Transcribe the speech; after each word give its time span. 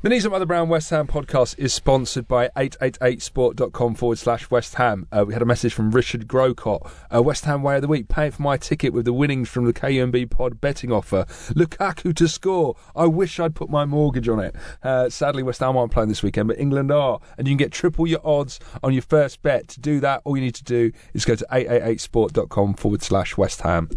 The 0.00 0.10
Knees 0.10 0.24
Up 0.24 0.30
Mother 0.30 0.46
Brown 0.46 0.68
West 0.68 0.90
Ham 0.90 1.08
podcast 1.08 1.58
is 1.58 1.74
sponsored 1.74 2.28
by 2.28 2.50
888sport.com 2.50 3.96
forward 3.96 4.18
slash 4.18 4.48
West 4.48 4.76
Ham. 4.76 5.08
Uh, 5.10 5.24
we 5.26 5.32
had 5.32 5.42
a 5.42 5.44
message 5.44 5.74
from 5.74 5.90
Richard 5.90 6.28
Grocott. 6.28 6.88
Uh, 7.12 7.20
West 7.20 7.46
Ham 7.46 7.64
Way 7.64 7.74
of 7.76 7.82
the 7.82 7.88
Week, 7.88 8.06
paying 8.06 8.30
for 8.30 8.42
my 8.42 8.56
ticket 8.56 8.92
with 8.92 9.06
the 9.06 9.12
winnings 9.12 9.48
from 9.48 9.64
the 9.64 9.72
KUMB 9.72 10.30
pod 10.30 10.60
betting 10.60 10.92
offer. 10.92 11.24
Lukaku 11.50 12.14
to 12.14 12.28
score. 12.28 12.76
I 12.94 13.06
wish 13.06 13.40
I'd 13.40 13.56
put 13.56 13.70
my 13.70 13.84
mortgage 13.84 14.28
on 14.28 14.38
it. 14.38 14.54
Uh, 14.84 15.10
sadly, 15.10 15.42
West 15.42 15.58
Ham 15.58 15.76
aren't 15.76 15.90
playing 15.90 16.10
this 16.10 16.22
weekend, 16.22 16.46
but 16.46 16.60
England 16.60 16.92
are. 16.92 17.18
And 17.36 17.48
you 17.48 17.52
can 17.52 17.58
get 17.58 17.72
triple 17.72 18.06
your 18.06 18.24
odds 18.24 18.60
on 18.84 18.92
your 18.92 19.02
first 19.02 19.42
bet. 19.42 19.66
To 19.66 19.80
do 19.80 19.98
that, 19.98 20.22
all 20.24 20.36
you 20.36 20.44
need 20.44 20.54
to 20.54 20.64
do 20.64 20.92
is 21.12 21.24
go 21.24 21.34
to 21.34 21.46
888sport.com 21.50 22.74
forward 22.74 23.02
slash 23.02 23.36
West 23.36 23.62
Ham. 23.62 23.88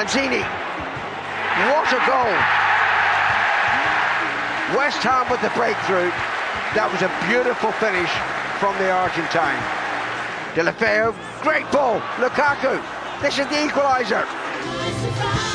Lanzini. 0.00 0.40
What 1.68 1.92
a 1.92 2.00
goal. 2.08 2.32
West 4.74 5.02
Ham 5.02 5.28
with 5.28 5.42
the 5.42 5.50
breakthrough. 5.50 6.08
That 6.72 6.88
was 6.90 7.02
a 7.02 7.12
beautiful 7.28 7.70
finish 7.72 8.08
from 8.56 8.72
the 8.78 8.90
Argentine. 8.90 9.60
Deulofeu, 10.56 11.12
great 11.42 11.70
ball. 11.70 12.00
Lukaku, 12.16 12.80
this 13.20 13.38
is 13.38 13.46
the 13.48 13.68
equaliser. 13.68 15.49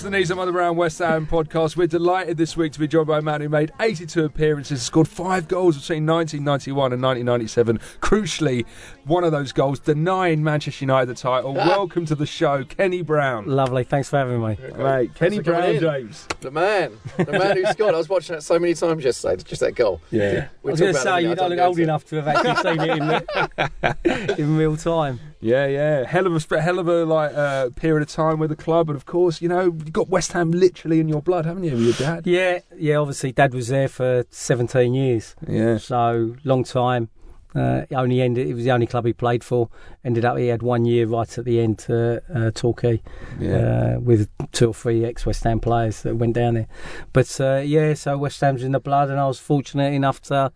To 0.00 0.04
the 0.04 0.16
Knees 0.16 0.30
Up 0.30 0.38
Mother 0.38 0.52
Brown 0.52 0.76
West 0.76 0.98
Ham 1.00 1.26
podcast. 1.26 1.76
We're 1.76 1.86
delighted 1.86 2.38
this 2.38 2.56
week 2.56 2.72
to 2.72 2.80
be 2.80 2.88
joined 2.88 3.08
by 3.08 3.18
a 3.18 3.22
man 3.22 3.42
who 3.42 3.50
made 3.50 3.70
82 3.80 4.24
appearances, 4.24 4.80
scored 4.80 5.06
five 5.06 5.46
goals 5.46 5.76
between 5.76 6.06
1991 6.06 6.94
and 6.94 7.02
1997. 7.02 7.78
Crucially, 8.00 8.64
one 9.04 9.24
of 9.24 9.32
those 9.32 9.52
goals 9.52 9.78
denying 9.80 10.42
Manchester 10.44 10.84
United 10.84 11.06
the 11.06 11.14
title. 11.14 11.52
welcome 11.54 12.04
to 12.06 12.14
the 12.14 12.26
show, 12.26 12.64
Kenny 12.64 13.02
Brown. 13.02 13.46
Lovely, 13.46 13.84
thanks 13.84 14.08
for 14.10 14.18
having 14.18 14.40
me. 14.42 14.56
Mate, 14.76 15.14
Kenny 15.14 15.38
for 15.38 15.42
coming 15.44 15.60
Brown 15.60 15.74
in. 15.74 15.80
James. 15.80 16.26
The 16.40 16.50
man, 16.50 16.92
the 17.16 17.32
man 17.32 17.56
who 17.56 17.64
scored. 17.66 17.94
I 17.94 17.98
was 17.98 18.08
watching 18.08 18.36
that 18.36 18.42
so 18.42 18.58
many 18.58 18.74
times 18.74 19.04
yesterday. 19.04 19.42
Just 19.42 19.60
that 19.60 19.74
goal. 19.74 20.00
Yeah. 20.10 20.48
We 20.62 20.70
I 20.70 20.72
was 20.72 20.80
going 20.80 20.94
to 20.94 21.00
about 21.00 21.04
say, 21.14 21.18
it, 21.18 21.22
you 21.24 21.30
I 21.32 21.34
don't 21.34 21.50
look 21.50 21.58
old 21.60 21.70
into 21.78 21.80
it. 21.80 21.84
enough 21.84 22.04
to 22.06 22.22
have 22.22 22.28
actually 22.28 22.56
seen 22.78 22.80
it 22.90 22.96
in, 22.98 23.06
the, 23.08 24.34
in 24.38 24.56
real 24.56 24.76
time. 24.76 25.20
Yeah, 25.40 25.66
yeah. 25.66 26.04
Hell 26.04 26.26
of 26.26 26.34
a 26.34 26.40
sp- 26.44 26.60
hell 26.60 26.78
of 26.78 26.86
a 26.88 27.04
like 27.04 27.32
uh, 27.34 27.70
period 27.70 28.02
of 28.02 28.08
time 28.08 28.38
with 28.38 28.50
the 28.50 28.56
club, 28.56 28.90
and 28.90 28.96
of 28.96 29.06
course, 29.06 29.40
you 29.40 29.48
know, 29.48 29.62
you've 29.64 29.92
got 29.92 30.08
West 30.08 30.32
Ham 30.32 30.50
literally 30.50 31.00
in 31.00 31.08
your 31.08 31.22
blood, 31.22 31.46
haven't 31.46 31.64
you? 31.64 31.72
with 31.72 31.82
Your 31.82 31.92
dad. 31.94 32.26
Yeah, 32.26 32.58
yeah, 32.76 32.96
obviously, 32.96 33.32
Dad 33.32 33.54
was 33.54 33.68
there 33.68 33.88
for 33.88 34.24
17 34.30 34.92
years, 34.92 35.34
Yeah. 35.48 35.78
so 35.78 36.36
long 36.44 36.64
time. 36.64 37.08
Uh, 37.54 37.84
only 37.96 38.22
ended, 38.22 38.46
it 38.46 38.54
was 38.54 38.62
the 38.62 38.70
only 38.70 38.86
club 38.86 39.04
he 39.04 39.12
played 39.12 39.42
for. 39.42 39.68
Ended 40.04 40.24
up, 40.24 40.38
he 40.38 40.46
had 40.46 40.62
one 40.62 40.84
year 40.84 41.06
right 41.06 41.36
at 41.36 41.44
the 41.44 41.60
end 41.60 41.78
to 41.80 42.22
uh, 42.32 42.50
Torquay 42.52 43.02
Yeah. 43.40 43.96
uh, 43.96 44.00
with 44.00 44.28
two 44.52 44.68
or 44.68 44.74
three 44.74 45.04
ex 45.04 45.26
West 45.26 45.42
Ham 45.44 45.58
players 45.58 46.02
that 46.02 46.14
went 46.16 46.34
down 46.34 46.54
there. 46.54 46.68
But 47.12 47.40
uh, 47.40 47.56
yeah, 47.64 47.94
so 47.94 48.16
West 48.18 48.40
Ham's 48.40 48.62
in 48.62 48.70
the 48.72 48.78
blood, 48.80 49.10
and 49.10 49.18
I 49.18 49.26
was 49.26 49.38
fortunate 49.40 49.92
enough 49.92 50.20
to 50.22 50.52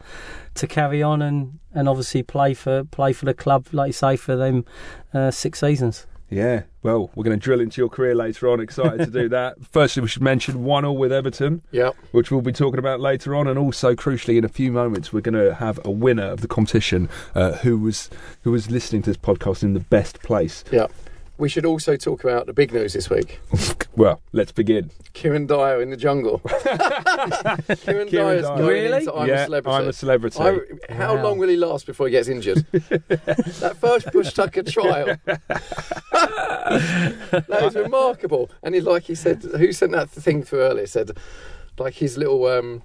to 0.55 0.67
carry 0.69 1.03
on 1.03 1.21
and, 1.21 1.59
and 1.75 1.89
obviously 1.89 2.23
play 2.23 2.55
for 2.55 2.85
play 2.85 3.13
for 3.13 3.25
the 3.25 3.35
club, 3.35 3.67
like 3.73 3.89
you 3.89 3.93
say, 3.93 4.17
for 4.17 4.37
them 4.37 4.65
uh, 5.13 5.33
six 5.33 5.61
seasons. 5.61 6.07
Yeah, 6.35 6.63
well, 6.83 7.11
we're 7.15 7.25
going 7.25 7.39
to 7.39 7.43
drill 7.43 7.61
into 7.61 7.81
your 7.81 7.89
career 7.89 8.15
later 8.15 8.49
on. 8.51 8.61
Excited 8.61 8.99
to 8.99 9.11
do 9.11 9.29
that. 9.31 9.57
Firstly, 9.71 10.03
we 10.03 10.09
should 10.09 10.23
mention 10.23 10.65
1 10.65 10.83
0 10.83 10.93
with 10.93 11.13
Everton, 11.13 11.63
Yeah, 11.71 11.91
which 12.13 12.31
we'll 12.31 12.41
be 12.43 12.53
talking 12.53 12.79
about 12.79 13.01
later 13.01 13.35
on. 13.37 13.47
And 13.47 13.59
also, 13.59 13.95
crucially, 13.95 14.37
in 14.37 14.45
a 14.45 14.49
few 14.49 14.73
moments, 14.73 15.13
we're 15.13 15.21
going 15.21 15.43
to 15.43 15.55
have 15.55 15.79
a 15.85 15.91
winner 15.91 16.25
of 16.25 16.41
the 16.41 16.49
competition 16.49 17.09
uh, 17.35 17.53
who 17.59 17.79
was 17.79 18.11
who 18.43 18.51
was 18.51 18.71
listening 18.71 19.03
to 19.03 19.11
this 19.11 19.17
podcast 19.17 19.63
in 19.63 19.75
the 19.75 19.81
best 19.81 20.21
place. 20.23 20.65
yeah. 20.73 20.89
We 21.37 21.49
should 21.49 21.67
also 21.67 21.97
talk 21.97 22.23
about 22.23 22.47
the 22.47 22.53
big 22.53 22.73
news 22.73 22.93
this 22.93 23.11
week. 23.11 23.41
Well, 23.97 24.21
let's 24.33 24.53
begin. 24.53 24.91
Kieran 25.15 25.47
Dyer 25.47 25.83
in 25.83 25.91
the 25.91 25.97
jungle. 25.97 26.39
Kieran, 27.85 28.09
Kieran 28.09 28.09
Dyer's 28.09 28.43
Dyer. 28.45 28.57
going 28.57 28.69
Really? 28.69 28.99
into 28.99 29.15
I'm 29.15 29.29
yeah, 29.29 29.43
a 29.43 29.45
celebrity. 29.47 29.77
I'm 29.77 29.89
a 29.89 29.93
celebrity. 29.93 30.39
I- 30.41 30.93
how 30.95 31.17
Wow. 31.17 31.23
long 31.25 31.39
will 31.39 31.49
he 31.49 31.57
last 31.57 31.87
before 31.87 32.07
he 32.07 32.13
gets 32.13 32.29
injured? 32.29 32.65
that 32.73 33.77
first 33.81 34.13
Bush 34.13 34.33
Tucker 34.33 34.63
trial. 34.63 35.17
that 36.13 37.47
was 37.63 37.75
remarkable. 37.75 38.51
And 38.63 38.75
he, 38.75 38.81
like 38.81 39.05
he 39.05 39.15
said, 39.15 39.43
who 39.43 39.73
sent 39.73 39.93
that 39.93 40.11
thing 40.11 40.43
through 40.43 40.61
earlier? 40.63 40.87
Said, 40.87 41.17
like 41.79 41.95
his 41.95 42.17
little, 42.17 42.47
um, 42.47 42.83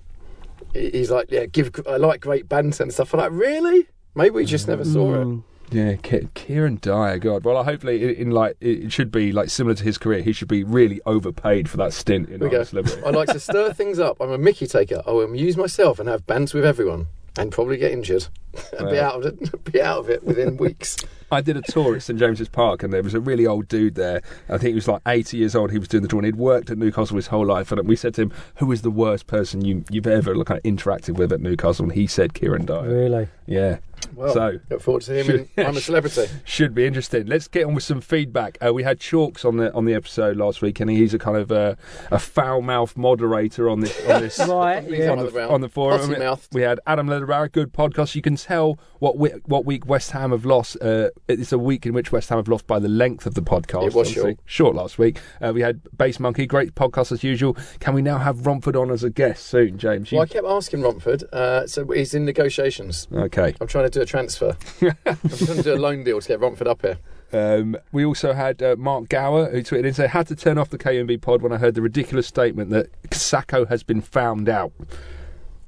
he- 0.73 0.89
he's 0.91 1.11
like, 1.11 1.29
yeah, 1.31 1.45
give. 1.45 1.71
I 1.87 1.97
like 1.97 2.19
great 2.21 2.49
banter 2.49 2.83
and 2.83 2.93
stuff. 2.93 3.13
I'm 3.13 3.19
like, 3.19 3.31
really? 3.31 3.87
Maybe 4.15 4.31
we 4.31 4.45
just 4.45 4.67
never 4.67 4.83
saw 4.85 5.21
it. 5.21 5.39
Yeah, 5.71 5.95
Kieran 6.33 6.79
Dyer. 6.81 7.19
God, 7.19 7.43
well, 7.43 7.63
hopefully, 7.63 8.03
in, 8.03 8.27
in 8.27 8.31
like 8.31 8.57
it 8.59 8.91
should 8.91 9.11
be 9.11 9.31
like 9.31 9.49
similar 9.49 9.75
to 9.75 9.83
his 9.83 9.97
career. 9.97 10.21
He 10.21 10.33
should 10.33 10.47
be 10.47 10.63
really 10.63 10.99
overpaid 11.05 11.69
for 11.69 11.77
that 11.77 11.93
stint 11.93 12.29
in 12.29 12.39
we 12.39 12.47
I'm 12.47 12.53
a 12.53 12.57
go. 12.57 12.63
Celebrity. 12.63 13.01
I 13.05 13.09
like 13.11 13.29
to 13.29 13.39
stir 13.39 13.73
things 13.73 13.99
up. 13.99 14.17
I'm 14.19 14.31
a 14.31 14.37
Mickey 14.37 14.67
taker. 14.67 15.01
I 15.05 15.11
will 15.11 15.23
amuse 15.23 15.57
myself 15.57 15.99
and 15.99 16.09
have 16.09 16.25
bands 16.25 16.53
with 16.53 16.65
everyone, 16.65 17.07
and 17.37 17.51
probably 17.51 17.77
get 17.77 17.91
injured 17.91 18.27
and 18.77 18.89
be 18.89 18.99
out 18.99 19.15
of 19.15 19.25
it. 19.25 19.63
Be 19.71 19.81
out 19.81 19.99
of 19.99 20.09
it 20.09 20.23
within 20.23 20.57
weeks. 20.57 20.97
I 21.31 21.41
did 21.41 21.57
a 21.57 21.61
tour 21.61 21.95
at 21.95 22.03
St 22.03 22.17
James's 22.19 22.49
Park, 22.49 22.83
and 22.83 22.91
there 22.93 23.03
was 23.03 23.13
a 23.13 23.19
really 23.19 23.45
old 23.45 23.67
dude 23.67 23.95
there. 23.95 24.21
I 24.47 24.57
think 24.57 24.69
he 24.69 24.73
was 24.75 24.87
like 24.87 25.01
80 25.07 25.37
years 25.37 25.55
old. 25.55 25.71
He 25.71 25.77
was 25.79 25.87
doing 25.87 26.03
the 26.03 26.09
tour, 26.09 26.19
and 26.19 26.25
he'd 26.25 26.35
worked 26.35 26.69
at 26.69 26.77
Newcastle 26.77 27.15
his 27.15 27.27
whole 27.27 27.45
life. 27.45 27.71
And 27.71 27.87
we 27.87 27.95
said 27.95 28.13
to 28.15 28.23
him, 28.23 28.31
"Who 28.55 28.71
is 28.71 28.81
the 28.81 28.91
worst 28.91 29.27
person 29.27 29.63
you, 29.63 29.83
you've 29.89 30.07
ever 30.07 30.35
like, 30.35 30.47
kind 30.47 30.57
of 30.57 30.63
interacted 30.63 31.15
with 31.17 31.31
at 31.31 31.41
Newcastle?" 31.41 31.85
And 31.85 31.93
he 31.93 32.07
said, 32.07 32.33
"Kieran 32.33 32.65
Dyer." 32.65 32.87
Really? 32.89 33.27
Yeah. 33.45 33.77
Well, 34.15 34.33
So- 34.33 34.59
look 34.69 34.81
forward 34.81 35.03
to 35.03 35.13
him. 35.23 35.47
In, 35.57 35.65
I'm 35.65 35.75
a 35.75 35.81
celebrity. 35.81 36.27
Should 36.45 36.73
be 36.73 36.85
interesting. 36.85 37.25
Let's 37.27 37.47
get 37.49 37.65
on 37.65 37.75
with 37.75 37.83
some 37.83 37.99
feedback. 37.99 38.57
Uh, 38.65 38.73
we 38.73 38.83
had 38.83 38.99
Chalks 38.99 39.43
on 39.43 39.57
the 39.57 39.73
on 39.73 39.85
the 39.85 39.93
episode 39.93 40.37
last 40.37 40.61
week, 40.61 40.79
and 40.79 40.89
he's 40.89 41.13
a 41.13 41.19
kind 41.19 41.35
of 41.37 41.51
uh, 41.51 41.75
a 42.09 42.17
foul 42.19 42.61
mouthed 42.61 42.97
moderator 42.97 43.69
on 43.69 43.81
this 43.81 43.99
on 44.07 44.21
this 44.21 44.39
Right, 44.47 44.83
He's 44.83 44.99
yeah. 44.99 45.11
on 45.11 45.17
the, 45.19 45.49
on 45.49 45.61
the 45.61 45.69
forum. 45.69 46.09
We 46.53 46.61
had 46.61 46.79
Adam 46.87 47.07
Lederer, 47.07 47.49
good 47.49 47.73
podcast. 47.73 48.15
You 48.15 48.21
can 48.21 48.35
tell 48.37 48.79
what 48.99 49.17
we, 49.17 49.29
what 49.45 49.65
week 49.65 49.85
West 49.85 50.11
Ham 50.11 50.31
have 50.31 50.45
lost. 50.45 50.77
Uh, 50.81 51.09
it's 51.29 51.51
a 51.51 51.57
week 51.57 51.85
in 51.85 51.93
which 51.93 52.11
West 52.11 52.29
Ham 52.29 52.37
have 52.39 52.47
lost 52.47 52.65
by 52.67 52.79
the 52.79 52.87
length 52.89 53.25
of 53.25 53.35
the 53.35 53.41
podcast. 53.41 53.83
It 53.87 53.93
was 53.93 54.07
obviously. 54.09 54.37
short 54.45 54.75
last 54.75 54.97
week. 54.97 55.19
Uh, 55.41 55.51
we 55.53 55.61
had 55.61 55.81
Base 55.97 56.19
Monkey, 56.19 56.45
great 56.45 56.75
podcast 56.75 57.11
as 57.11 57.23
usual. 57.23 57.55
Can 57.79 57.93
we 57.93 58.01
now 58.01 58.17
have 58.17 58.45
Romford 58.45 58.75
on 58.75 58.89
as 58.91 59.03
a 59.03 59.09
guest 59.09 59.45
soon, 59.45 59.77
James? 59.77 60.11
You- 60.11 60.17
Well, 60.17 60.23
I 60.23 60.27
kept 60.27 60.45
asking 60.47 60.81
Romford. 60.81 61.23
Uh, 61.31 61.67
so 61.67 61.85
he's 61.85 62.13
in 62.13 62.25
negotiations. 62.25 63.07
okay. 63.13 63.53
I'm 63.61 63.67
trying 63.67 63.85
to 63.85 63.89
do 63.91 64.01
a 64.01 64.05
transfer. 64.05 64.57
I'm 64.81 64.95
trying 65.05 65.57
to 65.57 65.63
do 65.63 65.73
a 65.73 65.77
loan 65.77 66.03
deal 66.03 66.19
to 66.19 66.27
get 66.27 66.39
Romford 66.39 66.67
up 66.67 66.81
here. 66.81 66.97
Um, 67.31 67.77
we 67.91 68.03
also 68.05 68.33
had 68.33 68.63
uh, 68.63 68.75
Mark 68.77 69.07
Gower 69.09 69.51
who 69.51 69.61
tweeted 69.61 69.85
in 69.85 69.93
saying, 69.93 70.09
"Had 70.09 70.25
to 70.29 70.35
turn 70.35 70.57
off 70.57 70.71
the 70.71 70.79
KUMB 70.79 71.21
pod 71.21 71.43
when 71.43 71.51
I 71.53 71.57
heard 71.57 71.75
the 71.75 71.81
ridiculous 71.83 72.25
statement 72.25 72.71
that 72.71 72.87
Sakho 73.11 73.67
has 73.69 73.83
been 73.83 74.01
found 74.01 74.49
out." 74.49 74.71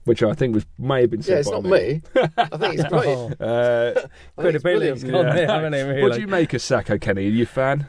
Which 0.05 0.23
I 0.23 0.33
think 0.33 0.55
was 0.55 0.65
may 0.79 1.01
have 1.01 1.11
been 1.11 1.21
said 1.21 1.33
Yeah, 1.33 1.39
it's 1.39 1.49
by 1.49 1.59
not 1.59 1.63
me. 1.65 2.01
I 2.37 2.57
think 2.57 2.79
it's 2.79 2.83
great. 2.89 3.07
Uh, 3.39 3.91
I 4.37 4.41
think 4.41 4.55
it's 4.55 4.63
credibility's 4.63 5.03
gone 5.03 5.25
there, 5.35 5.47
haven't 5.47 5.73
it, 5.75 5.83
really? 5.83 6.01
What 6.01 6.13
do 6.13 6.21
you 6.21 6.27
make 6.27 6.53
of 6.53 6.61
Sakho, 6.61 6.99
Kenny? 6.99 7.27
Are 7.27 7.29
you 7.29 7.43
a 7.43 7.45
fan? 7.45 7.85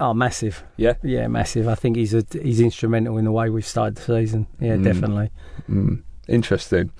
oh, 0.00 0.14
massive. 0.14 0.62
Yeah. 0.76 0.94
Yeah, 1.02 1.26
massive. 1.26 1.66
I 1.66 1.74
think 1.74 1.96
he's 1.96 2.14
a, 2.14 2.24
he's 2.30 2.60
instrumental 2.60 3.18
in 3.18 3.24
the 3.24 3.32
way 3.32 3.50
we've 3.50 3.66
started 3.66 3.96
the 3.96 4.02
season. 4.02 4.46
Yeah, 4.60 4.76
Mm. 4.76 4.84
definitely. 4.84 5.30
Mm, 5.68 6.02
interesting. 6.28 6.92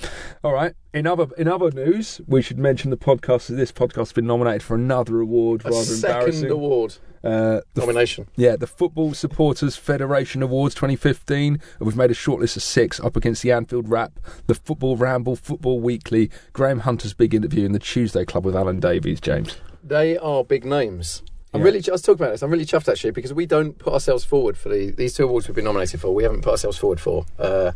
All 0.43 0.53
right. 0.53 0.75
In 0.93 1.07
other 1.07 1.29
in 1.39 1.47
other 1.47 1.71
news, 1.71 2.21
we 2.27 2.43
should 2.43 2.59
mention 2.59 2.91
the 2.91 2.97
podcast. 2.97 3.47
This 3.55 3.71
podcast 3.71 3.97
has 3.99 4.13
been 4.13 4.27
nominated 4.27 4.65
for 4.65 4.75
another 4.75 5.21
award. 5.21 5.63
A 5.65 5.71
rather 5.71 5.85
second 5.85 6.17
embarrassing. 6.19 6.51
award 6.51 6.97
Uh, 7.25 7.61
nomination. 7.75 8.29
yeah, 8.37 8.57
the 8.57 8.67
Football 8.67 9.15
Supporters 9.15 9.77
Federation 9.77 10.43
Awards 10.43 10.75
2015. 10.75 11.61
We've 11.81 11.97
made 11.97 12.11
a 12.11 12.15
shortlist 12.15 12.57
of 12.57 12.63
six 12.63 13.01
up 13.01 13.17
against 13.17 13.43
the 13.43 13.53
Anfield 13.53 13.89
Rap, 13.89 14.13
the 14.47 14.55
Football 14.55 14.97
Ramble, 14.97 15.37
Football 15.37 15.81
Weekly, 15.81 16.31
Graham 16.53 16.81
Hunter's 16.81 17.15
big 17.15 17.35
interview, 17.35 17.65
and 17.67 17.75
the 17.75 17.79
Tuesday 17.81 18.25
Club 18.25 18.45
with 18.45 18.55
Alan 18.57 18.81
Davies. 18.81 19.21
James. 19.21 19.57
They 19.83 20.17
are 20.19 20.45
big 20.45 20.65
names. 20.65 21.23
I'm 21.55 21.61
Yeah. 21.61 21.65
really. 21.67 21.83
I 21.89 21.93
was 21.93 22.03
talking 22.03 22.23
about 22.23 22.33
this. 22.33 22.43
I'm 22.43 22.51
really 22.51 22.67
chuffed 22.67 22.91
actually 22.91 23.13
because 23.13 23.33
we 23.33 23.47
don't 23.47 23.79
put 23.79 23.95
ourselves 23.95 24.23
forward 24.23 24.57
for 24.59 24.69
the, 24.69 24.91
these 24.91 25.15
two 25.15 25.25
awards 25.25 25.49
we've 25.49 25.55
been 25.55 25.65
nominated 25.65 25.99
for. 26.01 26.15
We 26.15 26.23
haven't 26.25 26.43
put 26.43 26.51
ourselves 26.53 26.77
forward 26.77 27.01
for, 27.01 27.25
uh, 27.39 27.73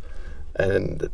and 0.55 1.09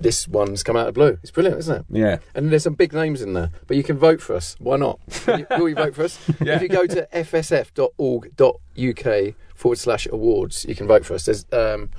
this 0.00 0.28
one's 0.28 0.62
come 0.62 0.76
out 0.76 0.88
of 0.88 0.94
blue. 0.94 1.18
It's 1.22 1.30
brilliant, 1.30 1.58
isn't 1.60 1.80
it? 1.80 1.84
Yeah. 1.90 2.18
And 2.34 2.50
there's 2.50 2.64
some 2.64 2.74
big 2.74 2.92
names 2.92 3.22
in 3.22 3.32
there, 3.32 3.50
but 3.66 3.76
you 3.76 3.82
can 3.82 3.96
vote 3.96 4.20
for 4.20 4.36
us. 4.36 4.56
Why 4.58 4.76
not? 4.76 5.00
Will 5.26 5.68
you, 5.70 5.74
vote 5.74 5.94
for 5.94 6.04
us? 6.04 6.18
Yeah. 6.40 6.56
If 6.56 6.62
you 6.62 6.68
go 6.68 6.86
to 6.86 7.08
fsf.org.uk 7.12 8.54
forward 9.54 9.78
slash 9.78 10.06
awards, 10.10 10.64
you 10.66 10.74
can 10.74 10.86
vote 10.86 11.06
for 11.06 11.14
us. 11.14 11.24
There's 11.24 11.46
um, 11.52 11.90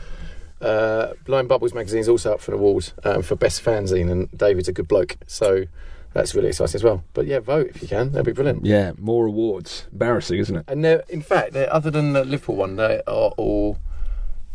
uh, 0.61 1.13
Blowing 1.25 1.47
Bubbles 1.47 1.73
magazine 1.73 1.99
is 1.99 2.09
also 2.09 2.33
up 2.33 2.41
for 2.41 2.51
an 2.53 2.59
award 2.59 2.91
um, 3.03 3.21
for 3.21 3.35
best 3.35 3.63
fanzine, 3.63 4.11
and 4.11 4.29
David's 4.37 4.67
a 4.67 4.73
good 4.73 4.87
bloke, 4.87 5.17
so 5.27 5.65
that's 6.13 6.35
really 6.35 6.49
exciting 6.49 6.75
as 6.75 6.83
well. 6.83 7.03
But 7.13 7.25
yeah, 7.25 7.39
vote 7.39 7.71
if 7.73 7.81
you 7.81 7.87
can. 7.87 8.11
That'd 8.11 8.25
be 8.25 8.33
brilliant. 8.33 8.65
Yeah, 8.65 8.91
more 8.97 9.25
awards. 9.25 9.87
Embarrassing, 9.91 10.39
isn't 10.39 10.55
it? 10.55 10.65
And 10.67 10.85
in 10.85 11.21
fact, 11.21 11.55
other 11.55 11.89
than 11.89 12.13
the 12.13 12.23
Liverpool 12.23 12.55
one, 12.55 12.75
they 12.75 13.01
are 13.07 13.31
all 13.37 13.79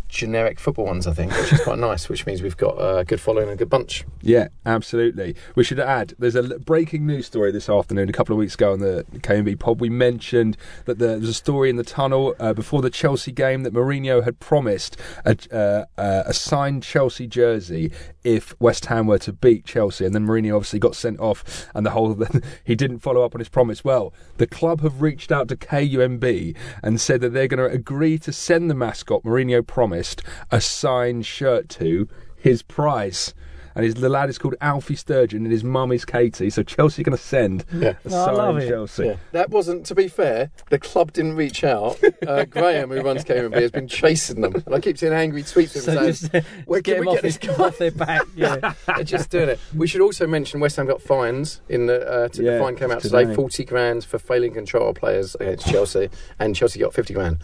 generic 0.09 0.59
football 0.59 0.87
ones, 0.87 1.07
I 1.07 1.13
think, 1.13 1.33
which 1.33 1.53
is 1.53 1.61
quite 1.61 1.79
nice. 1.91 2.09
Which 2.09 2.27
means 2.27 2.43
we've 2.43 2.57
got 2.57 2.77
a 2.79 3.05
good 3.05 3.21
following 3.21 3.45
and 3.45 3.53
a 3.53 3.57
good 3.57 3.71
bunch. 3.71 4.05
Yeah, 4.23 4.49
absolutely. 4.67 5.37
We 5.55 5.65
should 5.65 5.81
add 5.81 6.15
there's 6.19 6.35
a 6.35 6.59
breaking 6.59 7.07
news 7.07 7.27
story 7.27 7.53
this 7.53 7.69
afternoon. 7.69 8.09
A 8.09 8.13
couple 8.13 8.33
of 8.33 8.39
weeks 8.39 8.55
ago 8.55 8.73
on 8.73 8.81
the 8.81 9.05
KUMB 9.13 9.59
pod, 9.59 9.81
we 9.81 9.91
mentioned 9.91 10.57
that 10.87 10.99
there 10.99 11.19
was 11.19 11.29
a 11.29 11.35
story 11.35 11.71
in 11.71 11.77
the 11.77 11.85
tunnel 11.85 12.35
uh, 12.41 12.53
before 12.53 12.83
the 12.83 12.91
Chelsea 12.91 13.33
game 13.33 13.63
that 13.63 13.73
Mourinho 13.73 14.25
had 14.25 14.41
promised 14.41 14.97
a, 15.25 15.37
uh, 15.53 16.01
uh, 16.01 16.23
a 16.27 16.33
signed 16.33 16.83
Chelsea 16.83 17.27
jersey 17.27 17.93
if 18.25 18.55
West 18.61 18.87
Ham 18.87 19.07
were 19.07 19.19
to 19.19 19.33
beat 19.33 19.65
Chelsea, 19.65 20.05
and 20.05 20.15
then 20.15 20.27
Mourinho 20.27 20.57
obviously 20.57 20.79
got 20.79 20.97
sent 20.97 21.21
off, 21.21 21.67
and 21.75 21.85
the 21.85 21.91
whole 21.91 22.17
he 22.65 22.75
didn't 22.75 22.99
follow 22.99 23.25
up 23.25 23.35
on 23.35 23.41
his 23.41 23.49
promise. 23.49 23.85
Well, 23.85 24.13
the 24.37 24.47
club 24.47 24.81
have 24.81 25.03
reached 25.03 25.33
out 25.33 25.49
to 25.49 25.57
KUMB 25.57 26.57
and 26.83 27.01
said 27.01 27.21
that 27.21 27.33
they're 27.33 27.49
going 27.49 27.69
to 27.69 27.75
agree 27.75 28.19
to 28.19 28.33
send 28.33 28.71
the 28.71 28.75
mascot 28.75 29.23
Mourinho 29.23 29.67
promised 29.67 30.23
a 30.51 30.61
signed 30.61 31.27
shirt 31.27 31.69
to 31.71 32.09
his 32.37 32.63
prize. 32.63 33.35
And 33.79 33.85
his, 33.87 33.95
the 33.95 34.09
lad 34.09 34.29
is 34.29 34.39
called 34.39 34.57
Alfie 34.61 34.97
Sturgeon, 34.97 35.45
and 35.45 35.53
his 35.53 35.63
mum 35.65 35.93
is 35.93 36.05
Katie. 36.05 36.51
So 36.51 36.63
Chelsea 36.65 37.01
are 37.03 37.05
going 37.05 37.17
to 37.17 37.23
send 37.23 37.65
Yeah. 37.73 37.91
a 37.91 37.97
Oh, 38.11 38.25
I 38.27 38.33
love 38.33 38.55
signed 38.57 38.65
it. 38.65 38.69
Chelsea. 38.69 39.07
Yeah. 39.07 39.17
That 39.33 39.51
wasn't, 39.51 39.87
to 39.87 39.95
be 39.95 40.09
fair, 40.09 40.51
the 40.69 40.79
club 40.81 41.13
didn't 41.13 41.37
reach 41.37 41.63
out. 41.65 41.97
Uh, 42.27 42.45
Graham, 42.45 42.91
who 42.91 43.01
runs 43.01 43.25
KUMB, 43.25 43.55
has 43.55 43.71
been 43.71 43.87
chasing 43.89 44.41
them. 44.43 44.55
And 44.67 44.75
I 44.75 44.81
keep 44.81 44.99
seeing 44.99 45.13
angry 45.15 45.45
tweets 45.45 45.77
of 45.77 45.83
So 45.83 45.93
him 45.93 46.07
just, 46.09 46.31
saying, 46.31 46.45
just 46.45 46.67
Where 46.69 46.83
can 46.83 46.95
them 46.97 47.01
we 47.03 47.07
off, 47.07 47.15
get 47.15 47.25
his, 47.25 47.39
this 47.39 47.57
guy? 47.57 47.65
off 47.65 47.79
their 47.79 47.91
back. 47.93 48.23
Yeah. 48.37 48.75
They're 48.87 49.05
just 49.05 49.31
doing 49.31 49.49
it. 49.49 49.61
We 49.75 49.87
should 49.87 50.01
also 50.03 50.27
mention 50.27 50.59
West 50.61 50.77
Ham 50.77 50.87
got 50.87 51.01
fines 51.01 51.61
in 51.69 51.87
the 51.87 52.07
uh, 52.07 52.29
t- 52.29 52.43
Yeah, 52.43 52.55
the 52.55 52.59
fine 52.59 52.77
came 52.77 52.91
out 52.91 53.01
today, 53.01 53.23
today. 53.23 53.35
forty 53.35 53.65
grand 53.65 54.05
for 54.05 54.19
failing 54.19 54.53
control 54.53 54.89
of 54.91 54.97
players 54.97 55.37
against 55.37 55.69
Chelsea, 55.69 56.11
and 56.41 56.55
Chelsea 56.57 56.81
got 56.81 56.93
fifty 56.93 57.15
grand. 57.15 57.39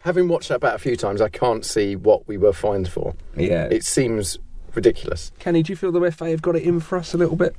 Having 0.00 0.28
watched 0.28 0.50
that 0.50 0.60
back 0.60 0.74
a 0.74 0.78
few 0.78 0.94
times, 0.96 1.20
I 1.20 1.28
can't 1.30 1.64
see 1.64 1.96
what 1.96 2.28
we 2.28 2.36
were 2.36 2.52
fined 2.52 2.88
for. 2.88 3.14
Yeah. 3.36 3.64
It 3.70 3.84
seems 3.84 4.38
ridiculous. 4.74 5.32
Kenny, 5.38 5.62
do 5.62 5.72
you 5.72 5.76
feel 5.76 5.92
the 5.92 6.10
FA 6.10 6.30
have 6.30 6.42
got 6.42 6.56
it 6.56 6.62
in 6.62 6.80
for 6.80 6.98
us 6.98 7.14
a 7.14 7.18
little 7.18 7.36
bit? 7.36 7.54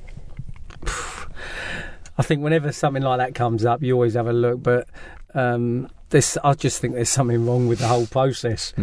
I 2.20 2.22
think 2.22 2.44
whenever 2.44 2.72
something 2.74 3.02
like 3.02 3.20
that 3.20 3.34
comes 3.34 3.64
up, 3.66 3.82
you 3.82 3.94
always 3.94 4.16
have 4.16 4.28
a 4.28 4.34
look. 4.34 4.62
But 4.62 4.90
um, 5.34 5.90
this, 6.10 6.38
I 6.44 6.54
just 6.54 6.82
think 6.82 6.94
there's 6.94 7.10
something 7.10 7.46
wrong 7.46 7.68
with 7.68 7.80
the 7.80 7.88
whole 7.88 8.08
process. 8.08 8.74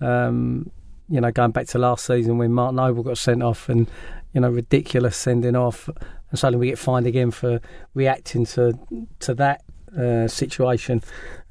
Um, 0.00 0.70
you 1.08 1.20
know, 1.20 1.30
going 1.30 1.52
back 1.52 1.66
to 1.68 1.78
last 1.78 2.06
season 2.06 2.38
when 2.38 2.52
Mark 2.52 2.74
Noble 2.74 3.02
got 3.02 3.18
sent 3.18 3.42
off, 3.42 3.68
and 3.68 3.88
you 4.32 4.40
know, 4.40 4.50
ridiculous 4.50 5.16
sending 5.16 5.56
off, 5.56 5.88
and 5.88 6.38
suddenly 6.38 6.58
we 6.58 6.70
get 6.70 6.78
fined 6.78 7.06
again 7.06 7.30
for 7.30 7.60
reacting 7.94 8.44
to 8.46 8.78
to 9.20 9.34
that 9.34 9.62
uh, 9.96 10.26
situation. 10.28 11.02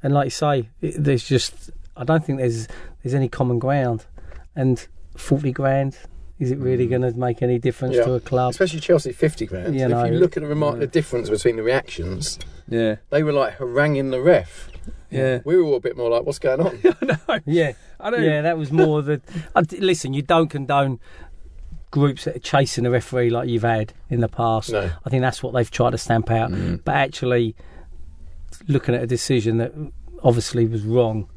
And 0.02 0.12
like 0.12 0.26
you 0.26 0.30
say, 0.30 0.68
it, 0.80 1.02
there's 1.02 1.24
just 1.24 1.70
I 1.96 2.04
don't 2.04 2.24
think 2.24 2.38
there's 2.38 2.68
there's 3.02 3.14
any 3.14 3.28
common 3.28 3.58
ground, 3.58 4.06
and 4.54 4.86
forty 5.16 5.52
grand. 5.52 5.96
Is 6.40 6.50
it 6.50 6.58
really 6.58 6.86
going 6.88 7.02
to 7.02 7.12
make 7.12 7.42
any 7.42 7.58
difference 7.58 7.94
Yeah. 7.96 8.04
to 8.04 8.14
a 8.14 8.20
club? 8.20 8.50
Especially 8.50 8.80
Chelsea, 8.80 9.12
fifty 9.12 9.46
grand. 9.46 9.74
You 9.76 9.84
if 9.84 9.90
know, 9.90 10.04
you 10.04 10.14
look 10.18 10.36
at 10.36 10.42
the, 10.42 10.48
remar- 10.48 10.72
yeah. 10.72 10.78
the 10.80 10.86
difference 10.88 11.28
between 11.30 11.56
the 11.56 11.62
reactions, 11.62 12.38
Yeah. 12.68 12.96
they 13.10 13.22
were 13.22 13.32
like 13.32 13.58
haranguing 13.58 14.10
the 14.10 14.20
ref. 14.20 14.68
Yeah. 15.10 15.40
We 15.44 15.56
were 15.56 15.62
all 15.64 15.76
a 15.76 15.80
bit 15.80 15.96
more 15.96 16.08
like, 16.08 16.22
"What's 16.24 16.38
going 16.38 16.60
on?" 16.60 16.80
Yeah, 17.44 17.72
I 18.00 18.10
don't. 18.10 18.22
yeah, 18.22 18.42
that 18.42 18.56
was 18.58 18.72
more 18.72 19.02
the. 19.02 19.20
Uh, 19.54 19.62
listen, 19.78 20.14
you 20.14 20.22
don't 20.22 20.48
condone 20.48 20.98
groups 21.90 22.24
that 22.24 22.36
are 22.36 22.40
chasing 22.40 22.84
the 22.84 22.90
referee 22.90 23.28
like 23.30 23.48
you've 23.48 23.62
had 23.64 23.92
in 24.08 24.20
the 24.20 24.28
past. 24.28 24.70
No. 24.70 24.88
I 25.04 25.10
think 25.10 25.20
that's 25.22 25.42
what 25.42 25.52
they've 25.52 25.70
tried 25.70 25.90
to 25.90 25.98
stamp 25.98 26.30
out. 26.30 26.50
Mm. 26.52 26.82
But 26.84 26.94
actually, 26.94 27.56
looking 28.68 28.94
at 28.94 29.02
a 29.02 29.06
decision 29.06 29.58
that 29.58 29.72
obviously 30.22 30.66
was 30.66 30.82
wrong, 30.82 31.28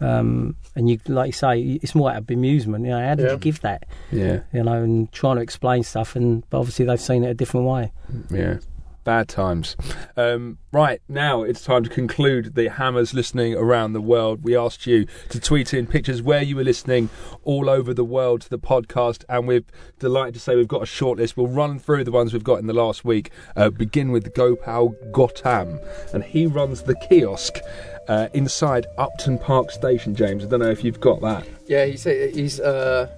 um, 0.00 0.56
and 0.76 0.88
you, 0.88 0.98
like 1.08 1.26
you 1.28 1.32
say, 1.32 1.60
it's 1.82 1.94
more 1.94 2.10
out 2.10 2.16
of 2.18 2.24
bemusement. 2.26 2.84
You 2.84 2.90
know, 2.90 3.06
how 3.06 3.14
did 3.14 3.26
Yeah. 3.26 3.32
you 3.32 3.38
give 3.38 3.60
that? 3.60 3.84
Yeah. 4.10 4.40
You 4.52 4.62
know, 4.64 4.82
and 4.82 5.10
trying 5.12 5.36
to 5.36 5.42
explain 5.42 5.82
stuff, 5.82 6.16
and 6.16 6.42
but 6.50 6.58
obviously 6.60 6.84
they've 6.86 7.00
seen 7.00 7.24
it 7.24 7.30
a 7.30 7.34
different 7.34 7.66
way. 7.66 7.92
Yeah. 8.30 8.58
Bad 9.02 9.28
times. 9.28 9.76
Um, 10.16 10.58
right, 10.72 11.00
now 11.08 11.42
it's 11.42 11.64
time 11.64 11.84
to 11.84 11.90
conclude 11.90 12.54
the 12.54 12.68
Hammers 12.68 13.14
listening 13.14 13.54
around 13.54 13.94
the 13.94 14.00
world. 14.00 14.44
We 14.44 14.54
asked 14.54 14.86
you 14.86 15.06
to 15.30 15.40
tweet 15.40 15.72
in 15.72 15.86
pictures 15.86 16.20
where 16.20 16.42
you 16.42 16.56
were 16.56 16.64
listening 16.64 17.08
all 17.42 17.70
over 17.70 17.94
the 17.94 18.04
world 18.04 18.42
to 18.42 18.50
the 18.50 18.58
podcast, 18.58 19.24
and 19.28 19.48
we're 19.48 19.64
delighted 19.98 20.34
to 20.34 20.40
say 20.40 20.54
we've 20.54 20.68
got 20.68 20.82
a 20.82 20.86
short 20.86 21.18
list. 21.18 21.36
We'll 21.36 21.46
run 21.48 21.78
through 21.78 22.04
the 22.04 22.12
ones 22.12 22.34
we've 22.34 22.44
got 22.44 22.58
in 22.58 22.66
the 22.66 22.74
last 22.74 23.04
week. 23.04 23.30
Uh, 23.56 23.70
begin 23.70 24.12
with 24.12 24.34
Gopal 24.34 24.94
Gotam, 25.12 25.82
and 26.12 26.22
he 26.22 26.46
runs 26.46 26.82
the 26.82 26.94
kiosk 26.94 27.58
uh, 28.06 28.28
inside 28.34 28.86
Upton 28.98 29.38
Park 29.38 29.70
Station, 29.70 30.14
James. 30.14 30.44
I 30.44 30.48
don't 30.48 30.60
know 30.60 30.70
if 30.70 30.84
you've 30.84 31.00
got 31.00 31.22
that. 31.22 31.46
Yeah, 31.66 31.86
he's 31.86 32.04
he's 32.04 32.60
uh, 32.60 33.08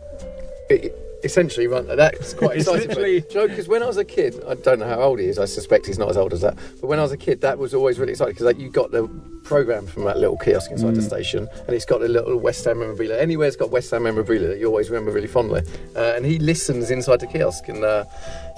essentially 1.25 1.67
run. 1.67 1.87
That's 1.87 2.35
quite 2.35 2.57
It's 2.59 2.67
exciting. 2.69 2.89
literally- 2.89 3.25
Joe, 3.31 3.49
because 3.49 3.69
when 3.69 3.83
I 3.83 3.87
was 3.87 3.97
a 3.97 4.05
kid, 4.05 4.43
I 4.47 4.55
don't 4.55 4.79
know 4.79 4.87
how 4.89 5.01
old 5.01 5.19
he 5.21 5.27
is. 5.27 5.39
I 5.39 5.45
suspect 5.45 5.87
he's 5.87 5.99
not 5.99 6.09
as 6.11 6.17
old 6.17 6.33
as 6.33 6.41
that. 6.43 6.57
But 6.81 6.87
when 6.89 6.99
I 6.99 7.03
was 7.03 7.13
a 7.13 7.17
kid, 7.17 7.41
that 7.43 7.59
was 7.59 7.75
always 7.75 7.99
really 7.99 8.13
exciting 8.13 8.33
because 8.35 8.47
like, 8.47 8.59
you 8.59 8.71
got 8.71 8.91
the 8.91 9.09
program 9.45 9.87
from 9.87 10.05
that 10.05 10.19
little 10.19 10.37
kiosk 10.39 10.71
inside 10.71 10.93
Mm. 10.93 10.97
the 10.97 11.03
station, 11.03 11.49
and 11.67 11.71
it's 11.75 11.85
got 11.85 12.01
the 12.01 12.09
little 12.09 12.37
West 12.37 12.65
Ham 12.65 12.79
memorabilia. 12.79 13.19
Anywhere 13.19 13.49
it's 13.49 13.57
got 13.57 13.71
West 13.71 13.91
Ham 13.91 14.05
memorabilia 14.05 14.47
that 14.49 14.59
you 14.59 14.67
always 14.67 14.89
remember 14.89 15.11
really 15.11 15.27
fondly. 15.27 15.63
Uh, 15.97 16.13
and 16.17 16.25
he 16.25 16.39
listens 16.39 16.91
inside 16.91 17.19
the 17.21 17.27
kiosk, 17.27 17.69
and 17.69 17.85
uh, 17.85 18.05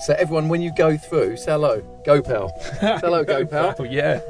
so 0.04 0.14
everyone, 0.18 0.48
when 0.50 0.60
you 0.60 0.72
go 0.76 0.96
through, 0.98 1.36
say 1.38 1.52
hello, 1.52 1.80
go 2.04 2.20
pal, 2.20 2.48
say 2.80 2.98
hello, 3.00 3.24
go 3.24 3.46
pal. 3.54 3.74
Oh, 3.78 3.84
yeah. 3.84 4.20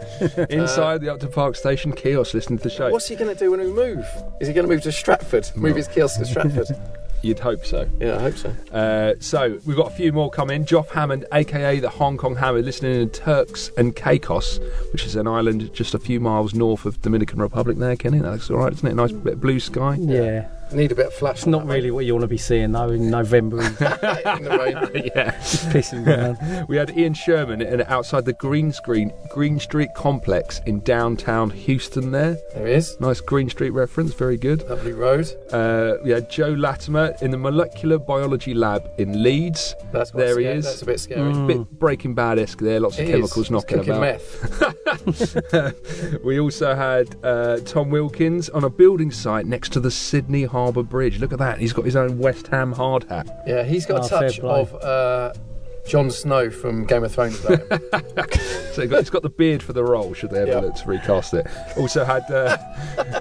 Inside 0.48 1.00
the 1.00 1.12
Upton 1.12 1.32
Park 1.32 1.56
Station 1.56 1.92
kiosk, 1.92 2.34
listening 2.34 2.58
to 2.58 2.64
the 2.64 2.70
show. 2.70 2.90
What's 2.90 3.08
he 3.08 3.16
going 3.16 3.32
to 3.34 3.38
do 3.38 3.50
when 3.50 3.60
we 3.60 3.66
move? 3.72 4.06
Is 4.40 4.46
he 4.48 4.54
going 4.54 4.66
to 4.66 4.72
move 4.72 4.82
to 4.82 4.92
Stratford? 4.92 5.50
Move 5.56 5.76
his 5.76 5.88
kiosk 5.88 6.18
to 6.20 6.24
Stratford? 6.26 6.68
You'd 7.24 7.38
hope 7.38 7.64
so. 7.64 7.88
yeah, 8.00 8.16
I 8.16 8.20
hope 8.20 8.36
so. 8.36 8.54
Uh, 8.70 9.14
so 9.18 9.58
we've 9.64 9.76
got 9.76 9.90
a 9.90 9.94
few 9.94 10.12
more 10.12 10.30
coming. 10.30 10.64
Joff 10.66 10.88
Hammond, 10.90 11.24
aka 11.32 11.80
the 11.80 11.88
Hong 11.88 12.16
Kong 12.18 12.36
Hammer, 12.36 12.60
listening 12.60 13.00
in 13.00 13.10
Turks 13.10 13.70
and 13.78 13.96
Caicos, 13.96 14.60
which 14.92 15.04
is 15.06 15.16
an 15.16 15.26
island 15.26 15.72
just 15.72 15.94
a 15.94 15.98
few 15.98 16.20
miles 16.20 16.54
north 16.54 16.84
of 16.84 17.00
Dominican 17.00 17.40
Republic. 17.40 17.78
There, 17.78 17.96
Kenny, 17.96 18.18
that 18.18 18.30
looks 18.30 18.50
all 18.50 18.58
right, 18.58 18.72
isn't 18.72 18.86
it? 18.86 18.94
Nice 18.94 19.12
bit 19.12 19.32
of 19.34 19.40
blue 19.40 19.58
sky. 19.58 19.96
Yeah, 19.98 20.48
Need 20.74 20.90
a 20.92 20.94
bit 20.96 21.06
of 21.06 21.14
flash. 21.14 21.36
it's 21.36 21.46
not 21.46 21.66
really 21.66 21.90
what 21.92 22.04
you 22.04 22.14
want 22.14 22.22
to 22.22 22.28
be 22.28 22.36
seeing 22.36 22.72
though 22.72 22.90
in 22.90 23.08
November. 23.10 23.60
In 23.62 23.74
the 24.44 24.58
rain. 24.92 25.04
yeah. 25.14 25.30
pissing 25.72 26.04
down. 26.04 26.66
We 26.68 26.76
had 26.76 26.96
Ian 26.96 27.14
Sherman 27.14 27.60
in, 27.62 27.82
outside 27.82 28.24
the 28.24 28.32
Green 28.32 28.72
Screen 28.72 29.12
Green 29.30 29.60
Street 29.60 29.90
complex 29.94 30.60
in 30.66 30.80
downtown 30.80 31.50
Houston. 31.50 32.10
There, 32.10 32.36
There 32.54 32.66
he 32.66 32.72
is. 32.74 32.98
nice 33.00 33.20
Green 33.20 33.48
Street 33.48 33.70
reference, 33.70 34.14
very 34.14 34.36
good. 34.36 34.68
Lovely 34.68 34.92
road. 34.92 35.30
Uh, 35.52 35.94
we 36.02 36.10
had 36.10 36.28
Joe 36.28 36.50
Latimer 36.50 37.14
in 37.22 37.30
the 37.30 37.38
molecular 37.38 37.98
biology 37.98 38.52
lab 38.54 38.90
in 38.98 39.22
Leeds. 39.22 39.74
That's 39.92 40.10
quite 40.10 40.24
There 40.24 40.38
he 40.40 40.46
is. 40.46 40.64
That's 40.64 40.82
a 40.82 40.86
bit 40.86 40.98
scary. 41.00 41.32
Mm. 41.32 41.46
Bit 41.46 41.70
Breaking 41.78 42.14
Bad 42.14 42.38
esque 42.40 42.58
there, 42.58 42.80
lots 42.80 42.98
of 42.98 43.04
It 43.06 43.10
chemicals 43.12 43.46
is. 43.46 43.50
knocking 43.50 43.78
He's 43.78 43.86
cooking 43.86 44.02
about. 44.02 44.20
meth. 45.56 45.74
We 46.24 46.40
also 46.40 46.74
had 46.74 47.14
uh, 47.22 47.58
Tom 47.60 47.90
Wilkins 47.90 48.48
on 48.48 48.64
a 48.64 48.70
building 48.70 49.10
site 49.10 49.46
next 49.46 49.72
to 49.74 49.80
the 49.80 49.90
Sydney 49.90 50.44
Harbour 50.44 50.63
Bridge. 50.72 51.18
Look 51.20 51.32
at 51.32 51.38
that. 51.38 51.58
He's 51.58 51.72
got 51.72 51.84
his 51.84 51.96
own 51.96 52.18
West 52.18 52.46
Ham 52.48 52.72
hard 52.72 53.04
hat. 53.04 53.42
Yeah, 53.46 53.62
he's 53.64 53.86
got 53.86 54.00
Oh, 54.02 54.06
a 54.06 54.08
touch 54.08 54.40
of 54.40 54.74
uh, 54.82 55.32
Jon 55.86 56.10
Snow 56.10 56.50
from 56.50 56.84
Game 56.86 57.04
of 57.04 57.12
Thrones 57.12 57.44
about. 57.44 57.60
So 58.74 58.82
he's 58.82 58.90
got, 58.90 58.98
he's 58.98 59.10
got 59.10 59.22
the 59.22 59.30
beard 59.30 59.62
for 59.62 59.72
the 59.72 59.84
role, 59.84 60.14
should 60.14 60.30
they 60.30 60.40
ever 60.40 60.50
Yeah. 60.50 60.58
look 60.58 60.74
to 60.74 60.88
recast 60.88 61.32
it. 61.32 61.46
Also 61.76 62.04
had 62.04 62.28
uh, 62.28 62.56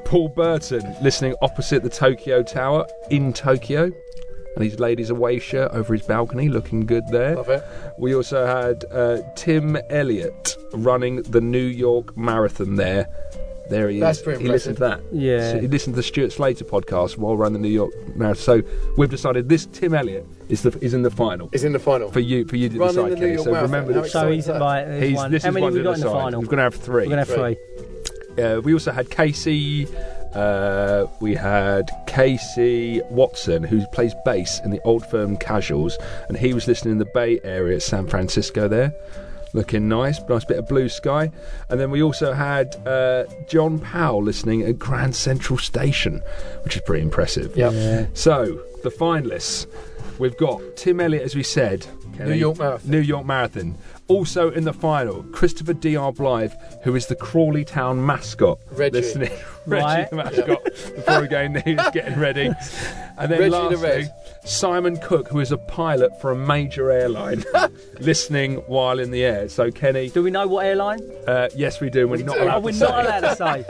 Paul 0.03 0.29
Burton 0.29 0.95
listening 1.03 1.35
opposite 1.43 1.83
the 1.83 1.89
Tokyo 1.89 2.41
Tower 2.41 2.87
in 3.11 3.33
Tokyo. 3.33 3.91
And 4.55 4.63
he's 4.63 4.79
laid 4.79 4.97
his 4.97 5.11
away 5.11 5.37
shirt 5.37 5.71
over 5.71 5.93
his 5.93 6.01
balcony, 6.03 6.49
looking 6.49 6.87
good 6.87 7.03
there. 7.11 7.35
Love 7.35 7.49
it. 7.49 7.63
We 7.99 8.15
also 8.15 8.45
had 8.47 8.83
uh, 8.91 9.21
Tim 9.35 9.77
Elliott 9.91 10.57
running 10.73 11.21
the 11.23 11.41
New 11.41 11.57
York 11.65 12.17
Marathon 12.17 12.75
there. 12.75 13.07
There 13.69 13.89
he 13.89 13.99
That's 13.99 14.17
is. 14.19 14.23
pretty 14.23 14.43
he 14.43 14.49
listened 14.49 14.75
to 14.77 14.81
that. 14.81 15.01
Yeah. 15.11 15.51
So 15.53 15.59
he 15.61 15.67
listened 15.67 15.93
to 15.93 15.97
the 15.97 16.03
Stuart 16.03 16.31
Slater 16.33 16.65
podcast 16.65 17.17
while 17.17 17.37
running 17.37 17.61
the 17.61 17.67
New 17.67 17.73
York 17.73 17.91
Marathon. 18.15 18.41
So 18.63 18.63
we've 18.97 19.09
decided 19.09 19.47
this 19.49 19.65
Tim 19.67 19.93
Elliott 19.93 20.25
is 20.49 20.63
the 20.63 20.77
is 20.81 20.93
in 20.93 21.01
the 21.03 21.09
final 21.11 21.49
He's 21.53 21.63
in 21.63 21.71
the 21.73 21.79
final. 21.79 22.11
for 22.11 22.19
you 22.19 22.45
for 22.45 22.57
you 22.57 22.67
to 22.69 22.77
Running 22.77 22.95
decide, 22.95 23.11
the 23.11 23.15
Kenny. 23.15 23.37
So 23.37 23.45
Marathon. 23.45 23.63
remember 23.63 23.93
How 23.93 24.01
that. 24.01 24.09
So 24.11 24.29
he's 24.31 24.39
is 24.39 24.45
that? 24.47 24.59
like, 24.61 24.85
there's 24.85 25.03
He's, 25.03 25.15
one. 25.15 25.31
this 25.31 25.43
How 25.43 25.49
is 25.49 25.53
many 25.53 25.63
one 25.63 25.73
we 25.73 25.81
got 25.83 25.95
in 25.95 26.01
the 26.01 26.09
final? 26.09 26.41
We're 26.41 26.45
going 26.47 26.57
to 26.57 26.63
have 26.63 26.75
3 26.75 26.93
We're 26.95 27.09
gonna 27.09 27.17
have 27.25 27.27
Three. 27.29 27.55
three. 28.35 28.43
Uh, 28.43 28.59
we 28.61 28.73
also 28.73 28.91
had 28.91 29.09
Casey. 29.09 29.87
Uh, 30.33 31.05
we 31.21 31.35
had 31.35 31.89
Casey 32.07 32.99
Watson, 33.11 33.61
who 33.63 33.85
plays 33.87 34.13
bass 34.25 34.59
in 34.65 34.71
the 34.71 34.81
Old 34.83 35.05
Firm 35.05 35.37
Casuals, 35.37 35.97
and 36.27 36.35
he 36.37 36.53
was 36.55 36.67
listening 36.67 36.93
in 36.93 36.97
the 36.97 37.05
Bay 37.13 37.39
Area 37.43 37.75
at 37.75 37.83
San 37.83 38.07
Francisco 38.07 38.67
there. 38.67 38.93
Looking 39.53 39.87
nice, 39.87 40.19
nice 40.27 40.43
bit 40.45 40.57
of 40.57 40.67
blue 40.67 40.89
sky. 40.89 41.31
And 41.69 41.79
then 41.79 41.91
we 41.91 42.01
also 42.01 42.33
had 42.33 42.75
uh, 42.87 43.25
John 43.47 43.77
Powell 43.79 44.23
listening 44.23 44.63
at 44.63 44.79
Grand 44.79 45.15
Central 45.15 45.59
Station, 45.59 46.21
which 46.63 46.75
is 46.75 46.81
pretty 46.81 47.03
impressive. 47.03 47.55
Yeah. 47.55 47.69
Yeah. 47.69 48.07
So, 48.13 48.45
the 48.83 48.89
finalists. 48.89 49.67
We've 50.19 50.37
got 50.37 50.61
Tim 50.75 50.99
Elliott, 50.99 51.23
as 51.23 51.35
we 51.35 51.43
said, 51.43 51.85
New 52.19 52.33
York 52.33 52.57
Marathon. 52.59 52.89
New 52.91 52.99
York 52.99 53.25
Marathon. 53.25 53.75
Also 54.07 54.51
in 54.51 54.63
the 54.63 54.73
final, 54.73 55.23
Christopher 55.31 55.73
D.R. 55.73 56.11
Blythe, 56.11 56.51
who 56.83 56.95
is 56.95 57.07
the 57.07 57.15
Crawley 57.15 57.63
Town 57.65 58.05
mascot. 58.05 58.59
Reggie. 58.71 58.91
Listening. 58.97 59.31
Reggie, 59.65 59.83
Right. 59.85 60.09
the 60.09 60.15
mascot, 60.17 60.63
before 60.95 61.21
we 61.21 61.27
go 61.27 61.39
in 61.41 61.53
there, 61.53 61.63
he's 61.63 61.89
getting 61.91 62.19
ready. 62.19 62.51
And 63.15 63.31
then 63.31 63.39
Reggie 63.39 63.51
the 63.51 63.57
lastly, 63.69 63.87
Red. 63.87 64.13
Simon 64.45 64.97
Cook, 64.97 65.29
who 65.29 65.39
is 65.39 65.51
a 65.51 65.57
pilot 65.57 66.19
for 66.19 66.31
a 66.31 66.35
major 66.35 66.91
airline, 66.91 67.43
listening 67.99 68.55
while 68.67 68.99
in 68.99 69.11
the 69.11 69.23
air. 69.23 69.47
So, 69.49 69.71
Kenny, 69.71 70.09
Do 70.09 70.21
we 70.21 70.31
know 70.31 70.47
what 70.47 70.65
airline? 70.65 70.99
uh, 71.27 71.49
yes, 71.55 71.79
we 71.79 71.89
do. 71.89 72.07
We're 72.07 72.23
not 72.23 72.35
do. 72.37 72.43
allowed 72.43 72.55
Oh, 72.57 72.59
to 72.59 72.65
we're 72.65 72.73
say. 72.73 72.85
not 72.85 73.05
allowed 73.05 73.19
to 73.21 73.35
say. 73.35 73.65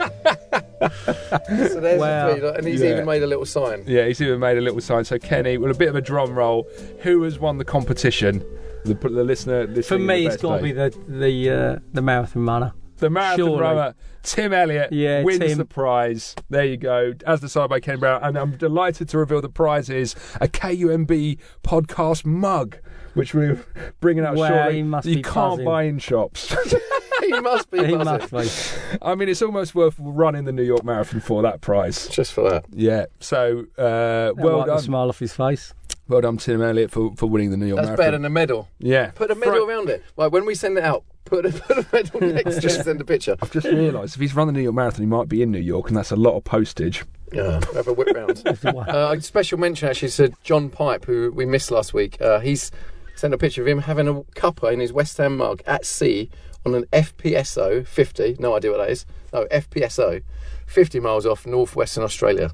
So 0.84 1.80
there's 1.80 2.00
Wow. 2.00 2.26
the 2.28 2.34
three, 2.34 2.42
like, 2.48 2.58
and 2.58 2.66
he's 2.66 2.82
Yeah. 2.82 2.90
even 2.90 3.06
made 3.06 3.22
a 3.22 3.26
little 3.26 3.46
sign. 3.46 3.84
Yeah, 3.86 4.06
he's 4.06 4.20
even 4.20 4.38
made 4.40 4.58
a 4.58 4.60
little 4.60 4.80
sign. 4.80 5.04
So, 5.04 5.18
Kenny, 5.18 5.56
with 5.56 5.70
a 5.70 5.74
bit 5.78 5.88
of 5.88 5.96
a 5.96 6.00
drum 6.02 6.34
roll, 6.34 6.66
who 7.00 7.22
has 7.22 7.38
won 7.38 7.56
the 7.58 7.64
competition? 7.64 8.44
The, 8.84 8.92
the 8.94 9.24
listener, 9.24 9.66
For 9.82 9.94
in 9.94 10.02
the 10.02 10.06
me, 10.06 10.26
it's 10.26 10.34
best 10.34 10.42
got 10.42 10.56
to 10.58 10.62
be 10.62 10.72
the 10.72 10.92
the 11.08 11.50
uh, 11.50 11.76
the 11.94 12.02
marathon 12.02 12.44
runner. 12.44 12.72
The 12.98 13.10
marathon 13.10 13.46
Surely. 13.46 13.60
runner, 13.60 13.94
Tim 14.22 14.52
Elliott, 14.52 14.92
Yeah, 14.92 15.22
wins 15.22 15.40
Tim. 15.40 15.58
the 15.58 15.64
prize. 15.64 16.34
There 16.48 16.64
you 16.64 16.76
go, 16.76 17.12
as 17.26 17.40
decided 17.40 17.68
by 17.70 17.80
Ken 17.80 17.98
Brown. 17.98 18.22
And 18.22 18.36
I'm 18.38 18.56
delighted 18.56 19.08
to 19.10 19.18
reveal 19.18 19.40
the 19.40 19.48
prize 19.48 19.90
is 19.90 20.14
a 20.40 20.48
KUMB 20.48 21.38
podcast 21.62 22.24
mug, 22.24 22.78
which 23.14 23.34
we're 23.34 23.64
bringing 24.00 24.24
out 24.24 24.36
Wow, 24.36 24.48
shortly. 24.48 24.74
he 24.76 24.82
must 24.82 25.06
you 25.08 25.16
be 25.16 25.22
can't 25.22 25.34
buzzing. 25.34 25.64
buy 25.64 25.82
in 25.84 25.98
shops. 25.98 26.54
he 27.20 27.40
must 27.40 27.70
be 27.70 27.84
He 27.84 27.96
buzzing. 27.96 28.28
must 28.32 28.74
be. 28.92 28.98
I 29.02 29.14
mean, 29.14 29.28
it's 29.28 29.42
almost 29.42 29.74
worth 29.74 29.96
running 29.98 30.44
the 30.44 30.52
New 30.52 30.62
York 30.62 30.84
Marathon 30.84 31.20
for 31.20 31.42
that 31.42 31.60
prize. 31.60 32.08
Just 32.08 32.32
for 32.32 32.48
that. 32.48 32.64
Yeah. 32.70 33.06
So, 33.20 33.66
uh, 33.76 34.32
Well 34.32 34.34
well 34.36 34.56
wipe 34.58 34.66
the 34.66 34.72
done, 34.74 34.82
smile 34.82 35.08
off 35.08 35.18
his 35.18 35.34
face. 35.34 35.74
well 36.08 36.20
done, 36.20 36.36
Tim 36.38 36.62
Elliott, 36.62 36.90
for, 36.92 37.14
for 37.16 37.26
winning 37.26 37.50
the 37.50 37.56
New 37.56 37.66
York 37.66 37.78
That's 37.78 37.86
Marathon. 37.88 38.04
better 38.06 38.16
than 38.18 38.24
a 38.24 38.30
medal. 38.30 38.68
yeah. 38.78 39.10
Put 39.14 39.30
a 39.30 39.34
medal 39.34 39.54
Fri- 39.54 39.64
around 39.74 39.88
it. 39.90 40.02
Like 40.16 40.32
when 40.32 40.46
we 40.46 40.54
send 40.54 40.78
it 40.78 40.84
out, 40.84 41.04
put 41.24 41.46
a, 41.46 41.50
put 41.52 41.78
a 41.78 41.86
medal 41.92 42.20
next 42.20 42.60
to 42.60 42.66
it 42.66 42.74
and 42.76 42.84
send 42.84 43.00
a 43.00 43.04
picture. 43.04 43.36
I've 43.42 43.50
just 43.52 43.66
realised 43.66 44.14
if 44.14 44.20
he's 44.20 44.34
run 44.34 44.46
the 44.46 44.52
New 44.52 44.62
York 44.62 44.74
Marathon, 44.74 45.00
he 45.00 45.06
might 45.06 45.28
be 45.28 45.42
in 45.42 45.50
New 45.50 45.58
York, 45.60 45.88
and 45.88 45.96
that's 45.96 46.10
a 46.10 46.16
lot 46.16 46.36
of 46.36 46.44
postage. 46.44 47.04
Yeah, 47.32 47.60
have 47.74 47.88
a 47.88 47.92
whip 47.92 48.08
round. 48.14 48.42
Uh, 48.64 49.18
special 49.20 49.58
mention 49.58 49.88
actually 49.88 50.10
to 50.10 50.32
John 50.44 50.70
Pipe, 50.70 51.04
who 51.04 51.32
we 51.34 51.44
missed 51.46 51.70
last 51.70 51.92
week. 51.94 52.20
Uh, 52.20 52.38
he's 52.40 52.70
sent 53.16 53.34
a 53.34 53.38
picture 53.38 53.62
of 53.62 53.68
him 53.68 53.80
having 53.80 54.06
a 54.08 54.14
cuppa 54.36 54.72
in 54.72 54.80
his 54.80 54.92
West 54.92 55.16
Ham 55.18 55.36
mug 55.36 55.62
at 55.66 55.84
sea 55.84 56.30
on 56.66 56.74
an 56.74 56.84
FPSO 56.92 57.86
50. 57.86 58.36
No 58.38 58.56
idea 58.56 58.70
what 58.70 58.78
that 58.78 58.90
is. 58.90 59.04
No, 59.32 59.46
FPSO, 59.46 60.22
50 60.66 61.00
miles 61.00 61.26
off 61.26 61.46
northwestern 61.46 62.04
Australia. 62.04 62.50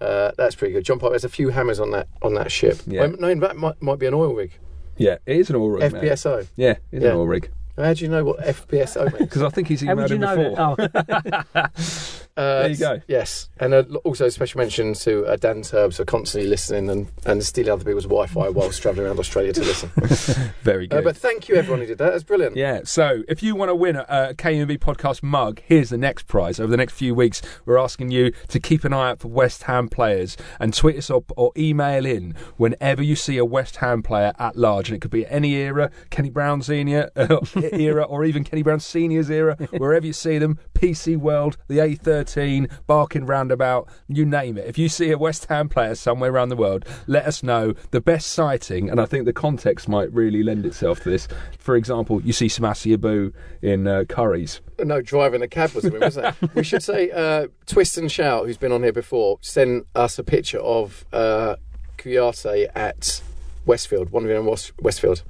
Uh, 0.00 0.32
that's 0.36 0.54
pretty 0.54 0.72
good. 0.74 0.84
John 0.84 0.98
Pipe. 0.98 1.10
There's 1.10 1.24
a 1.24 1.28
few 1.28 1.50
hammers 1.50 1.78
on 1.80 1.90
that 1.90 2.08
on 2.22 2.34
that 2.34 2.50
ship. 2.50 2.78
Yeah. 2.86 3.02
Well, 3.02 3.16
no, 3.18 3.28
in 3.28 3.40
fact, 3.40 3.56
might, 3.56 3.80
might 3.82 3.98
be 3.98 4.06
an 4.06 4.14
oil 4.14 4.34
rig. 4.34 4.52
Yeah, 4.96 5.16
it 5.26 5.36
is 5.36 5.50
an 5.50 5.56
oil 5.56 5.70
rig. 5.70 5.92
man. 5.92 6.02
FPSO. 6.02 6.46
Yeah, 6.56 6.76
it's 6.92 7.02
Yeah. 7.04 7.10
an 7.10 7.16
oil 7.16 7.26
rig. 7.26 7.50
How 7.84 7.94
do 7.94 8.04
you 8.04 8.10
know 8.10 8.24
what 8.24 8.38
FPSO 8.40 9.04
means? 9.12 9.18
Because 9.30 9.42
I 9.42 9.48
think 9.48 9.68
he's 9.68 9.80
How 9.82 9.94
emailed 9.94 9.96
would 9.96 10.10
you 10.10 10.16
him 10.16 10.20
know 10.22 10.36
before. 10.50 10.76
that? 10.76 11.70
Oh, 11.74 12.10
Uh, 12.36 12.60
There 12.62 12.70
you 12.70 12.76
go. 12.76 13.00
Yes, 13.08 13.50
and 13.58 13.74
uh, 13.74 13.82
also 14.04 14.24
a 14.26 14.30
special 14.30 14.58
mention 14.60 14.94
to 14.94 15.26
uh, 15.26 15.36
Dan 15.36 15.60
Turbs 15.62 15.96
for 15.98 16.04
constantly 16.06 16.48
listening 16.48 16.88
and, 16.88 17.08
and 17.26 17.44
stealing 17.44 17.72
other 17.72 17.84
people's 17.84 18.04
Wi-Fi 18.04 18.48
whilst 18.50 18.80
travelling 18.80 19.08
around 19.08 19.18
Australia 19.18 19.52
to 19.52 19.60
listen. 19.60 19.90
Very 20.62 20.86
good. 20.86 21.00
Uh, 21.00 21.02
but 21.02 21.16
thank 21.16 21.48
you 21.48 21.56
everyone 21.56 21.80
who 21.80 21.86
did 21.86 21.98
that. 21.98 22.12
That's 22.12 22.22
brilliant. 22.22 22.56
yeah, 22.56 22.80
so 22.84 23.24
if 23.28 23.42
you 23.42 23.56
want 23.56 23.68
to 23.70 23.74
win 23.74 23.96
a, 23.96 24.06
a 24.08 24.34
KUMB 24.34 24.78
podcast 24.78 25.22
mug, 25.24 25.60
here's 25.66 25.90
the 25.90 25.98
next 25.98 26.28
prize. 26.28 26.58
Over 26.60 26.70
the 26.70 26.76
next 26.78 26.94
few 26.94 27.14
weeks, 27.14 27.42
we're 27.66 27.76
asking 27.78 28.10
you 28.12 28.32
to 28.48 28.60
keep 28.60 28.84
an 28.84 28.92
eye 28.94 29.10
out 29.10 29.18
for 29.18 29.28
West 29.28 29.64
Ham 29.64 29.88
players 29.88 30.36
and 30.60 30.72
tweet 30.72 30.96
us 30.96 31.10
up 31.10 31.30
or 31.36 31.50
email 31.58 32.06
in 32.06 32.36
whenever 32.56 33.02
you 33.02 33.16
see 33.16 33.36
a 33.38 33.44
West 33.44 33.76
Ham 33.78 34.02
player 34.02 34.32
at 34.38 34.56
large. 34.56 34.88
And 34.88 34.96
it 34.96 35.00
could 35.00 35.10
be 35.10 35.26
any 35.26 35.54
era, 35.56 35.90
Kenny 36.10 36.30
Brown 36.30 36.62
Senior 36.62 37.10
era, 37.72 38.02
or 38.02 38.24
even 38.24 38.44
Kenny 38.44 38.62
Brown 38.62 38.80
Senior's 38.80 39.30
era, 39.30 39.56
wherever 39.76 40.06
you 40.06 40.12
see 40.12 40.38
them, 40.38 40.58
PC 40.74 41.16
World, 41.16 41.56
the 41.68 41.78
A13, 41.78 42.70
Barking 42.86 43.26
Roundabout, 43.26 43.88
you 44.08 44.24
name 44.24 44.58
it. 44.58 44.66
If 44.66 44.78
you 44.78 44.88
see 44.88 45.10
a 45.10 45.18
West 45.18 45.46
Ham 45.46 45.68
player 45.68 45.94
somewhere 45.94 46.30
around 46.30 46.48
the 46.48 46.56
world, 46.56 46.84
let 47.06 47.26
us 47.26 47.42
know 47.42 47.74
the 47.90 48.00
best 48.00 48.28
sighting, 48.28 48.90
and 48.90 49.00
I 49.00 49.06
think 49.06 49.24
the 49.24 49.32
context 49.32 49.88
might 49.88 50.12
really 50.12 50.42
lend 50.42 50.66
itself 50.66 51.00
to 51.02 51.10
this. 51.10 51.28
For 51.58 51.76
example, 51.76 52.20
you 52.22 52.32
see 52.32 52.46
Samassi 52.46 52.94
Abou 52.94 53.32
in 53.62 53.86
uh, 53.86 54.04
Curry's. 54.08 54.60
No, 54.78 55.02
driving 55.02 55.42
a 55.42 55.48
cab 55.48 55.72
was 55.72 55.84
the 55.84 55.90
win, 55.90 56.00
wasn't 56.00 56.34
it? 56.40 56.50
we 56.54 56.64
should 56.64 56.82
say 56.82 57.10
uh, 57.10 57.48
Twist 57.66 57.98
and 57.98 58.10
Shout, 58.10 58.46
who's 58.46 58.56
been 58.56 58.72
on 58.72 58.82
here 58.82 58.92
before, 58.92 59.38
sent 59.42 59.86
us 59.94 60.18
a 60.18 60.24
picture 60.24 60.58
of 60.58 61.04
uh, 61.12 61.56
Kouyate 61.98 62.68
at 62.74 63.22
Westfield, 63.66 64.10
one 64.10 64.24
of 64.24 64.28
them 64.28 64.46
in 64.46 64.56
Westfield. 64.80 65.22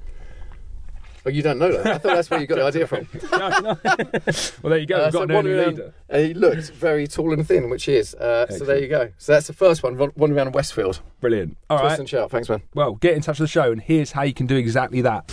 Oh, 1.25 1.29
you 1.29 1.41
don't 1.43 1.59
know 1.59 1.71
that? 1.71 1.85
I 1.85 1.97
thought 1.99 2.15
that's 2.15 2.29
where 2.31 2.39
you 2.41 2.47
got 2.47 2.55
the 2.55 2.63
idea 2.65 2.87
from. 2.87 3.07
Well, 4.63 4.69
there 4.71 4.77
you 4.79 4.85
go. 4.87 4.95
Uh, 4.97 5.03
We've 5.05 5.13
got 5.13 5.13
so 5.13 5.21
an 5.23 5.31
early 5.31 5.53
leader. 5.53 5.93
uh, 6.09 6.17
he 6.17 6.33
looks 6.33 6.69
very 6.69 7.07
tall 7.07 7.33
and 7.33 7.47
thin, 7.47 7.69
which 7.69 7.85
he 7.85 7.95
is. 7.95 8.13
Uh, 8.15 8.47
so 8.49 8.65
there 8.65 8.79
you 8.79 8.87
go. 8.87 9.11
So 9.17 9.33
that's 9.33 9.47
the 9.47 9.53
first 9.53 9.83
one, 9.83 9.97
one 9.97 10.09
one 10.15 10.31
around 10.31 10.53
Westfield. 10.53 10.99
Brilliant. 11.19 11.57
All 11.69 11.77
Twist 11.79 11.89
right. 11.91 11.99
and 11.99 12.09
Shout. 12.09 12.31
Thanks, 12.31 12.49
man. 12.49 12.61
Well, 12.73 12.93
get 12.95 13.13
in 13.15 13.21
touch 13.21 13.39
with 13.39 13.49
the 13.49 13.51
show, 13.51 13.71
and 13.71 13.81
here's 13.81 14.11
how 14.11 14.23
you 14.23 14.33
can 14.33 14.47
do 14.47 14.55
exactly 14.55 15.01
that. 15.01 15.31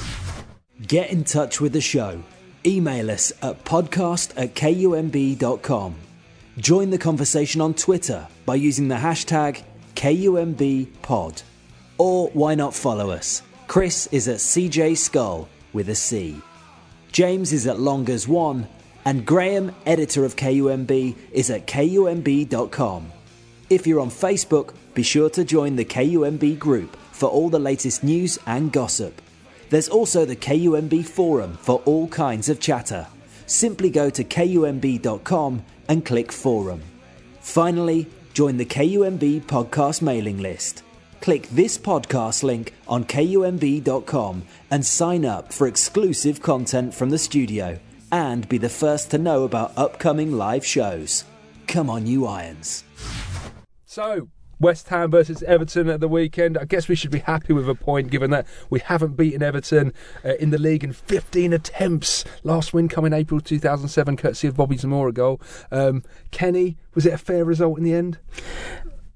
Get 0.87 1.11
in 1.11 1.25
touch 1.25 1.61
with 1.61 1.73
the 1.73 1.81
show. 1.81 2.23
Email 2.67 3.11
us 3.11 3.33
at 3.43 3.65
podcast 3.65 4.33
at 4.37 4.55
kumb.com. 4.55 5.95
Join 6.59 6.91
the 6.91 6.99
conversation 6.99 7.61
on 7.61 7.73
Twitter 7.75 8.27
by 8.45 8.57
using 8.57 8.89
the 8.89 8.97
hashtag 8.97 9.63
KUMBPod. 9.95 11.43
Or 11.99 12.29
why 12.29 12.55
not 12.55 12.75
follow 12.75 13.11
us? 13.11 13.43
Chris 13.67 14.07
is 14.13 14.29
at 14.29 14.37
CJ 14.37 14.97
Scull 14.97 15.49
with 15.73 15.89
a 15.89 15.95
C. 15.95 16.41
James 17.13 17.53
is 17.53 17.67
at 17.67 17.77
Longers1, 17.77 18.67
and 19.05 19.25
Graham, 19.25 19.75
editor 19.87 20.25
of 20.25 20.37
KUMB, 20.37 21.17
is 21.33 21.51
at 21.51 21.67
kumb.com. 21.67 23.13
If 23.71 23.87
you're 23.87 24.01
on 24.01 24.11
Facebook, 24.11 24.75
be 24.95 25.03
sure 25.03 25.31
to 25.31 25.45
join 25.45 25.77
the 25.77 25.85
KUMB 25.85 26.59
group 26.59 26.97
for 27.13 27.29
all 27.29 27.49
the 27.49 27.59
latest 27.59 28.03
news 28.03 28.39
and 28.47 28.73
gossip. 28.73 29.21
There's 29.71 29.89
also 29.89 30.25
the 30.25 30.37
KUMB 30.37 31.05
forum 31.05 31.59
for 31.61 31.83
all 31.85 32.09
kinds 32.09 32.49
of 32.49 32.61
chatter. 32.61 33.07
Simply 33.47 33.91
go 33.91 34.11
to 34.11 34.25
kumb.com 34.25 35.65
and 35.89 36.05
click 36.05 36.33
forum. 36.33 36.83
Finally, 37.41 38.07
join 38.33 38.57
the 38.57 38.65
KUMB 38.65 39.43
podcast 39.43 40.03
mailing 40.03 40.39
list. 40.39 40.83
Click 41.21 41.49
this 41.51 41.77
podcast 41.77 42.43
link 42.43 42.75
on 42.87 43.05
kumb.com 43.05 44.43
and 44.71 44.85
sign 44.85 45.25
up 45.25 45.53
for 45.53 45.67
exclusive 45.67 46.41
content 46.41 46.95
from 46.95 47.11
the 47.11 47.19
studio 47.19 47.79
and 48.13 48.49
be 48.49 48.59
the 48.59 48.69
first 48.69 49.11
to 49.11 49.19
know 49.19 49.45
about 49.45 49.77
upcoming 49.77 50.33
live 50.33 50.65
shows. 50.65 51.25
Come 51.67 51.91
on, 51.91 52.07
you 52.07 52.27
irons. 52.27 52.85
So, 53.85 54.29
West 54.61 54.89
Ham 54.89 55.11
versus 55.11 55.43
Everton 55.43 55.89
at 55.89 56.01
the 56.01 56.09
weekend. 56.09 56.59
I 56.59 56.65
guess 56.65 56.89
we 56.89 56.95
should 56.95 57.11
be 57.11 57.21
happy 57.21 57.53
with 57.53 57.69
a 57.69 57.75
point 57.75 58.11
given 58.11 58.31
that 58.31 58.47
we 58.71 58.81
haven't 58.81 59.17
beaten 59.17 59.43
Everton 59.43 59.93
uh, 60.25 60.35
in 60.35 60.51
the 60.51 60.59
league 60.59 60.83
in 60.83 60.93
15 60.93 61.53
attempts. 61.53 62.25
Last 62.43 62.73
win 62.73 62.89
coming 62.89 63.13
April 63.13 63.41
2007, 63.41 64.17
courtesy 64.17 64.49
of 64.49 64.57
Bobby 64.57 64.77
Zamora 64.77 65.13
goal. 65.13 65.41
Um, 65.71 66.03
Kenny, 66.31 66.77
was 66.95 67.07
it 67.07 67.13
a 67.13 67.19
fair 67.19 67.45
result 67.45 67.79
in 67.79 67.85
the 67.85 67.95
end? 67.95 68.19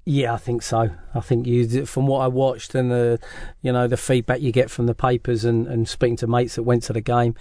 Yeah, 0.05 0.33
I 0.33 0.37
think 0.37 0.61
so. 0.63 0.89
I 1.15 1.19
think 1.21 1.47
you, 1.47 1.85
from 1.85 2.07
what 2.07 2.19
I 2.19 2.27
watched 2.27 2.75
and 2.75 2.91
the, 2.91 3.19
you 3.61 3.71
know, 3.71 3.87
the 3.87 3.95
feedback 3.95 4.41
you 4.41 4.51
get 4.51 4.69
from 4.69 4.85
the 4.85 4.93
papers 4.95 5.45
and, 5.45 5.65
and 5.67 5.87
speaking 5.87 6.17
to 6.17 6.27
mates 6.27 6.55
that 6.55 6.63
went 6.63 6.83
to 6.83 6.93
the 6.93 6.99
game, 7.01 7.35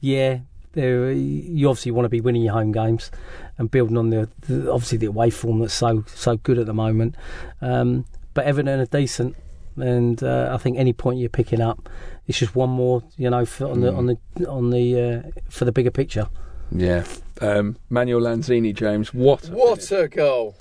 yeah, 0.00 0.40
there 0.72 1.12
you 1.12 1.68
obviously 1.68 1.92
want 1.92 2.04
to 2.06 2.08
be 2.08 2.20
winning 2.20 2.42
your 2.42 2.54
home 2.54 2.72
games 2.72 3.10
and 3.56 3.70
building 3.70 3.96
on 3.96 4.10
the, 4.10 4.28
the 4.48 4.70
obviously 4.70 4.98
the 4.98 5.06
away 5.06 5.30
form 5.30 5.60
that's 5.60 5.74
so 5.74 6.04
so 6.08 6.36
good 6.36 6.58
at 6.58 6.66
the 6.66 6.74
moment. 6.74 7.14
Um, 7.60 8.04
but 8.34 8.46
Everton 8.46 8.80
are 8.80 8.86
decent, 8.86 9.36
and 9.76 10.22
uh, 10.22 10.50
I 10.52 10.58
think 10.58 10.76
any 10.76 10.92
point 10.92 11.20
you're 11.20 11.28
picking 11.28 11.60
up, 11.60 11.88
it's 12.26 12.38
just 12.38 12.54
one 12.54 12.70
more, 12.70 13.02
you 13.16 13.30
know, 13.30 13.44
for, 13.46 13.66
on 13.66 13.80
the 13.80 13.92
on 13.92 14.06
the 14.06 14.48
on 14.48 14.70
the 14.70 15.00
uh, 15.00 15.40
for 15.48 15.64
the 15.64 15.72
bigger 15.72 15.90
picture. 15.90 16.28
Yeah. 16.70 17.04
Um, 17.40 17.76
Manuel 17.88 18.20
Lanzini, 18.20 18.74
James. 18.74 19.14
What? 19.14 19.48
a 19.48 19.52
What 19.52 19.82
finish. 19.82 20.04
a 20.04 20.08
goal! 20.08 20.56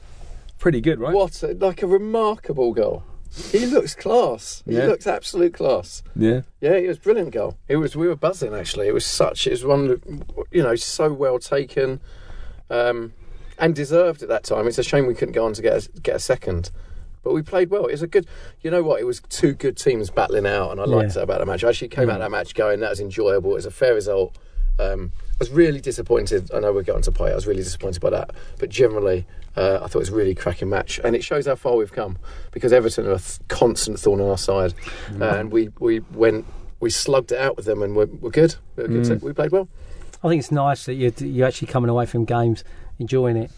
Pretty 0.60 0.82
good, 0.82 1.00
right? 1.00 1.14
What 1.14 1.42
a, 1.44 1.54
like 1.54 1.82
a 1.84 1.88
remarkable 1.88 2.74
goal. 2.74 3.04
He 3.52 3.66
looks 3.68 3.94
class. 3.94 4.64
He 4.66 4.76
Yeah. 4.76 4.88
looks 4.88 5.06
absolute 5.06 5.54
class. 5.54 6.02
Yeah. 6.16 6.42
Yeah, 6.62 6.72
it 6.74 6.88
was 6.88 6.98
a 6.98 7.02
brilliant 7.02 7.32
goal. 7.32 7.58
It 7.68 7.78
was. 7.78 7.96
We 7.96 8.08
were 8.08 8.16
buzzing 8.16 8.56
actually. 8.56 8.88
It 8.88 8.94
was 8.94 9.06
such. 9.06 9.46
It 9.46 9.52
was 9.52 9.66
one. 9.66 9.90
of 9.90 10.02
the- 10.02 10.24
You 10.52 10.64
know, 10.64 10.76
so 10.76 11.12
well 11.14 11.38
taken, 11.38 12.00
um, 12.70 13.14
and 13.60 13.76
deserved 13.76 14.24
at 14.24 14.30
that 14.30 14.44
time. 14.44 14.68
It's 14.68 14.78
a 14.80 14.84
shame 14.84 15.06
we 15.06 15.14
couldn't 15.14 15.34
go 15.34 15.46
on 15.46 15.54
to 15.54 15.62
get 15.62 15.86
a, 15.88 16.00
get 16.02 16.16
a 16.16 16.20
second, 16.20 16.72
but 17.24 17.34
we 17.34 17.42
played 17.44 17.70
well. 17.70 17.86
It 17.86 17.92
was 17.92 18.02
a 18.02 18.08
good. 18.08 18.26
You 18.62 18.72
know 18.72 18.82
what? 18.82 19.00
It 19.02 19.04
was 19.06 19.22
two 19.30 19.54
good 19.54 19.78
teams 19.78 20.10
battling 20.10 20.48
out, 20.48 20.72
and 20.72 20.80
I 20.82 20.86
liked 20.86 21.10
Yeah. 21.10 21.14
that 21.16 21.24
about 21.24 21.40
the 21.42 21.46
match. 21.46 21.64
I 21.64 21.70
actually 21.70 21.90
came 21.90 22.10
out 22.10 22.16
of 22.16 22.22
that 22.22 22.32
match 22.32 22.56
going 22.56 22.80
that 22.80 22.90
was 22.90 23.00
enjoyable. 23.00 23.52
It 23.52 23.56
was 23.56 23.66
a 23.66 23.72
fair 23.72 23.94
result, 23.94 24.36
Um, 24.80 25.12
I 25.34 25.38
was 25.40 25.50
really 25.52 25.80
disappointed. 25.82 26.52
I 26.54 26.60
know 26.60 26.72
we're 26.74 26.84
going 26.84 27.04
to 27.04 27.12
play. 27.12 27.32
I 27.32 27.36
was 27.36 27.46
really 27.48 27.64
disappointed 27.64 28.02
by 28.02 28.10
that. 28.12 28.32
But 28.60 28.70
generally, 28.70 29.26
uh, 29.56 29.76
I 29.84 29.88
thought 29.88 29.96
it 29.96 30.00
was 30.00 30.10
a 30.10 30.16
really 30.16 30.34
cracking 30.36 30.70
match, 30.70 31.00
and 31.04 31.16
it 31.16 31.24
shows 31.24 31.46
how 31.46 31.56
far 31.56 31.76
we've 31.76 31.92
come 31.92 32.18
because 32.52 32.74
Everton 32.74 33.06
are 33.08 33.12
a 33.14 33.20
th- 33.20 33.40
constant 33.48 34.00
thorn 34.00 34.20
in 34.20 34.28
our 34.28 34.38
side, 34.38 34.74
and 35.22 35.52
we 35.52 35.70
we 35.80 36.00
went 36.14 36.46
we 36.80 36.90
slugged 36.90 37.32
it 37.32 37.40
out 37.40 37.56
with 37.58 37.66
them, 37.66 37.82
and 37.82 37.96
we're, 37.96 38.06
we're 38.06 38.30
good. 38.30 38.56
We're 38.76 38.88
good. 38.88 39.06
Mm. 39.06 39.22
We 39.24 39.34
played 39.34 39.52
well. 39.52 39.68
I 40.24 40.30
think 40.30 40.40
it's 40.40 40.52
nice 40.52 40.86
that 40.86 40.94
you're, 40.96 41.12
you're 41.20 41.48
actually 41.48 41.68
coming 41.68 41.90
away 41.90 42.06
from 42.08 42.26
games 42.26 42.64
enjoying 43.00 43.38
it. 43.38 43.52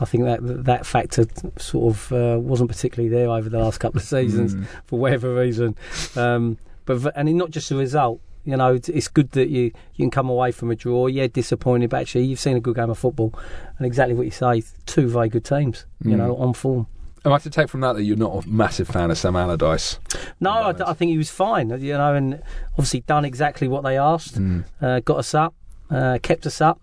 I 0.00 0.04
think 0.04 0.24
that 0.24 0.64
that 0.64 0.86
factor 0.86 1.26
sort 1.58 1.94
of 1.94 2.12
uh, 2.12 2.38
wasn't 2.38 2.70
particularly 2.70 3.08
there 3.08 3.28
over 3.30 3.48
the 3.48 3.58
last 3.58 3.78
couple 3.80 3.98
of 4.00 4.04
seasons 4.06 4.54
Mm. 4.54 4.66
for 4.86 4.98
whatever 4.98 5.34
reason. 5.34 5.76
Um, 6.16 6.56
but 6.86 7.12
and 7.16 7.34
not 7.36 7.50
just 7.50 7.68
the 7.68 7.76
result. 7.76 8.20
You 8.48 8.56
know, 8.56 8.74
it's, 8.74 8.88
it's 8.88 9.08
good 9.08 9.30
that 9.32 9.48
you, 9.50 9.64
you 9.96 10.04
can 10.04 10.10
come 10.10 10.28
away 10.30 10.52
from 10.52 10.70
a 10.70 10.74
draw. 10.74 11.06
Yeah, 11.06 11.26
disappointed, 11.26 11.90
but 11.90 12.00
actually 12.00 12.24
you've 12.24 12.40
seen 12.40 12.56
a 12.56 12.60
good 12.60 12.76
game 12.76 12.88
of 12.90 12.98
football, 12.98 13.34
and 13.76 13.86
exactly 13.86 14.14
what 14.14 14.24
you 14.24 14.30
say, 14.30 14.62
two 14.86 15.06
very 15.08 15.28
good 15.28 15.44
teams. 15.44 15.84
You 16.02 16.12
Mm. 16.12 16.16
know, 16.18 16.36
on 16.36 16.54
form. 16.54 16.86
Am 17.24 17.32
I 17.32 17.38
to 17.38 17.50
take 17.50 17.68
from 17.68 17.80
that 17.82 17.94
that 17.94 18.04
you're 18.04 18.16
not 18.16 18.44
a 18.44 18.48
massive 18.48 18.88
fan 18.88 19.10
of 19.10 19.18
Sam 19.18 19.36
Allardyce? 19.36 19.98
No, 20.40 20.50
I, 20.50 20.74
I 20.90 20.94
think 20.94 21.10
he 21.10 21.18
was 21.18 21.30
fine. 21.30 21.68
You 21.80 21.92
know, 21.94 22.14
and 22.14 22.40
obviously 22.72 23.00
done 23.00 23.24
exactly 23.26 23.68
what 23.68 23.82
they 23.84 23.98
asked. 23.98 24.36
Mm. 24.40 24.64
uh, 24.80 25.00
got 25.00 25.18
us 25.18 25.34
up, 25.34 25.54
uh, 25.90 26.18
kept 26.22 26.46
us 26.46 26.60
up. 26.62 26.80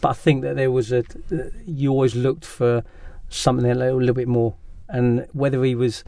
But 0.00 0.10
I 0.10 0.12
think 0.14 0.42
that 0.42 0.54
there 0.56 0.70
was 0.70 0.92
a. 0.92 1.02
You 1.66 1.90
always 1.90 2.14
looked 2.14 2.44
for 2.44 2.84
something 3.28 3.68
a 3.68 3.74
little, 3.74 3.98
little 3.98 4.14
bit 4.14 4.28
more, 4.28 4.54
and 4.88 5.26
whether 5.32 5.64
he 5.64 5.74
was 5.74 6.04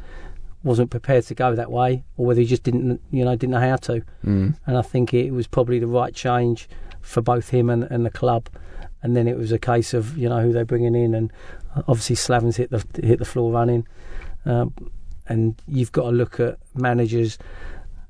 wasn't 0.64 0.90
prepared 0.90 1.24
to 1.24 1.34
go 1.34 1.54
that 1.54 1.70
way, 1.70 2.04
or 2.16 2.26
whether 2.26 2.40
he 2.40 2.46
just 2.46 2.62
didn't, 2.62 3.00
you 3.10 3.24
know, 3.24 3.36
didn't 3.36 3.52
know 3.52 3.60
how 3.60 3.76
to. 3.76 4.02
Mm. 4.24 4.56
And 4.66 4.78
I 4.78 4.82
think 4.82 5.12
it 5.14 5.30
was 5.30 5.46
probably 5.46 5.78
the 5.78 5.86
right 5.86 6.14
change 6.14 6.68
for 7.02 7.20
both 7.20 7.50
him 7.50 7.68
and, 7.68 7.84
and 7.84 8.04
the 8.04 8.10
club. 8.10 8.48
And 9.02 9.14
then 9.14 9.28
it 9.28 9.36
was 9.36 9.52
a 9.52 9.58
case 9.58 9.92
of 9.92 10.16
you 10.16 10.28
know 10.28 10.40
who 10.40 10.52
they're 10.52 10.64
bringing 10.64 10.94
in, 10.94 11.14
and 11.14 11.30
obviously 11.86 12.16
Slaven's 12.16 12.56
hit 12.56 12.70
the 12.70 12.84
hit 13.02 13.18
the 13.18 13.26
floor 13.26 13.52
running. 13.52 13.86
Um, 14.46 14.72
and 15.26 15.60
you've 15.68 15.92
got 15.92 16.04
to 16.04 16.10
look 16.10 16.40
at 16.40 16.58
managers. 16.74 17.38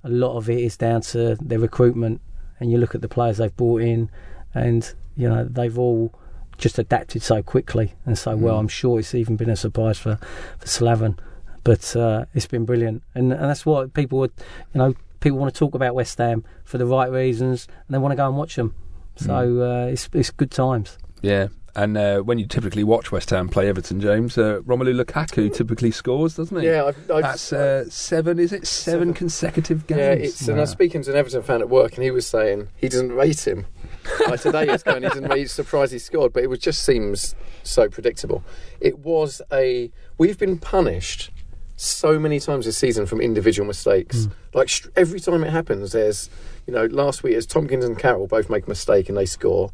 A 0.05 0.09
lot 0.09 0.37
of 0.37 0.49
it 0.49 0.59
is 0.59 0.77
down 0.77 1.01
to 1.01 1.37
their 1.37 1.59
recruitment, 1.59 2.21
and 2.61 2.71
you 2.71 2.79
look 2.79 2.95
at 2.95 3.01
the 3.01 3.09
players 3.09 3.39
they've 3.39 3.57
brought 3.57 3.83
in, 3.83 4.09
and 4.55 4.95
you 5.17 5.29
know 5.29 5.45
they've 5.45 5.79
all 5.79 6.15
just 6.59 6.79
adapted 6.79 7.23
so 7.23 7.43
quickly 7.43 7.95
and 8.07 8.17
so 8.17 8.37
well. 8.37 8.55
Mm. 8.55 8.61
I'm 8.61 8.69
sure 8.69 9.01
it's 9.01 9.15
even 9.15 9.35
been 9.37 9.51
a 9.51 9.57
surprise 9.57 9.99
for 9.99 10.17
for 10.59 10.67
Slaven, 10.67 11.19
but 11.65 11.97
uh, 11.97 12.27
it's 12.35 12.47
been 12.47 12.65
brilliant, 12.65 13.03
and 13.15 13.33
and 13.33 13.43
that's 13.43 13.67
what 13.67 13.93
people 13.95 14.19
would, 14.21 14.33
you 14.73 14.79
know, 14.79 14.95
people 15.21 15.39
want 15.39 15.53
to 15.53 15.59
talk 15.59 15.75
about 15.75 15.95
West 15.95 16.19
Ham 16.19 16.45
for 16.65 16.79
the 16.79 16.87
right 16.87 17.11
reasons, 17.11 17.67
and 17.87 17.95
they 17.95 17.99
want 17.99 18.13
to 18.13 18.17
go 18.17 18.27
and 18.29 18.37
watch 18.37 18.57
them. 18.57 18.75
So 19.17 19.29
Mm. 19.31 19.87
uh, 19.89 19.93
it's 19.93 20.09
it's 20.13 20.31
good 20.31 20.51
times. 20.51 20.99
Yeah. 21.23 21.49
And 21.77 21.97
uh, 21.99 22.21
when 22.21 22.39
you 22.39 22.47
typically 22.47 22.85
watch 22.85 23.11
West 23.11 23.31
Ham 23.31 23.49
play 23.49 23.67
Everton, 23.69 24.01
James, 24.01 24.39
uh, 24.39 24.61
Romelu 24.65 24.95
Lukaku 25.03 25.53
typically 25.53 25.91
scores, 25.91 26.37
doesn't 26.37 26.61
he? 26.61 26.67
Yeah, 26.67 26.85
I've, 26.85 27.11
I've, 27.11 27.23
That's 27.23 27.53
uh, 27.53 27.91
seven, 27.91 28.39
is 28.39 28.53
it? 28.53 28.65
Seven, 28.69 29.01
Seven. 29.09 29.15
consecutive 29.15 29.89
games. 29.89 29.99
Yeah, 29.99 30.13
it's, 30.13 30.47
and 30.47 30.57
I 30.57 30.61
was 30.61 30.71
speaking 30.71 31.03
to 31.03 31.11
an 31.11 31.17
Everton 31.17 31.43
fan 31.43 31.61
at 31.63 31.69
work, 31.69 31.95
and 31.97 32.05
he 32.05 32.13
was 32.13 32.29
saying 32.29 32.69
he 32.77 32.89
doesn't 32.89 33.11
rate 33.11 33.45
him. 33.45 33.67
like 34.29 34.41
today, 34.43 34.69
it's 34.69 34.85
going, 34.85 35.03
he 35.03 35.09
didn't 35.09 35.29
rate, 35.29 35.41
he's 35.41 35.53
surprised 35.53 35.93
he 35.93 35.99
scored, 35.99 36.33
but 36.33 36.45
it 36.45 36.47
was, 36.47 36.61
just 36.61 36.85
seems 36.85 37.35
so 37.65 37.89
predictable. 37.89 38.45
It 38.81 39.01
was 39.01 39.43
a. 39.53 39.91
We've 40.17 40.39
been 40.39 40.59
punished 40.59 41.33
so 41.77 42.19
many 42.19 42.39
times 42.41 42.67
this 42.67 42.77
season 42.77 43.07
from 43.07 43.21
individual 43.21 43.67
mistakes. 43.67 44.29
Like 44.53 44.69
sh- 44.69 44.87
every 44.97 45.21
time 45.21 45.43
it 45.45 45.51
happens, 45.51 45.93
there's, 45.93 46.31
you 46.67 46.73
know, 46.73 46.87
last 46.87 47.23
week, 47.23 47.35
as 47.35 47.47
Tomkins 47.47 47.85
and 47.85 47.99
Carroll 47.99 48.27
both 48.27 48.49
make 48.49 48.67
a 48.67 48.69
mistake 48.69 49.09
and 49.09 49.19
they 49.19 49.27
score. 49.27 49.71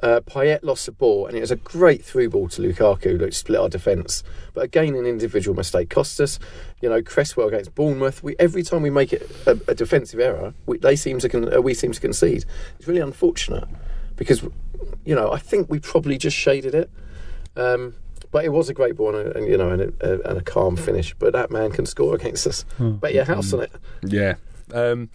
Uh, 0.00 0.20
Payet 0.20 0.60
lost 0.62 0.86
the 0.86 0.92
ball, 0.92 1.26
and 1.26 1.36
it 1.36 1.40
was 1.40 1.50
a 1.50 1.56
great 1.56 2.04
through 2.04 2.30
ball 2.30 2.48
to 2.50 2.62
Lukaku 2.62 3.18
that 3.18 3.34
split 3.34 3.58
our 3.58 3.68
defence. 3.68 4.22
But 4.54 4.62
again, 4.62 4.94
an 4.94 5.06
individual 5.06 5.56
mistake 5.56 5.90
cost 5.90 6.20
us. 6.20 6.38
You 6.80 6.88
know, 6.88 7.02
Cresswell 7.02 7.48
against 7.48 7.74
Bournemouth. 7.74 8.22
We 8.22 8.36
every 8.38 8.62
time 8.62 8.82
we 8.82 8.90
make 8.90 9.12
it 9.12 9.28
a, 9.44 9.58
a 9.66 9.74
defensive 9.74 10.20
error, 10.20 10.54
we, 10.66 10.78
they 10.78 10.94
seem 10.94 11.18
to 11.18 11.28
con- 11.28 11.52
uh, 11.52 11.60
we 11.60 11.74
seem 11.74 11.90
to 11.90 12.00
concede. 12.00 12.44
It's 12.78 12.86
really 12.86 13.00
unfortunate 13.00 13.64
because 14.14 14.44
you 15.04 15.16
know 15.16 15.32
I 15.32 15.38
think 15.38 15.68
we 15.68 15.80
probably 15.80 16.16
just 16.16 16.36
shaded 16.36 16.76
it. 16.76 16.90
Um, 17.56 17.94
but 18.30 18.44
it 18.44 18.50
was 18.50 18.68
a 18.68 18.74
great 18.74 18.96
ball 18.96 19.14
and, 19.16 19.28
a, 19.28 19.36
and 19.38 19.46
you 19.46 19.56
know 19.56 19.70
and 19.70 19.82
a, 19.82 20.28
and 20.28 20.38
a 20.38 20.42
calm 20.42 20.76
finish. 20.76 21.14
But 21.18 21.32
that 21.32 21.50
man 21.50 21.70
can 21.72 21.86
score 21.86 22.14
against 22.14 22.46
us. 22.46 22.64
Bet 22.78 23.14
your 23.14 23.24
house 23.24 23.52
on 23.52 23.60
it. 23.62 23.72
Yeah. 24.04 24.34
Um, 24.72 25.10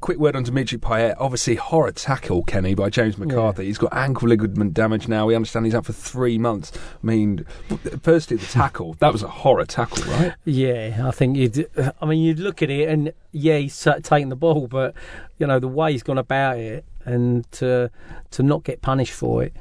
quick 0.00 0.18
word 0.18 0.36
on 0.36 0.42
Dimitri 0.42 0.78
Payet. 0.78 1.14
Obviously, 1.18 1.54
horror 1.54 1.92
tackle, 1.92 2.42
Kenny, 2.42 2.74
by 2.74 2.90
James 2.90 3.16
McCarthy. 3.16 3.64
He's 3.66 3.78
got 3.78 3.94
ankle 3.94 4.28
ligament 4.28 4.74
damage 4.74 5.08
now. 5.08 5.26
We 5.26 5.34
understand 5.34 5.64
he's 5.66 5.74
out 5.74 5.86
for 5.86 5.92
three 5.92 6.38
months. 6.38 6.72
I 6.76 7.06
mean, 7.06 7.46
w- 7.68 7.98
firstly, 8.02 8.36
the 8.36 8.46
tackle. 8.46 8.96
That 9.02 9.12
was 9.12 9.22
a 9.22 9.28
horror 9.28 9.64
tackle, 9.64 10.02
right? 10.12 10.34
Yeah, 10.44 11.02
I 11.06 11.10
think 11.10 11.36
you'd. 11.36 11.68
I 12.00 12.06
mean, 12.06 12.22
you'd 12.22 12.38
look 12.38 12.62
at 12.62 12.70
it 12.70 12.88
and 12.88 13.12
yeah, 13.32 13.58
he's 13.58 13.88
taking 14.02 14.28
the 14.28 14.36
ball, 14.36 14.68
but 14.68 14.94
you 15.38 15.46
know 15.46 15.58
the 15.58 15.68
way 15.68 15.92
he's 15.92 16.02
gone 16.02 16.18
about 16.18 16.58
it, 16.58 16.84
and 17.04 17.50
to 17.52 17.90
to 18.32 18.42
not 18.42 18.62
get 18.64 18.80
punished 18.82 19.12
for 19.14 19.42
it, 19.42 19.54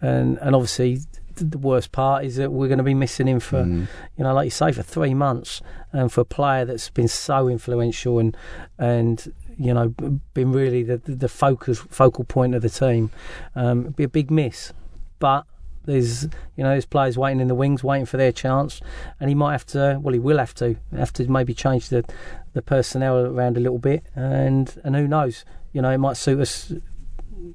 and 0.00 0.38
and 0.38 0.54
obviously 0.54 0.96
th- 0.96 1.06
the 1.36 1.58
worst 1.58 1.92
part 1.92 2.24
is 2.24 2.36
that 2.36 2.52
we're 2.52 2.68
going 2.68 2.78
to 2.78 2.84
be 2.84 2.94
missing 2.94 3.26
him 3.28 3.40
for 3.40 3.62
Mm. 3.64 3.86
you 4.16 4.24
know, 4.24 4.34
like 4.34 4.46
you 4.46 4.50
say, 4.50 4.72
for 4.72 4.82
three 4.82 5.14
months, 5.14 5.60
and 5.92 6.10
for 6.12 6.22
a 6.22 6.24
player 6.24 6.64
that's 6.64 6.90
been 6.90 7.08
so 7.08 7.48
influential 7.48 8.18
and 8.18 8.36
and 8.78 9.32
you 9.58 9.72
know 9.72 9.88
been 10.34 10.52
really 10.52 10.82
the 10.82 10.98
the 10.98 11.28
focus 11.28 11.78
focal 11.90 12.24
point 12.24 12.54
of 12.54 12.62
the 12.62 12.68
team, 12.70 13.10
um, 13.54 13.80
it'd 13.82 13.96
be 13.96 14.04
a 14.04 14.08
big 14.08 14.30
miss, 14.30 14.72
but. 15.18 15.44
There's, 15.86 16.24
you 16.56 16.64
know, 16.64 16.70
there's 16.70 16.86
players 16.86 17.18
waiting 17.18 17.40
in 17.40 17.48
the 17.48 17.54
wings, 17.54 17.84
waiting 17.84 18.06
for 18.06 18.16
their 18.16 18.32
chance, 18.32 18.80
and 19.20 19.28
he 19.28 19.34
might 19.34 19.52
have 19.52 19.66
to. 19.66 19.98
Well, 20.00 20.14
he 20.14 20.18
will 20.18 20.38
have 20.38 20.54
to 20.54 20.76
have 20.96 21.12
to 21.12 21.30
maybe 21.30 21.52
change 21.52 21.90
the 21.90 22.06
the 22.54 22.62
personnel 22.62 23.18
around 23.18 23.58
a 23.58 23.60
little 23.60 23.78
bit, 23.78 24.02
and 24.16 24.74
and 24.82 24.96
who 24.96 25.06
knows, 25.06 25.44
you 25.74 25.82
know, 25.82 25.90
it 25.90 25.98
might 25.98 26.16
suit 26.16 26.40
us 26.40 26.72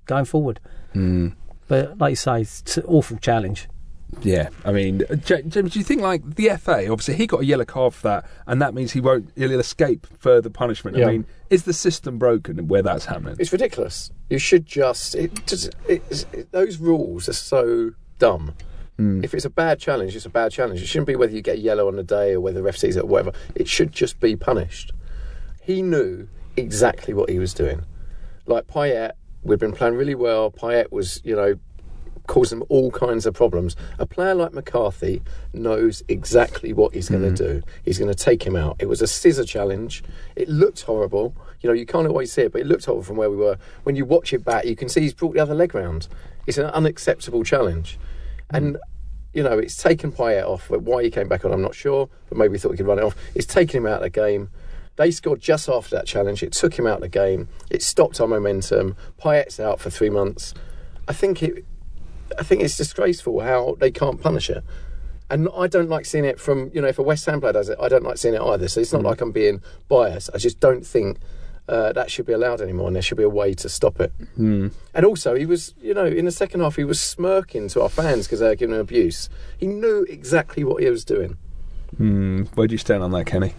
going 0.05 0.25
forward. 0.25 0.59
Mm. 0.93 1.33
But 1.69 1.97
like 1.99 2.11
you 2.11 2.15
say, 2.17 2.41
it's 2.41 2.77
an 2.77 2.83
awful 2.87 3.17
challenge. 3.17 3.69
Yeah, 4.21 4.49
I 4.65 4.71
mean, 4.71 5.03
uh, 5.09 5.15
James, 5.15 5.53
do 5.53 5.79
you 5.79 5.85
think 5.85 6.01
like 6.01 6.35
the 6.35 6.49
FA? 6.57 6.91
Obviously, 6.91 7.13
he 7.13 7.27
got 7.27 7.41
a 7.41 7.45
yellow 7.45 7.63
card 7.63 7.93
for 7.93 8.07
that, 8.07 8.25
and 8.47 8.61
that 8.61 8.73
means 8.73 8.91
he 8.91 8.99
won't. 8.99 9.31
He'll 9.35 9.59
escape 9.59 10.07
further 10.17 10.49
punishment. 10.49 10.97
Yeah. 10.97 11.07
I 11.07 11.11
mean, 11.11 11.25
is 11.51 11.63
the 11.63 11.73
system 11.73 12.17
broken 12.17 12.67
where 12.67 12.81
that's 12.81 13.05
happening? 13.05 13.35
It's 13.39 13.51
ridiculous. 13.51 14.11
You 14.29 14.39
should 14.39 14.65
just 14.65 15.13
it 15.13 15.45
just 15.45 15.69
it's, 15.87 16.25
it, 16.33 16.51
those 16.51 16.79
rules 16.79 17.29
are 17.29 17.33
so 17.33 17.91
dumb. 18.17 18.55
Mm. 18.97 19.23
If 19.23 19.33
it's 19.35 19.45
a 19.45 19.49
bad 19.49 19.79
challenge, 19.79 20.15
it's 20.15 20.25
a 20.25 20.29
bad 20.29 20.51
challenge. 20.51 20.81
It 20.81 20.87
shouldn't 20.87 21.07
be 21.07 21.15
whether 21.15 21.31
you 21.31 21.41
get 21.41 21.59
yellow 21.59 21.87
on 21.87 21.95
the 21.95 22.03
day 22.03 22.33
or 22.33 22.41
whether 22.41 22.57
the 22.57 22.63
ref 22.63 22.77
sees 22.77 22.97
it 22.97 23.03
or 23.03 23.07
whatever. 23.07 23.31
It 23.55 23.67
should 23.67 23.91
just 23.91 24.19
be 24.19 24.35
punished. 24.35 24.91
He 25.61 25.83
knew 25.83 26.27
exactly 26.57 27.13
what 27.13 27.29
he 27.29 27.37
was 27.37 27.53
doing. 27.53 27.85
Like 28.47 28.65
Payet, 28.65 29.11
we'd 29.43 29.59
been 29.59 29.71
playing 29.71 29.95
really 29.95 30.15
well. 30.15 30.51
Payet 30.51 30.91
was, 30.91 31.21
you 31.23 31.35
know, 31.35 31.57
causing 32.27 32.59
them 32.59 32.67
all 32.69 32.91
kinds 32.91 33.25
of 33.25 33.33
problems. 33.33 33.75
A 33.97 34.05
player 34.05 34.35
like 34.35 34.53
McCarthy 34.53 35.21
knows 35.53 36.03
exactly 36.07 36.73
what 36.73 36.93
he's 36.93 37.09
going 37.09 37.23
to 37.23 37.43
mm-hmm. 37.43 37.59
do. 37.59 37.63
He's 37.83 37.97
going 37.97 38.11
to 38.11 38.23
take 38.23 38.43
him 38.43 38.55
out. 38.55 38.75
It 38.79 38.85
was 38.85 39.01
a 39.01 39.07
scissor 39.07 39.43
challenge. 39.43 40.03
It 40.35 40.47
looked 40.47 40.81
horrible. 40.81 41.35
You 41.61 41.69
know, 41.69 41.73
you 41.73 41.87
can't 41.87 42.07
always 42.07 42.31
see 42.31 42.43
it, 42.43 42.51
but 42.51 42.61
it 42.61 42.67
looked 42.67 42.85
horrible 42.85 43.03
from 43.03 43.17
where 43.17 43.31
we 43.31 43.35
were. 43.35 43.57
When 43.83 43.95
you 43.95 44.05
watch 44.05 44.31
it 44.31 44.45
back, 44.45 44.65
you 44.65 44.75
can 44.75 44.89
see 44.89 45.01
he's 45.01 45.13
brought 45.13 45.33
the 45.33 45.41
other 45.41 45.55
leg 45.55 45.73
round. 45.73 46.07
It's 46.45 46.59
an 46.59 46.67
unacceptable 46.67 47.43
challenge. 47.43 47.97
Mm. 48.53 48.57
And, 48.57 48.77
you 49.33 49.41
know, 49.41 49.57
it's 49.57 49.81
taken 49.81 50.11
Payet 50.11 50.45
off. 50.45 50.69
Why 50.69 51.03
he 51.03 51.09
came 51.09 51.27
back 51.27 51.45
on, 51.45 51.51
I'm 51.51 51.63
not 51.63 51.73
sure, 51.73 52.09
but 52.29 52.37
maybe 52.37 52.53
he 52.53 52.59
thought 52.59 52.71
he 52.71 52.77
could 52.77 52.87
run 52.87 52.99
it 52.99 53.03
off. 53.03 53.15
It's 53.33 53.47
taken 53.47 53.77
him 53.77 53.87
out 53.87 53.97
of 53.97 54.01
the 54.03 54.09
game. 54.11 54.49
They 54.99 55.11
scored 55.11 55.39
just 55.39 55.69
after 55.69 55.95
that 55.95 56.05
challenge. 56.05 56.43
It 56.43 56.51
took 56.51 56.77
him 56.77 56.85
out 56.85 56.95
of 56.95 57.01
the 57.01 57.07
game. 57.07 57.47
It 57.69 57.81
stopped 57.81 58.19
our 58.19 58.27
momentum. 58.27 58.97
Payet's 59.17 59.57
out 59.57 59.79
for 59.79 59.89
three 59.89 60.09
months. 60.09 60.53
I 61.07 61.13
think 61.13 61.41
it. 61.41 61.63
I 62.37 62.43
think 62.43 62.61
it's 62.61 62.75
disgraceful 62.75 63.39
how 63.39 63.77
they 63.79 63.91
can't 63.91 64.19
punish 64.19 64.49
it. 64.49 64.61
And 65.29 65.47
I 65.55 65.67
don't 65.67 65.87
like 65.87 66.05
seeing 66.05 66.25
it 66.25 66.37
from, 66.37 66.69
you 66.73 66.81
know, 66.81 66.89
if 66.89 66.99
a 66.99 67.01
West 67.01 67.25
Ham 67.27 67.39
player 67.39 67.53
does 67.53 67.69
it, 67.69 67.77
I 67.81 67.87
don't 67.87 68.03
like 68.03 68.17
seeing 68.17 68.33
it 68.33 68.41
either. 68.41 68.67
So 68.67 68.81
it's 68.81 68.91
not 68.91 69.03
like 69.03 69.21
I'm 69.21 69.31
being 69.31 69.61
biased. 69.87 70.31
I 70.33 70.37
just 70.37 70.59
don't 70.59 70.85
think 70.85 71.17
uh, 71.69 71.93
that 71.93 72.11
should 72.11 72.25
be 72.25 72.33
allowed 72.33 72.59
anymore 72.59 72.87
and 72.87 72.95
there 72.95 73.01
should 73.01 73.17
be 73.17 73.23
a 73.23 73.29
way 73.29 73.53
to 73.53 73.69
stop 73.69 74.01
it. 74.01 74.11
Mm. 74.37 74.73
And 74.93 75.05
also, 75.05 75.33
he 75.33 75.45
was, 75.45 75.75
you 75.81 75.93
know, 75.93 76.05
in 76.05 76.25
the 76.25 76.31
second 76.31 76.59
half, 76.59 76.75
he 76.75 76.83
was 76.83 77.01
smirking 77.01 77.69
to 77.69 77.81
our 77.83 77.89
fans 77.89 78.25
because 78.25 78.41
they 78.41 78.47
were 78.47 78.55
giving 78.55 78.75
him 78.75 78.81
abuse. 78.81 79.29
He 79.57 79.67
knew 79.67 80.05
exactly 80.09 80.65
what 80.65 80.83
he 80.83 80.89
was 80.89 81.05
doing. 81.05 81.37
Mm. 81.97 82.49
Where 82.55 82.67
do 82.67 82.73
you 82.73 82.77
stand 82.79 83.01
on 83.01 83.11
that, 83.11 83.25
Kenny? 83.25 83.53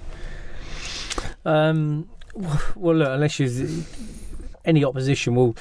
Um, 1.45 2.09
well, 2.77 2.97
look, 2.97 3.09
unless 3.09 3.39
you 3.41 3.85
any 4.65 4.85
opposition 4.85 5.35
will 5.35 5.57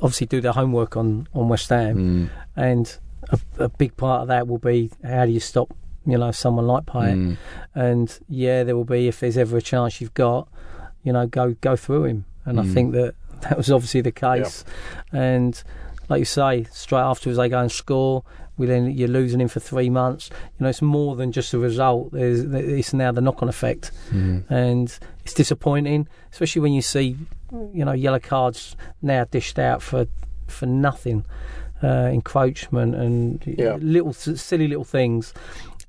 obviously 0.00 0.26
do 0.26 0.40
their 0.40 0.52
homework 0.52 0.96
on 0.96 1.28
on 1.34 1.48
West 1.48 1.68
Ham, 1.68 1.96
Mm. 1.96 2.30
and 2.56 2.98
a, 3.30 3.38
a 3.58 3.68
big 3.68 3.96
part 3.96 4.22
of 4.22 4.28
that 4.28 4.48
will 4.48 4.58
be 4.58 4.90
how 5.04 5.26
do 5.26 5.32
you 5.32 5.40
stop 5.40 5.68
you 6.06 6.16
know 6.16 6.30
someone 6.30 6.66
like 6.66 6.86
Payet, 6.86 7.16
Mm. 7.16 7.36
and 7.74 8.18
yeah, 8.28 8.64
there 8.64 8.74
will 8.76 8.84
be 8.84 9.08
if 9.08 9.20
there's 9.20 9.36
ever 9.36 9.56
a 9.58 9.62
chance 9.62 10.00
you've 10.00 10.14
got, 10.14 10.48
you 11.02 11.12
know, 11.12 11.26
go 11.26 11.54
go 11.60 11.76
through 11.76 12.04
him, 12.04 12.24
and 12.46 12.58
I 12.58 12.64
Mm. 12.64 12.72
think 12.74 12.92
that 12.94 13.14
that 13.42 13.56
was 13.56 13.70
obviously 13.70 14.00
the 14.00 14.12
case. 14.12 14.64
And 15.12 15.62
like 16.08 16.20
you 16.20 16.24
say, 16.24 16.64
straight 16.72 17.02
afterwards 17.02 17.36
they 17.36 17.48
go 17.50 17.60
and 17.60 17.70
score. 17.70 18.24
We 18.58 18.66
then 18.66 18.90
you're 18.90 19.08
losing 19.08 19.40
him 19.40 19.48
for 19.48 19.60
three 19.60 19.88
months. 19.88 20.28
You 20.58 20.64
know, 20.64 20.68
it's 20.68 20.82
more 20.82 21.16
than 21.16 21.32
just 21.32 21.54
a 21.54 21.58
result. 21.58 22.12
There's, 22.12 22.40
it's 22.40 22.92
now 22.92 23.12
the 23.12 23.20
knock-on 23.22 23.48
effect, 23.48 23.92
and 24.10 24.98
it's 25.24 25.32
disappointing, 25.34 26.08
especially 26.32 26.60
when 26.62 26.72
you 26.72 26.82
see, 26.82 27.16
you 27.72 27.84
know, 27.84 27.92
yellow 27.92 28.18
cards 28.18 28.76
now 29.00 29.24
dished 29.24 29.58
out 29.58 29.80
for 29.82 30.06
for 30.48 30.66
nothing, 30.66 31.24
uh, 31.82 32.10
encroachment 32.12 32.94
and 32.94 33.42
Yeah. 33.46 33.76
little 33.80 34.12
silly 34.12 34.66
little 34.68 34.84
things, 34.84 35.32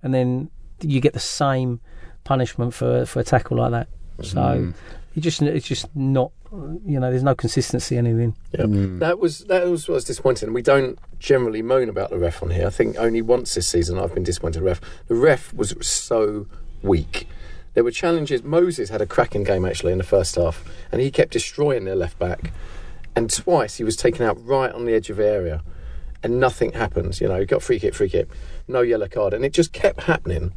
and 0.03 0.13
then 0.13 0.49
you 0.81 1.01
get 1.01 1.13
the 1.13 1.19
same 1.19 1.79
punishment 2.23 2.73
for 2.73 3.05
for 3.05 3.19
a 3.19 3.23
tackle 3.23 3.57
like 3.57 3.71
that. 3.71 3.87
So 4.21 4.73
it 5.15 5.21
just 5.21 5.41
it's 5.41 5.65
just 5.67 5.87
not, 5.95 6.31
you 6.51 6.99
know, 6.99 7.09
there's 7.11 7.23
no 7.23 7.35
consistency 7.35 7.97
in 7.97 8.07
anything. 8.07 8.35
Yeah. 8.51 8.65
Mm. 8.65 8.99
That 8.99 9.19
was 9.19 9.39
that 9.45 9.67
was 9.67 9.87
what 9.87 9.95
was 9.95 10.05
disappointing. 10.05 10.53
We 10.53 10.61
don't 10.61 10.97
generally 11.19 11.61
moan 11.61 11.89
about 11.89 12.09
the 12.09 12.17
ref 12.17 12.41
on 12.41 12.49
here. 12.49 12.67
I 12.67 12.71
think 12.71 12.97
only 12.97 13.21
once 13.21 13.53
this 13.55 13.67
season 13.67 13.99
I've 13.99 14.13
been 14.13 14.23
disappointed. 14.23 14.63
with 14.63 14.79
The 14.79 14.85
ref, 14.85 15.07
the 15.07 15.15
ref 15.15 15.53
was 15.53 15.75
so 15.85 16.47
weak. 16.81 17.27
There 17.73 17.83
were 17.83 17.91
challenges. 17.91 18.43
Moses 18.43 18.89
had 18.89 19.01
a 19.01 19.05
cracking 19.05 19.43
game 19.43 19.65
actually 19.65 19.91
in 19.91 19.99
the 19.99 20.03
first 20.03 20.35
half, 20.35 20.63
and 20.91 21.01
he 21.01 21.11
kept 21.11 21.31
destroying 21.31 21.85
their 21.85 21.95
left 21.95 22.17
back. 22.17 22.51
And 23.15 23.31
twice 23.31 23.75
he 23.75 23.83
was 23.83 23.95
taken 23.95 24.25
out 24.25 24.43
right 24.43 24.71
on 24.71 24.85
the 24.85 24.93
edge 24.93 25.09
of 25.09 25.17
the 25.17 25.27
area, 25.27 25.61
and 26.23 26.39
nothing 26.39 26.73
happens. 26.73 27.21
You 27.21 27.27
know, 27.27 27.39
he 27.39 27.45
got 27.45 27.61
free 27.61 27.79
kick, 27.79 27.93
free 27.93 28.09
kick, 28.09 28.27
no 28.67 28.81
yellow 28.81 29.07
card, 29.07 29.33
and 29.33 29.45
it 29.45 29.53
just 29.53 29.71
kept 29.71 30.03
happening. 30.03 30.53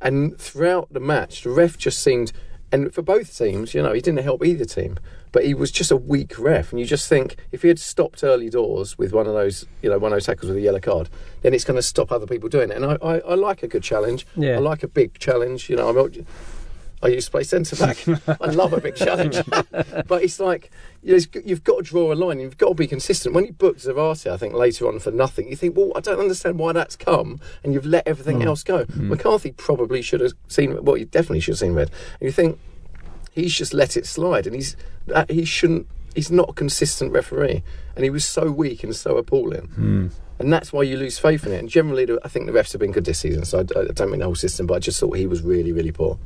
And 0.00 0.36
throughout 0.36 0.92
the 0.92 1.00
match, 1.00 1.42
the 1.42 1.50
ref 1.50 1.78
just 1.78 2.02
seemed, 2.02 2.32
and 2.72 2.92
for 2.92 3.02
both 3.02 3.36
teams, 3.36 3.74
you 3.74 3.82
know, 3.82 3.92
he 3.92 4.00
didn't 4.00 4.22
help 4.24 4.44
either 4.44 4.64
team, 4.64 4.98
but 5.30 5.44
he 5.44 5.52
was 5.52 5.70
just 5.70 5.90
a 5.90 5.96
weak 5.96 6.38
ref. 6.38 6.72
And 6.72 6.80
you 6.80 6.86
just 6.86 7.08
think 7.08 7.36
if 7.52 7.62
he 7.62 7.68
had 7.68 7.78
stopped 7.78 8.24
early 8.24 8.48
doors 8.48 8.96
with 8.96 9.12
one 9.12 9.26
of 9.26 9.34
those, 9.34 9.66
you 9.82 9.90
know, 9.90 9.98
one 9.98 10.12
of 10.12 10.16
those 10.16 10.26
tackles 10.26 10.48
with 10.48 10.56
a 10.56 10.62
yellow 10.62 10.80
card, 10.80 11.10
then 11.42 11.52
it's 11.52 11.64
going 11.64 11.76
to 11.76 11.82
stop 11.82 12.10
other 12.10 12.26
people 12.26 12.48
doing 12.48 12.70
it. 12.70 12.76
And 12.76 12.86
I, 12.86 12.96
I, 13.02 13.18
I 13.18 13.34
like 13.34 13.62
a 13.62 13.68
good 13.68 13.82
challenge. 13.82 14.26
Yeah. 14.36 14.56
I 14.56 14.58
like 14.58 14.82
a 14.82 14.88
big 14.88 15.18
challenge. 15.18 15.68
You 15.68 15.76
know, 15.76 15.88
I'm. 15.88 16.26
I 17.02 17.08
used 17.08 17.26
to 17.26 17.30
play 17.32 17.42
centre 17.42 17.76
back. 17.76 18.06
I 18.40 18.46
love 18.46 18.72
a 18.72 18.80
big 18.80 18.94
challenge, 18.94 19.36
but 20.06 20.22
it's 20.22 20.38
like 20.38 20.70
you 21.02 21.16
know, 21.16 21.24
you've 21.44 21.64
got 21.64 21.78
to 21.78 21.82
draw 21.82 22.12
a 22.12 22.14
line. 22.14 22.38
You've 22.38 22.58
got 22.58 22.68
to 22.68 22.74
be 22.74 22.86
consistent. 22.86 23.34
When 23.34 23.44
you 23.44 23.52
booked 23.52 23.80
Zarate, 23.80 24.30
I 24.30 24.36
think 24.36 24.54
later 24.54 24.86
on 24.86 25.00
for 25.00 25.10
nothing, 25.10 25.48
you 25.48 25.56
think, 25.56 25.76
well, 25.76 25.92
I 25.96 26.00
don't 26.00 26.20
understand 26.20 26.58
why 26.58 26.72
that's 26.72 26.94
come, 26.94 27.40
and 27.64 27.74
you've 27.74 27.86
let 27.86 28.06
everything 28.06 28.38
mm. 28.38 28.46
else 28.46 28.62
go. 28.62 28.84
Mm. 28.84 29.08
McCarthy 29.08 29.50
probably 29.50 30.00
should 30.00 30.20
have 30.20 30.34
seen. 30.46 30.82
Well, 30.84 30.94
he 30.94 31.04
definitely 31.04 31.40
should 31.40 31.52
have 31.52 31.58
seen 31.58 31.74
red. 31.74 31.90
And 32.20 32.26
you 32.26 32.32
think 32.32 32.58
he's 33.32 33.54
just 33.54 33.74
let 33.74 33.96
it 33.96 34.06
slide, 34.06 34.46
and 34.46 34.54
he's 34.54 34.76
that 35.06 35.30
he 35.30 35.44
shouldn't. 35.44 35.88
He's 36.14 36.30
not 36.30 36.50
a 36.50 36.52
consistent 36.52 37.12
referee, 37.12 37.64
and 37.96 38.04
he 38.04 38.10
was 38.10 38.24
so 38.24 38.50
weak 38.50 38.84
and 38.84 38.94
so 38.94 39.16
appalling. 39.16 39.68
Mm. 39.68 40.10
And 40.38 40.52
that's 40.52 40.72
why 40.72 40.82
you 40.82 40.96
lose 40.96 41.18
faith 41.18 41.46
in 41.46 41.52
it. 41.52 41.58
And 41.58 41.68
generally, 41.68 42.06
I 42.24 42.28
think 42.28 42.46
the 42.46 42.52
refs 42.52 42.72
have 42.72 42.80
been 42.80 42.90
good 42.90 43.04
this 43.04 43.20
season. 43.20 43.44
So 43.44 43.58
I, 43.58 43.60
I 43.60 43.84
don't 43.92 44.10
mean 44.10 44.18
the 44.18 44.26
whole 44.26 44.34
system, 44.34 44.66
but 44.66 44.74
I 44.74 44.78
just 44.80 44.98
thought 44.98 45.16
he 45.16 45.26
was 45.26 45.40
really, 45.40 45.72
really 45.72 45.92
poor. 45.92 46.18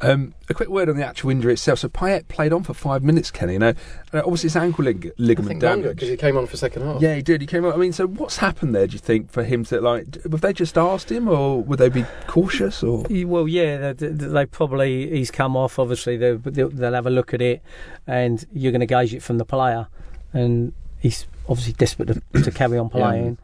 Um, 0.00 0.34
a 0.48 0.54
quick 0.54 0.68
word 0.68 0.88
on 0.88 0.96
the 0.96 1.04
actual 1.04 1.30
injury 1.30 1.52
itself. 1.52 1.80
So 1.80 1.88
Payet 1.88 2.28
played 2.28 2.52
on 2.52 2.62
for 2.62 2.72
five 2.74 3.02
minutes, 3.02 3.30
Kenny. 3.30 3.54
You 3.54 3.58
know, 3.58 3.74
uh, 4.12 4.18
obviously 4.18 4.46
it's 4.48 4.56
ankle 4.56 4.84
lig- 4.84 5.06
I 5.08 5.12
ligament 5.18 5.48
think 5.48 5.60
damage. 5.60 5.96
because 5.96 6.08
he 6.08 6.16
came 6.16 6.36
on 6.36 6.46
for 6.46 6.56
second 6.56 6.82
half. 6.82 7.02
Yeah, 7.02 7.14
he 7.16 7.22
did. 7.22 7.40
He 7.40 7.46
came 7.46 7.64
on. 7.64 7.72
I 7.72 7.76
mean, 7.76 7.92
so 7.92 8.06
what's 8.06 8.36
happened 8.38 8.74
there? 8.74 8.86
Do 8.86 8.92
you 8.92 8.98
think 9.00 9.30
for 9.30 9.42
him 9.42 9.64
to 9.66 9.80
like? 9.80 10.22
Have 10.22 10.40
they 10.40 10.52
just 10.52 10.78
asked 10.78 11.10
him, 11.10 11.28
or 11.28 11.62
would 11.62 11.78
they 11.78 11.88
be 11.88 12.04
cautious? 12.26 12.82
Or 12.82 13.04
Well, 13.26 13.48
yeah, 13.48 13.92
they, 13.92 14.08
they 14.08 14.26
they 14.26 14.46
probably 14.46 15.10
he's 15.10 15.30
come 15.30 15.56
off. 15.56 15.78
Obviously, 15.78 16.16
they'll, 16.16 16.38
they'll 16.38 16.70
they'll 16.70 16.94
have 16.94 17.06
a 17.06 17.10
look 17.10 17.34
at 17.34 17.42
it, 17.42 17.62
and 18.06 18.44
you're 18.52 18.72
going 18.72 18.80
to 18.80 18.86
gauge 18.86 19.14
it 19.14 19.22
from 19.22 19.38
the 19.38 19.44
player, 19.44 19.88
and 20.32 20.72
he's 21.00 21.26
obviously 21.48 21.72
desperate 21.72 22.06
to, 22.06 22.42
to 22.42 22.50
carry 22.50 22.78
on 22.78 22.88
playing. 22.88 23.38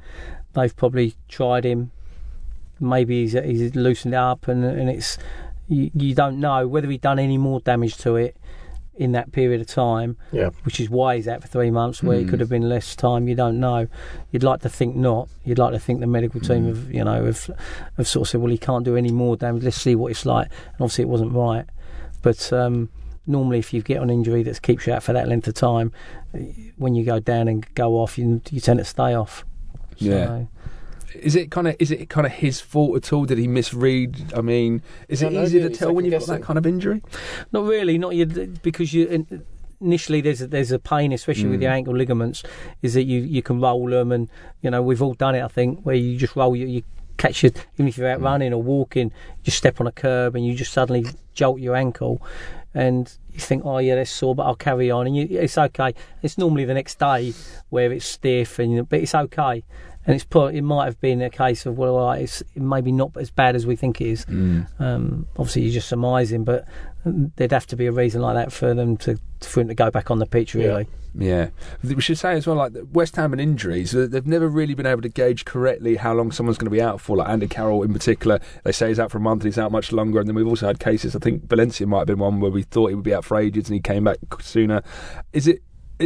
They've 0.53 0.75
probably 0.77 1.15
tried 1.29 1.65
him. 1.65 1.91
Maybe 2.81 3.23
he's 3.23 3.33
he's 3.33 3.75
loosened 3.75 4.15
up, 4.15 4.47
and 4.49 4.65
and 4.65 4.89
it's 4.91 5.17
you, 5.69 5.91
you 5.95 6.15
don't 6.15 6.41
know 6.41 6.67
whether 6.67 6.89
he's 6.89 7.01
done 7.01 7.19
any 7.19 7.39
more 7.39 7.61
damage 7.61 7.97
to 7.99 8.17
it 8.17 8.37
in 8.97 9.13
that 9.13 9.33
period 9.33 9.61
of 9.61 9.67
time, 9.67 10.17
Yeah. 10.31 10.51
which 10.63 10.79
is 10.79 10.89
why 10.89 11.17
he's 11.17 11.27
out 11.27 11.43
for 11.43 11.49
three 11.49 11.71
months, 11.71 12.03
where 12.03 12.19
it 12.19 12.25
hmm. 12.25 12.31
could 12.31 12.41
have 12.41 12.49
been 12.49 12.69
less 12.69 12.95
time. 12.95 13.27
You 13.27 13.35
don't 13.35 13.59
know. 13.59 13.89
You'd 14.31 14.45
like 14.45 14.61
to 14.61 14.69
think 14.69 14.95
not. 14.95 15.29
You'd 15.45 15.59
like 15.59 15.73
to 15.73 15.81
think 15.81 16.01
the 16.01 16.07
medical 16.07 16.41
team 16.41 16.63
hmm. 16.63 16.69
have, 16.69 16.95
you 16.95 17.05
know, 17.05 17.25
have, 17.25 17.51
have 17.97 18.07
sort 18.07 18.27
of 18.27 18.31
said, 18.31 18.41
well, 18.41 18.51
he 18.51 18.59
can't 18.59 18.85
do 18.85 18.97
any 18.97 19.11
more 19.11 19.37
damage. 19.37 19.65
Let's 19.65 19.81
see 19.81 19.97
what 19.97 20.13
it's 20.13 20.25
like. 20.25 20.47
And 20.47 20.81
obviously, 20.81 21.03
it 21.03 21.09
wasn't 21.09 21.33
right. 21.33 21.67
But 22.23 22.53
um, 22.53 22.89
normally, 23.27 23.59
if 23.59 23.75
you 23.75 23.83
get 23.83 24.01
an 24.01 24.11
injury 24.11 24.45
that 24.45 24.63
keeps 24.63 24.87
you 24.87 24.93
out 24.93 25.03
for 25.03 25.13
that 25.13 25.29
length 25.29 25.49
of 25.49 25.55
time, 25.55 25.93
eh, 26.33 26.53
when 26.77 26.95
you 26.95 27.05
go 27.05 27.19
down 27.19 27.49
and 27.49 27.67
go 27.75 27.97
off, 27.97 28.17
you, 28.17 28.41
you 28.51 28.61
tend 28.61 28.79
to 28.79 28.85
stay 28.85 29.15
off. 29.15 29.45
Yeah. 29.97 30.45
So, 31.15 31.21
is 31.21 31.37
it 31.37 31.51
kind 31.51 31.69
of 31.69 31.77
is 31.79 31.91
it 31.91 32.09
kind 32.09 32.27
of 32.27 32.33
his 32.33 32.61
fault 32.61 32.97
at 32.97 33.13
all? 33.13 33.25
Did 33.25 33.39
he 33.39 33.47
misread? 33.47 34.33
I 34.37 34.41
mean, 34.41 34.83
is 35.09 35.23
I 35.23 35.27
it 35.27 35.31
don't 35.31 35.39
know, 35.39 35.47
easy 35.47 35.61
to 35.61 35.71
tell 35.71 35.93
when 35.93 36.05
you've 36.05 36.19
got 36.19 36.27
that 36.27 36.43
kind 36.43 36.59
of 36.59 36.67
injury? 36.67 37.03
Not 37.53 37.65
really, 37.65 37.99
not 37.99 38.15
you 38.15 38.27
because 38.27 38.93
you 38.93 39.27
initially 39.81 40.21
there's 40.21 40.41
a, 40.41 40.47
there's 40.47 40.73
a 40.73 40.79
pain, 40.79 41.13
especially 41.13 41.49
with 41.49 41.63
your 41.63 41.71
mm. 41.71 41.77
ankle 41.77 41.97
ligaments, 41.97 42.43
is 42.83 42.95
that 42.95 43.05
you 43.05 43.21
you 43.21 43.43
can 43.43 43.61
roll 43.61 43.89
them, 43.89 44.13
and 44.13 44.29
you 44.63 44.71
know 44.71 44.83
we've 44.83 45.03
all 45.03 45.15
done 45.15 45.35
it. 45.35 45.43
I 45.43 45.49
think 45.49 45.83
where 45.83 45.95
you 45.95 46.17
just 46.17 46.37
roll 46.37 46.57
you, 46.57 46.67
you 46.67 46.83
catch 47.17 47.43
your 47.43 47.53
even 47.75 47.89
if 47.89 47.99
you're 47.99 48.09
out 48.09 48.21
mm. 48.21 48.25
running 48.25 48.53
or 48.53 48.63
walking, 48.63 49.13
you 49.45 49.53
step 49.53 49.81
on 49.81 49.87
a 49.87 49.93
curb 49.93 50.35
and 50.35 50.45
you 50.45 50.55
just 50.55 50.73
suddenly 50.73 51.07
jolt 51.35 51.61
your 51.61 51.77
ankle, 51.77 52.21
and 52.75 53.17
you 53.33 53.41
think, 53.41 53.65
oh 53.65 53.79
yeah, 53.79 53.95
that's 53.95 54.11
sore, 54.11 54.35
but 54.35 54.45
I'll 54.45 54.57
carry 54.57 54.91
on, 54.91 55.07
and 55.07 55.17
you, 55.17 55.27
it's 55.31 55.59
okay. 55.59 55.95
It's 56.23 56.39
normally 56.39 56.65
the 56.65 56.75
next 56.75 56.99
day 56.99 57.35
where 57.71 57.93
it's 57.93 58.07
stiff, 58.07 58.59
and 58.59 58.89
but 58.89 59.01
it's 59.01 59.15
okay. 59.15 59.65
And 60.07 60.15
it's 60.15 60.25
put. 60.25 60.55
It 60.55 60.63
might 60.63 60.85
have 60.85 61.01
been 61.01 61.23
a 61.23 61.31
case 61.31 61.65
of 61.67 61.79
well, 61.79 62.13
it's 62.13 62.43
maybe 62.55 62.93
not 62.93 63.17
as 63.17 63.31
bad 63.31 63.57
as 63.57 63.67
we 63.67 63.77
think 63.77 64.01
it 64.01 64.09
is. 64.09 64.27
Um, 64.79 65.27
obviously, 65.39 65.63
you're 65.63 65.73
just 65.73 65.89
surmising, 65.89 66.45
but 66.45 66.67
there'd 67.05 67.53
have 67.53 67.67
to 67.69 67.77
be 67.77 67.87
a 67.87 67.93
reason 67.93 68.21
like 68.21 68.35
that 68.35 68.53
for 68.53 68.75
them 68.75 68.97
to 68.99 69.19
for 69.41 69.61
him 69.61 69.69
to 69.69 69.75
go 69.75 69.91
back 69.91 70.11
on 70.11 70.19
the 70.19 70.27
pitch. 70.27 70.55
Really, 70.55 70.87
Yeah, 71.15 71.51
we 71.83 72.01
should 72.01 72.19
say 72.19 72.35
as 72.35 72.47
well, 72.47 72.57
like 72.57 72.73
West 72.93 73.17
Ham 73.17 73.33
and 73.33 73.41
injuries, 73.41 73.93
they've 73.93 74.27
never 74.27 74.49
really 74.49 74.75
been 74.75 74.87
able 74.87 75.03
to 75.03 75.09
gauge 75.09 75.45
correctly 75.45 75.97
how 75.97 76.13
long 76.15 76.33
someone's 76.33 76.59
going 76.59 76.67
to 76.67 76.71
be 76.71 76.83
out 76.83 77.01
for. 77.01 77.17
Like 77.17 77.29
Andy 77.29 77.47
Carroll 77.47 77.83
in 77.83 77.93
particular, 77.93 78.41
they 78.65 78.73
say 78.73 78.89
he's 78.89 78.99
out 78.99 79.11
for 79.11 79.19
a 79.19 79.23
month, 79.23 79.43
and 79.43 79.49
he's 79.49 79.59
out 79.59 79.73
much 79.73 79.93
longer. 79.93 80.19
And 80.19 80.29
then 80.29 80.35
we've 80.35 80.47
also 80.47 80.67
had 80.67 80.81
cases. 80.81 81.15
I 81.15 81.19
think 81.19 81.49
Valencia 81.49 81.87
might 81.87 82.01
have 82.01 82.07
been 82.09 82.19
one 82.19 82.41
where 82.41 82.51
we 82.51 82.63
thought 82.63 82.89
he 82.89 82.95
would 82.95 83.05
be 83.05 83.15
out 83.15 83.25
for 83.25 83.39
ages, 83.39 83.69
and 83.69 83.75
he 83.75 83.81
came 83.81 84.05
back 84.05 84.19
sooner. 84.41 84.83
Is 85.33 85.47
it? 85.47 85.63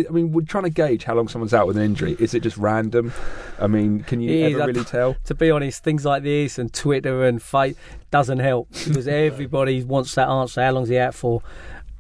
I 0.07 0.11
mean, 0.11 0.33
we're 0.33 0.45
trying 0.45 0.65
to 0.65 0.71
gauge 0.71 1.05
how 1.05 1.15
long 1.15 1.29
someone's 1.29 1.55
out 1.55 1.67
with 1.67 1.77
an 1.77 1.83
injury. 1.83 2.17
Is 2.19 2.35
it 2.35 2.41
just 2.41 2.57
random? 2.57 3.13
I 3.59 3.67
mean, 3.67 4.01
can 4.01 4.21
you 4.21 4.47
ever 4.47 4.67
really 4.67 4.85
tell? 4.85 5.17
to 5.25 5.35
be 5.35 5.51
honest, 5.51 5.83
things 5.83 6.05
like 6.05 6.23
this 6.23 6.59
and 6.59 6.73
Twitter 6.73 7.25
and 7.25 7.43
fate 7.43 7.77
doesn't 8.11 8.39
help 8.39 8.69
because 8.71 9.09
everybody 9.09 9.83
wants 9.83 10.15
that 10.15 10.29
answer. 10.29 10.63
How 10.63 10.73
long's 10.73 10.89
he 10.89 10.99
out 10.99 11.15
for? 11.15 11.43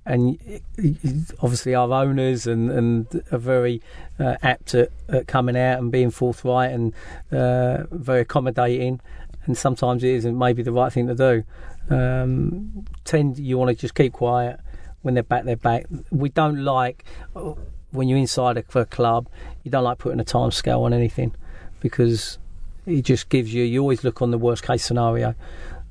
And 0.04 0.38
obviously, 1.42 1.74
our 1.74 1.92
owners 1.92 2.46
and, 2.46 2.70
and 2.70 3.22
are 3.30 3.38
very 3.38 3.82
uh, 4.18 4.36
apt 4.42 4.74
at, 4.74 4.90
at 5.08 5.26
coming 5.26 5.56
out 5.56 5.78
and 5.78 5.92
being 5.92 6.10
forthright 6.10 6.72
and 6.72 6.94
uh, 7.30 7.84
very 7.90 8.22
accommodating. 8.22 9.00
And 9.44 9.56
sometimes 9.56 10.02
it 10.04 10.10
isn't 10.10 10.38
maybe 10.38 10.62
the 10.62 10.72
right 10.72 10.92
thing 10.92 11.08
to 11.08 11.14
do. 11.14 11.44
Um, 11.90 12.86
tend 13.04 13.38
you 13.38 13.58
want 13.58 13.70
to 13.70 13.74
just 13.74 13.94
keep 13.94 14.14
quiet 14.14 14.60
when 15.02 15.14
they're 15.14 15.22
back. 15.22 15.44
They're 15.44 15.56
back. 15.56 15.86
We 16.10 16.28
don't 16.30 16.64
like 16.64 17.04
uh, 17.36 17.54
when 17.90 18.08
you're 18.08 18.18
inside 18.18 18.56
a, 18.56 18.62
for 18.62 18.80
a 18.80 18.86
club. 18.86 19.28
You 19.62 19.70
don't 19.70 19.84
like 19.84 19.98
putting 19.98 20.20
a 20.20 20.24
time 20.24 20.50
scale 20.50 20.82
on 20.82 20.92
anything 20.92 21.34
because 21.80 22.38
it 22.86 23.02
just 23.02 23.28
gives 23.28 23.52
you. 23.52 23.64
You 23.64 23.80
always 23.80 24.04
look 24.04 24.22
on 24.22 24.30
the 24.30 24.38
worst 24.38 24.62
case 24.62 24.84
scenario. 24.84 25.34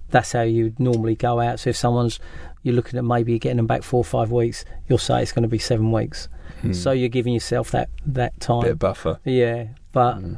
That's 0.09 0.31
how 0.31 0.41
you 0.41 0.73
normally 0.79 1.15
go 1.15 1.39
out. 1.39 1.59
So 1.59 1.71
if 1.71 1.77
someone's 1.77 2.19
you're 2.63 2.75
looking 2.75 2.97
at 2.97 3.05
maybe 3.05 3.37
getting 3.39 3.57
them 3.57 3.67
back 3.67 3.83
four 3.83 3.99
or 3.99 4.05
five 4.05 4.31
weeks, 4.31 4.65
you'll 4.87 4.97
say 4.97 5.21
it's 5.21 5.31
going 5.31 5.43
to 5.43 5.49
be 5.49 5.59
seven 5.59 5.91
weeks. 5.91 6.27
Hmm. 6.61 6.73
So 6.73 6.91
you're 6.91 7.09
giving 7.09 7.33
yourself 7.33 7.71
that 7.71 7.89
that 8.05 8.39
time. 8.39 8.61
Bit 8.61 8.71
of 8.71 8.79
buffer. 8.79 9.19
Yeah, 9.23 9.67
but 9.91 10.15
hmm. 10.15 10.35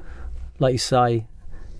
like 0.59 0.73
you 0.73 0.79
say, 0.79 1.27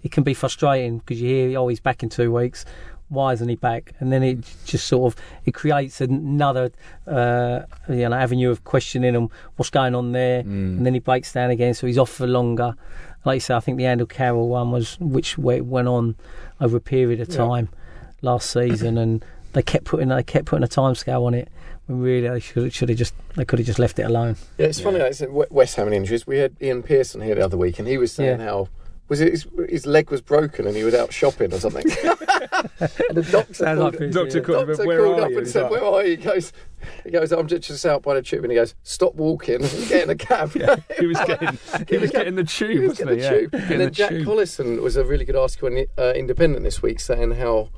it 0.04 0.12
can 0.12 0.24
be 0.24 0.34
frustrating 0.34 1.00
because 1.00 1.22
you 1.22 1.30
hear, 1.30 1.60
oh, 1.60 1.68
he's 1.68 1.80
back 1.80 2.04
in 2.04 2.10
two 2.10 2.32
weeks. 2.32 2.66
Why 3.10 3.34
isn't 3.34 3.50
he 3.50 3.56
back? 3.56 3.94
And 4.00 4.12
then 4.14 4.22
it 4.24 4.38
just 4.66 4.88
sort 4.88 5.14
of 5.14 5.22
it 5.46 5.54
creates 5.54 6.00
another 6.00 6.72
uh, 7.08 7.62
you 7.90 8.08
know 8.08 8.14
avenue 8.16 8.50
of 8.52 8.64
questioning 8.64 9.14
him 9.16 9.30
what's 9.56 9.70
going 9.70 9.96
on 9.96 10.12
there, 10.12 10.40
and 10.42 10.86
then 10.86 10.94
he 10.94 11.00
breaks 11.00 11.34
down 11.34 11.50
again, 11.50 11.74
so 11.74 11.88
he's 11.88 11.98
off 11.98 12.10
for 12.12 12.28
longer. 12.28 12.76
Like 13.26 13.36
you 13.38 13.40
say, 13.42 13.56
I 13.56 13.60
think 13.60 13.78
the 13.78 13.86
Andrew 13.86 14.08
Carroll 14.08 14.48
one 14.48 14.72
was 14.72 14.98
which 15.00 15.38
went 15.38 15.88
on 15.88 16.16
over 16.62 16.78
a 16.78 16.82
period 16.82 17.20
of 17.20 17.30
Yeah. 17.30 17.38
time 17.38 17.70
last 18.22 18.50
season, 18.52 18.98
and 18.98 19.26
they 19.54 19.62
kept 19.64 19.86
putting 19.86 20.10
they 20.10 20.24
kept 20.24 20.46
putting 20.46 20.64
a 20.64 20.68
time 20.68 20.96
scale 20.96 21.26
on 21.26 21.34
it. 21.34 21.50
When 21.88 22.02
really 22.02 22.30
they 22.30 22.40
should 22.40 22.72
should 22.74 22.90
have 22.90 22.98
just 23.00 23.16
they 23.36 23.44
could 23.46 23.58
have 23.60 23.66
just 23.66 23.80
left 23.80 23.98
it 23.98 24.04
alone. 24.04 24.36
Yeah, 24.60 24.68
it's 24.68 24.80
funny. 24.80 25.00
Like, 25.00 25.08
I 25.08 25.12
said, 25.12 25.32
We- 25.34 25.46
West 25.50 25.76
Ham 25.78 25.88
and 25.88 25.96
injuries. 25.96 26.28
We 26.28 26.38
had 26.38 26.56
Ian 26.62 26.84
Pearson 26.84 27.22
here 27.22 27.34
the 27.36 27.44
other 27.44 27.58
week, 27.58 27.80
and 27.80 27.88
he 27.88 27.98
was 27.98 28.12
saying 28.12 28.40
Yeah. 28.40 28.46
how 28.46 28.68
Was 29.10 29.22
it 29.22 29.32
his, 29.32 29.48
his 29.68 29.86
leg 29.86 30.10
was 30.12 30.22
broken 30.22 30.66
and 30.68 30.76
he 30.76 30.84
was 30.84 30.94
out 30.94 31.12
shopping 31.12 31.52
or 31.54 31.60
something? 31.60 31.84
and 32.80 33.18
the 33.18 33.28
doctor 33.32 33.54
Sounds 33.54 33.80
called, 33.80 33.94
like 33.94 34.02
it, 34.02 34.14
Doctor 34.14 34.38
yeah. 34.38 34.44
called, 34.44 34.68
doctor 34.68 34.86
where 34.86 35.04
called 35.04 35.20
are 35.20 35.24
up 35.26 35.32
you? 35.32 35.38
and 35.40 35.48
said, 35.48 35.64
like- 35.64 35.72
"Where 35.72 35.84
are 35.84 36.04
you?" 36.06 36.18
He 36.18 36.24
goes, 36.24 36.54
"He 37.04 37.10
goes, 37.12 37.32
I'm 37.32 37.48
just 37.48 37.86
out 37.86 38.04
by 38.04 38.14
the 38.16 38.22
tube." 38.22 38.44
And 38.44 38.52
he 38.52 38.56
goes, 38.56 38.76
"Stop 38.84 39.16
walking, 39.16 39.60
get 39.90 40.04
in 40.04 40.10
a 40.12 40.16
cab." 40.16 40.52
he 41.00 41.06
was 41.08 41.20
getting 41.26 41.58
he 41.88 41.98
was 41.98 42.12
getting 42.12 42.36
the 42.36 42.44
tube, 42.44 42.70
He 42.72 42.80
was 42.80 42.90
wasn't 43.00 43.10
getting 43.10 43.16
he? 43.18 43.22
the 43.22 43.24
Yeah, 43.24 43.40
tube. 43.42 43.52
getting 43.52 43.72
And 43.72 43.80
then 43.82 43.88
the 43.88 43.92
Jack 43.92 44.10
tube. 44.12 44.28
Collison 44.28 44.82
was 44.82 44.96
a 44.96 45.04
really 45.04 45.26
good 45.26 45.36
article 45.36 45.68
in 45.70 45.88
uh, 45.98 46.14
Independent 46.16 46.64
this 46.64 46.82
week 46.82 47.00
saying 47.00 47.32
how 47.32 47.70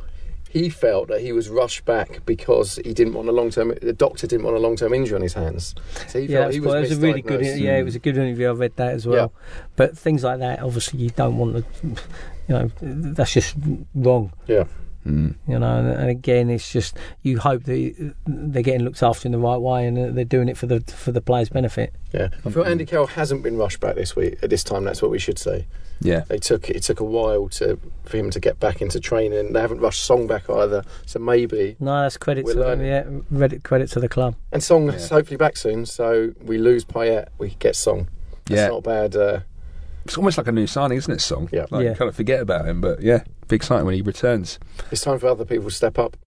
he 0.52 0.70
felt 0.70 1.08
that 1.08 1.22
he 1.22 1.32
was 1.32 1.48
rushed 1.50 1.86
back 1.86 2.26
because 2.26 2.76
he 2.84 2.94
didn't 2.94 3.14
want 3.14 3.30
a 3.30 3.32
long 3.32 3.50
term. 3.52 3.74
The 3.82 3.94
doctor 3.94 4.28
didn't 4.28 4.46
want 4.46 4.58
a 4.58 4.60
long 4.60 4.76
term 4.76 4.94
injury 4.94 5.16
on 5.16 5.22
his 5.22 5.34
hands. 5.34 5.74
So 6.10 6.20
he 6.20 6.26
Yeah, 6.28 6.42
felt 6.42 6.54
he 6.54 6.60
quite- 6.60 6.82
was 6.82 6.92
it 6.92 6.96
was 6.96 6.98
a 6.98 7.08
really 7.08 7.22
good. 7.22 7.40
misdiagnosed. 7.40 7.62
Yeah, 7.62 7.78
it 7.78 7.84
was 7.84 7.96
a 7.96 8.00
good 8.00 8.18
interview. 8.18 8.50
I 8.50 8.52
read 8.52 8.76
that 8.76 8.94
as 8.94 9.08
well. 9.08 9.32
Yeah. 9.34 9.66
But 9.78 9.98
things 9.98 10.24
like 10.24 10.40
that, 10.40 10.60
obviously, 10.62 11.00
you 11.00 11.10
don't 11.12 11.38
want 11.38 11.56
to. 11.56 11.88
You 12.48 12.56
know, 12.56 12.72
that's 12.82 13.32
just 13.34 13.56
wrong. 13.96 14.34
Yeah. 14.48 14.66
Mm. 15.08 15.36
You 15.48 15.58
know, 15.58 15.78
and, 15.80 15.88
and 15.88 16.10
again, 16.10 16.50
it's 16.50 16.70
just 16.72 16.98
you 17.24 17.40
hope 17.40 17.64
that 17.64 18.14
they're 18.28 18.62
getting 18.62 18.84
looked 18.84 19.02
after 19.02 19.28
in 19.28 19.32
the 19.32 19.40
right 19.40 19.58
way 19.58 19.88
and 19.88 20.16
they're 20.16 20.26
doing 20.26 20.48
it 20.50 20.58
for 20.58 20.68
the 20.68 20.82
for 20.82 21.12
the 21.12 21.22
players' 21.22 21.50
benefit. 21.50 21.94
Yeah, 22.14 22.28
I 22.46 22.50
feel 22.52 22.64
Andy 22.64 22.86
Carroll 22.86 23.08
hasn't 23.08 23.42
been 23.42 23.58
rushed 23.58 23.80
back 23.80 23.96
this 23.96 24.16
week. 24.16 24.38
At 24.44 24.50
this 24.52 24.64
time, 24.64 24.84
that's 24.84 25.02
what 25.02 25.10
we 25.10 25.18
should 25.18 25.40
say. 25.40 25.66
Yeah. 26.02 26.22
They 26.28 26.40
took 26.40 26.70
it 26.70 26.82
took 26.84 27.00
a 27.00 27.04
while 27.04 27.48
to 27.50 27.80
for 28.06 28.18
him 28.18 28.30
to 28.32 28.40
get 28.40 28.60
back 28.60 28.82
into 28.82 29.00
training. 29.00 29.54
They 29.54 29.62
haven't 29.62 29.80
rushed 29.80 30.04
Song 30.04 30.28
back 30.28 30.50
either, 30.50 30.84
so 31.06 31.20
maybe. 31.20 31.76
No, 31.80 32.02
that's 32.02 32.18
credit 32.18 32.46
to 32.48 32.54
learning. 32.56 32.88
yeah, 32.88 33.04
credit 33.38 33.64
credit 33.64 33.90
to 33.92 34.00
the 34.00 34.10
club. 34.10 34.36
And 34.52 34.64
Song 34.64 34.90
is 34.90 35.10
hopefully 35.10 35.38
back 35.38 35.58
soon, 35.58 35.86
so 35.86 36.34
we 36.44 36.58
lose 36.58 36.84
Payet, 36.84 37.28
we 37.38 37.52
get 37.60 37.76
Song. 37.76 38.08
That's 38.46 38.60
Yeah. 38.62 38.68
not 38.70 38.78
a 38.78 38.82
bad. 38.82 39.16
Uh, 39.16 39.40
It's 40.06 40.18
almost 40.18 40.38
like 40.40 40.48
a 40.48 40.52
new 40.52 40.66
signing, 40.66 40.98
isn't 40.98 41.14
it, 41.14 41.22
Song? 41.22 41.48
Yeah. 41.52 41.68
Like, 41.70 41.84
Yeah. 41.84 41.90
You 41.92 41.96
kind 41.96 42.10
of 42.10 42.16
forget 42.16 42.40
about 42.42 42.68
him, 42.68 42.82
but 42.82 43.02
yeah, 43.04 43.24
big 43.48 43.58
exciting 43.58 43.86
when 43.86 43.94
he 43.94 44.02
returns. 44.02 44.58
it's 44.90 45.02
time 45.02 45.20
for 45.20 45.28
other 45.28 45.46
people 45.46 45.70
to 45.70 45.76
step 45.76 46.00
up. 46.00 46.18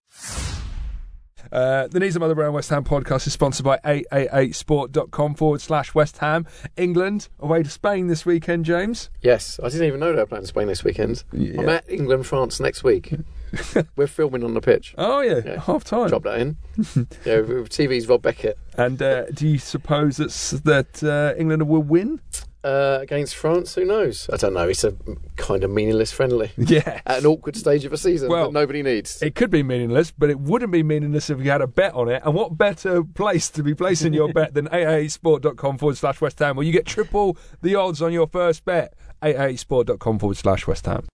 Uh, 1.51 1.87
the 1.87 1.99
Knees 1.99 2.15
Up 2.15 2.21
Mother 2.21 2.35
Brown 2.35 2.53
West 2.53 2.69
Ham 2.69 2.83
podcast 2.83 3.27
is 3.27 3.33
sponsored 3.33 3.63
by 3.65 3.77
888sport.com 3.85 5.35
forward 5.35 5.61
slash 5.61 5.93
West 5.93 6.17
Ham. 6.17 6.45
England 6.77 7.27
away 7.39 7.63
to 7.63 7.69
Spain 7.69 8.07
this 8.07 8.25
weekend, 8.25 8.65
James. 8.65 9.09
Yes, 9.21 9.59
I 9.63 9.69
didn't 9.69 9.87
even 9.87 9.99
know 9.99 10.11
they 10.13 10.19
were 10.19 10.25
playing 10.25 10.45
Spain 10.45 10.67
this 10.67 10.83
weekend. 10.83 11.23
Yeah. 11.31 11.61
I'm 11.61 11.69
at 11.69 11.89
England 11.89 12.25
France 12.27 12.59
next 12.59 12.83
week. 12.83 13.13
We're 13.95 14.07
filming 14.07 14.43
on 14.43 14.53
the 14.53 14.61
pitch. 14.61 14.93
Oh, 14.97 15.21
yeah, 15.21 15.39
Yeah. 15.45 15.59
half 15.61 15.83
time. 15.83 16.09
Drop 16.09 16.23
that 16.23 16.39
in. 16.39 16.57
yeah, 17.25 17.37
TV's 17.39 18.07
Rob 18.07 18.21
Beckett 18.21 18.57
And 18.77 19.01
uh, 19.01 19.25
do 19.27 19.47
you 19.47 19.59
suppose 19.59 20.17
that's, 20.17 20.51
that 20.51 21.01
uh, 21.03 21.33
England 21.39 21.67
will 21.69 21.83
win? 21.83 22.19
Uh, 22.65 22.97
against 23.01 23.35
France. 23.35 23.75
Who 23.75 23.85
knows? 23.85 24.29
I 24.33 24.37
don't 24.37 24.53
know. 24.53 24.67
It's 24.67 24.83
a 24.83 24.93
kind 25.37 25.63
of 25.63 25.69
meaningless 25.71 26.11
friendly 26.11 26.51
Yeah. 26.57 27.01
at 27.05 27.19
an 27.19 27.25
awkward 27.25 27.55
stage 27.55 27.85
of 27.85 27.93
a 27.93 27.97
season 27.97 28.29
Well, 28.29 28.45
that 28.45 28.53
nobody 28.59 28.81
needs. 28.83 29.21
It 29.21 29.35
could 29.35 29.51
be 29.51 29.61
meaningless, 29.63 30.11
but 30.11 30.29
it 30.29 30.39
wouldn't 30.39 30.71
be 30.71 30.81
meaningless 30.83 31.29
if 31.29 31.39
you 31.39 31.51
had 31.51 31.61
a 31.61 31.67
bet 31.67 31.93
on 31.93 32.09
it. 32.09 32.21
And 32.25 32.33
what 32.33 32.57
better 32.57 33.03
place 33.03 33.49
to 33.51 33.63
be 33.63 33.73
placing 33.75 34.13
your 34.13 34.33
bet 34.33 34.53
than 34.55 34.67
888sport.com 34.69 35.77
forward 35.77 35.97
slash 35.97 36.19
West 36.19 36.39
Ham, 36.39 36.55
where 36.57 36.65
you 36.65 36.73
get 36.73 36.85
triple 36.85 37.37
the 37.61 37.75
odds 37.75 38.01
on 38.01 38.11
your 38.11 38.27
first 38.27 38.65
bet. 38.65 38.93
888sport.com 39.21 40.19
forward 40.19 40.37
slash 40.37 40.67
West 40.67 40.85
Ham. 40.87 41.05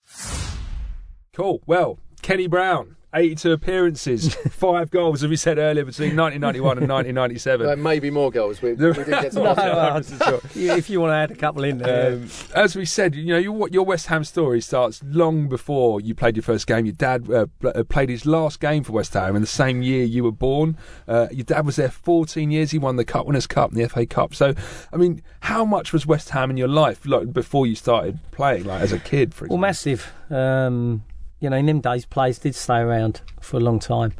Cool. 1.33 1.61
Well, 1.65 1.99
Kenny 2.21 2.47
Brown, 2.47 2.95
82 3.13 3.51
appearances, 3.51 4.33
five 4.51 4.89
goals, 4.89 5.23
as 5.23 5.29
we 5.29 5.35
said 5.35 5.57
earlier, 5.57 5.83
between 5.83 6.15
1991 6.15 6.77
and 6.77 6.89
1997. 6.89 7.67
Uh, 7.69 7.75
maybe 7.75 8.09
more 8.09 8.31
goals. 8.31 8.61
We, 8.61 8.73
we 8.73 8.93
didn't 8.93 9.09
get 9.09 9.31
to 9.33 9.39
No, 9.39 9.47
ask 9.47 10.07
that. 10.07 10.19
100% 10.19 10.29
sure. 10.29 10.41
Yeah, 10.55 10.77
if 10.77 10.89
you 10.89 11.01
want 11.01 11.11
to 11.11 11.15
add 11.15 11.31
a 11.31 11.35
couple 11.35 11.63
in 11.63 11.79
there. 11.79 12.13
Um, 12.13 12.29
as 12.55 12.75
we 12.75 12.85
said, 12.85 13.15
you 13.15 13.25
know, 13.33 13.37
your, 13.37 13.67
your 13.69 13.85
West 13.85 14.07
Ham 14.07 14.23
story 14.23 14.61
starts 14.61 15.01
long 15.03 15.49
before 15.49 15.99
you 15.99 16.15
played 16.15 16.35
your 16.35 16.43
first 16.43 16.67
game. 16.67 16.85
Your 16.85 16.93
dad 16.93 17.29
uh, 17.29 17.47
uh, 17.65 17.83
played 17.83 18.09
his 18.09 18.25
last 18.25 18.59
game 18.59 18.83
for 18.83 18.93
West 18.93 19.13
Ham 19.13 19.35
in 19.35 19.41
the 19.41 19.47
same 19.47 19.81
year 19.81 20.03
you 20.05 20.23
were 20.23 20.31
born. 20.31 20.77
Uh, 21.07 21.27
your 21.31 21.43
dad 21.43 21.65
was 21.65 21.75
there 21.75 21.89
14 21.89 22.49
years. 22.49 22.71
He 22.71 22.77
won 22.77 22.95
the 22.95 23.05
Cup 23.05 23.25
Winners' 23.25 23.47
Cup 23.47 23.71
and 23.71 23.79
the 23.79 23.89
FA 23.89 24.05
Cup. 24.05 24.33
So, 24.33 24.53
I 24.93 24.97
mean, 24.97 25.21
how 25.41 25.65
much 25.65 25.91
was 25.91 26.05
West 26.05 26.29
Ham 26.29 26.49
in 26.49 26.57
your 26.57 26.67
life 26.69 27.05
like, 27.05 27.33
before 27.33 27.67
you 27.67 27.75
started 27.75 28.19
playing, 28.31 28.63
like 28.63 28.81
as 28.81 28.93
a 28.93 28.99
kid, 28.99 29.33
for 29.33 29.45
example? 29.45 29.57
Well, 29.57 29.61
massive. 29.61 30.13
Um, 30.29 31.03
you 31.41 31.49
know, 31.49 31.57
in 31.57 31.65
them 31.65 31.81
days, 31.81 32.05
players 32.05 32.39
did 32.39 32.55
stay 32.55 32.77
around 32.77 33.21
for 33.41 33.57
a 33.57 33.59
long 33.59 33.79
time, 33.79 34.13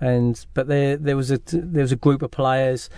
and 0.00 0.46
but 0.54 0.68
there 0.68 0.96
there 0.96 1.16
was 1.16 1.32
a 1.32 1.40
there 1.48 1.82
was 1.82 1.90
a 1.90 1.96
group 1.96 2.22
of 2.22 2.30
players. 2.30 2.88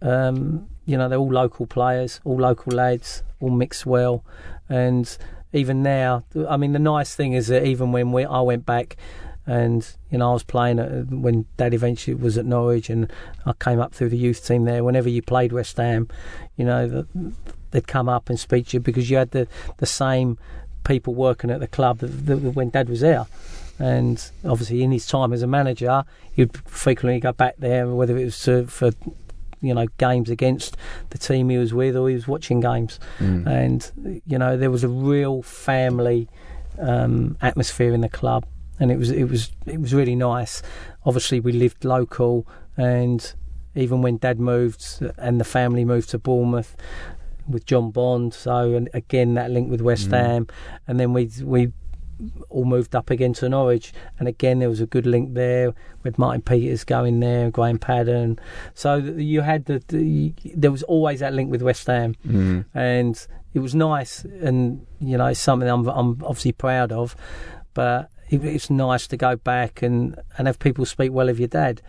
Um, 0.00 0.68
you 0.84 0.96
know, 0.96 1.08
they're 1.08 1.18
all 1.18 1.32
local 1.32 1.66
players, 1.66 2.20
all 2.24 2.36
local 2.36 2.72
lads, 2.72 3.24
all 3.40 3.50
mixed 3.50 3.84
well, 3.84 4.24
and 4.68 5.18
even 5.52 5.82
now, 5.82 6.24
I 6.48 6.58
mean, 6.58 6.72
the 6.72 6.78
nice 6.78 7.14
thing 7.14 7.32
is 7.32 7.48
that 7.48 7.64
even 7.64 7.90
when 7.90 8.12
we 8.12 8.24
I 8.24 8.40
went 8.40 8.64
back. 8.64 8.96
And 9.46 9.82
you 10.10 10.18
know, 10.18 10.28
I 10.28 10.32
was 10.34 10.42
playing 10.42 10.78
at, 10.78 11.06
when 11.06 11.46
Dad 11.56 11.72
eventually 11.72 12.14
was 12.14 12.36
at 12.36 12.44
Norwich, 12.44 12.90
and 12.90 13.10
I 13.46 13.54
came 13.54 13.80
up 13.80 13.94
through 13.94 14.10
the 14.10 14.18
youth 14.18 14.46
team 14.46 14.66
there. 14.66 14.84
Whenever 14.84 15.08
you 15.08 15.22
played 15.22 15.52
West 15.52 15.78
Ham, 15.78 16.06
you 16.58 16.66
know, 16.66 16.86
th- 17.14 17.32
they'd 17.70 17.86
come 17.86 18.10
up 18.10 18.28
and 18.28 18.38
speak 18.38 18.66
to 18.66 18.76
you 18.76 18.80
because 18.80 19.08
you 19.08 19.16
had 19.16 19.30
the 19.30 19.48
the 19.78 19.86
same 19.86 20.36
people 20.88 21.14
working 21.14 21.50
at 21.50 21.60
the 21.60 21.68
club 21.68 21.98
that, 21.98 22.26
that, 22.26 22.38
when 22.38 22.70
Dad 22.70 22.88
was 22.88 23.00
there. 23.00 23.26
And 23.78 24.28
obviously, 24.44 24.82
in 24.82 24.90
his 24.90 25.06
time 25.06 25.32
as 25.32 25.42
a 25.42 25.46
manager, 25.46 26.04
he'd 26.32 26.56
frequently 26.66 27.20
go 27.20 27.32
back 27.32 27.54
there, 27.58 27.86
whether 27.86 28.16
it 28.18 28.24
was 28.24 28.40
to, 28.42 28.66
for 28.66 28.90
you 29.60 29.74
know 29.74 29.86
games 29.98 30.30
against 30.30 30.76
the 31.10 31.18
team 31.18 31.48
he 31.50 31.58
was 31.58 31.72
with, 31.72 31.94
or 31.96 32.08
he 32.08 32.14
was 32.16 32.26
watching 32.26 32.58
games. 32.58 32.98
And 33.46 34.20
you 34.26 34.38
know, 34.38 34.56
there 34.56 34.72
was 34.72 34.82
a 34.82 34.88
real 34.88 35.42
family 35.42 36.28
um, 36.80 37.36
atmosphere 37.40 37.94
in 37.94 38.00
the 38.00 38.08
club, 38.08 38.46
and 38.80 38.90
it 38.90 38.98
was 38.98 39.12
it 39.12 39.24
was 39.24 39.52
it 39.66 39.80
was 39.80 39.94
really 39.94 40.16
nice. 40.16 40.60
Obviously, 41.04 41.38
we 41.38 41.52
lived 41.52 41.84
local, 41.84 42.48
and 42.76 43.32
even 43.76 44.02
when 44.02 44.16
Dad 44.16 44.40
moved 44.40 45.00
and 45.18 45.40
the 45.40 45.44
family 45.44 45.84
moved 45.84 46.10
to 46.10 46.18
Bournemouth, 46.18 46.74
with 47.48 47.64
John 47.66 47.90
Bond. 47.90 48.34
So 48.34 48.74
and 48.74 48.88
again 48.94 49.34
that 49.34 49.50
link 49.50 49.70
with 49.70 49.80
West 49.80 50.10
Ham, 50.10 50.46
and 50.86 50.98
then 51.00 51.12
we 51.12 51.30
we 51.42 51.72
all 52.48 52.64
moved 52.64 52.96
up 52.96 53.10
again 53.10 53.32
to 53.32 53.48
Norwich, 53.48 53.92
and 54.18 54.26
again 54.26 54.58
there 54.58 54.68
was 54.68 54.80
a 54.80 54.86
good 54.86 55.06
link 55.06 55.34
there 55.34 55.72
with 56.02 56.18
Martin 56.18 56.42
Peters 56.42 56.82
going 56.84 57.20
there, 57.20 57.50
Graham 57.50 57.78
Paddon. 57.78 58.38
So 58.74 58.96
you 58.96 59.42
had 59.42 59.66
the, 59.66 59.82
the 59.88 60.34
there 60.54 60.72
was 60.72 60.82
always 60.84 61.20
that 61.20 61.32
link 61.32 61.50
with 61.50 61.62
West 61.62 61.86
Ham, 61.86 62.14
Mm. 62.26 62.64
and 62.74 63.26
it 63.54 63.60
was 63.60 63.74
nice, 63.74 64.24
and 64.24 64.84
you 65.00 65.16
know 65.16 65.26
it's 65.26 65.40
something 65.40 65.68
I'm 65.68 65.86
I'm 65.88 66.22
obviously 66.24 66.52
proud 66.52 66.92
of, 66.92 67.16
but. 67.74 68.10
It, 68.30 68.44
it's 68.44 68.68
nice 68.68 69.06
to 69.06 69.16
go 69.16 69.36
back 69.36 69.80
and, 69.80 70.14
and 70.36 70.46
have 70.46 70.58
people 70.58 70.84
speak 70.84 71.12
well 71.12 71.30
of 71.30 71.38
your 71.38 71.48
dad, 71.48 71.80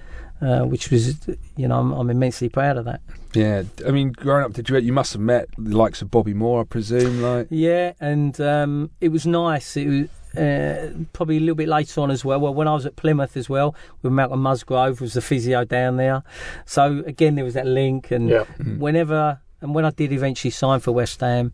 uh, 0.42 0.62
which 0.62 0.90
was, 0.90 1.28
you 1.58 1.68
know, 1.68 1.78
I'm, 1.78 1.92
I'm 1.92 2.10
immensely 2.10 2.48
proud 2.48 2.78
of 2.78 2.86
that. 2.86 3.02
Yeah, 3.34 3.64
I 3.88 3.92
mean, 3.92 4.12
growing 4.12 4.44
up, 4.46 4.54
did 4.54 4.70
you 4.70 4.78
you 4.78 4.94
must 4.94 5.14
have 5.14 5.22
met 5.22 5.50
the 5.58 5.78
likes 5.78 6.02
of 6.02 6.10
Bobby 6.10 6.34
Moore, 6.34 6.62
I 6.62 6.64
presume, 6.64 7.22
like 7.22 7.48
Yeah, 7.50 7.94
and 8.00 8.40
um, 8.42 8.90
it 9.02 9.10
was 9.10 9.28
nice. 9.28 9.78
It 9.78 9.88
was 9.88 10.38
uh, 10.42 10.92
probably 11.14 11.38
a 11.38 11.40
little 11.40 11.56
bit 11.56 11.68
later 11.68 12.02
on 12.02 12.12
as 12.12 12.24
well. 12.26 12.40
Well, 12.40 12.54
when 12.54 12.68
I 12.68 12.74
was 12.74 12.86
at 12.86 12.96
Plymouth 12.96 13.36
as 13.38 13.50
well, 13.50 13.76
with 14.02 14.12
Malcolm 14.14 14.42
Musgrove 14.42 15.00
was 15.02 15.14
the 15.14 15.22
physio 15.22 15.64
down 15.64 15.98
there. 15.98 16.24
So 16.66 17.04
again, 17.06 17.36
there 17.36 17.46
was 17.46 17.54
that 17.56 17.68
link. 17.68 18.12
And 18.12 18.30
Yeah. 18.30 18.44
whenever 18.78 19.40
and 19.62 19.76
when 19.76 19.86
I 19.86 19.92
did 19.92 20.12
eventually 20.12 20.52
sign 20.52 20.80
for 20.80 20.92
West 20.92 21.20
Ham, 21.22 21.52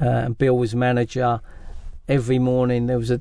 uh, 0.00 0.04
and 0.06 0.38
Bill 0.38 0.56
was 0.56 0.74
manager, 0.74 1.40
every 2.08 2.38
morning 2.38 2.86
there 2.86 2.98
was 2.98 3.10
a. 3.10 3.20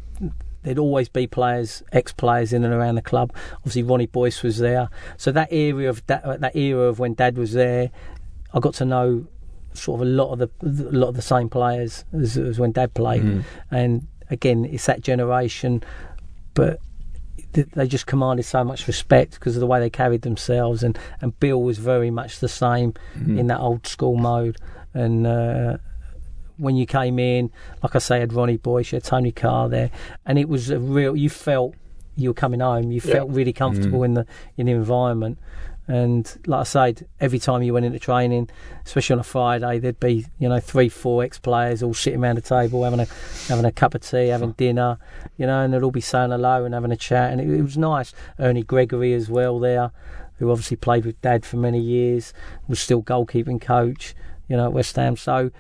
There'd 0.63 0.79
always 0.79 1.07
be 1.07 1.27
players, 1.27 1.83
ex-players 1.91 2.51
in 2.51 2.63
and 2.65 2.73
around 2.73 2.95
the 2.95 3.01
club. 3.01 3.31
Obviously, 3.57 3.83
Ronnie 3.83 4.07
Boyce 4.07 4.43
was 4.43 4.57
there, 4.57 4.89
so 5.15 5.31
that 5.31 5.49
area 5.51 5.89
of 5.89 6.05
that, 6.07 6.41
that 6.41 6.55
era 6.55 6.81
of 6.81 6.99
when 6.99 7.13
Dad 7.13 7.37
was 7.37 7.53
there, 7.53 7.91
I 8.53 8.59
got 8.59 8.73
to 8.75 8.85
know 8.85 9.27
sort 9.73 10.01
of 10.01 10.07
a 10.07 10.09
lot 10.09 10.31
of 10.31 10.39
the 10.39 10.49
a 10.65 10.97
lot 10.97 11.09
of 11.09 11.15
the 11.15 11.21
same 11.21 11.49
players 11.49 12.03
as, 12.11 12.37
as 12.37 12.59
when 12.59 12.71
Dad 12.71 12.93
played, 12.93 13.23
and 13.71 14.07
again 14.29 14.65
it's 14.65 14.87
that 14.87 15.01
generation, 15.01 15.83
but 16.53 16.79
they 17.53 17.87
just 17.87 18.05
commanded 18.07 18.43
so 18.43 18.63
much 18.63 18.87
respect 18.87 19.33
because 19.33 19.55
of 19.55 19.59
the 19.61 19.67
way 19.67 19.79
they 19.79 19.89
carried 19.89 20.23
themselves, 20.23 20.83
and 20.83 20.97
and 21.21 21.39
Bill 21.39 21.61
was 21.61 21.77
very 21.77 22.11
much 22.11 22.39
the 22.39 22.49
same 22.49 22.93
in 23.39 23.47
that 23.47 23.59
old 23.59 23.87
school 23.87 24.17
mode, 24.17 24.57
and. 24.93 25.27
Uh, 25.27 25.77
when 26.57 26.75
you 26.75 26.85
came 26.85 27.19
in, 27.19 27.51
like 27.83 27.95
I 27.95 27.99
say, 27.99 28.19
had 28.19 28.33
Ronnie 28.33 28.57
Boyce, 28.57 28.91
you 28.91 28.97
had 28.97 29.03
Tony 29.03 29.31
Carr 29.31 29.69
there, 29.69 29.91
and 30.25 30.37
it 30.39 30.49
was 30.49 30.69
a 30.69 30.79
real. 30.79 31.15
You 31.15 31.29
felt 31.29 31.75
you 32.15 32.29
were 32.29 32.33
coming 32.33 32.59
home. 32.59 32.91
You 32.91 33.01
Yeah. 33.03 33.13
felt 33.13 33.29
really 33.29 33.53
comfortable 33.53 33.99
mm. 33.99 34.05
in 34.05 34.13
the 34.15 34.25
in 34.57 34.65
the 34.65 34.71
environment. 34.73 35.37
And 35.89 36.29
like 36.45 36.59
I 36.61 36.63
said, 36.63 37.07
every 37.21 37.39
time 37.39 37.63
you 37.63 37.73
went 37.73 37.85
into 37.85 37.97
training, 37.97 38.49
especially 38.85 39.13
on 39.13 39.19
a 39.19 39.23
Friday, 39.23 39.79
there'd 39.79 39.99
be 40.01 40.25
you 40.37 40.49
know 40.49 40.59
three, 40.59 40.89
four 40.89 41.23
ex-players 41.23 41.81
all 41.81 41.93
sitting 41.93 42.21
around 42.21 42.35
the 42.35 42.41
table 42.41 42.83
having 42.83 42.99
a 42.99 43.07
having 43.47 43.63
a 43.63 43.71
cup 43.71 43.95
of 43.95 44.01
tea, 44.01 44.27
having 44.27 44.51
dinner, 44.53 44.97
you 45.37 45.45
know, 45.45 45.63
and 45.63 45.73
they'd 45.73 45.83
all 45.83 45.91
be 45.91 46.01
saying 46.01 46.31
hello 46.31 46.65
and 46.65 46.73
having 46.73 46.91
a 46.91 46.97
chat, 46.97 47.31
and 47.31 47.39
it, 47.39 47.49
it 47.49 47.61
was 47.61 47.77
nice. 47.77 48.13
Ernie 48.37 48.63
Gregory 48.63 49.13
as 49.13 49.29
well 49.29 49.59
there, 49.59 49.91
who 50.39 50.51
obviously 50.51 50.75
played 50.75 51.05
with 51.05 51.21
Dad 51.21 51.45
for 51.45 51.55
many 51.55 51.79
years, 51.79 52.33
was 52.67 52.81
still 52.81 53.01
goalkeeping 53.01 53.61
coach, 53.61 54.13
you 54.49 54.57
know, 54.57 54.65
at 54.65 54.73
West 54.73 54.95
Ham. 54.97 55.15
So 55.15 55.51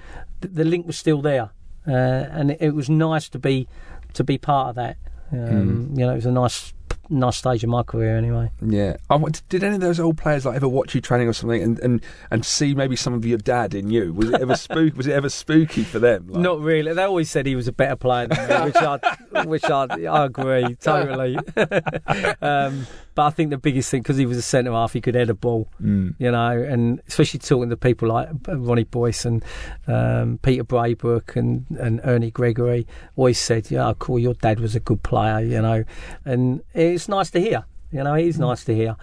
th- 0.41 0.53
the 0.53 0.63
link 0.63 0.85
was 0.87 0.97
still 0.97 1.21
there, 1.21 1.49
uh, 1.87 1.91
and 1.91 2.51
it, 2.51 2.57
it 2.61 2.71
was 2.75 2.89
nice 2.89 3.29
to 3.29 3.39
be 3.39 3.67
to 4.13 4.23
be 4.23 4.37
part 4.37 4.69
of 4.69 4.75
that. 4.75 4.97
Um, 5.31 5.91
You 5.95 6.05
know, 6.05 6.11
it 6.13 6.15
was 6.15 6.25
a 6.25 6.31
nice 6.31 6.73
nice 7.09 7.37
stage 7.37 7.63
of 7.63 7.69
my 7.69 7.83
career 7.83 8.17
anyway. 8.17 8.51
Yeah. 8.61 8.97
I 9.09 9.17
did 9.47 9.63
any 9.63 9.75
of 9.75 9.81
those 9.81 9.97
old 9.99 10.17
players 10.17 10.45
like 10.45 10.55
ever 10.57 10.67
watch 10.67 10.93
you 10.93 10.99
training 10.99 11.29
or 11.29 11.33
something 11.33 11.61
and, 11.63 11.79
and, 11.79 12.01
and 12.31 12.43
see 12.45 12.75
maybe 12.75 12.97
some 12.97 13.13
of 13.13 13.25
your 13.25 13.37
dad 13.37 13.73
in 13.73 13.89
you? 13.89 14.11
Was 14.13 14.29
it 14.29 14.41
ever 14.41 14.55
spook? 14.67 14.95
was 14.97 15.07
it 15.07 15.13
ever 15.13 15.29
spooky 15.29 15.83
for 15.83 15.99
them? 15.99 16.27
Like, 16.27 16.41
Not 16.41 16.59
really. 16.59 16.93
They 16.93 17.03
always 17.03 17.29
said 17.31 17.45
he 17.45 17.55
was 17.55 17.67
a 17.67 17.71
better 17.71 17.95
player 17.95 18.27
than 18.27 18.49
me, 18.49 18.65
which 18.65 18.75
I, 18.75 19.43
which 19.45 19.63
I, 19.65 19.83
I 20.05 20.25
agree 20.25 20.75
totally. 20.75 21.37
um, 22.41 22.85
but 23.17 23.25
I 23.25 23.29
think 23.31 23.49
the 23.49 23.57
biggest 23.57 23.89
thing 23.89 24.03
because 24.03 24.17
he 24.17 24.27
was 24.27 24.37
a 24.37 24.43
centre 24.43 24.71
half, 24.71 24.93
he 24.93 25.01
could 25.01 25.15
head 25.15 25.31
a 25.31 25.33
ball, 25.33 25.67
Mm. 25.81 26.13
you 26.19 26.29
know, 26.31 26.51
and 26.51 27.01
especially 27.07 27.39
talking 27.39 27.69
to 27.71 27.75
people 27.75 28.07
like 28.09 28.29
Ronnie 28.47 28.83
Boyce 28.83 29.25
and 29.25 29.43
um, 29.87 30.37
Peter 30.43 30.63
Brabrook 30.63 31.35
and, 31.35 31.65
and 31.79 31.99
Ernie 32.03 32.29
Gregory, 32.29 32.85
always 33.15 33.39
said, 33.39 33.71
"Yeah, 33.71 33.91
cool, 33.97 34.19
your 34.19 34.35
dad 34.35 34.59
was 34.59 34.75
a 34.75 34.79
good 34.79 35.01
player," 35.01 35.39
you 35.39 35.59
know, 35.61 35.83
and 36.25 36.61
it's 36.75 37.09
nice 37.09 37.31
to 37.31 37.39
hear. 37.41 37.65
You 37.91 38.03
know, 38.03 38.13
it 38.13 38.25
is 38.27 38.37
nice 38.37 38.63
to 38.65 38.75
hear. 38.75 38.95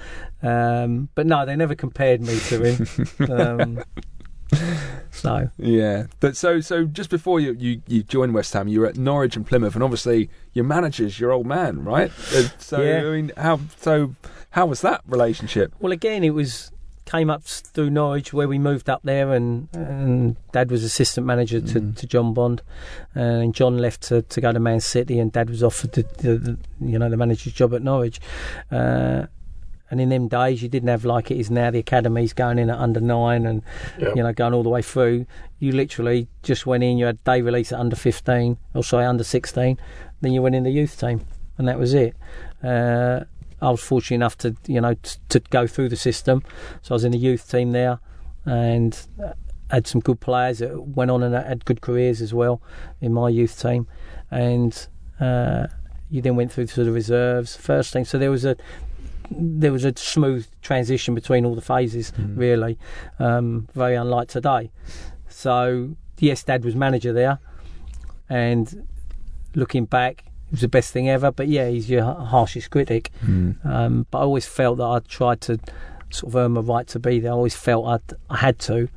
Um, 0.42 1.09
but 1.16 1.27
no, 1.27 1.44
they 1.46 1.57
never 1.57 1.74
compared 1.74 2.20
me 2.20 2.38
to 2.38 2.62
him. 2.62 3.31
um, 3.31 3.85
so 5.11 5.50
Yeah, 5.59 6.07
but 6.20 6.37
so 6.37 6.61
so 6.61 6.85
just 6.85 7.11
before 7.11 7.40
you, 7.40 7.52
you 7.59 7.83
you 7.87 8.02
joined 8.02 8.35
West 8.35 8.52
Ham, 8.52 8.68
you 8.68 8.80
were 8.80 8.87
at 8.87 8.96
Norwich 8.96 9.37
and 9.37 9.46
Plymouth, 9.46 9.74
and 9.74 9.83
obviously 9.83 10.28
your 10.52 10.64
manager's 10.64 11.18
your 11.18 11.33
old 11.33 11.46
man, 11.46 11.85
right? 11.85 12.11
Uh, 12.35 12.48
so 12.59 12.80
Yeah. 12.83 12.98
I 13.09 13.11
mean, 13.11 13.33
how 13.37 13.61
so 13.78 14.14
how 14.50 14.66
was 14.66 14.80
that 14.83 15.02
relationship? 15.07 15.72
Well, 15.80 15.92
again, 15.92 16.22
it 16.24 16.30
was 16.30 16.70
came 17.07 17.28
up 17.28 17.42
through 17.44 17.90
Norwich 17.90 18.33
where 18.33 18.48
we 18.48 18.59
moved 18.59 18.88
up 18.88 19.02
there, 19.04 19.33
and, 19.35 19.68
and 19.74 20.37
Dad 20.52 20.70
was 20.70 20.83
assistant 20.85 21.26
manager 21.26 21.61
to, 21.61 21.80
Mm. 21.80 21.96
to 21.96 22.07
John 22.07 22.33
Bond, 22.33 22.62
and 23.14 23.54
John 23.54 23.76
left 23.76 24.00
to, 24.04 24.22
to 24.22 24.40
go 24.40 24.52
to 24.52 24.59
Man 24.59 24.80
City, 24.80 25.18
and 25.18 25.30
Dad 25.30 25.50
was 25.50 25.62
offered 25.62 25.92
the, 25.92 26.02
the, 26.18 26.37
the 26.38 26.59
you 26.80 26.98
know 26.98 27.11
the 27.11 27.16
manager's 27.18 27.52
job 27.52 27.74
at 27.74 27.83
Norwich. 27.83 28.20
Uh, 28.70 29.26
and 29.90 30.01
in 30.01 30.09
them 30.09 30.29
days, 30.29 30.62
you 30.62 30.68
didn't 30.68 30.88
have 30.88 31.05
like 31.05 31.31
it 31.31 31.38
is 31.38 31.51
now. 31.51 31.70
The 31.70 31.79
academies 31.79 32.33
going 32.33 32.59
in 32.59 32.70
at 32.70 32.79
under 32.79 33.01
nine, 33.01 33.47
and 33.47 33.62
Yeah. 33.99 34.09
you 34.16 34.23
know 34.23 34.33
going 34.33 34.55
all 34.55 34.62
the 34.62 34.68
way 34.70 34.83
through. 34.83 35.27
You 35.59 35.73
literally 35.73 36.29
just 36.42 36.66
went 36.66 36.83
in. 36.85 36.99
You 36.99 37.07
had 37.07 37.23
day 37.25 37.40
release 37.42 37.73
at 37.73 37.79
under 37.79 37.97
fifteen, 37.97 38.57
or 38.75 38.83
sorry, 38.85 39.05
under 39.05 39.25
sixteen. 39.25 39.79
Then 40.20 40.33
you 40.33 40.42
went 40.42 40.55
in 40.55 40.62
the 40.64 40.70
youth 40.70 40.99
team, 40.99 41.20
and 41.59 41.68
that 41.68 41.79
was 41.79 41.94
it. 41.94 42.16
Uh, 42.62 43.25
I 43.62 43.70
was 43.70 43.81
fortunate 43.81 44.16
enough 44.16 44.37
to 44.38 44.57
you 44.66 44.81
know 44.81 44.94
t- 44.94 45.18
to 45.31 45.40
go 45.40 45.66
through 45.66 45.88
the 45.90 45.97
system, 45.97 46.42
so 46.83 46.94
I 46.94 46.97
was 46.97 47.05
in 47.05 47.12
the 47.12 47.18
youth 47.18 47.51
team 47.51 47.73
there, 47.73 47.99
and 48.44 48.99
uh, 49.23 49.33
had 49.70 49.87
some 49.87 50.01
good 50.01 50.20
players 50.20 50.59
that 50.59 50.79
went 50.97 51.11
on 51.11 51.23
and 51.23 51.35
had 51.35 51.64
good 51.64 51.81
careers 51.81 52.20
as 52.20 52.33
well 52.35 52.61
in 53.01 53.12
my 53.12 53.29
youth 53.29 53.61
team, 53.61 53.87
and 54.31 54.87
uh, 55.20 55.66
you 56.11 56.20
then 56.20 56.37
went 56.37 56.53
through 56.53 56.66
to 56.66 56.85
the 56.85 56.92
reserves, 56.92 57.57
first 57.57 57.92
team. 57.92 58.05
So 58.05 58.18
there 58.18 58.31
was 58.31 58.44
a 58.44 58.57
there 59.30 59.72
was 59.72 59.84
a 59.84 59.92
smooth 59.96 60.46
transition 60.62 61.14
between 61.14 61.44
all 61.44 61.54
the 61.54 61.60
phases, 61.62 62.12
really, 62.18 62.78
um, 63.18 63.68
very 63.74 63.94
unlike 63.94 64.28
today. 64.28 64.70
So 65.28 65.96
yes, 66.18 66.42
Dad 66.44 66.64
was 66.64 66.74
manager 66.76 67.12
there, 67.12 67.38
and 68.28 68.87
looking 69.54 69.84
back, 69.84 70.24
it 70.46 70.52
was 70.52 70.60
the 70.60 70.68
best 70.68 70.92
thing 70.92 71.08
ever. 71.08 71.30
But 71.30 71.48
yeah, 71.48 71.68
he's 71.68 71.88
your 71.90 72.04
harshest 72.04 72.70
critic. 72.70 73.10
Um, 73.64 74.06
but 74.10 74.18
I 74.18 74.22
always 74.22 74.46
felt 74.46 74.78
that 74.78 74.84
I 74.84 74.98
tried 75.00 75.40
to 75.42 75.58
sort 76.10 76.30
of 76.32 76.37
earn 76.37 76.52
my 76.52 76.60
right 76.60 76.87
to 76.88 76.98
be 76.98 77.18
there. 77.20 77.32
I 77.32 77.34
always 77.34 77.56
felt 77.56 77.87
I'd, 77.87 78.16
I 78.30 78.37
had 78.37 78.58
to, 78.60 78.88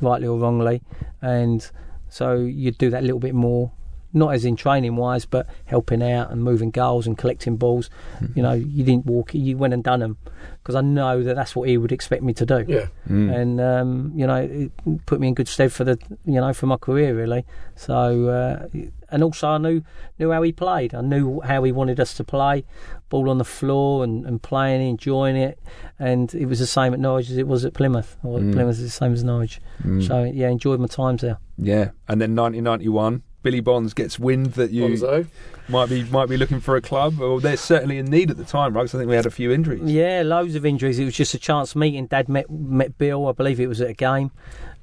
rightly 0.00 0.26
or 0.26 0.38
wrongly, 0.38 0.82
and 1.22 1.68
so 2.08 2.34
you'd 2.36 2.78
do 2.78 2.90
that 2.90 3.02
a 3.02 3.06
little 3.06 3.20
bit 3.20 3.34
more. 3.34 3.70
Not 4.12 4.34
as 4.34 4.44
in 4.44 4.56
training 4.56 4.96
wise, 4.96 5.26
but 5.26 5.46
helping 5.66 6.02
out 6.02 6.30
and 6.30 6.42
moving 6.42 6.70
goals 6.70 7.06
and 7.06 7.18
collecting 7.18 7.56
balls. 7.56 7.90
You 8.34 8.42
know, 8.42 8.52
you 8.52 8.82
didn't 8.84 9.06
walk; 9.06 9.34
you 9.34 9.56
went 9.58 9.74
and 9.74 9.84
done 9.84 10.00
them 10.00 10.16
because 10.62 10.74
I 10.74 10.80
know 10.80 11.22
that 11.22 11.34
that's 11.36 11.54
what 11.54 11.68
he 11.68 11.76
would 11.78 11.92
expect 11.92 12.22
me 12.22 12.32
to 12.34 12.46
do 12.46 12.64
Yeah. 12.66 12.86
and 13.08 13.60
um, 13.60 14.12
you 14.16 14.26
know 14.26 14.36
it 14.36 14.72
put 15.06 15.20
me 15.20 15.28
in 15.28 15.34
good 15.34 15.48
stead 15.48 15.72
for 15.72 15.84
the 15.84 15.96
you 16.24 16.40
know 16.40 16.52
for 16.52 16.66
my 16.66 16.76
career 16.76 17.14
really. 17.16 17.44
So 17.74 18.28
uh, 18.28 18.66
and 19.10 19.22
also 19.22 19.48
I 19.48 19.58
knew 19.58 19.82
knew 20.18 20.30
how 20.32 20.42
he 20.42 20.52
played. 20.52 20.94
I 20.94 21.00
knew 21.02 21.40
how 21.42 21.62
he 21.64 21.72
wanted 21.72 22.00
us 22.00 22.14
to 22.14 22.24
play, 22.24 22.64
ball 23.08 23.28
on 23.30 23.38
the 23.38 23.44
floor 23.44 24.02
and, 24.02 24.24
and 24.26 24.42
playing, 24.42 24.86
enjoying 24.88 25.36
it. 25.36 25.58
And 25.98 26.34
it 26.34 26.46
was 26.46 26.58
the 26.58 26.66
same 26.66 26.92
at 26.94 27.00
Norwich 27.00 27.30
as 27.30 27.36
it 27.36 27.46
was 27.46 27.64
at 27.64 27.74
Plymouth. 27.74 28.16
Or 28.22 28.38
Plymouth 28.38 28.70
is 28.78 28.82
the 28.82 28.88
same 28.90 29.12
as 29.12 29.22
Norwich. 29.24 29.60
So 30.00 30.24
yeah, 30.24 30.48
enjoyed 30.48 30.80
my 30.80 30.86
times 30.86 31.20
there. 31.22 31.38
Yeah, 31.58 31.90
and 32.08 32.20
then 32.20 32.34
1991, 32.36 33.22
Billy 33.46 33.60
Bonds 33.60 33.94
gets 33.94 34.18
wind 34.18 34.54
that 34.54 34.72
you 34.72 34.82
Bonzo. 34.88 35.24
might 35.68 35.88
be 35.88 36.02
might 36.04 36.28
be 36.28 36.36
looking 36.36 36.58
for 36.58 36.74
a 36.74 36.80
club. 36.80 37.16
Well, 37.20 37.38
they're 37.38 37.56
certainly 37.56 37.98
in 37.98 38.06
need 38.06 38.28
at 38.28 38.36
the 38.36 38.44
time, 38.44 38.74
right? 38.74 38.82
'Cause 38.82 38.96
I 38.96 38.98
think 38.98 39.08
we 39.08 39.14
had 39.14 39.24
a 39.24 39.30
few 39.30 39.52
injuries. 39.52 39.82
Yeah, 39.84 40.22
loads 40.24 40.56
of 40.56 40.66
injuries. 40.66 40.98
It 40.98 41.04
was 41.04 41.14
just 41.14 41.32
a 41.32 41.38
chance 41.38 41.76
meeting. 41.76 42.06
Dad 42.06 42.28
met 42.28 42.50
met 42.50 42.98
Bill. 42.98 43.28
I 43.28 43.32
believe 43.32 43.60
it 43.60 43.68
was 43.68 43.80
at 43.80 43.88
a 43.88 43.94
game, 43.94 44.32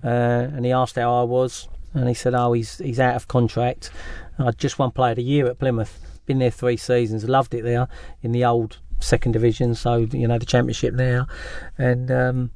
uh, 0.02 0.08
and 0.08 0.64
he 0.66 0.72
asked 0.72 0.96
how 0.96 1.14
I 1.14 1.24
was, 1.24 1.68
and 1.94 2.08
he 2.08 2.14
said, 2.14 2.34
"Oh, 2.34 2.54
he's 2.54 2.78
he's 2.78 3.02
out 3.02 3.18
of 3.18 3.28
contract. 3.28 3.92
I'd 4.40 4.58
just 4.58 4.80
one 4.80 4.92
Player 4.92 5.16
a 5.18 5.22
Year 5.22 5.48
at 5.48 5.60
Plymouth. 5.60 6.00
Been 6.26 6.40
there 6.40 6.50
three 6.50 6.78
seasons. 6.78 7.28
Loved 7.28 7.54
it 7.54 7.64
there 7.66 7.90
in 8.22 8.32
the 8.32 8.46
old 8.46 8.78
second 9.02 9.34
division. 9.34 9.76
So 9.76 10.08
you 10.14 10.26
know 10.30 10.38
the 10.40 10.46
championship 10.46 10.94
now, 10.94 11.28
and." 11.78 12.10
Um, 12.10 12.52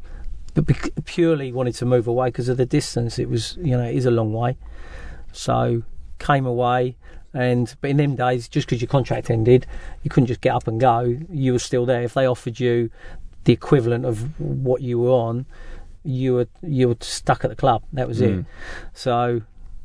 but 0.54 0.66
purely 1.06 1.52
wanted 1.52 1.76
to 1.76 1.86
move 1.86 2.08
away 2.08 2.30
because 2.30 2.48
of 2.50 2.56
the 2.56 2.66
distance. 2.66 3.20
It 3.20 3.30
was, 3.30 3.58
you 3.62 3.78
know, 3.78 3.84
it 3.84 3.96
is 3.96 4.06
a 4.08 4.12
long 4.12 4.34
way. 4.34 4.58
So 5.32 5.84
came 6.20 6.46
away, 6.46 6.96
and 7.34 7.76
but 7.82 7.90
in 7.90 7.98
them 7.98 8.16
days, 8.16 8.48
just 8.48 8.68
because 8.68 8.82
your 8.82 8.88
contract 8.88 9.30
ended, 9.30 9.66
you 10.04 10.10
couldn't 10.10 10.28
just 10.28 10.42
get 10.42 10.54
up 10.54 10.68
and 10.68 10.80
go. 10.80 11.18
You 11.30 11.54
were 11.54 11.60
still 11.60 11.86
there. 11.86 12.04
If 12.04 12.14
they 12.14 12.26
offered 12.26 12.60
you 12.60 12.90
the 13.44 13.54
equivalent 13.54 14.06
of 14.06 14.40
what 14.40 14.82
you 14.82 15.00
were 15.00 15.12
on, 15.12 15.46
you 16.04 16.34
were 16.34 16.48
you 16.62 16.90
were 16.90 16.98
stuck 17.02 17.44
at 17.44 17.50
the 17.50 17.56
club. 17.56 17.84
That 17.94 18.08
was 18.08 18.22
it. 18.22 18.32
Mm. 18.32 18.46
So 18.94 19.42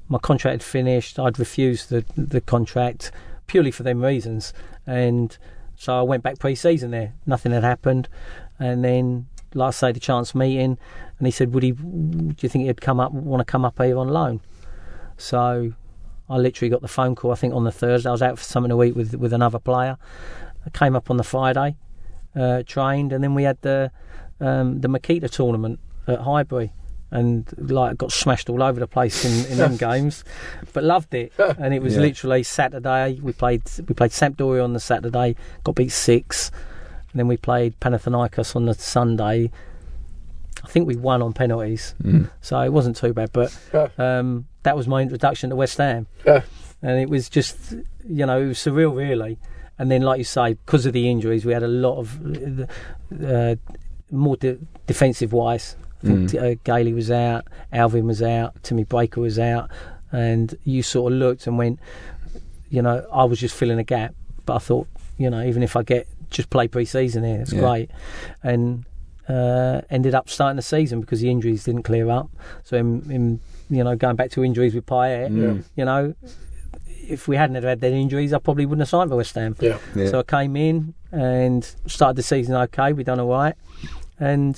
my 0.08 0.18
contract 0.18 0.52
had 0.52 0.62
finished. 0.62 1.18
I'd 1.18 1.38
refused 1.38 1.90
the 1.90 2.04
the 2.16 2.40
contract 2.40 3.12
purely 3.46 3.70
for 3.70 3.82
them 3.82 4.02
reasons, 4.02 4.52
and 4.86 5.36
so 5.76 5.98
I 5.98 6.02
went 6.02 6.22
back 6.22 6.38
pre-season 6.38 6.90
there. 6.90 7.12
Nothing 7.26 7.52
had 7.52 7.64
happened, 7.64 8.08
and 8.58 8.84
then. 8.84 9.26
last 9.54 9.82
I 9.82 9.88
say, 9.88 9.92
the 9.92 10.00
chance 10.00 10.34
meeting, 10.34 10.78
and 11.18 11.26
he 11.26 11.30
said, 11.30 11.52
"Would 11.52 11.62
he? 11.62 11.72
Do 11.72 12.34
you 12.40 12.48
think 12.48 12.64
he'd 12.64 12.80
come 12.80 12.98
up? 13.00 13.12
Want 13.12 13.40
to 13.40 13.44
come 13.44 13.66
up 13.66 13.76
here 13.78 13.98
on 13.98 14.08
loan?" 14.08 14.40
So 15.18 15.74
I 16.32 16.36
literally 16.38 16.70
got 16.70 16.80
the 16.82 16.88
phone 16.88 17.14
call. 17.14 17.32
I 17.32 17.34
think 17.36 17.54
on 17.54 17.64
the 17.64 17.72
Thursday, 17.72 18.08
I 18.08 18.12
was 18.12 18.22
out 18.22 18.38
for 18.38 18.44
something 18.44 18.70
to 18.70 18.82
eat 18.82 18.96
with 18.96 19.14
with 19.14 19.32
another 19.32 19.58
player. 19.58 19.96
I 20.66 20.70
came 20.70 20.94
up 20.96 21.10
on 21.10 21.16
the 21.16 21.24
Friday, 21.24 21.76
uh, 22.36 22.62
trained, 22.66 23.12
and 23.12 23.22
then 23.22 23.34
we 23.34 23.42
had 23.44 23.60
the 23.62 23.90
um, 24.40 24.80
the 24.80 24.88
Makita 24.88 25.30
tournament 25.30 25.78
at 26.08 26.20
Highbury, 26.20 26.72
and 27.10 27.46
like 27.70 27.98
got 27.98 28.10
smashed 28.12 28.48
all 28.48 28.62
over 28.62 28.80
the 28.80 28.86
place 28.86 29.24
in, 29.24 29.44
in 29.52 29.58
them 29.58 29.76
games, 29.88 30.24
but 30.72 30.82
loved 30.84 31.14
it. 31.14 31.32
And 31.58 31.74
it 31.74 31.82
was 31.82 31.94
Yeah. 31.94 32.00
literally 32.02 32.42
Saturday. 32.42 33.20
We 33.22 33.32
played 33.32 33.62
we 33.88 33.94
played 33.94 34.10
Sampdoria 34.12 34.64
on 34.64 34.72
the 34.72 34.80
Saturday, 34.80 35.36
got 35.64 35.74
beat 35.74 35.92
six, 35.92 36.50
and 37.12 37.18
then 37.20 37.28
we 37.28 37.36
played 37.36 37.78
Panathinaikos 37.80 38.56
on 38.56 38.66
the 38.66 38.74
Sunday. 38.74 39.50
I 40.64 40.68
think 40.68 40.86
we 40.86 40.96
won 40.96 41.22
on 41.22 41.32
penalties, 41.32 41.94
so 42.40 42.60
it 42.60 42.72
wasn't 42.72 42.96
too 42.96 43.12
bad. 43.12 43.30
But 43.32 43.52
um, 43.98 44.46
that 44.64 44.76
was 44.76 44.86
my 44.88 45.02
introduction 45.02 45.50
to 45.50 45.56
West 45.56 45.78
Ham. 45.78 46.06
Yeah. 46.26 46.42
and 46.82 47.00
it 47.00 47.08
was 47.08 47.28
just 47.28 47.72
you 48.08 48.26
know 48.26 48.40
it 48.40 48.46
was 48.48 48.58
surreal 48.58 48.94
really. 48.96 49.38
And 49.78 49.90
then 49.90 50.02
like 50.02 50.18
you 50.18 50.24
say 50.24 50.54
because 50.54 50.86
of 50.86 50.92
the 50.92 51.10
injuries 51.10 51.44
we 51.44 51.52
had 51.52 51.62
a 51.62 51.68
lot 51.68 51.98
of 51.98 52.68
uh, 53.24 53.56
more 54.10 54.36
de- 54.36 54.58
defensive 54.86 55.32
wise. 55.32 55.76
I 56.02 56.06
think 56.06 56.34
uh, 56.34 56.54
Gailey 56.64 56.92
was 56.92 57.10
out 57.12 57.46
Alvin 57.72 58.06
was 58.06 58.22
out 58.22 58.60
Timmy 58.62 58.84
Baker 58.84 59.20
was 59.20 59.38
out. 59.38 59.70
And 60.10 60.54
you 60.64 60.82
sort 60.82 61.12
of 61.12 61.18
looked 61.18 61.46
and 61.46 61.56
went 61.58 61.78
you 62.70 62.82
know 62.82 63.06
I 63.12 63.24
was 63.24 63.38
just 63.40 63.54
filling 63.54 63.78
a 63.78 63.84
gap. 63.84 64.14
But 64.46 64.56
I 64.56 64.58
thought 64.58 64.88
you 65.18 65.30
know 65.30 65.42
even 65.42 65.62
if 65.62 65.76
I 65.76 65.82
get 65.82 66.06
just 66.30 66.48
play 66.50 66.66
pre-season 66.68 67.24
here 67.24 67.40
it's 67.40 67.52
Yeah. 67.52 67.60
great. 67.60 67.90
And 68.42 68.84
uh, 69.28 69.82
ended 69.90 70.14
up 70.14 70.28
starting 70.28 70.56
the 70.56 70.62
season 70.62 71.00
because 71.00 71.20
the 71.20 71.30
injuries 71.30 71.64
didn't 71.64 71.84
clear 71.84 72.10
up. 72.10 72.28
So 72.64 72.76
in, 72.76 73.08
in 73.10 73.40
you 73.72 73.82
know 73.82 73.96
going 73.96 74.16
back 74.16 74.30
to 74.32 74.44
injuries 74.44 74.74
with 74.74 74.86
Payet 74.86 75.30
Mm. 75.30 75.64
you 75.76 75.84
know, 75.84 76.14
if 77.08 77.26
we 77.26 77.36
hadn't 77.36 77.56
have 77.56 77.64
had 77.64 77.80
that 77.80 77.92
injuries, 77.92 78.32
I 78.32 78.38
probably 78.38 78.66
wouldn't 78.66 78.82
have 78.82 78.88
signed 78.88 79.10
for 79.10 79.16
West 79.16 79.34
Ham. 79.34 79.56
Yeah. 79.60 79.78
Yeah. 79.94 80.10
So 80.10 80.20
I 80.20 80.22
came 80.22 80.56
in 80.56 80.94
and 81.10 81.64
started 81.86 82.16
the 82.16 82.22
season 82.22 82.54
okay. 82.54 82.92
We 82.92 83.02
done 83.02 83.18
all 83.20 83.30
right, 83.30 83.54
and 84.20 84.54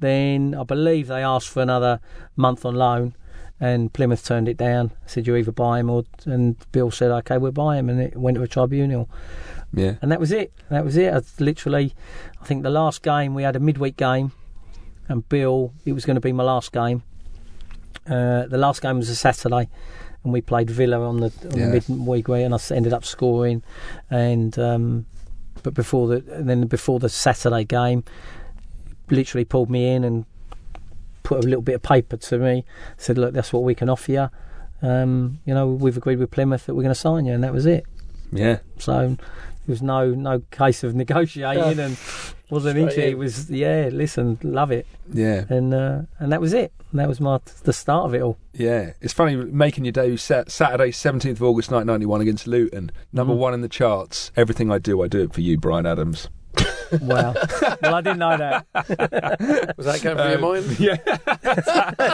then 0.00 0.54
I 0.54 0.64
believe 0.64 1.08
they 1.08 1.22
asked 1.22 1.48
for 1.48 1.62
another 1.62 2.00
month 2.34 2.64
on 2.64 2.74
loan, 2.74 3.14
and 3.60 3.92
Plymouth 3.92 4.24
turned 4.24 4.48
it 4.48 4.56
down. 4.56 4.92
Said 5.06 5.26
you 5.26 5.36
either 5.36 5.52
buy 5.52 5.80
him 5.80 5.90
or, 5.90 6.04
and 6.24 6.56
Bill 6.72 6.90
said 6.90 7.10
okay, 7.10 7.38
we'll 7.38 7.52
buy 7.52 7.76
him, 7.76 7.88
and 7.90 8.00
it 8.00 8.16
went 8.16 8.36
to 8.36 8.42
a 8.42 8.48
tribunal, 8.48 9.08
yeah. 9.72 9.94
and 10.02 10.10
that 10.10 10.20
was 10.20 10.32
it. 10.32 10.52
That 10.70 10.84
was 10.84 10.96
it. 10.96 11.12
I 11.12 11.20
literally, 11.38 11.94
I 12.40 12.44
think 12.46 12.62
the 12.62 12.70
last 12.70 13.02
game 13.02 13.34
we 13.34 13.42
had 13.42 13.56
a 13.56 13.60
midweek 13.60 13.96
game, 13.96 14.32
and 15.08 15.28
Bill, 15.28 15.72
it 15.84 15.92
was 15.92 16.04
going 16.04 16.16
to 16.16 16.20
be 16.20 16.32
my 16.32 16.44
last 16.44 16.72
game. 16.72 17.02
Uh, 18.08 18.46
the 18.46 18.58
last 18.58 18.82
game 18.82 18.96
was 18.98 19.08
a 19.08 19.16
Saturday, 19.16 19.68
and 20.24 20.32
we 20.32 20.40
played 20.40 20.70
Villa 20.70 21.00
on 21.00 21.18
the, 21.20 21.32
on 21.52 21.58
Yeah. 21.58 21.70
the 21.70 21.82
midweek 21.88 22.28
way, 22.28 22.44
and 22.44 22.54
I 22.54 22.58
ended 22.70 22.92
up 22.92 23.04
scoring. 23.04 23.62
And 24.10 24.58
um, 24.58 25.06
but 25.62 25.74
before 25.74 26.08
the 26.08 26.24
and 26.34 26.48
then 26.48 26.66
before 26.66 26.98
the 27.00 27.08
Saturday 27.08 27.64
game, 27.64 28.04
literally 29.10 29.44
pulled 29.44 29.70
me 29.70 29.88
in 29.94 30.04
and 30.04 30.24
put 31.22 31.38
a 31.38 31.46
little 31.46 31.62
bit 31.62 31.74
of 31.74 31.82
paper 31.82 32.16
to 32.16 32.38
me. 32.38 32.64
Said, 32.96 33.18
"Look, 33.18 33.34
that's 33.34 33.52
what 33.52 33.62
we 33.62 33.74
can 33.74 33.88
offer 33.88 34.12
you. 34.12 34.30
Um, 34.82 35.38
you 35.44 35.54
know, 35.54 35.66
we've 35.68 35.96
agreed 35.96 36.18
with 36.18 36.30
Plymouth 36.30 36.66
that 36.66 36.74
we're 36.74 36.82
going 36.82 36.94
to 36.94 37.00
sign 37.00 37.24
you," 37.26 37.32
and 37.32 37.42
that 37.42 37.52
was 37.52 37.66
it. 37.66 37.84
Yeah. 38.32 38.58
So 38.78 39.16
there 39.66 39.72
was 39.72 39.82
no 39.82 40.10
no 40.14 40.40
case 40.50 40.82
of 40.84 40.94
negotiating, 41.02 41.78
and 41.78 41.96
wasn't 42.50 42.78
into 42.78 43.00
it. 43.04 43.10
It 43.10 43.18
was 43.18 43.50
yeah, 43.50 43.88
listen, 43.92 44.38
love 44.42 44.70
it, 44.70 44.86
Yeah. 45.12 45.44
and 45.48 45.74
uh, 45.74 46.02
and 46.18 46.32
that 46.32 46.40
was 46.40 46.52
it. 46.52 46.72
That 46.92 47.08
was 47.08 47.20
my 47.20 47.40
the 47.64 47.72
start 47.72 48.06
of 48.06 48.14
it 48.14 48.22
all. 48.22 48.38
Yeah, 48.54 48.92
it's 49.00 49.12
funny 49.12 49.36
making 49.36 49.84
your 49.84 49.92
debut 49.92 50.16
sat- 50.16 50.50
Saturday, 50.50 50.90
17th 50.92 51.32
of 51.32 51.42
August 51.42 51.70
1991 51.70 52.20
against 52.22 52.46
Luton, 52.46 52.90
number 53.12 53.34
Mhm. 53.34 53.38
one 53.38 53.54
in 53.54 53.60
the 53.60 53.68
charts. 53.68 54.30
Everything 54.36 54.70
I 54.70 54.78
do, 54.78 55.02
I 55.02 55.08
do 55.08 55.20
it 55.22 55.34
for 55.34 55.40
you, 55.42 55.58
Bryan 55.58 55.84
Adams. 55.84 56.28
Wow. 57.00 57.34
well, 57.82 57.94
I 57.96 58.00
didn't 58.00 58.18
know 58.20 58.36
that. 58.36 58.66
Was 59.76 59.86
that 59.86 60.02
going 60.02 60.16
through 60.16 60.28
your 60.28 60.34
Um, 60.36 60.40
mind? 60.40 60.78
Yeah, 60.78 60.96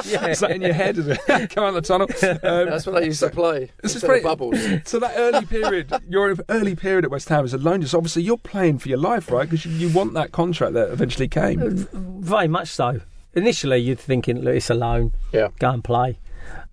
yeah. 0.06 0.26
is 0.28 0.40
that 0.40 0.50
in 0.52 0.62
your 0.62 0.72
head? 0.72 0.96
Is 0.98 1.08
it? 1.08 1.20
Come 1.50 1.64
out 1.64 1.74
the 1.74 1.82
tunnel. 1.82 2.08
Um, 2.42 2.70
That's 2.70 2.86
what 2.86 2.96
I 2.96 3.00
used 3.04 3.20
to 3.20 3.28
play. 3.30 3.70
This 3.82 3.90
is 3.92 3.96
instead 3.96 4.08
pretty- 4.08 4.24
bubbles. 4.24 4.58
so 4.84 4.98
that 4.98 5.12
early 5.16 5.44
period, 5.44 5.92
your 6.08 6.34
early 6.48 6.74
period 6.74 7.04
at 7.04 7.10
West 7.10 7.28
Ham 7.28 7.44
as 7.44 7.52
a 7.52 7.58
loan, 7.58 7.82
just 7.82 7.94
obviously 7.94 8.22
you're 8.22 8.38
playing 8.38 8.78
for 8.78 8.88
your 8.88 8.98
life, 8.98 9.30
right? 9.30 9.48
Because 9.48 9.66
you, 9.66 9.72
you 9.88 9.94
want 9.94 10.14
that 10.14 10.32
contract 10.32 10.72
that 10.74 10.90
eventually 10.90 11.28
came. 11.28 11.76
Very 11.92 12.48
much 12.48 12.68
so. 12.68 13.00
Initially, 13.34 13.78
you're 13.78 13.96
thinking, 13.96 14.40
look, 14.40 14.54
it's 14.54 14.70
a 14.70 14.74
loan. 14.74 15.12
Yeah. 15.32 15.48
Go 15.58 15.70
and 15.70 15.84
play. 15.84 16.18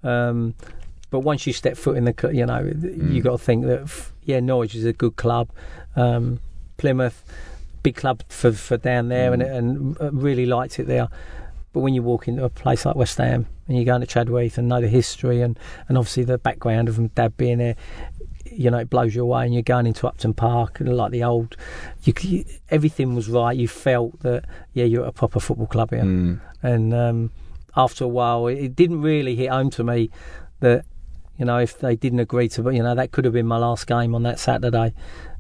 Um, 0.04 0.56
but 1.10 1.20
once 1.20 1.46
you 1.46 1.52
step 1.54 1.76
foot 1.76 1.98
in 1.98 2.06
the, 2.06 2.16
cl- 2.20 2.34
you 2.34 2.46
know, 2.46 2.62
you 2.82 3.22
got 3.22 3.32
to 3.32 3.38
think 3.38 3.66
that, 3.66 3.90
yeah, 4.24 4.40
Norwich 4.40 4.74
is 4.76 4.86
a 4.86 4.94
good 4.94 5.16
club. 5.18 5.50
Um, 5.98 6.40
Plymouth, 6.78 7.24
big 7.84 7.96
club 7.96 8.24
for, 8.28 8.52
for 8.52 8.78
down 8.78 9.10
there, 9.10 9.34
and, 9.34 9.42
and 9.42 10.02
uh, 10.02 10.12
really 10.12 10.46
liked 10.46 10.80
it 10.80 10.88
there. 10.88 11.08
But 11.72 11.82
when 11.82 11.94
you 11.94 12.02
walk 12.02 12.28
into 12.28 12.44
a 12.44 12.50
place 12.50 12.86
like 12.86 12.96
West 12.96 13.18
Ham 13.18 13.46
and 13.68 13.78
you 13.78 13.86
go 13.86 13.96
into 13.96 14.08
Chadwell 14.08 14.42
Heath 14.42 14.58
and 14.58 14.68
know 14.68 14.82
the 14.82 14.88
history 14.88 15.42
and, 15.42 15.58
and 15.88 15.98
obviously 15.98 16.24
the 16.24 16.40
background 16.40 16.90
of 16.90 16.96
them, 16.96 17.08
Dad 17.10 17.38
being 17.38 17.60
there, 17.60 17.76
you 18.46 18.72
know, 18.72 18.80
it 18.80 18.90
blows 18.90 19.14
you 19.14 19.22
away. 19.22 19.46
And 19.46 19.54
you're 19.54 19.62
going 19.62 19.86
into 19.86 20.08
Upton 20.08 20.34
Park 20.34 20.80
and 20.80 20.98
like 20.98 21.12
the 21.12 21.24
old, 21.24 21.56
you, 22.04 22.14
c- 22.18 22.46
everything 22.70 23.14
was 23.14 23.30
right. 23.30 23.56
You 23.56 23.68
felt 23.68 24.20
that 24.22 24.46
yeah, 24.74 24.86
you're 24.86 25.04
at 25.04 25.10
a 25.10 25.12
proper 25.12 25.40
football 25.40 25.68
club 25.68 25.92
here. 25.92 26.02
Mm. 26.02 26.42
And 26.64 26.94
um, 26.94 27.32
after 27.76 28.04
a 28.04 28.08
while, 28.08 28.48
it, 28.48 28.58
it 28.58 28.76
didn't 28.76 29.02
really 29.02 29.36
hit 29.36 29.50
home 29.50 29.70
to 29.72 29.84
me 29.84 30.10
that 30.62 30.86
you 31.38 31.46
know 31.46 31.58
if 31.60 31.80
they 31.80 31.96
didn't 31.96 32.20
agree 32.20 32.50
to, 32.50 32.70
you 32.72 32.84
know 32.84 32.96
that 32.96 33.12
could 33.12 33.24
have 33.26 33.34
been 33.34 33.46
my 33.46 33.58
last 33.58 33.88
game 33.88 34.14
on 34.14 34.24
that 34.24 34.40
Saturday. 34.40 34.94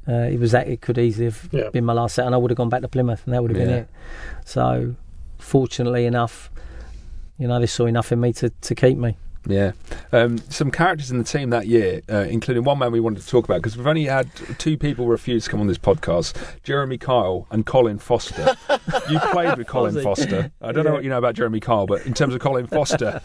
Uh, 0.09 0.27
it 0.27 0.39
was 0.39 0.51
that 0.53 0.67
it 0.67 0.81
could 0.81 0.97
easily 0.97 1.25
have 1.25 1.47
Yeah. 1.51 1.69
been 1.69 1.85
my 1.85 1.93
last 1.93 2.15
set, 2.15 2.25
and 2.25 2.33
I 2.33 2.37
would 2.39 2.49
have 2.49 2.57
gone 2.57 2.69
back 2.69 2.81
to 2.81 2.87
Plymouth, 2.87 3.21
and 3.25 3.33
that 3.33 3.41
would 3.43 3.51
have 3.51 3.59
been 3.59 3.69
it. 3.69 3.87
So, 4.43 4.95
fortunately 5.37 6.05
enough, 6.05 6.49
you 7.37 7.47
know 7.47 7.59
they 7.59 7.67
saw 7.67 7.85
enough 7.85 8.11
in 8.11 8.19
me 8.19 8.33
to, 8.33 8.49
to 8.49 8.75
keep 8.75 8.97
me. 8.97 9.17
Yeah. 9.47 9.71
Um, 10.11 10.37
some 10.49 10.69
characters 10.71 11.11
in 11.11 11.17
the 11.17 11.23
team 11.23 11.49
that 11.51 11.67
year, 11.67 12.01
uh, 12.09 12.17
including 12.29 12.63
one 12.63 12.77
man 12.79 12.91
we 12.91 12.99
wanted 12.99 13.21
to 13.21 13.27
talk 13.27 13.45
about, 13.45 13.57
because 13.57 13.77
we've 13.77 13.87
only 13.87 14.05
had 14.05 14.29
two 14.57 14.77
people 14.77 15.07
refuse 15.07 15.45
to 15.45 15.49
come 15.51 15.59
on 15.61 15.67
this 15.67 15.77
podcast 15.77 16.35
Jeremy 16.63 16.97
Kyle 16.97 17.47
and 17.51 17.65
Colin 17.65 17.99
Foster. 17.99 18.55
you 19.09 19.19
played 19.31 19.57
with 19.57 19.67
Colin 19.67 19.95
Was? 19.95 20.03
Foster. 20.03 20.51
I 20.61 20.71
don't 20.71 20.85
know 20.85 20.93
what 20.93 21.03
you 21.03 21.09
know 21.09 21.17
about 21.17 21.35
Jeremy 21.35 21.59
Kyle, 21.59 21.85
but 21.87 22.05
in 22.05 22.13
terms 22.13 22.33
of 22.33 22.41
Colin 22.41 22.67
Foster, 22.67 23.21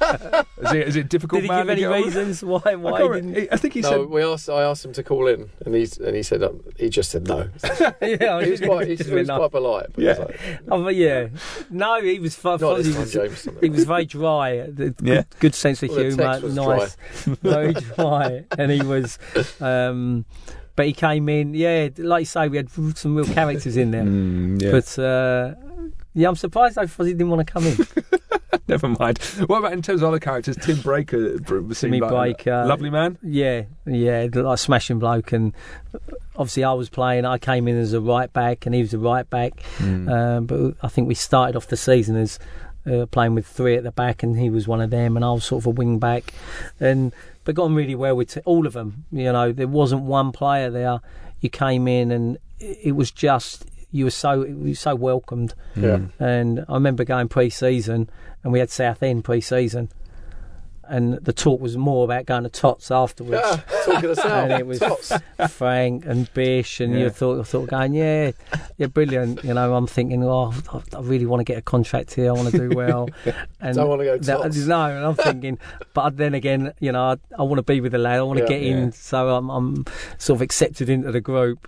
is 0.59 0.73
it, 0.73 0.89
is 0.89 0.97
it 0.97 1.09
difficult 1.09 1.43
Did 1.43 1.51
he 1.51 1.57
man 1.57 1.67
give 1.67 1.71
any 1.71 1.81
get 1.83 1.93
on? 1.93 2.03
reasons 2.03 2.43
why 2.45 2.61
I, 2.65 2.75
why 2.77 2.99
can't 3.01 3.37
he? 3.37 3.51
I 3.51 3.57
think 3.57 3.75
he 3.75 3.81
no, 3.81 4.05
we 4.05 4.23
asked. 4.23 4.49
I 4.49 4.63
asked 4.63 4.85
him 4.85 4.93
to 4.95 5.03
call 5.03 5.27
in, 5.27 5.51
and 5.67 5.75
he 5.75 5.87
and 6.05 6.15
he 6.17 6.23
said 6.23 6.43
um, 6.43 6.63
he 6.77 6.89
just 6.89 7.11
said 7.11 7.27
no. 7.27 7.49
yeah, 8.03 8.37
I 8.37 8.45
He 8.45 8.51
was 8.53 8.61
quite. 8.61 8.87
He, 8.87 8.95
was 8.97 9.11
went, 9.11 9.29
quite 9.29 9.51
polite. 9.51 9.87
But 9.95 10.05
Yeah. 10.05 10.15
yeah. 10.19 10.25
Like, 10.25 10.41
Oh, 10.71 10.83
but 10.85 10.95
yeah, 10.97 11.29
no, 11.71 12.01
he 12.03 12.19
was 12.19 12.35
fun. 12.35 12.61
not 12.61 12.77
he 12.79 12.83
this 12.85 12.93
time, 12.95 13.01
was, 13.03 13.13
James. 13.13 13.49
he 13.61 13.69
was 13.71 13.85
very 13.85 14.05
dry. 14.07 14.67
The, 14.69 14.95
Yeah. 15.03 15.15
good, 15.15 15.27
good 15.41 15.55
sense 15.55 15.83
of 15.83 15.89
Well, 15.91 15.99
humour, 15.99 16.04
text 16.13 16.43
was 16.43 16.55
nice, 16.55 16.97
very 17.43 17.73
dry, 17.73 18.45
and 18.59 18.71
he 18.71 18.83
was. 18.83 19.19
Um, 19.61 20.25
but 20.77 20.87
he 20.87 20.93
came 20.93 21.29
in, 21.29 21.55
yeah, 21.55 21.89
like 21.99 22.23
you 22.23 22.27
say, 22.27 22.49
we 22.49 22.57
had 22.57 22.69
some 22.71 23.15
real 23.15 23.27
characters 23.27 23.77
in 23.77 23.93
there. 23.93 24.03
Mm, 24.05 24.61
yeah. 24.61 24.71
But 24.73 24.99
uh, 24.99 25.55
yeah, 26.15 26.29
I'm 26.29 26.37
surprised 26.37 26.77
though 26.77 26.83
Fozzie 26.83 27.09
didn't 27.13 27.31
want 27.31 27.47
to 27.47 27.53
come 27.53 27.65
in. 27.67 27.77
Never 28.69 28.89
mind. 28.89 29.19
What 29.47 29.59
about 29.59 29.73
in 29.73 29.83
terms 29.83 30.01
of 30.01 30.09
other 30.09 30.19
characters? 30.19 30.57
Tim 30.57 30.77
Breacker 30.77 31.45
br- 31.45 31.59
seemed 31.75 31.93
Timmy 31.93 32.01
like 32.01 32.45
Breacker. 32.45 32.67
lovely 32.67 32.89
man. 32.89 33.19
yeah, 33.23 33.65
yeah, 33.85 34.27
like 34.33 34.59
smashing 34.59 34.99
bloke, 34.99 35.33
and 35.33 35.53
obviously 36.37 36.65
I 36.65 36.73
was 36.73 36.89
playing. 36.89 37.25
I 37.25 37.37
came 37.39 37.69
in 37.69 37.77
as 37.77 37.93
a 37.93 38.01
right 38.01 38.33
back, 38.33 38.65
and 38.65 38.75
he 38.75 38.81
was 38.81 38.95
a 38.95 38.99
right 38.99 39.29
back. 39.29 39.63
Um, 39.81 40.47
but 40.47 40.75
I 40.83 40.89
think 40.89 41.09
we 41.09 41.15
started 41.15 41.57
off 41.57 41.67
the 41.67 41.77
season 41.77 42.17
as 42.17 42.39
uh, 42.91 43.07
playing 43.07 43.35
with 43.35 43.47
three 43.47 43.77
at 43.77 43.83
the 43.83 43.93
back, 43.93 44.23
and 44.23 44.39
he 44.39 44.51
was 44.51 44.69
one 44.69 44.81
of 44.81 44.91
them, 44.91 45.17
and 45.17 45.25
I 45.25 45.33
was 45.33 45.45
sort 45.45 45.63
of 45.63 45.67
a 45.67 45.71
wing 45.71 45.99
back, 45.99 46.33
and 46.81 47.13
but 47.45 47.55
got 47.55 47.65
on 47.65 47.75
really 47.75 47.95
well 47.95 48.17
with 48.17 48.35
t- 48.35 48.41
all 48.45 48.67
of 48.67 48.73
them. 48.73 49.05
You 49.11 49.33
know, 49.33 49.53
there 49.53 49.69
wasn't 49.69 50.03
one 50.03 50.33
player 50.33 50.71
there. 50.71 51.01
You 51.41 51.51
came 51.51 51.89
in, 51.89 52.11
and 52.11 52.39
it 52.59 52.79
it 52.83 52.93
was 52.93 53.11
just 53.11 53.67
you 53.91 54.05
were 54.05 54.11
so 54.11 54.45
you 54.45 54.57
were 54.57 54.75
so 54.75 54.95
welcomed. 54.95 55.55
Yeah. 55.77 56.01
And 56.19 56.65
I 56.69 56.75
remember 56.75 57.05
going 57.05 57.29
pre-season, 57.29 58.11
and 58.43 58.53
we 58.53 58.59
had 58.59 58.71
Southend 58.71 59.25
pre-season, 59.25 59.89
and 60.89 61.15
the 61.15 61.33
talk 61.33 61.61
was 61.61 61.77
more 61.77 62.05
about 62.05 62.27
going 62.27 62.43
to 62.45 62.49
Tots 62.49 62.91
afterwards. 62.91 63.43
Yeah, 63.45 63.61
talking 63.85 64.11
us 64.11 64.19
out. 64.25 64.51
And 64.51 64.53
it 64.61 64.67
was 64.67 64.79
Tots. 64.79 65.13
Frank 65.49 66.05
and 66.07 66.33
Bish, 66.35 66.81
and 66.81 66.93
Yeah. 66.95 67.01
you 67.05 67.11
thought, 67.11 67.37
you 67.37 67.45
thought 67.45 67.69
going, 67.69 67.95
yeah, 67.95 68.33
yeah, 68.79 68.87
brilliant. 68.87 69.43
You 69.45 69.55
know, 69.55 69.75
I'm 69.75 69.87
thinking, 69.87 70.23
oh, 70.25 70.53
I- 70.73 70.97
I 70.97 71.01
really 71.01 71.27
want 71.27 71.41
to 71.41 71.45
get 71.45 71.59
a 71.59 71.63
contract 71.63 72.15
here. 72.15 72.29
I 72.31 72.33
want 72.33 72.51
to 72.51 72.59
do 72.69 72.77
well. 72.77 73.09
And 73.61 73.77
Don't 73.77 73.89
wanna 73.89 74.05
go 74.05 74.19
that- 74.19 74.43
Tots. 74.43 74.57
No, 74.67 74.85
and 74.87 75.07
I'm 75.07 75.15
thinking, 75.15 75.59
but 75.95 76.17
then 76.19 76.35
again, 76.35 76.73
you 76.81 76.93
know, 76.93 77.03
I, 77.13 77.17
I 77.39 77.43
want 77.45 77.57
to 77.59 77.63
be 77.63 77.81
with 77.81 77.93
the 77.93 77.99
lad. 77.99 78.19
I 78.19 78.23
want 78.23 78.39
to 78.39 78.45
Yeah. 78.45 78.49
get 78.51 78.63
in, 78.63 78.93
so 78.93 79.31
I'm, 79.35 79.49
I'm 79.51 79.85
sort 80.19 80.37
of 80.39 80.43
accepted 80.43 80.89
into 80.91 81.11
the 81.13 81.21
group. 81.23 81.67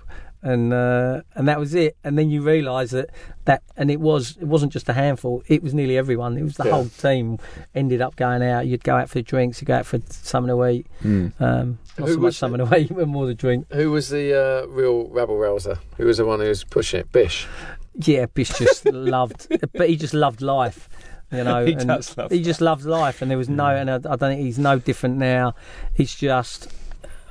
And 0.53 0.73
uh, 0.73 1.23
and 1.35 1.49
that 1.49 1.59
was 1.59 1.75
it. 1.75 1.97
And 2.05 2.17
then 2.17 2.31
you 2.31 2.41
realise 2.43 2.91
that 2.93 3.11
that 3.47 3.63
and 3.77 3.91
it 3.91 3.99
was 4.01 4.37
it 4.41 4.45
wasn't 4.47 4.73
just 4.73 4.89
a 4.89 4.93
handful. 4.93 5.43
It 5.49 5.61
was 5.63 5.75
nearly 5.75 5.97
everyone. 5.99 6.39
It 6.39 6.45
was 6.45 6.55
the 6.57 6.65
Yeah. 6.67 6.71
whole 6.71 6.89
team 6.89 7.39
ended 7.75 8.01
up 8.01 8.15
going 8.15 8.43
out. 8.43 8.67
You'd 8.69 8.85
go 8.85 8.95
out 8.97 9.11
for 9.11 9.21
drinks. 9.23 9.61
You 9.61 9.67
go 9.67 9.75
out 9.75 9.87
for 9.87 9.99
something 10.09 10.55
to 10.55 10.67
eat. 10.69 10.87
Mm. 11.03 11.33
Um, 11.41 11.79
not 11.99 12.07
Who 12.09 12.15
so 12.15 12.21
much 12.21 12.27
was 12.29 12.37
something 12.37 12.65
to 12.65 12.77
eat, 12.79 12.95
but 12.95 13.09
more 13.09 13.27
to 13.27 13.35
drink. 13.35 13.67
Who 13.73 13.91
was 13.91 14.09
the 14.11 14.35
uh, 14.35 14.67
real 14.69 15.09
rabble 15.09 15.37
rouser? 15.37 15.79
Who 15.97 16.07
was 16.07 16.19
the 16.19 16.25
one 16.25 16.39
who 16.41 16.49
was 16.49 16.63
pushing 16.63 17.01
it? 17.01 17.11
Bish. 17.11 17.49
Yeah, 17.95 18.27
Bish 18.27 18.51
just 18.51 18.85
loved, 18.93 19.49
but 19.73 19.89
he 19.89 19.97
just 19.97 20.15
loved 20.15 20.43
life. 20.43 20.89
You 21.33 21.43
know, 21.43 21.65
He 21.67 21.73
and 21.73 21.89
does 21.89 22.17
love 22.17 22.31
he 22.31 22.41
just 22.41 22.61
loved 22.61 22.85
life, 22.85 23.21
and 23.21 23.29
there 23.31 23.39
was 23.39 23.49
no, 23.49 23.67
and 23.67 23.91
I, 23.91 23.95
I 23.97 23.99
don't 23.99 24.19
think 24.21 24.43
he's 24.43 24.61
no 24.61 24.79
different 24.79 25.17
now. 25.17 25.55
He's 25.93 26.15
just 26.15 26.69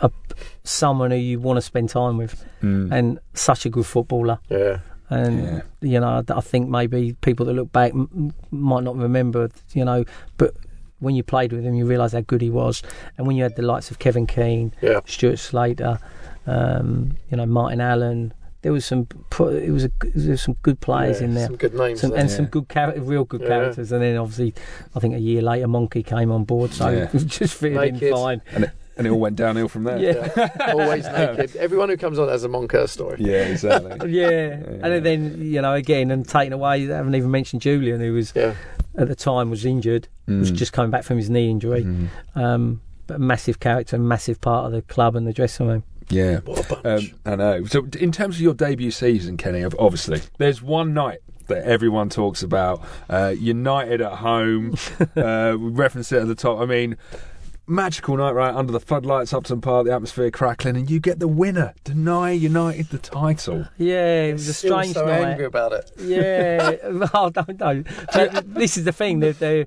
a 0.01 0.11
someone 0.63 1.11
who 1.11 1.17
you 1.17 1.39
want 1.39 1.57
to 1.57 1.61
spend 1.61 1.89
time 1.89 2.17
with, 2.17 2.43
Mm. 2.61 2.91
and 2.91 3.19
such 3.33 3.65
a 3.65 3.69
good 3.69 3.85
footballer. 3.85 4.39
Yeah. 4.49 4.79
And 5.09 5.43
Yeah. 5.43 5.61
you 5.81 5.99
know, 5.99 6.23
I, 6.27 6.33
I 6.37 6.41
think 6.41 6.67
maybe 6.69 7.13
people 7.21 7.45
that 7.45 7.53
look 7.53 7.71
back 7.71 7.91
m- 7.93 8.09
m- 8.15 8.33
might 8.51 8.83
not 8.83 8.95
remember, 8.97 9.49
you 9.73 9.85
know, 9.85 10.03
but 10.37 10.51
when 10.99 11.13
you 11.15 11.21
played 11.23 11.51
with 11.53 11.63
him, 11.63 11.75
you 11.75 11.85
realise 11.85 12.13
how 12.13 12.21
good 12.21 12.41
he 12.41 12.49
was, 12.49 12.81
and 13.17 13.27
when 13.27 13.35
you 13.35 13.43
had 13.43 13.55
the 13.55 13.61
likes 13.61 13.91
of 13.91 13.99
Kevin 13.99 14.25
Keen, 14.25 14.73
Yeah. 14.81 15.01
Stuart 15.05 15.37
Slater, 15.39 15.99
um, 16.47 17.17
you 17.29 17.37
know, 17.37 17.45
Martin 17.45 17.81
Allen. 17.81 18.33
There 18.61 18.73
was 18.73 18.83
some. 18.83 19.07
It 19.39 19.69
was 19.71 19.83
a. 19.85 19.91
There 20.15 20.31
was 20.31 20.41
some 20.41 20.55
good 20.63 20.79
players 20.81 21.19
Yeah, 21.21 21.27
in 21.27 21.33
there. 21.35 21.45
Some 21.45 21.55
good 21.57 21.75
names. 21.75 22.01
Some, 22.01 22.13
and 22.13 22.27
Yeah. 22.29 22.35
some 22.35 22.45
good 22.45 22.67
character, 22.67 22.99
real 23.01 23.23
good 23.25 23.41
Yeah. 23.41 23.47
characters, 23.49 23.91
and 23.91 24.01
then 24.01 24.17
obviously, 24.17 24.55
I 24.95 24.99
think 24.99 25.13
a 25.13 25.19
year 25.19 25.43
later, 25.43 25.67
Monkey 25.67 26.01
came 26.01 26.31
on 26.31 26.45
board, 26.45 26.71
so 26.71 26.89
Yeah. 26.89 27.09
just 27.13 27.53
fitted 27.53 28.01
in 28.01 28.11
fine. 28.11 28.41
And, 28.53 28.63
it, 28.63 28.71
and 28.97 29.05
it 29.07 29.09
all 29.09 29.19
went 29.19 29.35
downhill 29.35 29.67
from 29.67 29.83
there. 29.83 29.97
Yeah, 29.97 30.29
Yeah. 30.37 30.73
Always 30.73 31.05
naked. 31.05 31.55
Everyone 31.55 31.89
who 31.89 31.97
comes 31.97 32.17
on 32.19 32.27
has 32.29 32.43
a 32.43 32.47
Monker 32.49 32.87
story. 32.87 33.17
Yeah, 33.19 33.43
exactly. 33.43 34.11
yeah. 34.11 34.57
And 34.83 35.05
then 35.05 35.41
you 35.41 35.61
know, 35.61 35.73
again, 35.73 36.11
and 36.11 36.27
taken 36.27 36.53
away. 36.53 36.89
I 36.91 36.95
haven't 36.95 37.15
even 37.15 37.31
mentioned 37.31 37.61
Julian, 37.61 37.99
who 38.01 38.13
was 38.13 38.33
Yeah. 38.35 38.55
at 38.97 39.07
the 39.07 39.15
time 39.15 39.49
was 39.49 39.65
injured, 39.65 40.07
was 40.27 40.51
Mm. 40.51 40.55
just 40.55 40.73
coming 40.73 40.91
back 40.91 41.03
from 41.03 41.17
his 41.17 41.29
knee 41.29 41.49
injury. 41.49 41.83
Mm. 41.83 42.07
Um, 42.35 42.81
but 43.07 43.17
a 43.17 43.19
massive 43.19 43.59
character, 43.59 43.97
massive 43.99 44.41
part 44.41 44.65
of 44.65 44.71
the 44.71 44.81
club 44.81 45.15
and 45.15 45.27
the 45.27 45.33
dressing 45.33 45.67
room. 45.67 45.83
Yeah. 46.09 46.39
What 46.39 46.71
a 46.71 46.75
bunch. 46.81 47.13
Um, 47.13 47.19
I 47.25 47.35
know. 47.35 47.65
So, 47.65 47.87
in 47.99 48.11
terms 48.11 48.35
of 48.35 48.41
your 48.41 48.53
debut 48.53 48.91
season, 48.91 49.37
Kenny, 49.37 49.63
obviously, 49.63 50.21
there's 50.37 50.61
one 50.61 50.93
night 50.93 51.19
that 51.47 51.63
everyone 51.65 52.09
talks 52.09 52.41
about. 52.41 52.81
Uh, 53.09 53.33
United 53.37 54.01
at 54.01 54.13
home. 54.13 54.75
uh, 55.15 55.55
we 55.59 55.69
referenced 55.69 56.11
it 56.11 56.17
at 56.21 56.27
the 56.27 56.33
top. 56.35 56.59
I 56.59 56.65
mean, 56.65 56.97
magical 57.67 58.17
night, 58.17 58.31
right? 58.31 58.53
Under 58.53 58.71
the 58.71 58.79
floodlights, 58.79 59.33
Upton 59.33 59.61
Park, 59.61 59.85
the 59.87 59.93
atmosphere 59.93 60.29
crackling, 60.31 60.75
and 60.77 60.89
you 60.89 60.99
get 60.99 61.19
the 61.19 61.27
winner. 61.27 61.73
Deny 61.83 62.31
United 62.31 62.89
the 62.89 62.97
title. 62.97 63.67
Yeah, 63.77 64.23
it 64.23 64.33
was 64.33 64.47
a 64.47 64.53
Still 64.53 64.77
strange 64.79 64.93
so 64.93 65.05
night. 65.05 65.21
angry 65.21 65.45
about 65.45 65.73
it. 65.73 65.91
Yeah, 65.99 66.75
oh, 67.13 67.29
don't 67.29 67.59
know. 67.59 67.83
But 68.13 68.53
this 68.53 68.77
is 68.77 68.83
the 68.85 68.91
thing 68.91 69.19
that 69.21 69.39
they, 69.39 69.65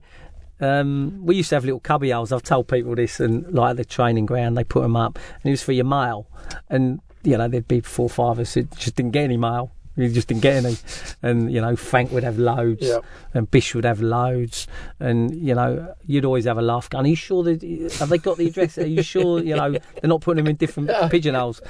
um, 0.61 1.20
we 1.24 1.36
used 1.36 1.49
to 1.51 1.57
have 1.57 1.64
little 1.64 1.80
cubby 1.80 2.11
holes. 2.11 2.32
I've 2.32 2.42
told 2.42 2.68
people 2.68 2.94
this, 2.94 3.20
and 3.20 3.53
like 3.53 3.76
the 3.76 3.84
training 3.84 4.26
ground, 4.26 4.57
they 4.57 4.64
put 4.64 4.82
them 4.82 4.96
up, 4.96 5.16
and 5.16 5.46
it 5.46 5.51
was 5.51 5.62
for 5.62 5.72
your 5.72 5.84
mail. 5.84 6.26
And 6.68 7.01
you 7.24 7.36
know, 7.36 7.49
there'd 7.49 7.68
be 7.68 7.80
four 7.80 8.07
or 8.07 8.11
five 8.11 8.32
of 8.32 8.40
us 8.40 8.55
who 8.55 8.62
just 8.62 8.94
didn't 8.96 9.11
get 9.12 9.24
any 9.24 9.36
mail. 9.36 9.72
We 9.99 10.09
just 10.12 10.28
didn't 10.28 10.42
get 10.42 10.64
any, 10.64 10.76
and 11.22 11.53
you 11.53 11.61
know, 11.61 11.76
Frank 11.76 12.12
would 12.12 12.22
have 12.24 12.38
loads, 12.38 12.86
Yeah. 12.86 13.01
and 13.34 13.51
Bish 13.51 13.74
would 13.74 13.84
have 13.84 14.01
loads, 14.01 14.66
and 15.01 15.34
you 15.34 15.55
know, 15.55 15.94
you'd 16.07 16.24
always 16.24 16.44
have 16.46 16.57
a 16.57 16.62
laugh. 16.62 16.88
Going, 16.88 17.05
Are 17.05 17.09
you 17.09 17.16
sure 17.16 17.42
that 17.42 17.61
have 17.99 18.09
they 18.09 18.18
got 18.18 18.36
the 18.38 18.46
address? 18.46 18.78
Are 18.78 18.86
you 18.86 19.03
sure? 19.03 19.42
You 19.42 19.57
know, 19.57 19.72
they're 19.72 20.09
not 20.09 20.20
putting 20.22 20.44
them 20.44 20.51
in 20.51 20.57
different 20.57 20.90
pigeonholes. 21.11 21.61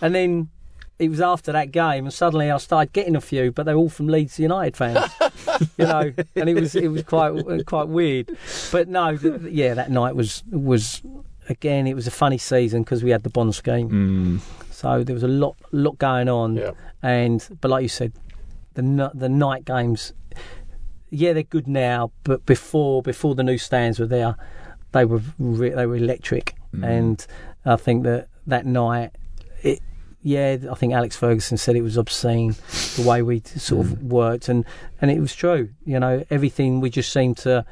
And 0.00 0.14
then 0.14 0.48
it 1.00 1.08
was 1.08 1.20
after 1.20 1.50
that 1.50 1.72
game, 1.72 2.04
and 2.04 2.14
suddenly 2.14 2.48
I 2.50 2.56
started 2.58 2.92
getting 2.92 3.16
a 3.16 3.20
few, 3.20 3.50
but 3.50 3.66
they're 3.66 3.74
all 3.74 3.88
from 3.88 4.06
Leeds 4.06 4.38
United 4.38 4.76
fans, 4.76 5.10
you 5.76 5.84
know, 5.86 6.12
and 6.36 6.48
it 6.48 6.54
was 6.54 6.76
it 6.76 6.86
was 6.88 7.02
quite 7.02 7.66
quite 7.66 7.88
weird. 7.88 8.30
But 8.70 8.86
no, 8.88 9.16
th- 9.16 9.40
yeah, 9.50 9.74
that 9.74 9.90
night 9.90 10.14
was 10.14 10.44
was 10.52 11.02
again 11.48 11.86
it 11.88 11.94
was 11.94 12.06
a 12.06 12.10
funny 12.12 12.38
season 12.38 12.82
because 12.84 13.02
we 13.02 13.10
had 13.10 13.24
the 13.24 13.30
bond 13.30 13.54
scheme, 13.56 13.90
Mm. 13.90 14.40
So 14.84 15.02
there 15.02 15.14
was 15.14 15.22
a 15.22 15.28
lot 15.28 15.56
lot 15.72 15.96
going 15.98 16.28
on, 16.28 16.56
Yeah. 16.56 16.72
and 17.02 17.46
but 17.60 17.70
like 17.70 17.82
you 17.82 17.88
said, 17.88 18.12
the 18.74 19.10
the 19.14 19.30
night 19.30 19.64
games, 19.64 20.12
yeah, 21.10 21.32
they're 21.32 21.42
good 21.42 21.66
now, 21.66 22.12
but 22.22 22.44
before 22.44 23.02
before 23.02 23.34
the 23.34 23.42
new 23.42 23.56
stands 23.56 23.98
were 23.98 24.06
there, 24.06 24.36
they 24.92 25.06
were 25.06 25.22
re- 25.38 25.70
they 25.70 25.86
were 25.86 25.96
electric, 25.96 26.54
mm. 26.74 26.84
and 26.86 27.26
I 27.64 27.76
think 27.76 28.04
that 28.04 28.28
that 28.46 28.66
night, 28.66 29.12
it 29.62 29.80
yeah, 30.22 30.58
I 30.70 30.74
think 30.74 30.92
Alex 30.92 31.16
Ferguson 31.16 31.56
said 31.56 31.76
it 31.76 31.82
was 31.82 31.96
obscene 31.96 32.54
the 32.96 33.04
way 33.06 33.22
we 33.22 33.40
sort 33.40 33.86
of 33.86 33.92
mm. 33.92 34.02
worked, 34.02 34.50
and 34.50 34.66
and 35.00 35.10
it 35.10 35.18
was 35.18 35.34
true. 35.34 35.70
You 35.86 35.98
know, 35.98 36.24
everything 36.28 36.82
we 36.82 36.90
just 36.90 37.10
seemed 37.10 37.38
to 37.38 37.64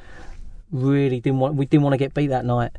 really 0.71 1.19
didn't 1.19 1.39
want 1.39 1.53
we 1.53 1.67
didn't 1.67 1.83
want 1.83 1.93
to 1.93 1.97
get 1.97 2.15
beat 2.15 2.27
that 2.27 2.45
night, 2.45 2.71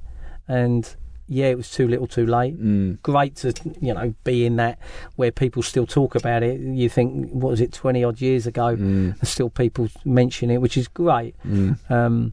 and 0.49 0.97
yeah, 1.27 1.47
it 1.47 1.57
was 1.57 1.71
too 1.71 1.89
little, 1.89 2.07
too 2.07 2.27
late. 2.27 2.61
Mm. 2.63 3.01
Great 3.03 3.37
to 3.37 3.53
you 3.81 3.95
know 3.95 4.15
be 4.25 4.45
in 4.47 4.57
that 4.57 4.79
where 5.17 5.31
people 5.33 5.63
still 5.63 5.87
talk 5.87 6.15
about 6.15 6.43
it. 6.43 6.61
You 6.61 6.89
think 6.89 7.31
what 7.31 7.51
was 7.51 7.61
it 7.61 7.73
twenty 7.73 8.05
odd 8.05 8.21
years 8.21 8.47
ago, 8.47 8.77
Mm. 8.77 9.19
and 9.19 9.29
still 9.29 9.51
people 9.51 9.89
mention 10.05 10.51
it, 10.51 10.59
which 10.61 10.77
is 10.77 10.87
great. 10.89 11.35
Mm. 11.47 11.79
Um, 11.91 12.33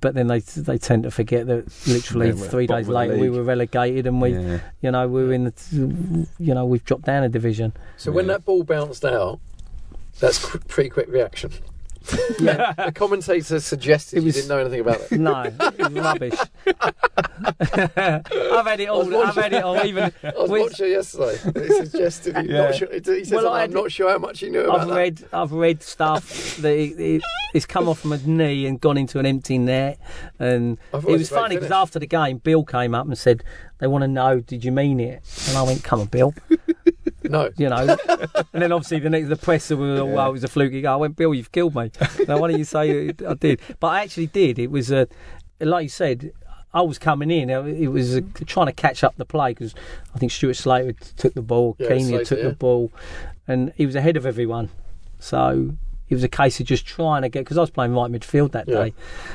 but 0.00 0.14
then 0.14 0.26
they 0.26 0.40
they 0.40 0.76
tend 0.78 1.04
to 1.04 1.10
forget 1.10 1.46
that 1.46 1.64
literally 1.86 2.28
Yeah, 2.28 2.34
three 2.34 2.66
days 2.66 2.88
later 2.88 3.16
we 3.16 3.30
were 3.30 3.42
relegated 3.42 4.06
and 4.06 4.20
we 4.20 4.34
Yeah. 4.34 4.60
you 4.82 4.90
know 4.90 5.08
we 5.08 5.24
were 5.24 5.32
in 5.32 5.44
the 5.44 6.26
you 6.38 6.54
know 6.54 6.66
we've 6.66 6.84
dropped 6.84 7.06
down 7.06 7.24
a 7.24 7.28
division. 7.28 7.72
So 7.96 8.12
when 8.12 8.26
that 8.26 8.44
ball 8.44 8.64
bounced 8.64 9.04
out, 9.04 9.40
that's 10.20 10.38
pretty 10.68 10.90
quick 10.90 11.08
reaction. 11.08 11.52
Yeah. 12.40 12.72
The 12.72 12.92
commentator 12.92 13.60
suggested 13.60 14.18
It 14.18 14.24
you 14.24 14.32
didn't 14.32 14.48
know 14.48 14.58
anything 14.58 14.80
about 14.80 15.00
it. 15.00 15.12
No, 15.18 15.50
rubbish. 16.02 16.38
I've 17.72 18.66
had 18.66 18.80
it 18.80 18.88
all. 18.88 19.04
watching- 19.04 19.14
I've 19.14 19.34
had 19.34 19.52
it 19.52 19.64
all. 19.64 19.84
Even 19.84 20.04
I 20.22 20.32
was 20.36 20.50
with- 20.50 20.62
watching 20.62 20.90
yesterday. 20.90 21.36
He 21.66 21.72
suggested 21.86 22.36
he, 22.38 22.48
Yeah. 22.48 22.62
not 22.64 22.74
sure, 22.74 22.88
he 22.92 23.02
says, 23.24 23.32
Well, 23.32 23.48
I'm 23.52 23.60
had- 23.62 23.72
not 23.72 23.90
sure 23.92 24.10
how 24.10 24.18
much 24.18 24.40
he 24.40 24.50
knew 24.50 24.60
about 24.60 24.80
I've 24.80 24.88
that. 24.88 24.94
read 24.96 25.24
I've 25.32 25.52
read 25.52 25.82
stuff 25.82 26.56
that 26.58 27.20
it's 27.54 27.66
come 27.66 27.88
off 27.88 28.00
from 28.00 28.12
a 28.12 28.18
knee 28.18 28.66
and 28.66 28.80
gone 28.80 28.98
into 28.98 29.18
an 29.18 29.26
empty 29.26 29.58
net, 29.58 29.98
and 30.38 30.78
it 30.92 31.04
was 31.04 31.18
was 31.20 31.28
funny 31.30 31.56
because 31.56 31.70
after 31.70 31.98
the 31.98 32.06
game, 32.06 32.38
Bill 32.38 32.64
came 32.64 32.94
up 32.94 33.06
and 33.06 33.16
said 33.16 33.42
they 33.78 33.86
want 33.86 34.02
to 34.02 34.08
know 34.08 34.40
did 34.40 34.64
you 34.64 34.72
mean 34.72 35.00
it, 35.00 35.22
and 35.48 35.56
I 35.56 35.62
went 35.62 35.82
come 35.84 36.00
on, 36.00 36.06
Bill, 36.06 36.34
No. 37.24 37.50
you 37.56 37.68
know, 37.68 37.96
and 38.52 38.62
then 38.62 38.70
obviously 38.72 38.98
the 39.00 39.10
next 39.10 39.28
the 39.28 39.36
press 39.36 39.70
were 39.70 40.00
all, 40.00 40.08
well 40.10 40.28
it 40.28 40.32
was 40.32 40.44
a 40.44 40.48
fluky. 40.48 40.86
I 40.86 40.96
went 40.96 41.16
Bill, 41.16 41.34
you've 41.34 41.52
killed 41.52 41.74
me. 41.74 41.90
Now 42.28 42.38
why 42.38 42.48
don't 42.50 42.58
you 42.58 42.64
say? 42.64 43.08
I 43.08 43.34
did, 43.34 43.60
but 43.80 43.88
I 43.88 44.02
actually 44.02 44.26
did. 44.26 44.58
It 44.58 44.70
was 44.70 44.90
a 44.90 45.08
like 45.60 45.84
you 45.84 45.88
said. 45.88 46.32
I 46.72 46.80
was 46.80 46.98
coming 46.98 47.30
in. 47.30 47.50
It 47.50 47.86
was 47.86 48.16
uh, 48.16 48.20
trying 48.46 48.66
to 48.66 48.72
catch 48.72 49.04
up 49.04 49.16
the 49.16 49.24
play 49.24 49.52
because 49.52 49.76
I 50.12 50.18
think 50.18 50.32
Stuart 50.32 50.54
Slater 50.54 50.92
took 51.16 51.32
the 51.34 51.40
ball, 51.40 51.76
Yeah, 51.78 51.88
Keeney 51.90 52.24
took 52.24 52.38
yeah. 52.40 52.48
the 52.48 52.54
ball, 52.56 52.92
and 53.46 53.72
he 53.76 53.86
was 53.86 53.94
ahead 53.94 54.16
of 54.16 54.26
everyone. 54.26 54.70
So 55.20 55.76
it 56.08 56.14
was 56.14 56.24
a 56.24 56.28
case 56.28 56.58
of 56.58 56.66
just 56.66 56.84
trying 56.84 57.22
to 57.22 57.28
get 57.28 57.40
because 57.44 57.58
I 57.58 57.60
was 57.60 57.70
playing 57.70 57.94
right 57.94 58.10
midfield 58.10 58.50
that 58.52 58.66
Yeah. 58.68 58.86
day, 58.86 58.94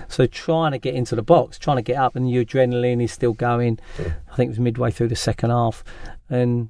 so 0.10 0.26
trying 0.28 0.74
to 0.74 0.78
get 0.80 0.96
into 0.96 1.16
the 1.16 1.22
box, 1.22 1.58
trying 1.58 1.78
to 1.78 1.82
get 1.82 1.96
up, 1.96 2.18
and 2.18 2.30
your 2.30 2.44
adrenaline 2.44 3.02
is 3.02 3.14
still 3.14 3.32
going. 3.34 3.80
I 3.98 4.36
think 4.36 4.48
it 4.50 4.50
was 4.50 4.60
midway 4.60 4.92
through 4.92 5.08
the 5.08 5.16
second 5.16 5.52
half, 5.52 5.82
and 6.30 6.68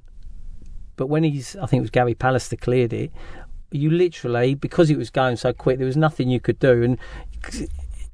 but 1.00 1.06
when 1.08 1.24
he's, 1.24 1.56
I 1.56 1.64
think 1.64 1.78
it 1.78 1.80
was 1.80 1.90
Gary 1.90 2.14
Pallister 2.14 2.60
cleared 2.60 2.92
it. 2.92 3.10
You 3.72 3.88
literally 3.90 4.54
because 4.54 4.90
it 4.90 4.98
was 4.98 5.08
going 5.08 5.36
so 5.36 5.54
quick, 5.54 5.78
there 5.78 5.86
was 5.86 5.96
nothing 5.96 6.28
you 6.28 6.40
could 6.40 6.58
do, 6.58 6.82
and 6.82 6.98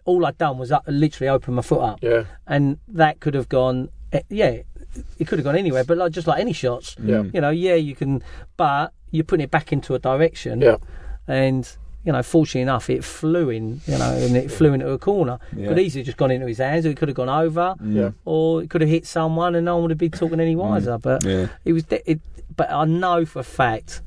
all 0.04 0.24
I'd 0.24 0.38
done 0.38 0.56
was 0.56 0.70
uh, 0.70 0.78
literally 0.86 1.28
open 1.28 1.54
my 1.54 1.62
foot 1.62 1.80
up, 1.80 1.98
Yeah. 2.00 2.24
and 2.46 2.78
that 2.86 3.18
could 3.18 3.34
have 3.34 3.48
gone. 3.48 3.88
eh, 4.12 4.20
Yeah, 4.30 4.58
it 5.18 5.26
could 5.26 5.38
have 5.40 5.44
gone 5.44 5.56
anywhere, 5.56 5.82
but 5.82 5.98
like 5.98 6.12
just 6.12 6.28
like 6.28 6.40
any 6.40 6.52
shots, 6.52 6.94
Yeah. 7.02 7.24
you 7.34 7.40
know, 7.40 7.50
yeah, 7.50 7.74
you 7.74 7.96
can, 7.96 8.22
but 8.56 8.92
you're 9.10 9.24
putting 9.24 9.42
it 9.44 9.50
back 9.50 9.72
into 9.72 9.94
a 9.94 9.98
direction, 9.98 10.60
Yeah. 10.60 10.76
and 11.26 11.68
you 12.04 12.12
know, 12.12 12.22
fortunately 12.22 12.60
enough, 12.60 12.88
it 12.88 13.02
flew 13.02 13.50
in, 13.50 13.80
you 13.84 13.98
know, 13.98 14.12
and 14.14 14.36
it 14.36 14.48
flew 14.48 14.72
into 14.72 14.88
a 14.90 14.96
corner. 14.96 15.40
Yeah. 15.56 15.66
Could 15.68 15.80
easily 15.80 16.04
just 16.04 16.16
gone 16.16 16.30
into 16.30 16.46
his 16.46 16.58
hands, 16.58 16.86
or 16.86 16.90
it 16.90 16.96
could 16.96 17.08
have 17.08 17.16
gone 17.16 17.28
over, 17.28 17.74
Yeah. 17.84 18.10
or 18.24 18.62
it 18.62 18.70
could 18.70 18.80
have 18.80 18.88
hit 18.90 19.06
someone, 19.06 19.56
and 19.56 19.64
no 19.64 19.74
one 19.74 19.82
would 19.82 19.90
have 19.90 19.98
been 19.98 20.12
talking 20.12 20.38
any 20.38 20.54
wiser. 20.54 20.98
But 20.98 21.24
Yeah. 21.24 21.48
it 21.64 21.72
was, 21.72 21.82
de- 21.82 22.08
it, 22.08 22.20
but 22.54 22.70
I 22.70 22.84
know 22.84 23.24
for 23.24 23.40
a 23.40 23.44
fact. 23.44 24.02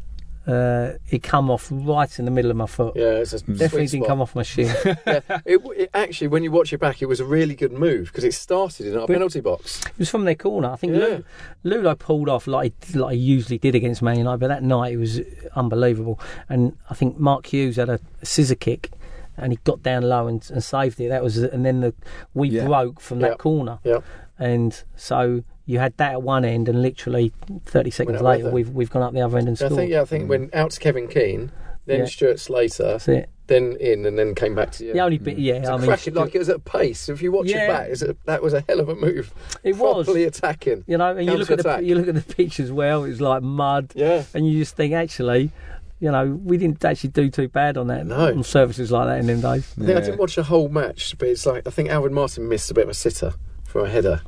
Uh, 0.48 0.94
it 1.12 1.22
come 1.22 1.52
off 1.52 1.68
right 1.72 2.18
in 2.18 2.26
the 2.26 2.32
middle 2.32 2.50
of 2.50 2.58
my 2.58 2.66
foot. 2.66 2.96
Yeah. 2.96 3.20
It's 3.20 3.34
a 3.34 3.40
Definitely 3.40 3.86
didn't 3.86 4.06
spot. 4.06 4.08
come 4.08 4.22
off 4.22 4.34
my 4.34 4.42
shin. 4.42 4.66
yeah. 4.86 5.20
It, 5.46 5.62
it 5.78 5.90
actually, 5.94 6.28
when 6.30 6.42
you 6.44 6.50
watch 6.50 6.74
it 6.74 6.80
back, 6.80 7.04
it 7.04 7.06
was 7.06 7.20
a 7.20 7.26
really 7.26 7.54
good 7.54 7.72
move 7.72 8.08
because 8.08 8.24
it 8.24 8.34
started 8.34 8.88
in 8.88 8.96
our 8.98 9.06
But- 9.06 9.14
penalty 9.14 9.42
box. 9.42 9.86
It 9.86 10.00
was 10.00 10.10
from 10.10 10.26
their 10.26 10.34
corner. 10.34 10.70
I 10.72 10.76
think 10.78 10.94
Yeah. 10.94 11.00
Lu- 11.02 11.24
Ludo 11.64 11.94
pulled 11.94 12.30
off 12.30 12.48
like 12.48 12.74
he, 12.84 12.98
like 12.98 13.14
he 13.14 13.20
usually 13.22 13.60
did 13.60 13.76
against 13.76 14.02
Man 14.02 14.18
United, 14.18 14.40
but 14.40 14.48
that 14.48 14.64
night 14.64 14.94
it 14.94 14.98
was 14.98 15.22
unbelievable. 15.56 16.20
And 16.48 16.76
I 16.90 16.96
think 16.96 17.20
Mark 17.20 17.46
Hughes 17.46 17.76
had 17.76 17.90
a 17.90 18.00
scissor 18.24 18.56
kick, 18.56 18.90
and 19.38 19.52
he 19.54 19.60
got 19.66 19.84
down 19.84 20.02
low 20.10 20.26
and, 20.28 20.50
and 20.52 20.64
saved 20.64 21.00
it. 21.00 21.10
That 21.10 21.22
was, 21.22 21.38
and 21.38 21.64
then 21.64 21.82
the 21.82 21.94
we 22.34 22.50
Yeah. 22.50 22.66
broke 22.66 23.02
from 23.02 23.20
that 23.20 23.38
corner, 23.38 23.78
Yeah. 23.84 24.00
And 24.40 24.82
so 24.96 25.44
you 25.66 25.80
had 25.80 25.96
that 25.98 26.14
at 26.14 26.22
one 26.24 26.46
end, 26.46 26.70
and 26.70 26.82
literally 26.82 27.32
thirty 27.66 27.92
seconds 27.92 28.22
later 28.22 28.46
there. 28.46 28.54
we've 28.54 28.70
we've 28.70 28.90
gone 28.90 29.04
up 29.04 29.14
the 29.14 29.22
other 29.22 29.38
end 29.38 29.48
and 29.50 29.62
I 29.62 29.70
think. 29.70 29.92
Yeah. 29.92 30.02
I 30.02 30.06
think 30.06 30.30
when 30.30 30.50
out 30.54 30.72
to 30.72 30.80
Kevin 30.80 31.08
Keen, 31.08 31.52
then 31.86 32.00
Yeah. 32.00 32.06
Stuart 32.06 32.40
Slater, 32.40 32.84
That's 32.84 33.08
it. 33.10 33.30
then 33.48 33.76
in, 33.80 34.06
and 34.06 34.18
then 34.18 34.34
came 34.36 34.56
back 34.56 34.72
to 34.74 34.86
you. 34.86 34.94
The 34.94 35.00
only 35.00 35.18
bit, 35.18 35.38
yeah, 35.38 35.56
It's 35.56 35.68
I 35.70 35.74
a 35.76 35.78
mean, 35.78 35.88
cracking, 35.88 36.14
like 36.14 36.34
it 36.36 36.40
was 36.40 36.50
at 36.50 36.64
pace. 36.64 37.10
If 37.10 37.22
you 37.22 37.32
watch 37.32 37.48
Yeah. 37.48 37.66
it 37.66 37.68
back, 37.68 37.90
it's 37.90 38.02
a, 38.02 38.16
that 38.26 38.42
was 38.42 38.54
a 38.54 38.64
hell 38.68 38.80
of 38.80 38.88
a 38.90 38.96
move. 38.96 39.34
it 39.64 39.76
was. 39.78 40.06
Properly 40.06 40.24
attacking. 40.24 40.86
You 40.88 40.98
know, 40.98 41.18
and 41.18 41.26
you 41.26 41.36
look 41.36 41.52
at 41.52 41.62
the 41.64 41.80
you 41.84 41.96
look 41.96 42.08
at 42.08 42.16
the 42.16 42.34
pitch 42.36 42.60
as 42.62 42.72
well. 42.72 43.04
It 43.04 43.10
was 43.10 43.22
like 43.22 43.42
mud. 43.44 43.92
Yeah. 43.96 44.24
and 44.34 44.48
you 44.50 44.58
just 44.60 44.76
think 44.78 44.94
actually, 44.94 45.52
you 46.00 46.10
know, 46.12 46.40
we 46.46 46.58
didn't 46.58 46.84
actually 46.86 47.10
do 47.10 47.30
too 47.30 47.50
bad 47.50 47.76
on 47.76 47.88
that 47.88 48.06
No. 48.06 48.28
on 48.28 48.44
services 48.44 48.90
like 48.92 49.08
that 49.08 49.20
in 49.20 49.26
them 49.28 49.42
days. 49.42 49.74
I 49.82 49.86
think 49.86 49.98
I 49.98 50.02
didn't 50.02 50.20
watch 50.20 50.36
the 50.38 50.44
whole 50.44 50.70
match, 50.70 51.18
but 51.18 51.28
it's 51.28 51.46
like 51.46 51.68
I 51.68 51.72
think 51.72 51.90
Alvin 51.90 52.14
Martin 52.14 52.48
missed 52.48 52.72
a 52.72 52.74
bit 52.74 52.86
of 52.86 52.90
a 52.90 52.94
sitter 52.94 53.34
for 53.70 53.86
a 53.86 53.90
header. 53.90 54.22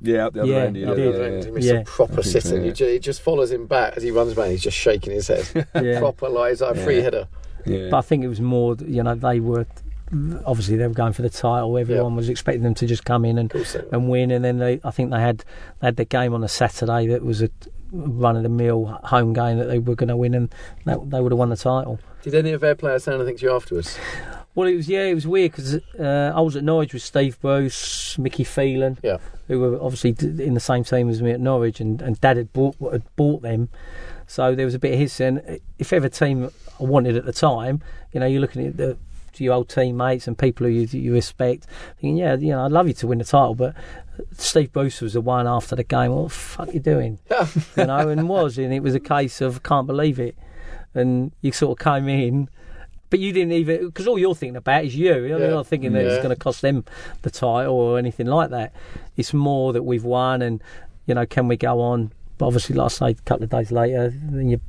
Yeah, 0.00 0.26
up 0.26 0.34
the 0.34 0.42
other 0.42 0.52
Yeah, 0.52 0.58
end. 0.64 0.76
Yeah, 0.76 0.90
At 0.90 0.96
the 0.96 1.02
did. 1.02 1.14
other 1.14 1.24
end, 1.24 1.36
yeah. 1.38 1.44
He 1.44 1.50
missed 1.50 1.68
Yeah. 1.68 1.74
a 1.80 1.84
proper 1.84 2.12
I 2.20 2.22
think 2.22 2.26
sitter. 2.26 2.48
so, 2.48 2.54
yeah. 2.56 2.62
He, 2.62 2.72
ju- 2.72 2.86
he 2.88 2.98
just 2.98 3.22
follows 3.22 3.50
him 3.50 3.66
back 3.66 3.96
as 3.96 4.02
he 4.02 4.10
runs 4.10 4.34
back. 4.34 4.50
He's 4.50 4.62
just 4.62 4.76
shaking 4.76 5.12
his 5.12 5.28
head. 5.28 5.66
Yeah. 5.74 5.98
Proper 5.98 6.28
like 6.28 6.52
it's 6.52 6.60
like 6.60 6.76
a 6.76 6.84
free 6.84 6.96
Yeah. 6.98 7.02
header. 7.02 7.28
Yeah. 7.64 7.88
But 7.90 7.98
I 7.98 8.00
think 8.02 8.22
it 8.22 8.28
was 8.28 8.40
more, 8.40 8.76
you 8.86 9.02
know, 9.02 9.14
they 9.14 9.40
were 9.40 9.66
obviously 10.44 10.76
they 10.76 10.86
were 10.86 10.92
going 10.94 11.14
for 11.14 11.22
the 11.22 11.30
title. 11.30 11.76
Everyone 11.78 12.14
was 12.14 12.28
expecting 12.28 12.62
them 12.62 12.74
to 12.74 12.86
just 12.86 13.04
come 13.06 13.24
in 13.24 13.38
and, 13.38 13.50
Of 13.50 13.56
course 13.56 13.72
they 13.72 13.80
were. 13.80 13.88
and 13.92 14.10
win. 14.10 14.30
And 14.30 14.44
then 14.44 14.58
they, 14.58 14.80
I 14.84 14.90
think 14.90 15.10
they 15.10 15.20
had 15.20 15.38
they 15.80 15.86
had 15.88 15.96
the 15.96 16.04
game 16.04 16.34
on 16.34 16.44
a 16.44 16.48
Saturday 16.48 17.06
that 17.06 17.24
was 17.24 17.40
a 17.42 17.48
run 17.90 18.36
of 18.36 18.42
the 18.42 18.48
mill 18.50 18.84
home 19.04 19.32
game 19.32 19.56
that 19.58 19.66
they 19.66 19.78
were 19.78 19.94
going 19.94 20.08
to 20.08 20.16
win, 20.16 20.34
and 20.34 20.54
that, 20.84 20.98
they 21.10 21.20
would 21.20 21.32
have 21.32 21.38
won 21.38 21.48
the 21.48 21.56
title. 21.56 21.98
Did 22.22 22.34
any 22.34 22.52
of 22.52 22.60
their 22.60 22.74
players 22.74 23.04
say 23.04 23.14
anything 23.14 23.36
to 23.38 23.42
you 23.46 23.54
afterwards? 23.54 23.96
Well, 24.54 24.68
it 24.68 24.76
was 24.76 24.88
yeah, 24.88 25.04
it 25.04 25.14
was 25.14 25.26
weird 25.26 25.50
because 25.52 25.74
uh, 25.98 26.32
I 26.34 26.40
was 26.40 26.54
at 26.56 26.62
Norwich 26.64 26.92
with 26.92 27.02
Steve 27.02 27.40
Bruce, 27.40 28.16
Mickey 28.18 28.44
Phelan, 28.44 28.98
Yeah. 29.02 29.18
who 29.48 29.58
were 29.60 29.78
obviously 29.82 30.14
in 30.44 30.54
the 30.54 30.60
same 30.60 30.84
team 30.84 31.08
as 31.10 31.20
me 31.20 31.32
at 31.32 31.40
Norwich, 31.40 31.80
and, 31.80 32.00
and 32.00 32.20
Dad 32.20 32.36
had 32.36 32.52
bought 32.52 32.76
had 32.92 33.02
bought 33.16 33.42
them, 33.42 33.68
so 34.26 34.54
there 34.54 34.64
was 34.64 34.74
a 34.74 34.78
bit 34.78 34.92
of 34.92 34.98
his. 35.00 35.20
And 35.20 35.60
if 35.78 35.92
ever 35.92 36.08
team 36.08 36.50
I 36.78 36.82
wanted 36.84 37.16
at 37.16 37.24
the 37.24 37.32
time, 37.32 37.82
you 38.12 38.20
know, 38.20 38.26
you're 38.26 38.40
looking 38.40 38.66
at 38.66 38.76
the 38.76 38.96
your 39.36 39.52
old 39.54 39.68
teammates 39.68 40.28
and 40.28 40.38
people 40.38 40.64
who 40.64 40.72
you, 40.72 40.86
you 40.86 41.12
respect, 41.12 41.66
thinking, 42.00 42.16
yeah, 42.16 42.36
you 42.36 42.50
know, 42.50 42.64
I'd 42.64 42.70
love 42.70 42.86
you 42.86 42.94
to 42.94 43.08
win 43.08 43.18
the 43.18 43.24
title, 43.24 43.56
but 43.56 43.74
Steve 44.38 44.72
Bruce 44.72 45.00
was 45.00 45.14
the 45.14 45.20
one 45.20 45.48
after 45.48 45.74
the 45.74 45.82
game. 45.82 46.12
What 46.12 46.28
the 46.28 46.28
fuck 46.28 46.68
are 46.68 46.72
you 46.72 46.78
doing? 46.78 47.18
you 47.76 47.86
know, 47.86 48.08
and 48.08 48.28
was, 48.28 48.56
and 48.58 48.72
it 48.72 48.84
was 48.84 48.94
a 48.94 49.00
case 49.00 49.40
of 49.40 49.64
can't 49.64 49.88
believe 49.88 50.20
it, 50.20 50.36
and 50.94 51.32
you 51.40 51.50
sort 51.50 51.80
of 51.80 51.84
came 51.84 52.08
in. 52.08 52.48
But 53.14 53.20
you 53.20 53.30
didn't 53.30 53.52
even 53.52 53.86
because 53.86 54.08
all 54.08 54.18
you're 54.18 54.34
thinking 54.34 54.56
about 54.56 54.86
is 54.86 54.96
you. 54.96 55.14
You're 55.24 55.38
Yeah. 55.38 55.50
not 55.50 55.68
thinking 55.68 55.92
that 55.92 56.04
it's 56.04 56.16
going 56.16 56.30
to 56.30 56.34
cost 56.36 56.62
them 56.62 56.84
the 57.22 57.30
title 57.30 57.72
or 57.72 57.96
anything 57.96 58.26
like 58.26 58.50
that. 58.50 58.72
It's 59.16 59.32
more 59.32 59.72
that 59.72 59.84
we've 59.84 60.02
won, 60.02 60.42
and 60.42 60.60
you 61.06 61.14
know, 61.14 61.24
can 61.24 61.46
we 61.46 61.56
go 61.56 61.80
on 61.80 62.10
but 62.38 62.46
obviously, 62.46 62.74
like 62.74 62.86
I 62.86 62.88
say, 62.88 63.10
a 63.10 63.14
couple 63.14 63.44
of 63.44 63.50
days 63.50 63.70
later, 63.70 64.12
then 64.12 64.48
you're 64.48 64.60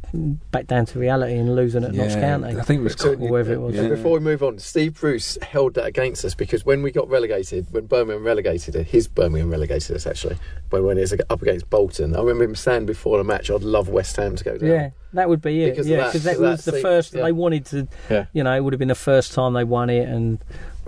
back 0.52 0.68
down 0.68 0.86
to 0.88 1.00
reality 1.00 1.34
and 1.34 1.56
losing 1.56 1.84
at 1.84 1.94
Notts 1.94 2.16
County. 2.16 2.56
I 2.58 2.62
think 2.62 2.82
it 2.82 2.84
was 2.84 2.94
So- 2.94 3.14
or 3.14 3.18
wherever 3.30 3.54
it 3.54 3.60
was. 3.60 3.76
Yeah. 3.76 3.88
Before 3.88 4.12
we 4.14 4.20
move 4.20 4.44
on, 4.44 4.60
Steve 4.60 5.00
Bruce 5.00 5.38
held 5.42 5.74
that 5.76 5.86
against 5.86 6.24
us 6.26 6.36
because 6.36 6.66
when 6.66 6.82
we 6.84 6.92
got 6.92 7.10
relegated, 7.10 7.68
when 7.72 7.86
Birmingham 7.88 8.24
relegated 8.24 8.76
us, 8.76 8.88
his 8.88 9.08
Birmingham 9.08 9.50
relegated 9.50 9.96
us 9.96 10.06
actually, 10.06 10.38
when 10.70 10.84
when 10.84 10.98
it 10.98 11.02
was 11.02 11.14
up 11.30 11.42
against 11.42 11.70
Bolton, 11.70 12.16
I 12.16 12.20
remember 12.20 12.44
him 12.44 12.56
saying 12.56 12.86
before 12.86 13.18
the 13.18 13.24
match, 13.24 13.50
"I'd 13.50 13.64
love 13.64 13.90
West 13.90 14.16
Ham 14.18 14.36
to 14.36 14.44
go 14.44 14.58
down." 14.58 14.70
Yeah, 14.70 14.90
that 15.14 15.28
would 15.30 15.42
be 15.42 15.64
it. 15.64 15.72
Because 15.72 15.88
yeah, 15.88 15.98
that- 15.98 16.08
because 16.14 16.24
that 16.24 16.32
because 16.38 16.42
of 16.44 16.52
was 16.52 16.66
that 16.66 16.72
the 16.72 16.78
scene, 16.78 16.84
first 16.84 17.14
yeah. 17.16 17.24
they 17.24 17.32
wanted 17.32 17.66
to. 17.68 17.88
Yeah. 18.10 18.26
You 18.34 18.44
know, 18.44 18.56
it 18.56 18.60
would 18.64 18.74
have 18.74 18.80
been 18.80 18.88
the 18.90 18.96
first 18.96 19.34
time 19.34 19.54
they 19.54 19.64
won 19.64 19.90
it, 19.90 20.08
and 20.08 20.38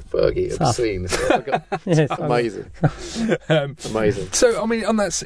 Fergie, 0.07 0.49
Tough. 0.57 0.69
obscene. 0.79 1.07
yeah, 1.85 2.07
Amazing, 2.17 2.71
Um, 3.49 3.75
amazing. 3.85 4.31
So 4.31 4.61
I 4.61 4.65
mean, 4.65 4.85
on 4.85 4.95
that, 4.97 5.23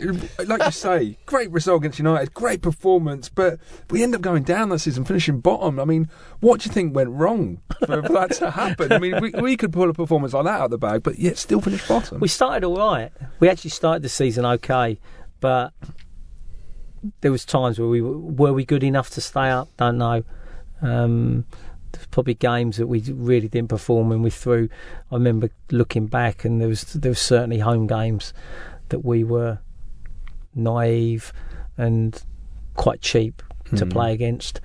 like 0.48 0.64
you 0.64 0.72
say, 0.72 1.18
great 1.26 1.52
result 1.52 1.82
against 1.82 2.00
United, 2.00 2.34
great 2.34 2.62
performance, 2.62 3.30
but 3.30 3.60
we 3.90 4.04
end 4.04 4.16
up 4.16 4.22
going 4.22 4.44
down 4.44 4.70
that 4.70 4.80
season, 4.80 5.06
finishing 5.06 5.40
bottom. 5.40 5.80
I 5.80 5.86
mean, 5.86 6.10
what 6.40 6.62
do 6.62 6.70
you 6.70 6.74
think 6.74 6.96
went 6.96 7.10
wrong 7.12 7.62
for, 7.86 8.02
for 8.04 8.14
that 8.14 8.32
to 8.34 8.52
happen? 8.52 8.92
I 8.92 9.00
mean, 9.00 9.22
we, 9.22 9.32
we 9.32 9.58
could 9.58 9.72
pull 9.74 9.90
a 9.90 9.94
performance 9.94 10.34
like 10.34 10.46
that 10.46 10.60
out 10.60 10.66
of 10.66 10.72
the 10.72 10.78
bag, 10.78 11.04
but 11.04 11.18
yet 11.20 11.38
still 11.38 11.62
finish 11.62 11.88
bottom. 11.88 12.20
We 12.20 12.28
started 12.28 12.64
all 12.66 12.78
right. 12.78 13.12
We 13.40 13.50
actually 13.50 13.72
started 13.72 14.04
the 14.04 14.10
season 14.10 14.46
okay, 14.46 15.00
but 15.40 15.74
there 17.22 17.32
was 17.32 17.46
times 17.46 17.80
where 17.80 17.88
we 17.88 18.02
were, 18.02 18.18
were 18.18 18.54
we 18.54 18.66
good 18.66 18.84
enough 18.84 19.10
to 19.12 19.22
stay 19.22 19.50
up. 19.50 19.70
Don't 19.78 19.98
know. 19.98 20.24
Um, 20.82 21.46
there's 21.46 21.71
probably 22.10 22.34
games 22.34 22.78
that 22.78 22.88
we 22.88 23.02
really 23.02 23.48
didn't 23.48 23.70
perform 23.70 24.12
and 24.12 24.24
we 24.24 24.30
threw. 24.32 24.70
I 25.12 25.16
remember 25.16 25.50
looking 25.72 26.08
back, 26.08 26.44
and 26.46 26.60
there 26.60 26.68
was 26.68 26.84
there 26.94 27.12
was 27.12 27.20
certainly 27.20 27.60
home 27.60 27.86
games 27.88 28.34
that 28.90 29.06
we 29.06 29.24
were 29.24 29.60
naive 30.56 31.32
and 31.78 32.22
quite 32.76 33.02
cheap 33.02 33.42
to 33.76 33.86
Mm. 33.86 33.92
play 33.92 34.14
against, 34.14 34.60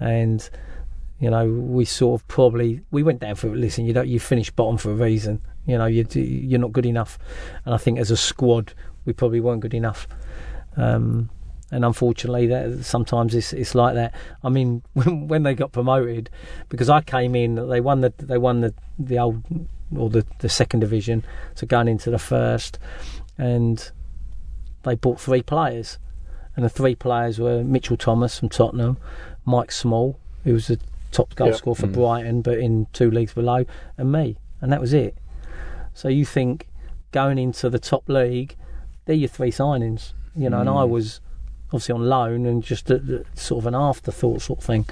and 0.00 0.48
you 1.20 1.30
know 1.30 1.48
we 1.48 1.84
sort 1.84 2.20
of 2.20 2.28
probably 2.28 2.80
we 2.90 3.02
went 3.02 3.20
down 3.20 3.34
for 3.34 3.48
listen. 3.48 3.84
You 3.84 3.92
don't 3.92 4.08
you 4.08 4.18
finish 4.20 4.50
bottom 4.50 4.78
for 4.78 4.90
a 4.90 4.94
reason. 4.94 5.40
You 5.66 5.78
know 5.78 5.86
you 5.86 6.06
you're 6.14 6.58
not 6.60 6.72
good 6.72 6.86
enough, 6.86 7.18
and 7.64 7.74
I 7.74 7.78
think 7.78 7.98
as 7.98 8.10
a 8.10 8.16
squad 8.16 8.72
we 9.04 9.12
probably 9.12 9.40
weren't 9.40 9.60
good 9.60 9.74
enough. 9.74 10.08
Um, 10.76 11.30
and 11.70 11.84
unfortunately, 11.84 12.46
that 12.46 12.84
sometimes 12.84 13.34
it's 13.34 13.52
it's 13.52 13.74
like 13.74 13.94
that. 13.94 14.14
I 14.42 14.48
mean, 14.48 14.82
when 14.94 15.28
when 15.28 15.42
they 15.42 15.54
got 15.54 15.72
promoted, 15.72 16.30
because 16.68 16.88
I 16.88 17.00
came 17.02 17.34
in, 17.34 17.54
they 17.68 17.80
won 17.80 18.00
the 18.00 18.12
they 18.18 18.38
won 18.38 18.60
the 18.60 18.74
the 18.98 19.18
old 19.18 19.44
or 19.96 20.10
the 20.10 20.24
the 20.40 20.48
second 20.48 20.80
division, 20.80 21.24
so 21.54 21.66
going 21.66 21.88
into 21.88 22.10
the 22.10 22.18
first, 22.18 22.78
and 23.36 23.90
they 24.84 24.94
bought 24.94 25.20
three 25.20 25.42
players, 25.42 25.98
and 26.56 26.64
the 26.64 26.68
three 26.68 26.94
players 26.94 27.38
were 27.38 27.62
Mitchell 27.64 27.96
Thomas 27.96 28.38
from 28.38 28.48
Tottenham, 28.48 28.98
Mike 29.44 29.72
Small, 29.72 30.18
who 30.44 30.52
was 30.54 30.66
the 30.68 30.78
top 31.10 31.34
goal 31.34 31.52
scorer 31.54 31.74
for 31.74 31.86
Mm. 31.86 31.92
Brighton, 31.92 32.42
but 32.42 32.58
in 32.58 32.86
two 32.92 33.10
leagues 33.10 33.32
below, 33.34 33.64
and 33.96 34.12
me, 34.12 34.36
and 34.60 34.70
that 34.72 34.80
was 34.80 34.92
it. 34.92 35.16
So 35.94 36.08
you 36.08 36.24
think 36.24 36.68
going 37.12 37.38
into 37.38 37.70
the 37.70 37.78
top 37.78 38.08
league, 38.08 38.56
they're 39.06 39.16
your 39.16 39.28
three 39.28 39.50
signings, 39.50 40.12
you 40.36 40.50
know, 40.50 40.60
and 40.60 40.68
I 40.68 40.84
Mm. 40.84 40.88
was 40.90 41.20
obviously 41.68 41.94
on 41.94 42.08
loan 42.08 42.46
and 42.46 42.62
just 42.62 42.90
a, 42.90 42.96
a- 42.96 43.36
sort 43.38 43.62
of 43.62 43.66
an 43.66 43.74
afterthought 43.74 44.42
sort 44.42 44.58
of 44.60 44.64
thing. 44.64 44.86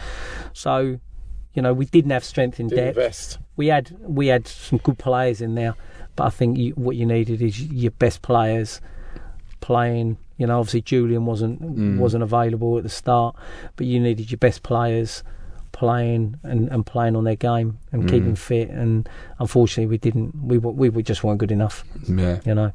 So, 0.53 0.99
you 1.55 1.63
know, 1.63 1.73
we 1.73 1.87
didn't 1.87 2.11
have 2.11 2.25
strength 2.25 2.61
in 2.61 2.69
Did 2.69 2.77
depth. 2.77 2.97
invest. 2.99 3.39
We 3.57 3.69
had 3.69 3.97
we 4.01 4.27
had 4.29 4.47
some 4.47 4.79
good 4.79 4.99
players 4.99 5.41
in 5.41 5.55
there, 5.55 5.75
but 6.17 6.25
I 6.25 6.31
think 6.31 6.59
you, 6.59 6.73
what 6.73 6.97
you 6.97 7.07
needed 7.07 7.41
is 7.43 7.61
your 7.63 7.93
best 7.93 8.21
players 8.23 8.81
playing. 9.61 10.19
You 10.37 10.47
know, 10.47 10.59
obviously 10.61 10.83
Julian 10.83 11.25
wasn't 11.25 11.63
Mm. 11.63 11.99
wasn't 11.99 12.23
available 12.23 12.77
at 12.77 12.83
the 12.83 12.91
start, 12.91 13.37
but 13.77 13.87
you 13.87 13.99
needed 14.01 14.31
your 14.31 14.39
best 14.39 14.63
players 14.63 15.23
playing 15.73 16.37
and, 16.43 16.69
and 16.69 16.85
playing 16.87 17.17
on 17.17 17.25
their 17.25 17.37
game 17.37 17.79
and 17.93 18.05
Mm. 18.05 18.11
keeping 18.11 18.35
fit. 18.37 18.69
And 18.71 19.09
unfortunately, 19.39 19.87
we 19.87 19.99
didn't. 19.99 20.35
We 20.43 20.59
were- 20.59 20.73
we, 20.73 20.89
we 20.91 21.03
just 21.03 21.25
weren't 21.25 21.39
good 21.39 21.53
enough. 21.53 21.85
yeah. 22.07 22.41
You 22.45 22.55
know. 22.55 22.73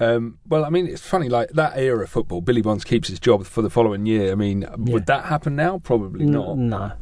Um, 0.00 0.38
well, 0.48 0.64
I 0.64 0.70
mean, 0.70 0.86
it's 0.86 1.02
funny, 1.02 1.28
like 1.28 1.50
that 1.50 1.76
era 1.78 2.04
of 2.04 2.10
football, 2.10 2.40
Billy 2.40 2.62
Bonds 2.62 2.84
keeps 2.84 3.08
his 3.08 3.18
job 3.20 3.44
for 3.46 3.62
the 3.62 3.70
following 3.70 4.06
year. 4.06 4.32
I 4.32 4.34
mean, 4.34 4.62
Yeah. 4.62 4.76
would 4.92 5.06
that 5.06 5.24
happen 5.26 5.56
now? 5.56 5.78
Probably 5.78 6.24
not. 6.26 6.56
No, 6.58 6.92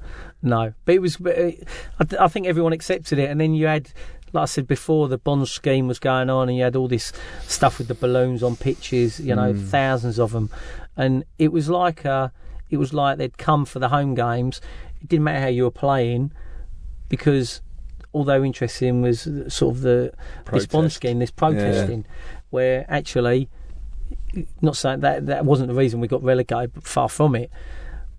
no. 0.43 0.73
But 0.85 0.95
it 0.95 1.01
was. 1.03 1.21
Uh, 1.21 1.53
I, 2.01 2.05
th- 2.05 2.21
I 2.21 2.29
think 2.29 2.47
everyone 2.47 2.73
accepted 2.73 3.19
it, 3.19 3.31
and 3.31 3.41
then 3.41 3.55
you 3.55 3.67
had, 3.67 3.91
like 4.33 4.43
I 4.43 4.47
said 4.47 4.67
before, 4.67 5.09
the 5.09 5.19
Bonds 5.19 5.51
scheme 5.51 5.87
was 5.89 5.99
going 5.99 6.31
on, 6.31 6.49
and 6.49 6.57
you 6.57 6.65
had 6.65 6.77
all 6.77 6.89
this 6.89 7.13
stuff 7.47 7.79
with 7.79 7.89
the 7.89 7.95
balloons 7.95 8.43
on 8.43 8.57
pitches. 8.57 9.21
You 9.21 9.35
know, 9.35 9.53
Mm. 9.53 9.67
thousands 9.69 10.19
of 10.19 10.33
them, 10.33 10.51
and 10.97 11.25
it 11.39 11.53
was 11.53 11.69
like 11.69 12.05
uh, 12.07 12.29
it 12.71 12.79
was 12.79 12.93
like 12.95 13.19
they'd 13.19 13.39
come 13.39 13.65
for 13.65 13.79
the 13.79 13.89
home 13.91 14.15
games. 14.15 14.61
It 15.03 15.09
didn't 15.09 15.25
matter 15.25 15.41
how 15.41 15.49
you 15.49 15.65
were 15.65 15.71
playing, 15.71 16.33
because 17.09 17.61
although 18.15 18.43
interesting 18.43 19.03
was 19.03 19.29
sort 19.49 19.77
of 19.77 19.83
the 19.83 20.13
this 20.51 20.67
bond 20.67 20.91
scheme, 20.91 21.19
this 21.19 21.31
protesting, 21.31 22.07
where 22.51 22.85
actually, 22.89 23.49
not 24.61 24.77
saying 24.77 25.01
that 25.01 25.27
that 25.27 25.45
wasn't 25.45 25.69
the 25.69 25.75
reason 25.75 26.01
we 26.01 26.09
got 26.09 26.23
relegated, 26.23 26.73
but 26.75 26.85
far 26.85 27.09
from 27.09 27.35
it. 27.35 27.51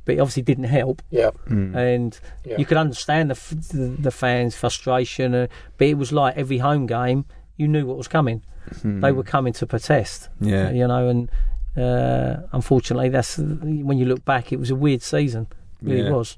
But 0.05 0.15
it 0.15 0.19
obviously 0.19 0.43
didn't 0.43 0.65
help, 0.65 1.01
Yeah, 1.09 1.32
Mm. 1.47 1.75
and 1.75 2.19
yeah. 2.45 2.57
you 2.57 2.65
could 2.65 2.78
understand 2.78 3.30
the, 3.30 3.55
the 3.78 4.01
the 4.03 4.11
fans' 4.11 4.55
frustration. 4.55 5.36
Uh, 5.36 5.47
but 5.78 5.88
it 5.88 5.95
was 5.97 6.11
like 6.13 6.38
every 6.38 6.59
home 6.59 6.86
game, 6.86 7.25
you 7.57 7.67
knew 7.67 7.86
what 7.86 7.97
was 7.97 8.07
coming. 8.07 8.41
Mm. 8.84 9.01
They 9.01 9.11
were 9.11 9.23
coming 9.23 9.53
to 9.53 9.65
protest, 9.67 10.30
Yeah. 10.39 10.71
you 10.71 10.88
know. 10.88 11.07
And 11.09 11.30
uh, 11.75 12.41
unfortunately, 12.53 13.09
that's 13.09 13.38
when 13.38 13.97
you 13.97 14.05
look 14.05 14.23
back, 14.25 14.51
it 14.53 14.59
was 14.59 14.69
a 14.71 14.75
weird 14.75 15.01
season. 15.01 15.47
It 15.82 15.88
really 15.89 16.03
Yeah. 16.07 16.11
was. 16.15 16.38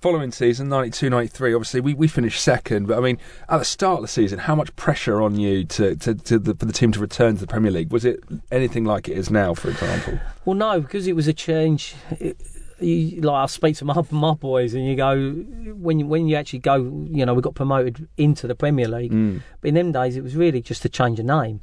Following 0.00 0.30
season, 0.30 0.68
92 0.68 1.10
93, 1.10 1.54
obviously, 1.54 1.80
we, 1.80 1.92
we 1.92 2.06
finished 2.06 2.40
second. 2.40 2.86
But 2.86 2.98
I 2.98 3.00
mean, 3.00 3.18
at 3.48 3.58
the 3.58 3.64
start 3.64 3.96
of 3.96 4.02
the 4.02 4.08
season, 4.08 4.38
how 4.38 4.54
much 4.54 4.74
pressure 4.76 5.20
on 5.20 5.34
you 5.34 5.64
to, 5.64 5.96
to, 5.96 6.14
to 6.14 6.38
the, 6.38 6.54
for 6.54 6.66
the 6.66 6.72
team 6.72 6.92
to 6.92 7.00
return 7.00 7.34
to 7.34 7.40
the 7.40 7.48
Premier 7.48 7.72
League? 7.72 7.92
Was 7.92 8.04
it 8.04 8.20
anything 8.52 8.84
like 8.84 9.08
it 9.08 9.18
is 9.18 9.28
now, 9.28 9.54
for 9.54 9.70
example? 9.70 10.20
Well, 10.44 10.54
no, 10.54 10.80
because 10.80 11.08
it 11.08 11.16
was 11.16 11.26
a 11.26 11.32
change. 11.32 11.96
It, 12.12 12.40
you, 12.80 13.22
like 13.22 13.42
I 13.42 13.46
speak 13.46 13.76
to 13.78 13.84
my 13.84 14.00
my 14.10 14.34
boys, 14.34 14.74
and 14.74 14.86
you 14.86 14.94
go 14.94 15.32
when 15.74 15.98
you, 15.98 16.06
when 16.06 16.28
you 16.28 16.36
actually 16.36 16.60
go, 16.60 16.76
you 17.10 17.26
know, 17.26 17.34
we 17.34 17.42
got 17.42 17.56
promoted 17.56 18.06
into 18.16 18.46
the 18.46 18.54
Premier 18.54 18.86
League. 18.86 19.12
Mm. 19.12 19.42
But 19.60 19.68
in 19.68 19.74
them 19.74 19.92
days, 19.92 20.16
it 20.16 20.22
was 20.22 20.36
really 20.36 20.62
just 20.62 20.84
a 20.84 20.88
change 20.88 21.18
of 21.18 21.26
name. 21.26 21.60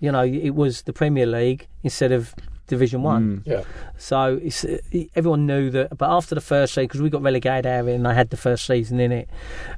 You 0.00 0.12
know, 0.12 0.22
it 0.22 0.54
was 0.54 0.82
the 0.82 0.92
Premier 0.92 1.26
League 1.26 1.66
instead 1.82 2.12
of 2.12 2.34
Division 2.66 3.02
One. 3.02 3.38
Mm. 3.38 3.42
yeah. 3.46 3.62
So 3.98 4.40
it's, 4.42 4.64
uh, 4.64 4.78
everyone 5.14 5.46
knew 5.46 5.70
that. 5.70 5.96
But 5.98 6.10
after 6.10 6.34
the 6.34 6.40
first 6.40 6.74
season, 6.74 6.86
because 6.86 7.02
we 7.02 7.10
got 7.10 7.22
relegated 7.22 7.66
out 7.66 7.80
of 7.80 7.88
it, 7.88 7.94
and 7.94 8.06
they 8.06 8.14
had 8.14 8.30
the 8.30 8.36
first 8.36 8.66
season 8.66 9.00
in 9.00 9.12
it, 9.12 9.28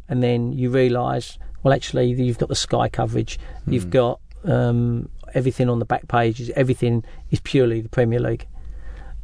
and 0.08 0.22
then 0.22 0.52
you 0.52 0.70
realise, 0.70 1.38
well, 1.62 1.74
actually, 1.74 2.12
you've 2.12 2.38
got 2.38 2.48
the 2.48 2.54
Sky 2.54 2.88
coverage, 2.88 3.38
you've 3.66 3.90
got 3.90 4.20
um, 4.44 5.08
everything 5.34 5.68
on 5.68 5.78
the 5.80 5.84
back 5.84 6.06
pages, 6.08 6.50
everything 6.54 7.02
is 7.30 7.40
purely 7.40 7.80
the 7.80 7.88
Premier 7.88 8.20
League, 8.20 8.46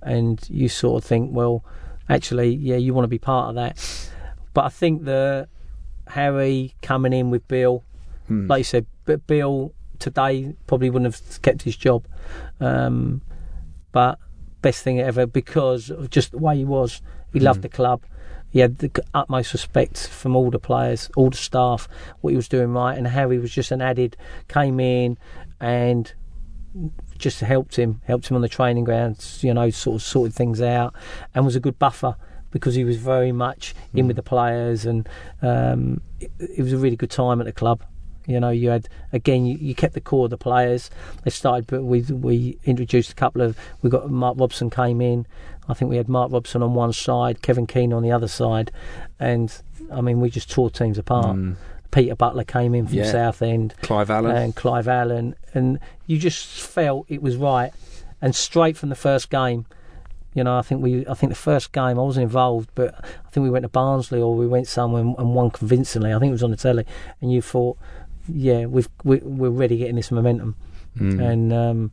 and 0.03 0.45
you 0.51 0.69
sort 0.69 1.03
of 1.03 1.09
think, 1.09 1.31
well, 1.33 1.65
actually, 2.09 2.55
yeah, 2.55 2.77
you 2.77 2.93
want 2.95 3.05
to 3.05 3.09
be 3.09 3.19
part 3.19 3.51
of 3.51 3.55
that. 3.55 4.09
But 4.55 4.65
I 4.65 4.69
think 4.69 5.05
the 5.05 5.49
Harry 6.09 6.75
coming 6.83 7.13
in 7.13 7.31
with 7.31 7.47
Bill, 7.49 7.85
Mm. 8.31 8.49
like 8.49 8.59
you 8.59 8.65
said, 8.65 8.87
but 9.05 9.27
Bill 9.27 9.73
today 9.99 10.55
probably 10.69 10.91
wouldn't 10.91 11.13
have 11.13 11.43
kept 11.43 11.63
his 11.63 11.77
job. 11.77 12.07
Um, 12.61 13.21
but 13.93 14.19
best 14.63 14.83
thing 14.83 15.01
ever 15.01 15.27
because 15.27 15.91
of 15.91 16.11
just 16.11 16.31
the 16.33 16.39
way 16.39 16.57
he 16.57 16.65
was. 16.65 17.03
He 17.33 17.41
loved 17.41 17.61
Mm. 17.61 17.63
the 17.63 17.69
club. 17.69 18.03
He 18.51 18.59
had 18.61 18.79
the 18.79 18.91
utmost 19.15 19.53
respect 19.55 20.07
from 20.09 20.37
all 20.37 20.51
the 20.51 20.59
players, 20.59 21.11
all 21.17 21.31
the 21.31 21.37
staff, 21.39 21.89
what 22.21 22.31
he 22.31 22.37
was 22.37 22.49
doing 22.49 22.73
right, 22.73 22.97
and 22.99 23.07
how 23.09 23.31
he 23.31 23.39
was 23.39 23.51
just 23.51 23.71
an 23.73 23.81
added. 23.81 24.17
Came 24.49 24.79
in 24.81 25.17
and 25.61 26.13
just 27.19 27.41
helped 27.41 27.77
him, 27.77 28.01
helped 28.05 28.29
him 28.29 28.37
on 28.37 28.43
the 28.43 28.49
training 28.49 28.85
grounds. 28.85 29.43
You 29.43 29.55
know, 29.55 29.71
sort 29.71 29.97
of 29.97 30.03
sorted 30.03 30.35
things 30.35 30.61
out, 30.61 30.95
and 31.35 31.45
was 31.45 31.57
a 31.57 31.61
good 31.61 31.79
buffer 31.79 32.17
because 32.51 32.75
he 32.75 32.85
was 32.85 32.99
very 32.99 33.33
much 33.33 33.75
in 33.95 34.05
Mm. 34.05 34.09
with 34.09 34.17
the 34.17 34.23
players, 34.23 34.85
and 34.85 35.09
um, 35.41 36.03
it, 36.21 36.31
it 36.39 36.63
was 36.63 36.73
a 36.75 36.79
really 36.79 36.97
good 36.97 37.11
time 37.11 37.41
at 37.41 37.47
the 37.47 37.53
club. 37.53 37.83
You 38.27 38.39
know, 38.41 38.51
you 38.51 38.69
had 38.71 38.89
again, 39.13 39.45
you, 39.47 39.57
you 39.59 39.75
kept 39.75 39.95
the 39.95 40.01
core 40.01 40.25
of 40.27 40.31
the 40.31 40.37
players. 40.39 40.91
They 41.25 41.31
started, 41.31 41.67
but 41.67 41.83
we 41.83 42.03
we 42.03 42.59
introduced 42.65 43.11
a 43.11 43.15
couple 43.15 43.43
of. 43.43 43.57
We 43.83 43.91
got 43.91 44.11
Mark 44.11 44.37
Robson 44.39 44.71
came 44.71 45.01
in. 45.01 45.27
I 45.69 45.75
think 45.75 45.91
we 45.91 45.97
had 45.97 46.09
Mark 46.09 46.33
Robson 46.33 46.63
on 46.63 46.75
one 46.75 46.93
side, 46.93 47.43
Kevin 47.43 47.67
Keen 47.67 47.93
on 47.93 48.03
the 48.03 48.13
other 48.13 48.29
side, 48.29 48.71
and 49.21 49.57
I 49.93 50.01
mean, 50.01 50.21
we 50.21 50.31
just 50.31 50.51
tore 50.51 50.71
teams 50.71 50.99
apart. 50.99 51.37
Mm. 51.37 51.57
Peter 51.91 52.15
Butler 52.15 52.45
came 52.45 52.75
in 52.75 52.87
from 52.87 52.97
Yeah. 52.99 53.11
Southend 53.11 53.75
Clive 53.83 54.11
Allen. 54.11 54.35
and 54.35 54.57
Clive 54.57 54.89
Allen, 54.89 55.35
and 55.53 55.79
you 56.07 56.19
just 56.19 56.47
felt 56.47 57.07
it 57.09 57.23
was 57.23 57.37
right. 57.37 57.73
And 58.21 58.35
straight 58.35 58.77
from 58.77 58.89
the 58.89 58.95
first 58.95 59.31
game, 59.31 59.67
you 60.33 60.43
know, 60.43 60.57
I 60.57 60.63
think 60.63 60.83
we, 60.83 61.07
I 61.07 61.13
think 61.15 61.31
the 61.31 61.37
first 61.39 61.73
game 61.73 61.99
I 61.99 62.03
wasn't 62.03 62.23
involved, 62.25 62.71
but 62.75 62.95
I 63.05 63.29
think 63.31 63.45
we 63.45 63.51
went 63.51 63.65
to 63.65 63.69
Barnsley 63.69 64.21
or 64.21 64.35
we 64.35 64.47
went 64.47 64.67
somewhere 64.69 65.03
and, 65.03 65.15
and 65.19 65.35
won 65.35 65.51
convincingly. 65.51 66.15
I 66.15 66.19
think 66.19 66.31
it 66.31 66.33
was 66.33 66.43
on 66.43 66.51
the 66.53 66.57
telly, 66.57 66.87
and 67.21 67.31
you 67.31 67.43
thought, 67.43 67.77
yeah, 68.29 68.67
we've 68.67 68.89
we, 69.05 69.19
we're 69.19 69.49
already 69.49 69.79
getting 69.79 69.97
this 69.97 70.11
momentum, 70.11 70.57
Mm. 70.99 71.21
and 71.27 71.53
um, 71.53 71.93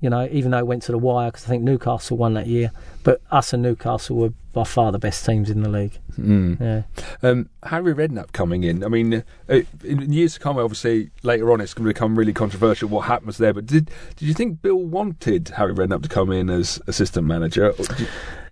you 0.00 0.08
know, 0.10 0.28
even 0.30 0.50
though 0.52 0.58
it 0.58 0.66
went 0.66 0.82
to 0.84 0.92
the 0.92 0.98
wire, 0.98 1.30
because 1.30 1.44
I 1.46 1.48
think 1.48 1.62
Newcastle 1.64 2.16
won 2.16 2.34
that 2.34 2.46
year, 2.46 2.70
but 3.02 3.20
us 3.30 3.52
and 3.52 3.62
Newcastle 3.62 4.16
were 4.16 4.32
by 4.52 4.62
far 4.62 4.92
the 4.92 4.98
best 5.00 5.24
teams 5.26 5.50
in 5.50 5.62
the 5.62 5.68
league. 5.68 5.98
Mm. 6.16 6.60
Yeah. 6.60 6.82
Um, 7.28 7.48
Harry 7.64 7.92
Redknapp 7.92 8.30
coming 8.32 8.62
in. 8.62 8.84
I 8.84 8.88
mean, 8.88 9.24
uh, 9.48 9.60
in 9.82 10.12
years 10.12 10.34
to 10.34 10.40
come, 10.40 10.58
obviously 10.58 11.10
later 11.24 11.50
on, 11.50 11.60
it's 11.60 11.74
going 11.74 11.86
to 11.88 11.92
become 11.92 12.16
really 12.16 12.32
controversial 12.32 12.88
what 12.88 13.06
happens 13.06 13.38
there. 13.38 13.52
But 13.52 13.66
did 13.66 13.90
did 14.16 14.28
you 14.28 14.34
think 14.34 14.62
Bill 14.62 14.76
wanted 14.76 15.48
Harry 15.56 15.74
Redknapp 15.74 16.02
to 16.04 16.08
come 16.08 16.30
in 16.30 16.50
as 16.50 16.80
assistant 16.86 17.26
manager? 17.26 17.72
You- 17.98 18.06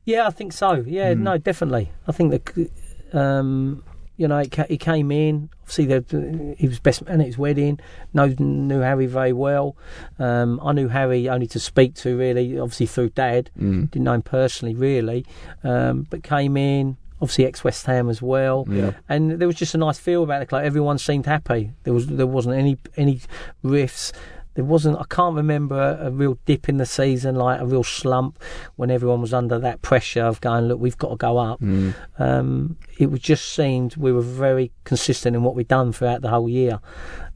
Yeah, 0.05 0.27
I 0.27 0.31
think 0.31 0.53
so. 0.53 0.83
Yeah, 0.87 1.15
Hmm. 1.15 1.23
no, 1.23 1.39
definitely. 1.39 1.93
I 2.09 2.13
think 2.13 2.33
that 2.33 2.71
um, 3.17 3.85
you 4.17 4.29
know 4.29 4.43
he, 4.69 4.79
came 4.79 5.11
in. 5.11 5.49
Obviously, 5.63 5.87
the, 5.87 6.55
he 6.59 6.69
was 6.69 6.79
best 6.79 7.05
man 7.05 7.21
at 7.21 7.27
his 7.27 7.39
wedding. 7.39 7.81
Know, 8.13 8.27
knew 8.39 8.81
Harry 8.81 9.07
very 9.07 9.33
well. 9.33 9.77
Um, 10.19 10.61
I 10.63 10.73
knew 10.73 10.89
Harry 10.89 11.29
only 11.29 11.47
to 11.49 11.61
speak 11.61 11.95
to, 11.97 12.17
really. 12.17 12.59
Obviously 12.59 12.87
through 12.87 13.11
Dad. 13.11 13.51
Mm. 13.59 13.91
Didn't 13.91 14.05
know 14.05 14.13
him 14.13 14.23
personally, 14.23 14.75
really. 14.75 15.25
Um, 15.65 16.07
but 16.11 16.23
came 16.23 16.57
in. 16.57 16.97
Obviously, 17.21 17.47
ex 17.47 17.63
West 17.63 17.87
Ham 17.87 18.09
as 18.09 18.21
well. 18.21 18.67
Yeah. 18.69 18.93
And 19.09 19.33
there 19.33 19.47
was 19.47 19.57
just 19.57 19.75
a 19.75 19.79
nice 19.79 19.99
feel 19.99 20.25
about 20.25 20.41
the 20.41 20.47
club. 20.47 20.65
Everyone 20.65 20.99
seemed 20.99 21.27
happy. 21.27 21.73
There 21.85 21.95
was 21.95 22.07
there 22.07 22.27
wasn't 22.27 22.57
any 22.57 22.79
any 22.97 23.21
rifts. 23.63 24.13
There 24.55 24.65
wasn't. 24.65 24.99
I 24.99 25.05
can't 25.09 25.35
remember 25.35 25.77
a, 25.77 26.09
a 26.09 26.11
real 26.11 26.39
dip 26.45 26.69
in 26.69 26.77
the 26.77 26.87
season, 26.87 27.37
like 27.37 27.61
a 27.61 27.67
real 27.67 27.85
slump, 27.85 28.39
when 28.77 28.91
everyone 28.91 29.21
was 29.21 29.33
under 29.33 29.59
that 29.59 29.81
pressure 29.83 30.25
of 30.25 30.41
going, 30.41 30.69
look, 30.69 30.79
we've 30.79 30.99
got 30.99 31.09
to 31.09 31.17
go 31.17 31.39
up. 31.39 31.61
Mm. 31.61 31.95
Um, 32.19 32.77
it 32.99 33.11
was 33.11 33.21
just 33.21 33.53
seemed 33.53 33.97
we 33.97 34.13
were 34.13 34.21
very 34.23 34.73
consistent 34.85 35.35
in 35.35 35.43
what 35.43 35.55
we'd 35.55 35.69
done 35.69 35.93
throughout 35.93 36.21
the 36.21 36.29
whole 36.29 36.49
year, 36.49 36.81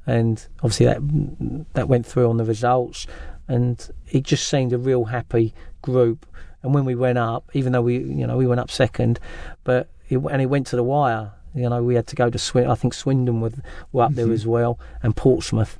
and 0.07 0.47
obviously 0.59 0.87
that 0.87 1.01
that 1.75 1.89
went 1.89 2.07
through 2.07 2.29
on 2.29 2.37
the 2.37 2.45
results, 2.45 3.07
and 3.49 3.91
it 4.11 4.23
just 4.23 4.49
seemed 4.49 4.73
a 4.73 4.79
real 4.79 5.05
happy 5.07 5.55
group. 5.83 6.27
And 6.63 6.75
when 6.75 6.85
we 6.85 6.95
went 6.95 7.19
up, 7.19 7.51
even 7.55 7.73
though 7.73 7.83
we 7.83 7.99
you 7.99 8.27
know 8.27 8.37
we 8.37 8.47
went 8.47 8.61
up 8.61 8.71
second, 8.71 9.21
but 9.65 9.89
it, 10.09 10.19
and 10.19 10.43
it 10.43 10.47
went 10.47 10.67
to 10.69 10.77
the 10.77 10.85
wire. 10.85 11.33
You 11.55 11.71
know, 11.71 11.83
we 11.83 11.95
had 11.95 12.07
to 12.09 12.17
go 12.17 12.29
to 12.29 12.39
Swin. 12.39 12.69
I 12.69 12.75
think 12.75 12.93
Swindon 12.93 13.41
were, 13.41 13.53
were 13.91 14.03
up 14.03 14.13
there 14.13 14.31
as 14.31 14.47
well, 14.47 14.79
and 15.03 15.17
Portsmouth, 15.17 15.79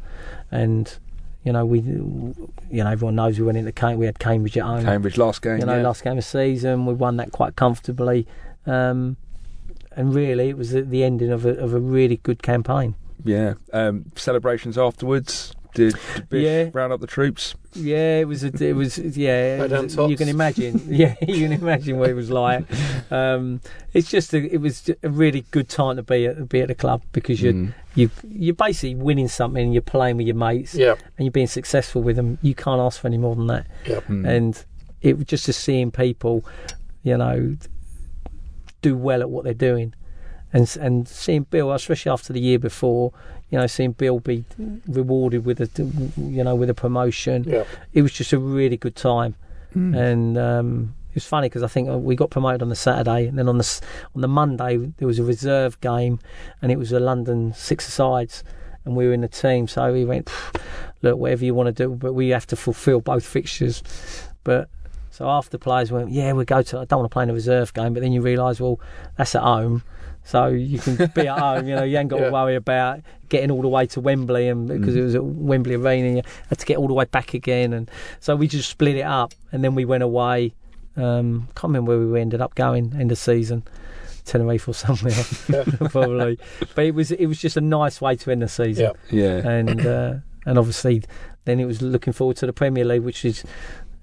and 0.51 0.99
you 1.47 1.53
know 1.53 1.65
we, 1.65 1.79
you 1.79 2.35
know 2.71 2.91
everyone 2.91 3.15
knows 3.15 3.39
we 3.39 3.47
went 3.47 3.57
into 3.57 3.71
Cam- 3.71 3.99
we 3.99 4.07
had 4.07 4.19
Cambridge 4.19 4.59
at 4.59 4.65
home. 4.65 4.85
Cambridge 4.85 5.17
last 5.17 5.41
game. 5.41 5.61
You 5.61 5.67
know, 5.67 5.77
yeah. 5.77 5.83
last 5.83 6.03
game 6.03 6.19
of 6.19 6.25
season, 6.25 6.87
we 6.87 6.93
won 6.93 7.17
that 7.19 7.31
quite 7.31 7.55
comfortably, 7.55 8.27
um, 8.67 9.17
and 9.93 10.13
really, 10.13 10.49
it 10.49 10.59
was 10.59 10.73
the, 10.73 10.83
the 10.83 11.05
ending 11.05 11.31
of 11.31 11.47
a, 11.47 11.51
of 11.51 11.73
a 11.73 11.79
really 11.79 12.17
good 12.17 12.43
campaign. 12.43 12.97
Yeah. 13.25 13.55
Um, 13.73 14.07
celebrations 14.17 14.77
afterwards. 14.77 15.55
Did, 15.77 15.95
did 16.15 16.29
Bish 16.29 16.45
Yeah. 16.45 16.71
round 16.73 16.93
up 16.93 17.01
the 17.01 17.07
troops? 17.07 17.55
Yeah, 17.75 18.19
it 18.19 18.27
was. 18.29 18.43
A, 18.43 18.49
it 18.65 18.75
was. 18.75 18.99
Yeah, 18.99 19.57
Right 19.61 19.71
it 19.73 19.97
was- 19.97 20.11
you 20.11 20.17
can 20.17 20.29
imagine. 20.29 20.81
Yeah, 20.89 21.15
you 21.21 21.47
can 21.49 21.53
imagine 21.53 21.99
what 21.99 22.11
it 22.11 22.15
was 22.15 22.31
like. 22.31 22.65
Um, 23.09 23.61
it's 23.93 24.11
just. 24.11 24.35
A, 24.35 24.39
it 24.39 24.61
was 24.61 24.91
a 25.05 25.09
really 25.09 25.45
good 25.53 25.69
time 25.69 25.95
to 25.97 26.03
be 26.03 26.27
at 26.27 26.49
be 26.49 26.61
at 26.63 26.67
the 26.69 26.75
club 26.75 27.03
because 27.13 27.41
you 27.41 27.53
Mm. 27.53 27.75
you 27.95 28.11
you're 28.29 28.55
basically 28.55 28.97
winning 28.97 29.29
something. 29.29 29.63
and 29.63 29.73
You're 29.73 29.83
playing 29.83 30.17
with 30.17 30.27
your 30.27 30.35
mates, 30.35 30.75
Yeah, 30.75 30.95
and 31.17 31.25
you're 31.25 31.31
being 31.31 31.47
successful 31.47 32.03
with 32.03 32.17
them. 32.17 32.39
You 32.43 32.55
can't 32.57 32.81
ask 32.81 33.01
for 33.01 33.07
any 33.07 33.19
more 33.19 33.37
than 33.37 33.47
that. 33.47 33.67
yeah. 33.87 34.01
Mm. 34.09 34.27
and 34.29 34.65
it 35.03 35.17
was 35.19 35.27
just 35.27 35.45
to 35.45 35.53
seeing 35.53 35.93
people, 35.93 36.45
you 37.05 37.17
know, 37.17 37.55
do 38.83 38.97
well 38.97 39.21
at 39.21 39.31
what 39.31 39.45
they're 39.45 39.55
doing, 39.55 39.95
and 40.53 40.77
and 40.81 41.09
seeing 41.09 41.43
Bill, 41.45 41.73
especially 41.73 42.11
after 42.13 42.33
the 42.33 42.41
year 42.41 42.59
before, 42.59 43.13
you 43.51 43.59
know, 43.59 43.67
seeing 43.67 43.93
Bill 43.93 44.21
be 44.21 44.45
rewarded 44.87 45.45
with 45.45 45.61
a, 45.61 45.69
you 46.17 46.43
know, 46.45 46.55
with 46.55 46.71
a 46.71 46.75
promotion. 46.75 47.45
Yeah. 47.45 47.65
It 47.93 48.03
was 48.03 48.13
just 48.13 48.33
a 48.33 48.39
really 48.39 48.77
good 48.77 48.97
time, 48.97 49.35
Mm. 49.75 49.97
and 49.97 50.39
um, 50.39 50.95
it 51.11 51.17
was 51.17 51.27
funny 51.27 51.49
because 51.49 51.63
I 51.63 51.67
think 51.69 51.89
uh, 51.91 51.99
we 51.99 52.17
got 52.17 52.31
promoted 52.31 52.63
on 52.63 52.69
the 52.71 52.77
Saturday, 52.77 53.27
and 53.27 53.39
then 53.39 53.49
on 53.49 53.59
the 53.59 53.81
on 54.15 54.21
the 54.23 54.29
Monday 54.29 54.77
there 54.99 55.09
was 55.09 55.19
a 55.19 55.25
reserve 55.25 55.79
game, 55.81 56.19
and 56.63 56.73
it 56.73 56.79
was 56.79 56.93
a 56.93 57.01
London 57.01 57.53
six 57.55 57.93
sides. 57.93 58.43
And 58.85 58.95
we 58.95 59.05
were 59.09 59.13
in 59.13 59.21
the 59.23 59.29
team, 59.29 59.67
so 59.67 59.93
we 59.93 60.05
went, 60.05 60.31
look, 61.03 61.19
whatever 61.19 61.45
you 61.45 61.55
want 61.57 61.67
to 61.67 61.73
do, 61.73 61.91
but 61.97 62.13
we 62.13 62.29
have 62.29 62.47
to 62.47 62.55
fulfil 62.57 63.01
both 63.01 63.27
fixtures. 63.27 63.83
But 64.45 64.69
so 65.11 65.29
after 65.29 65.51
the 65.51 65.59
players 65.59 65.91
went, 65.91 66.13
yeah, 66.13 66.33
we 66.35 66.45
go 66.45 66.63
to. 66.63 66.79
I 66.79 66.85
don't 66.85 67.01
want 67.01 67.11
to 67.11 67.13
play 67.13 67.25
in 67.25 67.31
a 67.31 67.35
reserve 67.35 67.75
game, 67.75 67.95
but 67.95 68.01
then 68.05 68.13
you 68.13 68.23
realise, 68.23 68.61
well, 68.61 68.79
that's 69.17 69.35
at 69.35 69.43
home, 69.43 69.83
so 70.27 70.49
you 70.49 70.79
can 70.79 70.97
be 71.15 71.27
at 71.29 71.39
home. 71.39 71.67
You 71.67 71.77
know, 71.77 71.85
you 71.85 71.97
ain't 71.97 72.11
got 72.11 72.19
Yeah. 72.21 72.27
to 72.27 72.33
worry 72.33 72.57
about 72.57 73.01
getting 73.31 73.51
all 73.51 73.63
the 73.63 73.69
way 73.69 73.87
to 73.87 74.01
Wembley, 74.01 74.49
and 74.49 74.69
because 74.69 74.95
Mm. 74.95 74.99
it 74.99 75.03
was 75.03 75.15
at 75.15 75.25
Wembley 75.25 75.75
Arena, 75.77 76.17
you 76.17 76.23
had 76.51 76.59
to 76.59 76.67
get 76.67 76.77
all 76.77 76.87
the 76.89 76.95
way 76.95 77.07
back 77.07 77.33
again, 77.33 77.73
and 77.73 77.91
so 78.21 78.37
we 78.37 78.47
just 78.49 78.69
split 78.69 78.97
it 78.97 79.03
up, 79.07 79.33
and 79.53 79.65
then 79.65 79.75
we 79.75 79.85
went 79.87 80.03
away. 80.03 80.53
Um, 80.97 81.49
can't 81.55 81.71
remember 81.71 81.97
where 81.99 82.07
we 82.09 82.21
ended 82.21 82.41
up 82.41 82.55
going 82.55 82.95
end 82.99 83.11
of 83.13 83.19
season. 83.19 83.63
Tenerife 84.25 84.67
or 84.67 84.75
somewhere, 84.75 85.15
probably. 85.91 86.39
But 86.75 86.85
it 86.87 86.95
was 86.95 87.13
it 87.13 87.27
was 87.27 87.39
just 87.41 87.57
a 87.57 87.61
nice 87.61 88.01
way 88.01 88.17
to 88.17 88.31
end 88.33 88.43
the 88.43 88.49
season 88.49 88.91
Yeah. 89.11 89.41
Yeah. 89.43 89.49
and 89.49 89.87
uh, 89.87 90.15
and 90.45 90.59
obviously 90.59 91.03
then 91.45 91.61
it 91.61 91.65
was 91.65 91.81
looking 91.81 92.13
forward 92.13 92.37
to 92.39 92.47
the 92.47 92.53
Premier 92.53 92.85
League, 92.85 93.03
which 93.03 93.25
is 93.25 93.45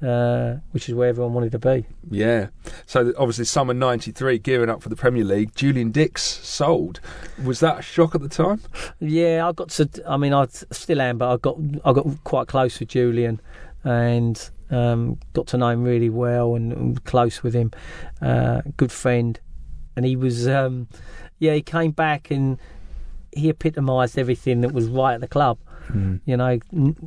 uh, 0.04 0.58
which 0.72 0.90
is 0.90 0.96
where 0.96 1.10
everyone 1.10 1.34
wanted 1.34 1.52
to 1.54 1.60
be. 1.60 1.86
Yeah. 2.10 2.48
So 2.86 3.14
obviously, 3.18 3.46
summer 3.46 3.74
'93, 3.74 4.38
gearing 4.40 4.70
up 4.70 4.84
for 4.84 4.90
the 4.90 4.96
Premier 4.96 5.24
League. 5.24 5.56
Julian 5.56 5.92
Dicks 5.92 6.24
sold. 6.24 7.00
Was 7.44 7.60
that 7.62 7.80
a 7.80 7.82
shock 7.82 8.14
at 8.16 8.22
the 8.22 8.30
time? 8.30 8.62
Yeah, 9.00 9.48
I 9.48 9.52
got 9.54 9.70
to. 9.70 9.90
I 10.06 10.18
mean, 10.18 10.34
I 10.34 10.46
still 10.48 11.02
am, 11.02 11.18
but 11.18 11.32
I 11.32 11.38
got 11.38 11.58
I 11.86 11.94
got 11.94 12.24
quite 12.24 12.48
close 12.48 12.80
with 12.80 12.90
Julian, 12.90 13.40
and 13.84 14.50
um, 14.70 15.20
got 15.34 15.48
to 15.48 15.58
know 15.58 15.70
him 15.70 15.84
really 15.84 16.10
well 16.10 16.56
and, 16.56 16.74
and 16.74 17.04
close 17.06 17.42
with 17.42 17.54
him. 17.54 17.72
Uh, 18.22 18.62
good 18.78 18.92
friend, 18.92 19.40
and 19.96 20.06
he 20.06 20.16
was. 20.16 20.48
Um, 20.48 20.88
yeah, 21.40 21.54
he 21.54 21.62
came 21.62 21.92
back 21.92 22.32
and 22.32 22.58
he 23.36 23.50
epitomised 23.50 24.18
everything 24.18 24.62
that 24.62 24.72
was 24.74 24.88
right 24.88 25.14
at 25.14 25.22
the 25.22 25.28
club. 25.28 25.58
You 26.26 26.38
know, 26.38 26.60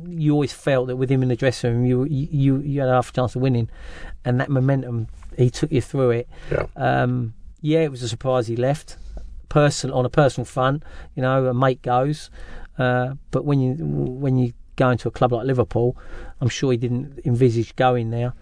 you 0.07 0.33
always 0.33 0.53
felt 0.53 0.85
that 0.87 0.97
with 0.97 1.09
him 1.09 1.23
in 1.23 1.29
the 1.29 1.35
dressing 1.35 1.73
room, 1.73 1.85
you 1.85 2.03
you 2.05 2.57
you 2.59 2.81
had 2.81 2.89
half 2.89 3.09
a 3.09 3.13
chance 3.13 3.35
of 3.35 3.41
winning, 3.41 3.69
and 4.23 4.39
that 4.39 4.49
momentum 4.49 5.07
he 5.35 5.49
took 5.49 5.71
you 5.71 5.81
through 5.81 6.11
it. 6.11 6.29
Yeah. 6.51 6.67
Um, 6.75 7.33
yeah, 7.61 7.79
it 7.79 7.89
was 7.89 8.03
a 8.03 8.07
surprise 8.07 8.45
he 8.47 8.55
left. 8.55 8.97
Person 9.49 9.89
on 9.91 10.05
a 10.05 10.09
personal 10.09 10.45
front, 10.45 10.83
you 11.15 11.23
know, 11.23 11.47
a 11.47 11.53
mate 11.55 11.81
goes, 11.81 12.29
uh, 12.77 13.15
but 13.31 13.45
when 13.45 13.59
you 13.59 13.73
when 13.83 14.37
you 14.37 14.53
go 14.75 14.91
into 14.91 15.07
a 15.07 15.11
club 15.11 15.31
like 15.33 15.47
Liverpool, 15.47 15.97
I'm 16.39 16.49
sure 16.49 16.71
he 16.71 16.77
didn't 16.77 17.19
envisage 17.25 17.75
going 17.77 18.11
there. 18.11 18.33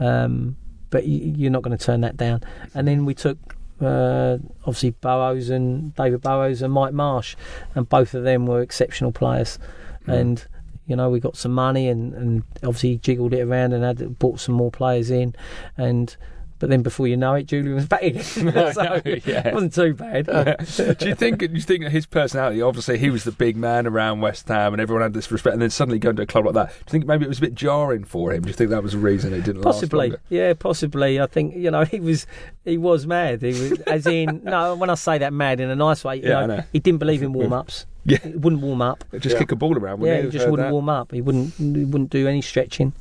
Um, 0.00 0.56
but 0.88 1.02
y- 1.04 1.34
you're 1.36 1.50
not 1.50 1.62
going 1.62 1.76
to 1.76 1.84
turn 1.84 2.00
that 2.00 2.16
down. 2.16 2.42
And 2.74 2.88
then 2.88 3.04
we 3.04 3.12
took 3.14 3.36
uh, 3.82 4.38
obviously 4.60 4.90
Burrows 4.90 5.50
and 5.50 5.94
David 5.94 6.22
Burrows 6.22 6.62
and 6.62 6.72
Mike 6.72 6.92
Marsh, 6.92 7.36
and 7.74 7.88
both 7.88 8.14
of 8.14 8.24
them 8.24 8.46
were 8.46 8.62
exceptional 8.62 9.12
players. 9.12 9.58
And 10.06 10.44
you 10.86 10.96
know 10.96 11.08
we 11.10 11.20
got 11.20 11.36
some 11.36 11.52
money 11.52 11.88
and, 11.88 12.12
and 12.14 12.42
obviously 12.64 12.98
jiggled 12.98 13.32
it 13.32 13.40
around 13.40 13.72
and 13.72 13.84
had 13.84 14.18
bought 14.18 14.40
some 14.40 14.54
more 14.54 14.70
players 14.70 15.10
in, 15.10 15.34
and 15.76 16.16
but 16.62 16.70
then 16.70 16.80
before 16.80 17.08
you 17.08 17.16
know 17.16 17.34
it, 17.34 17.46
Julian 17.48 17.74
was 17.74 17.86
back 17.86 18.02
again. 18.04 18.22
so 18.72 19.00
yeah. 19.04 19.48
it 19.48 19.52
wasn't 19.52 19.74
too 19.74 19.94
bad. 19.94 20.28
Uh, 20.28 20.54
do 20.94 21.08
you 21.08 21.16
think? 21.16 21.40
Do 21.40 21.46
you 21.52 21.60
think 21.60 21.82
that 21.82 21.90
his 21.90 22.06
personality? 22.06 22.62
Obviously, 22.62 22.98
he 22.98 23.10
was 23.10 23.24
the 23.24 23.32
big 23.32 23.56
man 23.56 23.84
around 23.84 24.20
West 24.20 24.46
Ham, 24.46 24.72
and 24.72 24.80
everyone 24.80 25.02
had 25.02 25.12
this 25.12 25.32
respect. 25.32 25.54
And 25.54 25.60
then 25.60 25.70
suddenly 25.70 25.98
going 25.98 26.14
to 26.14 26.22
a 26.22 26.26
club 26.26 26.44
like 26.44 26.54
that, 26.54 26.68
do 26.68 26.74
you 26.86 26.90
think 26.92 27.06
maybe 27.06 27.24
it 27.24 27.28
was 27.28 27.38
a 27.38 27.40
bit 27.40 27.56
jarring 27.56 28.04
for 28.04 28.32
him? 28.32 28.42
Do 28.42 28.48
you 28.48 28.54
think 28.54 28.70
that 28.70 28.80
was 28.80 28.92
the 28.92 28.98
reason 28.98 29.32
it 29.32 29.42
didn't 29.42 29.62
Possibly, 29.62 30.14
yeah, 30.28 30.54
possibly. 30.54 31.20
I 31.20 31.26
think 31.26 31.56
you 31.56 31.72
know 31.72 31.82
he 31.84 31.98
was 31.98 32.28
he 32.64 32.78
was 32.78 33.08
mad. 33.08 33.42
He 33.42 33.48
was, 33.48 33.72
as 33.80 34.06
in, 34.06 34.42
no, 34.44 34.76
when 34.76 34.88
I 34.88 34.94
say 34.94 35.18
that, 35.18 35.32
mad 35.32 35.58
in 35.58 35.68
a 35.68 35.74
nice 35.74 36.04
way. 36.04 36.18
You 36.18 36.28
Yeah, 36.28 36.46
know, 36.46 36.56
know. 36.58 36.62
he 36.72 36.78
didn't 36.78 37.00
believe 37.00 37.24
in 37.24 37.32
warm 37.32 37.52
ups. 37.52 37.86
Yeah. 38.04 38.18
he 38.18 38.30
wouldn't 38.30 38.62
warm 38.62 38.82
up. 38.82 39.04
longer? 39.12 39.18
Just 39.22 39.34
Yeah. 39.34 39.38
kick 39.40 39.52
a 39.52 39.56
ball 39.56 39.76
around. 39.78 39.98
Yeah, 40.00 40.06
Wouldn't 40.16 40.18
he 40.20 40.26
he 40.26 40.32
just 40.38 40.48
wouldn't 40.50 40.68
that? 40.68 40.72
warm 40.72 40.88
up. 40.88 41.10
He 41.12 41.20
wouldn't 41.20 41.54
he 41.54 41.84
wouldn't 41.84 42.10
do 42.10 42.26
any 42.28 42.40
stretching, 42.42 42.92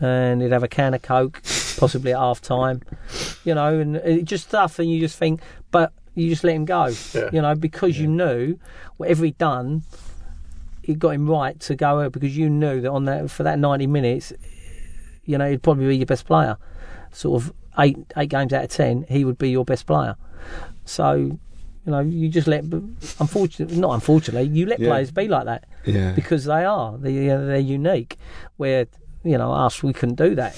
and 0.00 0.42
he'd 0.42 0.52
have 0.52 0.62
a 0.62 0.68
can 0.68 0.94
of 0.94 1.02
coke, 1.02 1.42
possibly 1.78 2.12
at 2.12 2.18
half 2.18 2.40
time. 2.40 2.82
You 3.44 3.54
know, 3.54 3.78
and 3.78 3.96
it 3.96 4.24
just 4.24 4.48
stuff, 4.48 4.78
and 4.78 4.90
you 4.90 5.00
just 5.00 5.16
think, 5.18 5.40
but 5.70 5.92
you 6.14 6.28
just 6.28 6.44
let 6.44 6.54
him 6.56 6.64
go. 6.64 6.92
Yeah. 7.14 7.30
You 7.32 7.40
know, 7.42 7.54
because 7.54 7.98
you 7.98 8.06
knew 8.08 8.58
whatever 8.96 9.24
he'd 9.24 9.38
done, 9.38 9.82
it 10.82 10.98
got 10.98 11.10
him 11.10 11.28
right 11.28 11.58
to 11.60 11.74
go 11.76 12.00
out 12.00 12.12
because 12.12 12.36
you 12.36 12.48
knew 12.50 12.80
that 12.80 12.90
on 12.90 13.04
that 13.04 13.30
for 13.30 13.42
that 13.44 13.58
ninety 13.58 13.86
minutes, 13.86 14.32
you 15.24 15.38
know, 15.38 15.48
he'd 15.50 15.62
probably 15.62 15.86
be 15.88 15.96
your 15.96 16.06
best 16.06 16.26
player. 16.26 16.56
Sort 17.12 17.42
of 17.42 17.52
eight 17.78 17.96
eight 18.16 18.30
games 18.30 18.52
out 18.52 18.64
of 18.64 18.70
ten, 18.70 19.04
he 19.08 19.24
would 19.24 19.38
be 19.38 19.50
your 19.50 19.64
best 19.64 19.86
player. 19.86 20.16
So, 20.84 21.14
you 21.14 21.38
know, 21.92 22.00
you 22.00 22.28
just 22.28 22.46
let. 22.48 22.64
Unfortunately, 23.20 23.76
not 23.78 23.92
unfortunately, 23.94 24.48
you 24.48 24.66
let 24.66 24.80
Yeah. 24.80 24.88
players 24.88 25.10
be 25.10 25.28
like 25.28 25.44
that 25.44 25.64
Yeah. 25.84 26.12
because 26.12 26.44
they 26.44 26.64
are 26.64 26.96
they 26.98 27.26
they're 27.28 27.58
unique. 27.58 28.18
Where 28.56 28.86
you 29.24 29.36
know 29.38 29.52
us, 29.52 29.82
we 29.82 29.92
couldn't 29.92 30.16
do 30.16 30.34
that, 30.36 30.56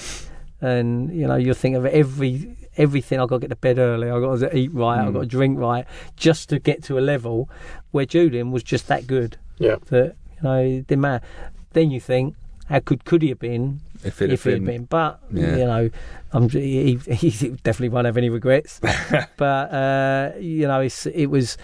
and 0.61 1.11
you 1.13 1.27
know 1.27 1.35
you 1.35 1.53
think 1.53 1.75
of 1.75 1.85
every 1.85 2.55
everything. 2.77 3.19
I've 3.19 3.27
got 3.29 3.37
to 3.37 3.41
get 3.41 3.49
to 3.49 3.55
bed 3.55 3.77
early. 3.79 4.09
I've 4.09 4.21
got 4.21 4.39
to 4.39 4.55
eat 4.57 4.73
right. 4.73 4.99
I've 4.99 5.13
got 5.13 5.21
to 5.21 5.25
drink 5.25 5.59
right, 5.59 5.85
just 6.15 6.49
to 6.49 6.59
get 6.59 6.83
to 6.83 6.97
a 6.97 7.01
level 7.01 7.49
where 7.91 8.05
Julian 8.05 8.51
was 8.51 8.63
just 8.63 8.87
that 8.87 9.07
good 9.07 9.37
Yeah. 9.57 9.75
that 9.87 10.15
you 10.37 10.43
know 10.43 10.59
it 10.61 10.87
didn't 10.87 11.01
matter. 11.01 11.25
Then 11.73 11.91
you 11.91 11.99
think, 11.99 12.35
how 12.67 12.79
good 12.79 13.03
could 13.05 13.21
he 13.21 13.29
have 13.29 13.39
been 13.39 13.79
If 14.03 14.21
it 14.21 14.31
if 14.31 14.43
had 14.43 14.49
he 14.49 14.53
had 14.59 14.65
been, 14.65 14.77
been? 14.77 14.85
But 14.85 15.19
Yeah. 15.33 15.55
you 15.57 15.65
know, 15.65 15.89
I'm, 16.33 16.49
he, 16.49 16.95
he 16.95 17.29
definitely 17.63 17.89
won't 17.89 18.05
have 18.05 18.17
any 18.17 18.29
regrets. 18.29 18.79
but 19.37 19.71
uh, 19.73 20.31
you 20.39 20.67
know, 20.67 20.79
it's, 20.81 21.05
it 21.07 21.25
was 21.27 21.57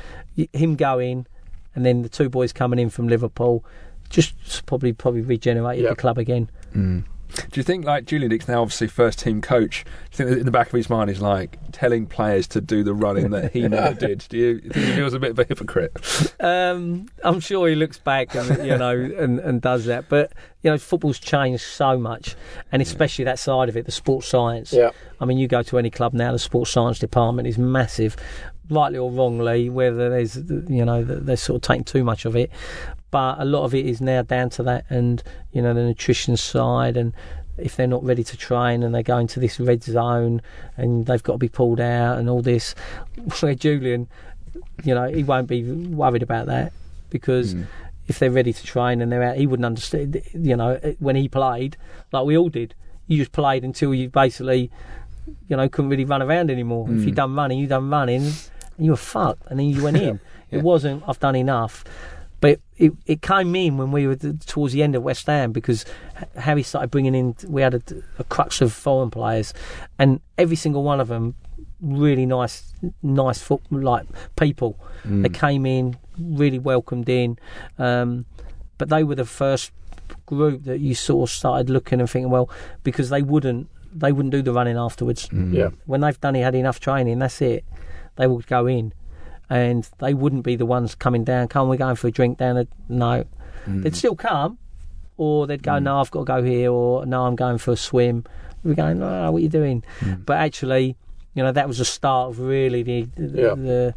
him 0.54 0.76
going, 0.76 1.26
and 1.76 1.86
then 1.86 2.02
the 2.04 2.10
two 2.10 2.30
boys 2.30 2.52
coming 2.54 2.80
in 2.80 2.89
from 2.89 3.08
Liverpool, 3.08 3.64
just 4.10 4.66
probably 4.66 4.91
probably 4.93 5.22
regenerated 5.22 5.84
Yeah. 5.86 5.89
the 5.91 5.95
club 5.95 6.18
again. 6.18 6.50
Mm. 6.76 7.04
Do 7.28 7.59
you 7.59 7.63
think, 7.63 7.86
like 7.86 8.05
Julian 8.05 8.30
Dicks 8.30 8.47
now 8.47 8.61
obviously 8.61 8.88
first 8.88 9.19
team 9.19 9.41
coach? 9.41 9.84
Do 9.84 9.89
you 9.89 10.17
think 10.17 10.30
that 10.30 10.39
in 10.39 10.45
the 10.45 10.51
back 10.51 10.67
of 10.67 10.73
his 10.73 10.89
mind 10.89 11.09
he's 11.09 11.21
like 11.21 11.57
telling 11.71 12.05
players 12.05 12.47
to 12.47 12.61
do 12.61 12.84
the 12.84 12.93
running 12.93 13.32
that 13.32 13.51
he 13.53 13.67
never 13.67 13.93
did? 14.07 14.25
Do 14.30 14.38
you 14.38 14.59
think 14.59 14.75
he 14.75 14.91
feels 14.93 15.13
a 15.13 15.19
bit 15.19 15.32
of 15.32 15.39
a 15.39 15.43
hypocrite? 15.43 15.91
Um, 16.39 17.07
I'm 17.23 17.39
sure 17.39 17.67
he 17.67 17.75
looks 17.75 17.97
back 17.97 18.36
and 18.36 18.65
you 18.65 18.78
know 18.78 18.91
and, 18.91 19.39
and 19.39 19.61
does 19.61 19.86
that, 19.86 20.09
but 20.09 20.32
you 20.63 20.71
know, 20.71 20.78
football's 20.78 21.19
changed 21.19 21.63
so 21.63 21.97
much, 21.97 22.36
and 22.71 22.82
especially 22.82 23.23
that 23.25 23.39
side 23.39 23.69
of 23.69 23.78
it, 23.78 23.86
the 23.86 23.91
sports 23.91 24.28
science. 24.28 24.73
Yeah. 24.73 24.91
I 25.21 25.25
mean, 25.25 25.38
you 25.38 25.47
go 25.47 25.63
to 25.63 25.78
any 25.78 25.89
club 25.89 26.13
now, 26.13 26.32
the 26.32 26.39
sports 26.39 26.71
science 26.71 26.99
department 26.99 27.47
is 27.47 27.57
massive, 27.57 28.17
rightly 28.70 28.97
or 28.97 29.11
wrongly, 29.11 29.70
whether 29.70 30.09
there's, 30.09 30.36
you 30.36 30.86
know, 30.86 31.03
they're 31.03 31.38
sort 31.38 31.57
of 31.57 31.61
taking 31.61 31.84
too 31.84 32.03
much 32.03 32.26
of 32.26 32.36
it. 32.36 32.51
But 33.11 33.39
a 33.39 33.45
lot 33.45 33.63
of 33.63 33.74
it 33.74 33.86
is 33.86 34.01
now 34.01 34.22
down 34.22 34.49
to 34.51 34.63
that 34.63 34.86
and, 34.89 35.24
you 35.51 35.61
know, 35.61 35.74
the 35.74 35.84
nutrition 35.84 36.38
side 36.38 36.97
and 36.97 37.13
if 37.57 37.76
they're 37.76 37.88
not 37.88 38.03
ready 38.03 38.24
to 38.24 38.38
train 38.38 38.84
and 38.84 38.93
they 38.93 39.01
go 39.01 39.18
into 39.18 39.39
this 39.39 39.59
red 39.59 39.84
zone 39.84 40.41
and 40.76 41.05
they've 41.05 41.24
got 41.24 41.34
to 41.34 41.39
be 41.39 41.49
pulled 41.49 41.80
out 41.80 42.20
and 42.20 42.30
all 42.30 42.41
this. 42.41 42.76
Where 43.39 43.55
Julian, 43.55 44.07
you 44.84 44.93
know, 44.93 45.07
he 45.07 45.24
won't 45.24 45.47
be 45.47 45.63
worried 45.63 46.24
about 46.24 46.47
that 46.47 46.74
because 47.09 47.55
mm. 47.55 47.65
if 48.07 48.20
they're 48.20 48.32
ready 48.32 48.53
to 48.53 48.63
train 48.63 49.01
and 49.01 49.11
they're 49.11 49.24
out, 49.24 49.38
he 49.38 49.47
wouldn't 49.47 49.65
understand, 49.65 50.22
you 50.34 50.55
know, 50.55 50.80
eh, 50.84 50.93
when 50.99 51.15
he 51.15 51.28
played, 51.28 51.78
like 52.11 52.26
we 52.26 52.38
all 52.38 52.49
did, 52.49 52.76
you 53.07 53.18
just 53.18 53.32
played 53.32 53.63
until 53.63 53.93
you 53.93 54.09
basically 54.09 54.70
you 55.47 55.57
know, 55.57 55.68
couldn't 55.70 55.89
really 55.89 56.05
run 56.05 56.22
around 56.22 56.49
anymore. 56.49 56.88
If 56.89 57.05
you 57.05 57.11
mm. 57.11 57.15
done 57.15 57.36
running, 57.36 57.59
you 57.59 57.68
done 57.68 57.89
running, 57.89 58.32
and 58.78 58.86
you 58.86 58.91
were 58.91 58.97
fucked, 58.97 59.43
and 59.47 59.59
then 59.59 59.67
you 59.69 59.84
went 59.84 59.97
in. 60.07 60.19
Yeah. 60.49 60.59
It 60.59 60.63
wasn't. 60.63 61.03
I've 61.07 61.19
done 61.19 61.36
enough, 61.36 61.84
but 62.39 62.59
it 62.78 62.93
it 63.05 63.21
came 63.21 63.55
in 63.55 63.78
when 63.78 63.91
we 63.91 64.07
were 64.07 64.15
towards 64.15 64.73
the 64.73 64.84
end 64.84 64.95
of 64.95 65.03
West 65.03 65.28
Ham 65.28 65.51
because 65.51 65.86
Harry 66.36 66.63
started 66.63 66.91
bringing 66.91 67.15
in. 67.15 67.36
We 67.47 67.61
had 67.61 67.73
a, 67.73 67.82
a 68.19 68.23
crux 68.23 68.61
of 68.61 68.71
foreign 68.73 69.09
players, 69.11 69.53
and 69.99 70.21
every 70.38 70.55
single 70.55 70.84
one 70.84 70.99
of 71.01 71.07
them 71.07 71.36
really 71.82 72.25
nice, 72.25 72.73
nice 73.03 73.39
foot 73.39 73.61
like 73.71 74.05
people. 74.36 74.80
They 75.05 75.30
came 75.30 75.65
in 75.65 75.95
really 76.19 76.59
welcomed 76.59 77.07
in, 77.07 77.38
um, 77.78 78.25
but 78.78 78.89
they 78.89 79.03
were 79.03 79.15
the 79.15 79.25
first 79.25 79.71
group 80.25 80.63
that 80.63 80.80
you 80.80 80.95
sort 80.95 81.30
of 81.30 81.34
started 81.34 81.69
looking 81.69 81.99
and 81.99 82.09
thinking, 82.09 82.30
well, 82.30 82.49
because 82.84 83.09
they 83.09 83.21
wouldn't 83.21 83.69
they 83.93 84.11
wouldn't 84.11 84.32
do 84.32 84.41
the 84.41 84.51
running 84.53 84.78
afterwards. 84.78 85.30
Yeah. 85.32 85.69
When 85.86 86.01
they've 86.01 86.19
done 86.19 86.36
it, 86.36 86.43
had 86.43 86.55
enough 86.55 86.80
training, 86.80 87.19
that's 87.19 87.41
it. 87.41 87.63
They 88.18 88.28
would 88.28 88.47
go 88.47 88.68
in, 88.68 88.93
and 89.49 89.89
they 89.99 90.13
wouldn't 90.13 90.43
be 90.43 90.55
the 90.55 90.65
ones 90.65 90.95
coming 90.95 91.24
down. 91.24 91.47
Come, 91.47 91.70
we're 91.70 91.78
going 91.78 91.95
for 91.95 92.07
a 92.07 92.11
drink 92.11 92.38
down. 92.38 92.57
At, 92.57 92.68
no, 92.89 93.26
mm. 93.65 93.84
they'd 93.84 93.95
still 93.95 94.15
come, 94.15 94.57
or 95.18 95.47
they'd 95.47 95.63
go, 95.63 95.74
mm. 95.74 95.84
no, 95.84 95.99
I've 95.99 96.11
got 96.11 96.20
to 96.20 96.26
go 96.26 96.43
here, 96.43 96.72
or 96.72 97.05
no, 97.05 97.26
I'm 97.26 97.36
going 97.36 97.57
for 97.57 97.72
a 97.72 97.78
swim. 97.78 98.26
We're 98.63 98.76
going, 98.76 98.99
no, 98.99 99.32
what 99.32 99.39
are 99.39 99.41
you 99.41 99.49
doing? 99.49 99.84
Mm. 99.99 100.26
But 100.26 100.38
actually, 100.38 100.95
you 101.34 101.43
know, 101.43 101.51
that 101.51 101.68
was 101.68 101.78
the 101.78 101.86
start 101.86 102.32
of 102.32 102.39
really 102.39 102.84
the 102.84 103.07
the, 103.15 103.41
Yeah. 103.41 103.55
the 103.55 103.95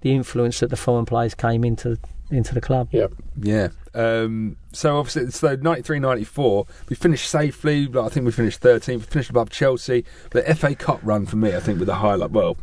the 0.00 0.14
influence 0.14 0.60
that 0.60 0.70
the 0.70 0.76
foreign 0.76 1.04
players 1.04 1.34
came 1.34 1.64
into 1.64 1.98
into 2.30 2.54
the 2.54 2.60
club. 2.60 2.88
Yeah. 2.92 3.08
Yeah. 3.40 3.68
Um, 3.94 4.56
so 4.72 4.98
obviously, 4.98 5.30
so 5.30 5.56
93 5.56 5.98
94, 5.98 6.66
we 6.88 6.96
finished 6.96 7.28
safely. 7.28 7.86
like, 7.86 8.04
I 8.04 8.08
think 8.08 8.26
we 8.26 8.32
finished 8.32 8.60
13th. 8.60 8.88
We 8.88 8.98
finished 9.00 9.30
above 9.30 9.50
Chelsea. 9.50 10.04
But 10.30 10.46
the 10.46 10.54
FA 10.54 10.74
Cup 10.74 11.00
run 11.02 11.26
for 11.26 11.36
me, 11.36 11.54
I 11.54 11.60
think, 11.60 11.78
with 11.78 11.88
the 11.88 11.96
highlight. 11.96 12.30
Well, 12.30 12.56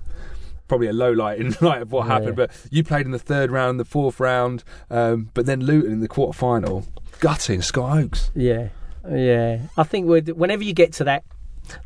probably 0.68 0.88
a 0.88 0.94
low 0.94 1.12
light 1.12 1.40
in 1.40 1.56
light 1.62 1.82
of 1.82 1.92
what 1.92 2.08
Yeah. 2.08 2.14
happened. 2.14 2.36
But 2.36 2.52
you 2.72 2.84
played 2.84 3.06
in 3.06 3.12
the 3.12 3.20
third 3.20 3.52
round, 3.52 3.80
the 3.80 3.86
fourth 3.86 4.20
round, 4.20 4.64
um, 4.90 5.30
but 5.34 5.46
then 5.46 5.62
Luton 5.62 5.92
in 5.92 6.00
the 6.00 6.08
quarter 6.08 6.38
final. 6.38 6.86
Gutting 7.20 7.62
Scott 7.62 7.98
Oakes. 7.98 8.32
Yeah, 8.36 8.70
yeah. 9.10 9.60
I 9.78 9.84
think 9.84 10.08
with- 10.08 10.30
whenever 10.30 10.64
you 10.64 10.74
get 10.74 10.94
to 10.94 11.04
that 11.06 11.24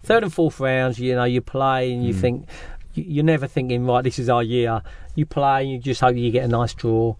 third 0.04 0.24
and 0.24 0.34
fourth 0.34 0.60
rounds, 0.60 1.00
you 1.00 1.16
know, 1.16 1.24
you 1.26 1.42
play 1.42 1.92
and 1.94 2.04
you 2.06 2.14
think 2.14 2.48
you- 2.96 3.06
you're 3.08 3.24
never 3.26 3.48
thinking 3.48 3.86
right. 3.86 4.04
This 4.04 4.18
is 4.20 4.30
our 4.30 4.44
year. 4.44 4.82
You 5.16 5.26
play 5.26 5.64
and 5.64 5.72
you 5.72 5.78
just 5.80 6.02
hope 6.02 6.16
you 6.16 6.32
get 6.32 6.46
a 6.46 6.48
nice 6.48 6.74
draw. 6.74 7.16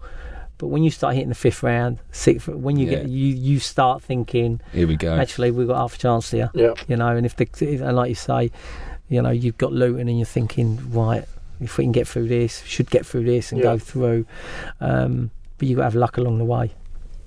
But 0.58 0.66
when 0.68 0.82
you 0.82 0.90
start 0.90 1.14
hitting 1.14 1.30
the 1.30 1.34
fifth 1.34 1.62
round, 1.62 1.98
sixth, 2.12 2.46
when 2.48 2.76
you 2.76 2.84
Yeah. 2.86 2.90
get 3.00 3.08
you 3.08 3.26
you 3.34 3.58
start 3.60 4.02
thinking 4.02 4.60
Here 4.72 4.86
we 4.86 4.96
go. 4.96 5.14
actually 5.16 5.50
we've 5.50 5.66
got 5.68 5.76
half 5.78 5.94
a 5.94 5.98
chance 5.98 6.30
here. 6.32 6.50
Yeah. 6.54 6.74
You 6.88 6.96
know, 6.96 7.16
and 7.16 7.24
if 7.24 7.36
the 7.36 7.48
and 7.82 7.96
like 7.96 8.08
you 8.10 8.14
say, 8.14 8.50
you 9.08 9.22
know, 9.22 9.30
you've 9.30 9.56
got 9.56 9.72
Luton 9.72 10.08
and 10.08 10.18
you're 10.18 10.26
thinking 10.26 10.78
right. 10.92 11.24
If 11.60 11.76
we 11.78 11.84
can 11.84 11.92
get 11.92 12.08
through 12.08 12.28
this, 12.28 12.62
should 12.64 12.90
get 12.90 13.04
through 13.06 13.24
this 13.24 13.52
and 13.52 13.58
Yeah. 13.58 13.64
go 13.72 13.78
through. 13.78 14.24
Um, 14.80 15.30
but 15.58 15.68
you've 15.68 15.76
got 15.76 15.82
to 15.82 15.86
have 15.86 15.94
luck 15.94 16.16
along 16.16 16.38
the 16.38 16.44
way. 16.44 16.72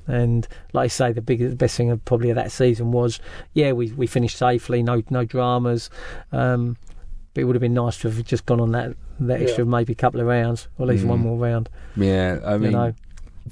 And 0.07 0.47
like 0.73 0.86
I 0.86 0.88
say, 0.88 1.11
the 1.13 1.21
biggest, 1.21 1.51
the 1.51 1.55
best 1.55 1.77
thing 1.77 1.89
of 1.89 2.03
probably 2.03 2.29
of 2.29 2.36
that 2.36 2.51
season 2.51 2.91
was, 2.91 3.19
yeah, 3.53 3.71
we 3.71 3.91
we 3.93 4.05
finished 4.07 4.38
safely, 4.38 4.84
no 4.84 5.01
no 5.09 5.23
dramas. 5.23 5.89
Um, 6.31 6.75
but 7.34 7.41
it 7.41 7.43
would 7.45 7.55
have 7.55 7.61
been 7.61 7.73
nice 7.73 7.97
to 7.99 8.09
have 8.11 8.23
just 8.25 8.45
gone 8.45 8.59
on 8.59 8.71
that 8.73 8.95
that 9.21 9.41
extra 9.41 9.65
maybe 9.65 9.93
a 9.93 9.95
couple 9.95 10.19
of 10.19 10.27
rounds, 10.27 10.67
or 10.77 10.84
at 10.84 10.89
least 10.89 11.05
Mm. 11.05 11.09
one 11.09 11.19
more 11.19 11.38
round. 11.38 11.69
yeah, 11.95 12.39
I 12.45 12.57
mean, 12.57 12.71
you 12.71 12.77
know, 12.77 12.93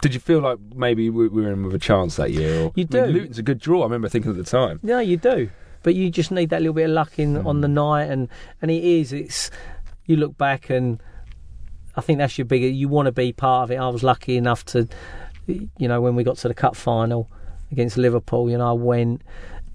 did 0.02 0.14
you 0.14 0.20
feel 0.20 0.40
like 0.42 0.58
maybe 0.76 1.10
we 1.10 1.30
we 1.30 1.42
were 1.42 1.54
in 1.54 1.64
with 1.64 1.74
a 1.76 1.80
chance 1.80 2.18
that 2.18 2.32
year? 2.32 2.64
Or, 2.64 2.72
You 2.76 2.86
I 2.92 2.96
mean, 2.96 3.06
do. 3.06 3.12
Luton's 3.14 3.38
a 3.40 3.44
good 3.44 3.60
draw. 3.60 3.82
I 3.82 3.84
remember 3.86 4.10
thinking 4.10 4.32
at 4.32 4.38
the 4.38 4.44
time. 4.44 4.80
yeah, 4.84 5.00
you 5.00 5.16
do. 5.18 5.50
But 5.84 5.96
you 5.96 6.12
just 6.12 6.32
need 6.32 6.50
that 6.50 6.62
little 6.62 6.74
bit 6.76 6.84
of 6.84 6.92
luck 6.92 7.18
in 7.18 7.38
on 7.38 7.62
the 7.62 7.68
night, 7.70 8.06
and 8.12 8.28
and 8.62 8.70
it 8.70 8.84
is. 8.84 9.14
It's 9.14 9.50
you 10.12 10.18
look 10.18 10.38
back 10.38 10.70
and 10.70 11.02
I 11.96 12.02
think 12.02 12.20
that's 12.20 12.38
your 12.38 12.46
bigger. 12.46 12.68
You 12.68 12.88
want 12.88 13.08
to 13.08 13.12
be 13.12 13.34
part 13.34 13.64
of 13.64 13.72
it. 13.72 13.78
I 13.78 13.90
was 13.90 14.04
lucky 14.04 14.38
enough 14.38 14.66
to, 14.68 14.88
you 15.48 15.88
know, 15.88 16.00
when 16.02 16.16
we 16.16 16.24
got 16.24 16.38
to 16.38 16.48
the 16.48 16.54
cup 16.54 16.76
final 16.76 17.30
against 17.72 17.98
Liverpool, 17.98 18.50
you 18.50 18.58
know, 18.58 18.70
I 18.70 18.74
went, 18.74 19.22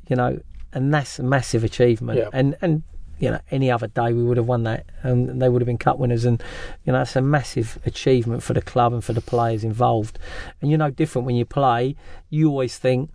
you 0.09 0.17
know, 0.17 0.39
and 0.73 0.93
that's 0.93 1.19
a 1.19 1.23
massive 1.23 1.65
achievement. 1.65 2.19
Yeah. 2.19 2.29
And 2.33 2.57
and 2.61 2.83
you 3.19 3.31
know, 3.31 3.41
any 3.51 3.71
other 3.71 3.87
day 3.87 4.13
we 4.13 4.23
would 4.23 4.37
have 4.37 4.47
won 4.47 4.65
that, 4.65 4.85
and 5.03 5.41
they 5.41 5.49
would 5.49 5.63
have 5.63 5.67
been 5.67 5.79
cup 5.79 5.99
winners. 5.99 6.25
And 6.27 6.43
you 6.85 6.93
know, 6.93 6.99
that's 6.99 7.17
a 7.17 7.23
massive 7.23 7.79
achievement 7.87 8.43
for 8.43 8.53
the 8.53 8.61
club 8.61 8.93
and 8.93 9.03
for 9.03 9.15
the 9.15 9.23
players 9.23 9.65
involved. 9.65 10.19
And 10.61 10.71
you're 10.71 10.79
no 10.79 10.91
different 10.91 11.25
when 11.25 11.35
you 11.35 11.47
play. 11.47 11.97
You 12.29 12.51
always 12.51 12.77
think, 12.77 13.11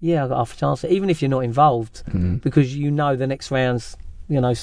yeah, 0.00 0.22
I've 0.22 0.30
got 0.30 0.38
half 0.38 0.54
a 0.54 0.56
chance, 0.56 0.84
even 0.84 1.10
if 1.10 1.20
you're 1.20 1.28
not 1.28 1.44
involved, 1.44 2.02
mm-hmm. 2.06 2.36
because 2.36 2.74
you 2.74 2.90
know 2.90 3.16
the 3.16 3.26
next 3.26 3.50
round's, 3.50 3.96
you 4.28 4.40
know, 4.40 4.54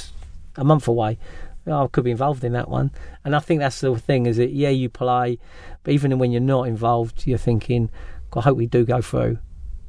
a 0.56 0.64
month 0.64 0.88
away. 0.88 1.20
Oh, 1.68 1.86
I 1.86 1.88
could 1.88 2.04
be 2.04 2.12
involved 2.12 2.44
in 2.44 2.54
that 2.54 2.70
one, 2.70 2.92
and 3.24 3.36
I 3.36 3.40
think 3.40 3.60
that's 3.60 3.82
the 3.82 3.96
thing. 3.96 4.26
Is 4.26 4.40
it? 4.40 4.50
Yeah, 4.50 4.70
you 4.70 4.90
play, 4.90 5.38
but 5.84 5.94
even 5.94 6.18
when 6.18 6.32
you're 6.32 6.42
not 6.42 6.64
involved, 6.68 7.28
you're 7.28 7.38
thinking, 7.38 7.90
I 8.36 8.42
hope 8.42 8.58
we 8.58 8.66
do 8.66 8.84
go 8.84 9.02
through, 9.02 9.38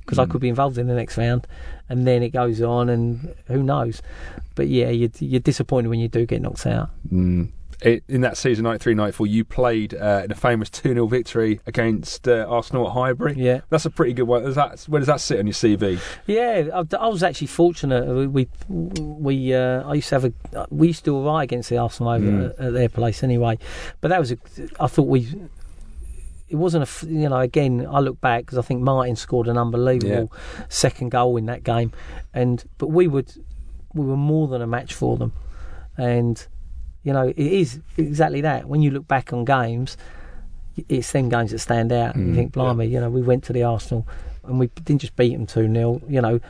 because 0.00 0.18
I 0.18 0.26
could 0.26 0.40
be 0.40 0.48
involved 0.50 0.76
in 0.76 0.86
the 0.86 0.94
next 0.94 1.16
round." 1.16 1.46
And 1.88 2.06
then 2.06 2.22
it 2.22 2.30
goes 2.30 2.60
on, 2.60 2.88
and 2.88 3.34
who 3.46 3.62
knows? 3.62 4.02
But 4.54 4.68
yeah, 4.68 4.90
you're, 4.90 5.10
you're 5.18 5.40
disappointed 5.40 5.88
when 5.88 6.00
you 6.00 6.08
do 6.08 6.26
get 6.26 6.42
knocked 6.42 6.66
out. 6.66 6.90
Mm. 7.10 7.50
It, 7.82 8.04
in 8.08 8.20
that 8.20 8.36
season, 8.36 8.62
93 8.64 8.94
94, 8.94 9.26
you 9.26 9.44
played 9.44 9.94
uh, 9.94 10.22
in 10.24 10.30
a 10.30 10.36
famous 10.36 10.70
2 10.70 10.90
0 10.90 11.06
victory 11.06 11.60
against 11.66 12.28
uh, 12.28 12.46
Arsenal 12.48 12.86
at 12.86 12.92
Highbury. 12.92 13.34
Yeah. 13.36 13.62
That's 13.70 13.84
a 13.84 13.90
pretty 13.90 14.12
good 14.12 14.24
one. 14.24 14.44
Does 14.44 14.54
that, 14.54 14.80
where 14.82 15.00
does 15.00 15.08
that 15.08 15.20
sit 15.20 15.40
on 15.40 15.46
your 15.46 15.54
CV? 15.54 16.00
Yeah, 16.26 16.68
I, 16.72 16.96
I 16.96 17.08
was 17.08 17.24
actually 17.24 17.48
fortunate. 17.48 18.28
We 18.30 18.48
we 18.68 19.52
uh, 19.52 19.82
I 19.82 19.94
used 19.94 20.08
to 20.10 20.14
have 20.14 20.24
a 20.24 20.66
we 20.70 20.88
used 20.88 21.00
to 21.00 21.04
do 21.06 21.16
all 21.16 21.24
right 21.24 21.42
against 21.42 21.70
the 21.70 21.78
Arsenal 21.78 22.12
over 22.12 22.54
at, 22.58 22.66
at 22.66 22.72
their 22.72 22.88
place 22.88 23.24
anyway, 23.24 23.58
but 24.00 24.08
that 24.08 24.20
was 24.20 24.32
a, 24.32 24.38
I 24.78 24.86
thought 24.86 25.08
we. 25.08 25.28
It 26.48 26.56
wasn't 26.56 26.86
a, 26.86 27.06
you 27.06 27.30
know 27.30 27.38
again 27.38 27.86
I 27.90 28.00
look 28.00 28.20
back 28.20 28.44
because 28.44 28.58
I 28.58 28.62
think 28.62 28.82
Martin 28.82 29.16
scored 29.16 29.48
an 29.48 29.56
unbelievable 29.56 30.30
second 30.68 31.08
goal 31.08 31.38
in 31.38 31.46
that 31.46 31.64
game, 31.64 31.92
and 32.34 32.62
but 32.76 32.88
we 32.88 33.08
would 33.08 33.32
we 33.94 34.04
were 34.04 34.18
more 34.18 34.48
than 34.48 34.60
a 34.60 34.66
match 34.66 34.92
for 34.92 35.16
them, 35.16 35.32
and 35.96 36.46
you 37.04 37.12
know 37.12 37.28
it 37.28 37.36
is 37.38 37.80
exactly 37.96 38.40
that 38.42 38.68
when 38.68 38.82
you 38.82 38.90
look 38.90 39.06
back 39.08 39.32
on 39.32 39.44
games 39.44 39.96
it's 40.88 41.12
them 41.12 41.28
games 41.28 41.50
that 41.50 41.58
stand 41.58 41.92
out. 41.92 42.14
Mm, 42.14 42.28
you 42.28 42.34
think, 42.34 42.52
blimey, 42.52 42.86
you 42.86 42.98
know, 42.98 43.10
we 43.10 43.20
went 43.20 43.44
to 43.44 43.52
the 43.52 43.62
Arsenal 43.62 44.08
and 44.44 44.58
we 44.58 44.68
didn't 44.68 45.02
just 45.02 45.14
beat 45.16 45.34
them 45.34 45.44
2 45.46 45.70
0. 45.70 46.00
You 46.08 46.22
know, 46.22 46.40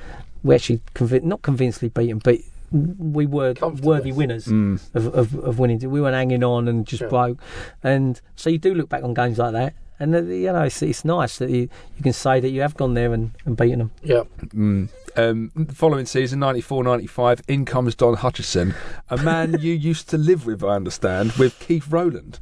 we 0.44 0.54
actually, 0.54 0.80
convi- 0.94 1.24
not 1.24 1.42
convincingly 1.42 1.88
beat 1.88 2.08
them, 2.08 2.20
but 2.22 2.36
we 2.70 3.26
were 3.26 3.52
worthy 3.82 4.12
winners 4.12 4.46
Mm. 4.46 4.80
of, 4.94 5.06
of, 5.08 5.34
of 5.40 5.58
winning. 5.58 5.80
We 5.90 6.00
weren't 6.00 6.14
hanging 6.14 6.44
on 6.44 6.68
and 6.68 6.86
just 6.86 7.02
Yeah. 7.02 7.08
broke. 7.08 7.38
And 7.82 8.20
so 8.36 8.48
you 8.48 8.58
do 8.58 8.74
look 8.76 8.88
back 8.88 9.02
on 9.02 9.12
games 9.12 9.38
like 9.38 9.54
that. 9.54 9.74
And, 9.98 10.14
uh, 10.14 10.22
you 10.22 10.52
know, 10.52 10.62
it's, 10.62 10.80
it's 10.82 11.04
nice 11.04 11.38
that 11.38 11.50
you, 11.50 11.68
you 11.96 12.02
can 12.04 12.12
say 12.12 12.38
that 12.38 12.50
you 12.50 12.60
have 12.60 12.76
gone 12.76 12.94
there 12.94 13.12
and, 13.12 13.32
and 13.44 13.56
beaten 13.56 13.80
them. 13.80 13.90
Yeah. 14.04 14.22
Mm. 14.54 14.88
Um, 15.14 15.52
the 15.54 15.74
following 15.74 16.06
season, 16.06 16.40
94 16.40 16.84
95, 16.84 17.42
in 17.48 17.64
comes 17.64 17.94
Don 17.94 18.14
Hutchison, 18.14 18.74
a 19.10 19.18
man 19.18 19.58
you 19.60 19.74
used 19.74 20.08
to 20.10 20.18
live 20.18 20.46
with, 20.46 20.64
I 20.64 20.74
understand, 20.74 21.32
with 21.32 21.58
Keith 21.60 21.86
Rowland. 21.88 22.38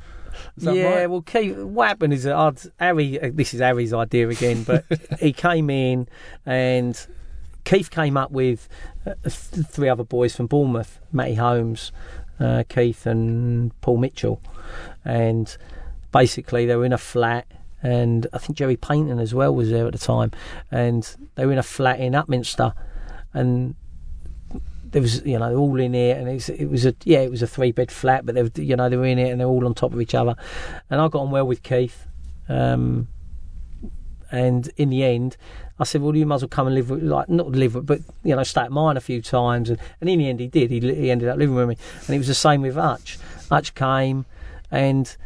Is 0.57 0.64
that 0.64 0.75
yeah, 0.75 1.01
right? 1.01 1.11
well, 1.11 1.23
Keith, 1.23 1.57
what 1.59 1.89
happened 1.89 2.12
is 2.12 2.25
that 2.25 2.71
Harry, 2.79 3.21
uh, 3.21 3.31
this 3.33 3.55
is 3.55 3.61
Harry's 3.61 3.93
idea 3.93 4.29
again, 4.29 4.62
but 4.62 4.85
he 5.21 5.33
came 5.33 5.71
in 5.71 6.09
and 6.47 7.07
Keith 7.64 7.91
came 7.91 8.16
up 8.16 8.31
with 8.31 8.68
uh, 9.07 9.14
th- 9.23 9.66
three 9.66 9.89
other 9.89 10.05
boys 10.05 10.35
from 10.35 10.47
Bournemouth, 10.47 11.01
Matty 11.12 11.35
Holmes, 11.35 11.93
uh, 12.39 12.64
Keith, 12.68 13.07
and 13.07 13.79
Paul 13.81 13.99
Mitchell. 13.99 14.41
And 15.05 15.57
basically, 16.12 16.66
they 16.66 16.77
were 16.77 16.85
in 16.85 16.93
a 16.93 16.99
flat, 16.99 17.47
and 17.83 18.26
I 18.33 18.39
think 18.39 18.59
Jerry 18.59 18.76
Paynton 18.76 19.18
as 19.18 19.35
well 19.35 19.55
was 19.55 19.70
there 19.70 19.87
at 19.87 19.93
the 19.93 19.99
time. 19.99 20.33
And 20.70 21.09
they 21.35 21.47
were 21.47 21.53
in 21.53 21.59
a 21.59 21.62
flat 21.62 22.01
in 22.01 22.12
Upminster, 22.12 22.74
and 23.33 23.74
there 24.91 25.03
was 25.03 25.24
you 25.24 25.39
know 25.39 25.55
all 25.57 25.78
in 25.78 25.95
it, 25.95 26.18
and 26.18 26.28
it 26.28 26.35
was, 26.35 26.49
it 26.49 26.66
was 26.66 26.87
a 26.87 26.95
yeah 27.05 27.20
it 27.20 27.31
was 27.31 27.43
a 27.43 27.47
three 27.47 27.72
bed 27.72 27.91
flat, 27.91 28.26
but 28.26 28.35
they 28.35 28.43
were 28.43 28.51
you 28.57 28.76
know 28.76 28.89
they 28.89 28.97
were 28.97 29.07
in 29.07 29.18
it 29.18 29.31
and 29.31 29.41
they're 29.41 29.49
all 29.49 29.66
on 29.66 29.74
top 29.74 29.93
of 29.93 30.01
each 30.01 30.14
other, 30.14 30.35
and 30.89 31.01
I 31.01 31.09
got 31.09 31.22
on 31.22 31.31
well 31.31 31.47
with 31.47 31.62
Keith, 31.62 32.07
um, 32.49 33.09
and 34.31 34.70
in 34.76 34.91
the 34.91 35.05
end. 35.05 35.37
I 35.78 35.85
said, 35.85 36.03
"Well, 36.03 36.14
you 36.14 36.26
might 36.26 36.35
as 36.35 36.43
well 36.43 36.51
come 36.51 36.66
and 36.66 36.76
live 36.76 36.91
with, 36.91 37.03
like, 37.03 37.31
not 37.31 37.53
live 37.53 37.74
with, 37.74 37.87
but 37.87 38.01
you 38.22 38.37
know, 38.37 38.43
stay 38.43 38.61
at 38.61 38.70
mine 38.70 38.99
a 38.99 39.01
few 39.01 39.22
times." 39.22 39.70
And, 39.70 39.78
and 39.99 40.11
in 40.11 40.18
the 40.18 40.28
end, 40.28 40.39
he 40.39 40.47
did. 40.47 40.70
He, 40.70 40.78
he 40.78 41.11
ended 41.11 41.26
up 41.31 41.39
living 41.39 41.55
with 41.55 41.68
me, 41.70 41.78
and 42.07 42.14
it 42.14 42.18
was 42.18 42.26
the 42.26 42.35
same 42.35 42.61
with 42.61 42.74
Hutch. 42.74 43.18
Hutch 43.49 43.74
came, 43.74 44.26
and 44.70 45.16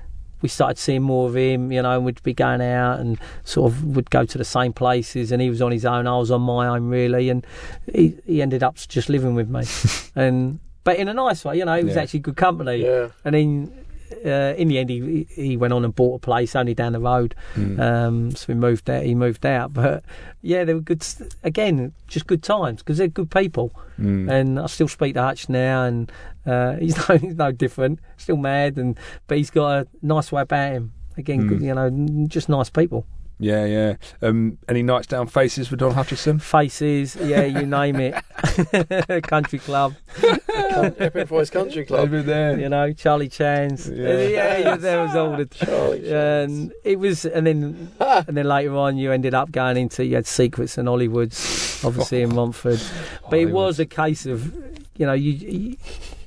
we 0.44 0.48
started 0.48 0.76
seeing 0.76 1.00
more 1.00 1.26
of 1.26 1.34
him, 1.34 1.72
you 1.72 1.80
know, 1.80 1.92
and 1.96 2.04
we'd 2.04 2.22
be 2.22 2.34
going 2.34 2.60
out 2.60 3.00
and 3.00 3.18
sort 3.44 3.72
of 3.72 3.82
would 3.96 4.10
go 4.10 4.26
to 4.26 4.36
the 4.36 4.44
same 4.44 4.74
places 4.74 5.32
and 5.32 5.40
he 5.40 5.48
was 5.48 5.62
on 5.62 5.72
his 5.72 5.86
own, 5.86 6.06
I 6.06 6.18
was 6.18 6.30
on 6.30 6.42
my 6.42 6.66
own 6.68 6.90
really 6.90 7.30
and 7.30 7.46
he, 7.90 8.14
he 8.26 8.42
ended 8.42 8.62
up 8.62 8.76
just 8.76 9.08
living 9.08 9.34
with 9.34 9.48
me. 9.48 9.62
and 10.14 10.60
but 10.84 10.98
in 10.98 11.08
a 11.08 11.14
nice 11.14 11.46
way, 11.46 11.56
you 11.56 11.64
know, 11.64 11.74
it 11.78 11.84
was 11.84 11.94
Yeah. 11.94 12.02
actually 12.02 12.20
good 12.20 12.36
company. 12.36 12.82
Yeah. 12.82 13.08
And 13.24 13.34
then 13.34 13.83
uh, 14.24 14.54
in 14.56 14.68
the 14.68 14.78
end 14.78 14.90
he 14.90 15.26
he 15.30 15.56
went 15.56 15.72
on 15.72 15.84
and 15.84 15.94
bought 15.94 16.16
a 16.16 16.18
place 16.18 16.56
only 16.56 16.74
down 16.74 16.92
the 16.92 17.00
road. 17.00 17.34
Hmm. 17.54 17.80
Um, 17.80 18.30
so 18.36 18.46
we 18.48 18.54
moved 18.54 18.88
out 18.88 19.02
he 19.04 19.14
moved 19.14 19.44
out. 19.44 19.72
But 19.72 20.04
yeah, 20.42 20.64
they 20.64 20.74
were 20.74 20.80
good 20.80 21.04
again, 21.42 21.92
just 22.08 22.26
good 22.26 22.42
times 22.42 22.82
because 22.82 22.98
they're 22.98 23.08
good 23.08 23.30
people. 23.30 23.72
Mm. 23.98 24.30
And 24.30 24.58
I 24.58 24.66
still 24.66 24.88
speak 24.88 25.14
to 25.14 25.22
Hutch 25.22 25.48
now, 25.48 25.84
and 25.84 26.10
uh, 26.46 26.72
he's 26.76 26.96
no 27.08 27.16
he's 27.16 27.34
no 27.36 27.52
different. 27.52 28.00
Still 28.16 28.36
mad, 28.36 28.76
and 28.76 28.98
but 29.26 29.38
he's 29.38 29.50
got 29.50 29.70
a 29.82 29.86
nice 30.02 30.32
way 30.32 30.42
about 30.42 30.72
him. 30.72 30.92
Again, 31.16 31.42
Mm. 31.42 31.48
good, 31.48 31.62
you 31.62 31.74
know, 31.74 32.26
just 32.26 32.48
nice 32.48 32.70
people. 32.70 33.06
Yeah, 33.38 33.64
yeah. 33.64 33.96
Um, 34.22 34.58
any 34.68 34.82
nights 34.82 35.08
down 35.08 35.26
faces 35.26 35.70
with 35.70 35.80
Don 35.80 35.92
Hutchison? 35.92 36.38
Faces, 36.38 37.16
yeah, 37.16 37.42
you 37.42 37.66
name 37.66 37.96
it. 37.96 39.22
Country 39.24 39.58
club, 39.58 39.94
Epping 40.22 41.26
Forest 41.26 41.52
Country 41.52 41.84
Club. 41.84 42.00
Over 42.00 42.22
there. 42.22 42.58
you 42.58 42.68
know, 42.68 42.92
Charlie 42.92 43.28
Chan's. 43.28 43.88
Yeah. 43.88 44.18
Yeah, 44.18 44.58
yeah, 44.58 44.76
there 44.76 45.02
was 45.02 45.16
all 45.16 45.36
the. 45.36 45.46
Charlie 45.46 46.12
And 46.12 46.72
it 46.84 46.98
was, 46.98 47.24
and 47.24 47.46
then 47.46 47.90
and 47.98 48.36
then 48.36 48.46
later 48.46 48.76
on, 48.76 48.96
you 48.96 49.10
ended 49.10 49.34
up 49.34 49.50
going 49.50 49.76
into 49.76 50.04
you 50.04 50.14
had 50.14 50.26
secrets 50.26 50.78
and 50.78 50.86
Hollywoods, 50.88 51.84
obviously 51.84 52.22
in 52.22 52.30
Romford. 52.30 52.80
But 53.30 53.40
it 53.40 53.50
was 53.50 53.80
a 53.80 53.86
case 53.86 54.26
of, 54.26 54.54
you 54.96 55.06
know, 55.06 55.12
you, 55.12 55.32
you 55.32 55.76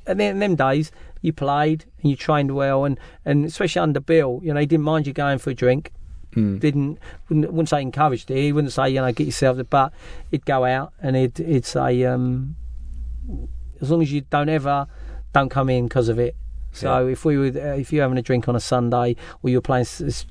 and 0.06 0.20
then 0.20 0.32
in 0.32 0.40
them 0.40 0.56
days 0.56 0.92
you 1.22 1.34
played 1.34 1.86
and 2.02 2.10
you 2.10 2.16
trained 2.18 2.54
well, 2.56 2.84
and 2.86 3.00
and 3.26 3.46
especially 3.46 3.80
under 3.80 4.00
Bill, 4.00 4.42
you 4.44 4.54
know, 4.54 4.60
he 4.60 4.66
didn't 4.66 4.84
mind 4.86 5.08
you 5.08 5.14
going 5.14 5.38
for 5.38 5.52
a 5.52 5.54
drink. 5.56 5.92
Mm. 6.36 6.60
Didn't 6.60 7.00
wouldn't, 7.30 7.48
wouldn't 7.52 7.70
say 7.70 7.82
encouraged 7.82 8.30
it. 8.30 8.38
He 8.38 8.52
wouldn't 8.52 8.74
say 8.74 8.90
you 8.90 9.02
know 9.02 9.12
get 9.12 9.26
yourself, 9.26 9.58
the 9.58 9.64
but 9.64 9.94
he'd 10.32 10.46
go 10.46 10.66
out 10.66 10.94
and 11.02 11.16
he'd 11.16 11.38
he'd 11.38 11.66
say 11.66 12.04
um, 12.06 12.56
as 13.82 13.90
long 13.92 14.02
as 14.02 14.12
you 14.12 14.22
don't 14.22 14.50
ever 14.50 14.88
don't 15.34 15.50
come 15.50 15.70
in 15.70 15.88
because 15.88 16.10
of 16.10 16.20
it. 16.20 16.36
So 16.74 17.08
if 17.08 17.26
we 17.26 17.38
were, 17.38 17.48
uh, 17.48 17.76
if 17.76 17.92
you're 17.92 18.04
having 18.04 18.20
a 18.20 18.22
drink 18.22 18.48
on 18.48 18.56
a 18.56 18.60
Sunday, 18.60 19.16
or 19.42 19.50
you're 19.50 19.62
playing 19.62 19.88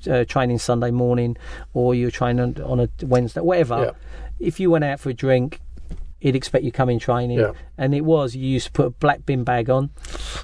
uh, 0.09 0.23
training 0.23 0.59
Sunday 0.59 0.91
morning, 0.91 1.35
or 1.73 1.93
you're 1.93 2.11
training 2.11 2.61
on 2.61 2.79
a 2.79 2.87
Wednesday, 3.05 3.41
whatever, 3.41 3.77
Yeah. 3.85 3.91
if 4.39 4.57
you 4.57 4.69
went 4.71 4.85
out 4.85 5.01
for 5.01 5.09
a 5.09 5.13
drink, 5.13 5.59
he'd 6.19 6.37
expect 6.37 6.63
you 6.63 6.71
to 6.71 6.77
come 6.77 6.89
in 6.89 6.99
training. 6.99 7.39
Yeah. 7.39 7.51
And 7.77 7.93
it 7.93 8.05
was 8.05 8.33
you 8.33 8.47
used 8.47 8.67
to 8.67 8.71
put 8.71 8.85
a 8.85 8.89
black 8.91 9.25
bin 9.25 9.43
bag 9.43 9.69
on, 9.69 9.89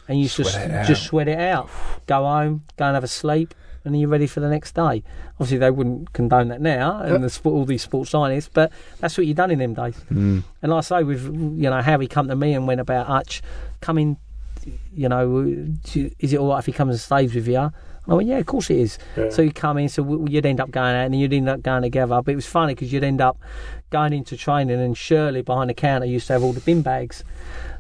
and 0.09 0.17
you 0.17 0.23
used 0.23 0.35
to 0.37 0.43
Sweat 0.43 0.71
out. 0.71 0.87
just 0.87 1.03
sweat 1.03 1.29
it 1.29 1.39
out, 1.39 1.69
go 2.05 2.23
home, 2.25 2.63
go 2.75 2.83
and 2.85 2.95
have 2.95 3.05
a 3.05 3.07
sleep, 3.07 3.53
and 3.83 3.93
then 3.93 3.99
you're 4.01 4.09
ready 4.09 4.27
for 4.27 4.39
the 4.39 4.49
next 4.49 4.73
day. 4.75 5.03
Obviously, 5.33 5.57
they 5.57 5.71
wouldn't 5.71 6.13
condone 6.13 6.47
that 6.49 6.61
now, 6.61 7.01
and 7.01 7.23
the, 7.23 7.29
sport- 7.29 7.53
all 7.53 7.65
these 7.65 7.83
sports 7.83 8.11
scientists, 8.11 8.49
but 8.53 8.71
that's 8.99 9.17
what 9.17 9.27
you 9.27 9.33
done 9.33 9.51
in 9.51 9.59
them 9.59 9.73
days. 9.73 9.95
Mm. 10.11 10.43
And 10.61 10.71
like 10.71 10.79
I 10.79 10.81
say, 10.81 11.03
with 11.03 11.23
you 11.23 11.69
know 11.69 11.81
how 11.81 11.99
he 11.99 12.07
come 12.07 12.27
to 12.27 12.35
me 12.35 12.53
and 12.53 12.67
went 12.67 12.81
about 12.81 13.07
Hutch 13.07 13.41
coming, 13.81 14.17
you 14.95 15.09
know, 15.09 15.45
is 16.19 16.33
it 16.33 16.37
all 16.37 16.49
right 16.49 16.59
if 16.59 16.65
he 16.65 16.71
comes 16.71 16.91
and 16.91 16.99
stays 16.99 17.35
with 17.35 17.47
you? 17.47 17.71
I 18.05 18.15
went, 18.15 18.27
yeah, 18.27 18.37
of 18.37 18.45
course 18.45 18.69
it 18.69 18.77
is. 18.77 18.99
Yeah. 19.15 19.29
So 19.29 19.41
you 19.41 19.53
come 19.53 19.77
in, 19.77 19.87
so 19.87 20.25
you'd 20.27 20.45
end 20.45 20.59
up 20.59 20.71
going 20.71 20.93
out, 20.93 21.05
and 21.05 21.13
then 21.13 21.21
you'd 21.21 21.33
end 21.33 21.47
up 21.47 21.61
going 21.61 21.83
together. 21.83 22.21
But 22.21 22.33
it 22.33 22.35
was 22.35 22.45
funny 22.45 22.75
because 22.75 22.91
you'd 22.91 23.03
end 23.03 23.21
up 23.21 23.39
going 23.93 24.11
into 24.11 24.35
training, 24.35 24.81
and 24.81 24.97
Shirley 24.97 25.41
behind 25.43 25.69
the 25.69 25.73
counter 25.73 26.05
used 26.05 26.27
to 26.27 26.33
have 26.33 26.43
all 26.43 26.51
the 26.51 26.59
bin 26.61 26.81
bags. 26.81 27.23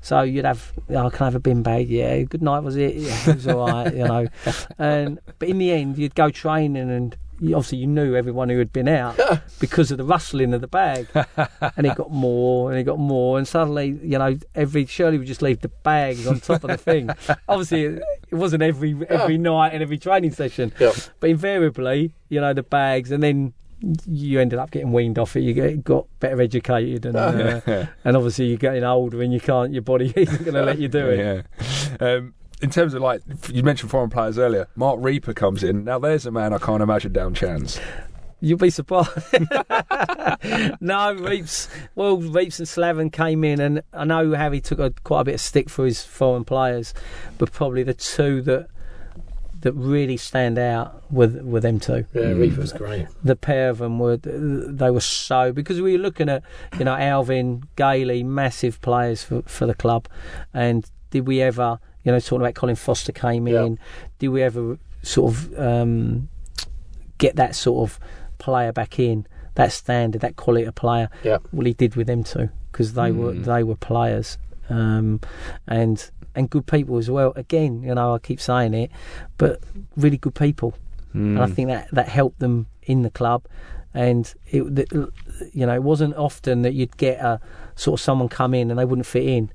So 0.01 0.21
you'd 0.21 0.45
have, 0.45 0.71
oh, 0.89 1.09
can 1.09 1.21
I 1.23 1.25
have 1.25 1.35
a 1.35 1.39
bin 1.39 1.63
bag? 1.63 1.89
Yeah, 1.89 2.21
good 2.23 2.41
night, 2.43 2.59
was 2.59 2.75
it? 2.77 2.95
Yeah, 2.95 3.29
it 3.29 3.35
was 3.35 3.47
all 3.47 3.67
right, 3.67 3.93
you 3.93 4.03
know. 4.05 4.27
And 4.77 5.19
but 5.39 5.49
in 5.49 5.57
the 5.57 5.71
end, 5.71 5.97
you'd 5.97 6.13
go 6.15 6.29
training, 6.29 6.89
and 6.91 7.15
you, 7.39 7.55
obviously 7.55 7.79
you 7.79 7.87
knew 7.87 8.13
everyone 8.15 8.49
who 8.49 8.59
had 8.59 8.71
been 8.71 8.87
out 8.87 9.17
because 9.59 9.91
of 9.91 9.97
the 9.97 10.03
rustling 10.03 10.53
of 10.53 10.61
the 10.61 10.67
bag, 10.67 11.07
and 11.77 11.87
it 11.87 11.95
got 11.95 12.11
more 12.11 12.69
and 12.69 12.79
it 12.79 12.83
got 12.83 12.99
more, 12.99 13.37
and 13.39 13.47
suddenly, 13.47 13.97
you 14.03 14.19
know, 14.19 14.37
every 14.53 14.85
Shirley 14.85 15.17
would 15.17 15.27
just 15.27 15.41
leave 15.41 15.61
the 15.61 15.69
bags 15.83 16.27
on 16.27 16.39
top 16.39 16.63
of 16.63 16.69
the 16.69 16.77
thing. 16.77 17.09
obviously, 17.49 17.85
it, 17.85 18.03
it 18.29 18.35
wasn't 18.35 18.61
every 18.61 18.95
every 19.09 19.37
night 19.37 19.73
and 19.73 19.81
every 19.81 19.97
training 19.97 20.31
session, 20.31 20.73
Yeah. 20.79 20.91
but 21.19 21.29
invariably, 21.29 22.13
you 22.29 22.39
know, 22.39 22.53
the 22.53 22.63
bags, 22.63 23.09
and 23.11 23.23
then 23.23 23.53
you 24.07 24.39
ended 24.39 24.59
up 24.59 24.71
getting 24.71 24.91
weaned 24.91 25.19
off 25.19 25.35
it. 25.35 25.41
You 25.41 25.53
get, 25.53 25.83
got 25.83 26.07
better 26.19 26.41
educated, 26.41 27.05
and 27.05 27.15
uh, 27.15 27.61
and 28.03 28.17
obviously 28.17 28.45
you're 28.45 28.57
getting 28.57 28.83
older, 28.83 29.21
and 29.21 29.33
you 29.33 29.39
can't. 29.39 29.73
Your 29.73 29.81
body 29.81 30.13
isn't 30.15 30.43
going 30.43 30.55
to 30.55 30.63
let 30.63 30.79
you 30.79 30.87
do 30.87 31.09
it. 31.09 31.45
Yeah. 31.99 32.07
Um, 32.07 32.33
in 32.61 32.69
terms 32.69 32.93
of 32.93 33.01
like, 33.01 33.21
you 33.49 33.61
mentioned 33.61 33.91
foreign 33.91 34.09
players 34.09 34.37
earlier. 34.37 34.67
Marc 34.75 34.99
Rieper 34.99 35.35
comes 35.35 35.63
in. 35.63 35.83
Now 35.83 35.99
there's 35.99 36.25
a 36.25 36.31
man 36.31 36.53
I 36.53 36.59
can't 36.59 36.81
imagine 36.81 37.11
down 37.11 37.33
chance. 37.33 37.79
You'll 38.39 38.57
be 38.57 38.69
surprised. 38.69 39.09
no, 40.81 41.13
Reeps. 41.13 41.69
Well, 41.95 42.17
Reeps 42.17 42.59
and 42.59 42.67
Slaven 42.67 43.11
came 43.11 43.43
in, 43.45 43.61
and 43.61 43.83
I 43.93 44.03
know 44.03 44.33
Harry 44.33 44.59
took 44.59 44.79
a, 44.79 44.93
quite 45.03 45.21
a 45.21 45.23
bit 45.23 45.35
of 45.35 45.41
stick 45.41 45.69
for 45.69 45.85
his 45.85 46.03
foreign 46.03 46.43
players, 46.43 46.93
but 47.37 47.53
probably 47.53 47.83
the 47.83 47.93
two 47.93 48.41
that 48.41 48.67
that 49.63 49.71
really 49.73 50.15
stand 50.17 50.57
out 50.59 51.03
with 51.11 51.41
were 51.41 51.59
them 51.59 51.79
two. 51.79 52.05
Yeah, 52.13 52.31
Rieper's 52.33 52.71
great. 52.73 53.07
the 53.23 53.35
pair 53.35 53.69
of 53.69 53.79
them 53.79 53.97
were 53.99 54.17
they 54.17 54.91
were 54.91 55.01
so 55.01 55.51
because 55.51 55.81
we 55.81 55.93
were 55.93 56.03
looking 56.03 56.29
at 56.29 56.43
you 56.77 56.85
know 56.85 56.95
Alvin 56.95 57.63
Gailey 57.75 58.23
massive 58.23 58.79
players 58.81 59.23
for 59.23 59.41
for 59.43 59.65
the 59.65 59.73
club 59.73 60.07
and 60.53 60.89
did 61.11 61.25
we 61.27 61.41
ever 61.41 61.79
you 62.03 62.11
know 62.11 62.19
talking 62.19 62.41
about 62.41 62.55
Colin 62.55 62.75
Foster 62.75 63.11
came 63.11 63.47
Yeah. 63.47 63.63
in 63.63 63.79
did 64.19 64.27
we 64.29 64.41
ever 64.43 64.77
sort 65.01 65.33
of 65.33 65.59
um, 65.59 66.29
get 67.17 67.35
that 67.37 67.55
sort 67.55 67.89
of 67.89 67.99
player 68.37 68.71
back 68.71 68.99
in 68.99 69.25
that 69.55 69.71
standard 69.71 70.21
that 70.21 70.35
quality 70.35 70.65
of 70.65 70.75
player 70.75 71.09
Yeah. 71.23 71.37
well 71.51 71.65
he 71.65 71.73
did 71.73 71.95
with 71.95 72.07
them 72.07 72.23
two 72.23 72.49
because 72.71 72.93
they 72.93 73.11
were 73.11 73.33
they 73.33 73.63
were 73.63 73.75
players 73.75 74.37
um, 74.69 75.19
and 75.67 76.09
and 76.35 76.49
good 76.49 76.65
people 76.65 76.97
as 76.97 77.09
well 77.09 77.31
again 77.35 77.83
you 77.83 77.93
know 77.93 78.15
I 78.15 78.19
keep 78.19 78.41
saying 78.41 78.73
it 78.73 78.91
but 79.37 79.61
really 79.95 80.17
good 80.17 80.35
people 80.35 80.75
and 81.13 81.39
I 81.39 81.47
think 81.47 81.69
that 81.69 81.89
that 81.91 82.07
helped 82.07 82.39
them 82.39 82.67
in 82.83 83.03
the 83.03 83.09
club. 83.09 83.45
And 83.93 84.33
it, 84.47 84.63
the, 84.75 85.11
you 85.53 85.65
know, 85.65 85.73
it 85.73 85.83
wasn't 85.83 86.15
often 86.15 86.63
that 86.63 86.73
you'd 86.73 86.97
get 86.97 87.19
a 87.19 87.39
sort 87.75 87.99
of 87.99 88.03
someone 88.03 88.27
come 88.27 88.53
in 88.53 88.71
and 88.71 88.79
they 88.79 88.85
wouldn't 88.85 89.05
fit 89.05 89.25
in. 89.25 89.51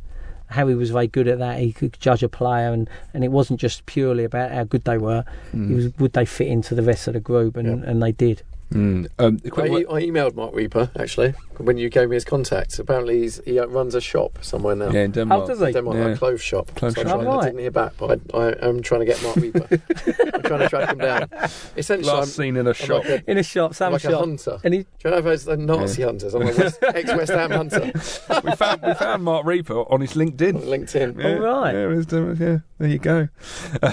Harry 0.51 0.75
was 0.75 0.91
very 0.91 1.09
good 1.09 1.29
at 1.29 1.41
that. 1.41 1.59
He 1.59 1.73
could 1.73 1.99
judge 2.01 2.23
a 2.23 2.29
player, 2.29 2.73
and, 2.73 2.89
and 3.13 3.23
it 3.23 3.29
wasn't 3.29 3.61
just 3.61 3.85
purely 3.85 4.25
about 4.25 4.51
how 4.51 4.65
good 4.65 4.85
they 4.85 4.97
were. 4.97 5.25
It 5.53 5.75
was 5.75 5.99
would 5.99 6.15
they 6.15 6.25
fit 6.25 6.47
into 6.47 6.75
the 6.75 6.83
rest 6.83 7.07
of 7.07 7.15
the 7.15 7.21
group, 7.21 7.57
and, 7.59 7.85
and 7.85 8.03
they 8.03 8.13
did. 8.13 8.43
Mm. 8.73 9.09
Um, 9.19 9.41
a 9.45 9.49
I, 9.49 9.51
quick 9.51 9.73
I 9.73 10.03
emailed 10.03 10.37
Marc 10.37 10.55
Rieper 10.55 10.91
actually 10.99 11.35
when 11.59 11.77
you 11.77 11.89
gave 11.91 12.09
me 12.09 12.17
his 12.17 12.25
contacts. 12.25 12.79
Apparently, 12.79 13.21
he's, 13.21 13.41
he 13.45 13.59
uh, 13.59 13.67
runs 13.67 13.95
a 13.95 14.01
shop 14.01 14.39
somewhere 14.43 14.75
now. 14.77 14.91
yeah, 14.91 15.03
in 15.05 15.11
Denmark. 15.13 15.43
How 15.43 15.47
does 15.47 15.61
he? 15.61 15.73
Denmark, 15.73 15.97
Yeah. 15.97 16.07
a 16.09 16.17
clothes 16.17 16.41
shop. 16.43 16.75
Clothes 16.75 16.95
So 16.95 17.01
I'm 17.03 17.07
shop. 17.09 17.17
trying- 17.21 17.27
I 17.29 17.37
right. 17.37 17.45
didn't 17.47 17.61
hear 17.61 17.71
back, 17.71 17.93
but 17.99 18.21
I, 18.35 18.39
I 18.39 18.69
am 18.69 18.83
trying 18.83 19.01
to 19.01 19.07
get 19.07 19.23
Marc 19.23 19.37
Rieper. 19.37 20.35
I'm 20.35 20.43
trying 20.43 20.61
to 20.61 20.69
track 20.69 20.89
him 20.91 20.99
down. 20.99 21.29
Essentially, 21.77 22.09
Last 22.09 22.19
I'm, 22.39 22.45
seen 22.45 22.57
in 22.57 22.67
a 22.67 22.71
I'm 22.71 22.75
shop. 22.75 23.05
like 23.05 23.23
a, 23.27 23.31
In 23.31 23.39
a 23.39 23.43
shop, 23.43 23.71
I'm 23.71 23.75
some 23.75 23.93
like 23.93 24.05
a 24.05 24.17
hunter. 24.17 24.59
and 24.65 24.75
he 24.75 24.81
Do 24.81 24.87
you 25.05 25.11
know 25.11 25.17
if 25.19 25.25
there's 25.25 25.45
the 25.45 25.57
Nazi 25.57 26.03
hunters? 26.03 26.35
I'm 26.35 26.43
a 26.43 26.53
West, 26.55 26.79
ex-West 26.83 27.33
Ham 27.33 27.51
hunter. 27.51 27.81
we 28.45 28.53
found 28.57 28.83
we 28.83 28.95
found 28.95 29.23
Marc 29.25 29.45
Rieper 29.47 29.91
on 29.93 30.01
his 30.01 30.13
LinkedIn. 30.15 30.63
LinkedIn. 30.65 31.19
Yeah, 31.23 31.35
All 31.35 31.63
right. 31.63 31.75
Yeah, 31.75 31.85
it 31.85 31.87
was, 31.87 32.07
yeah, 32.41 32.59
there 32.79 32.89
you 32.89 32.99
go. 32.99 33.29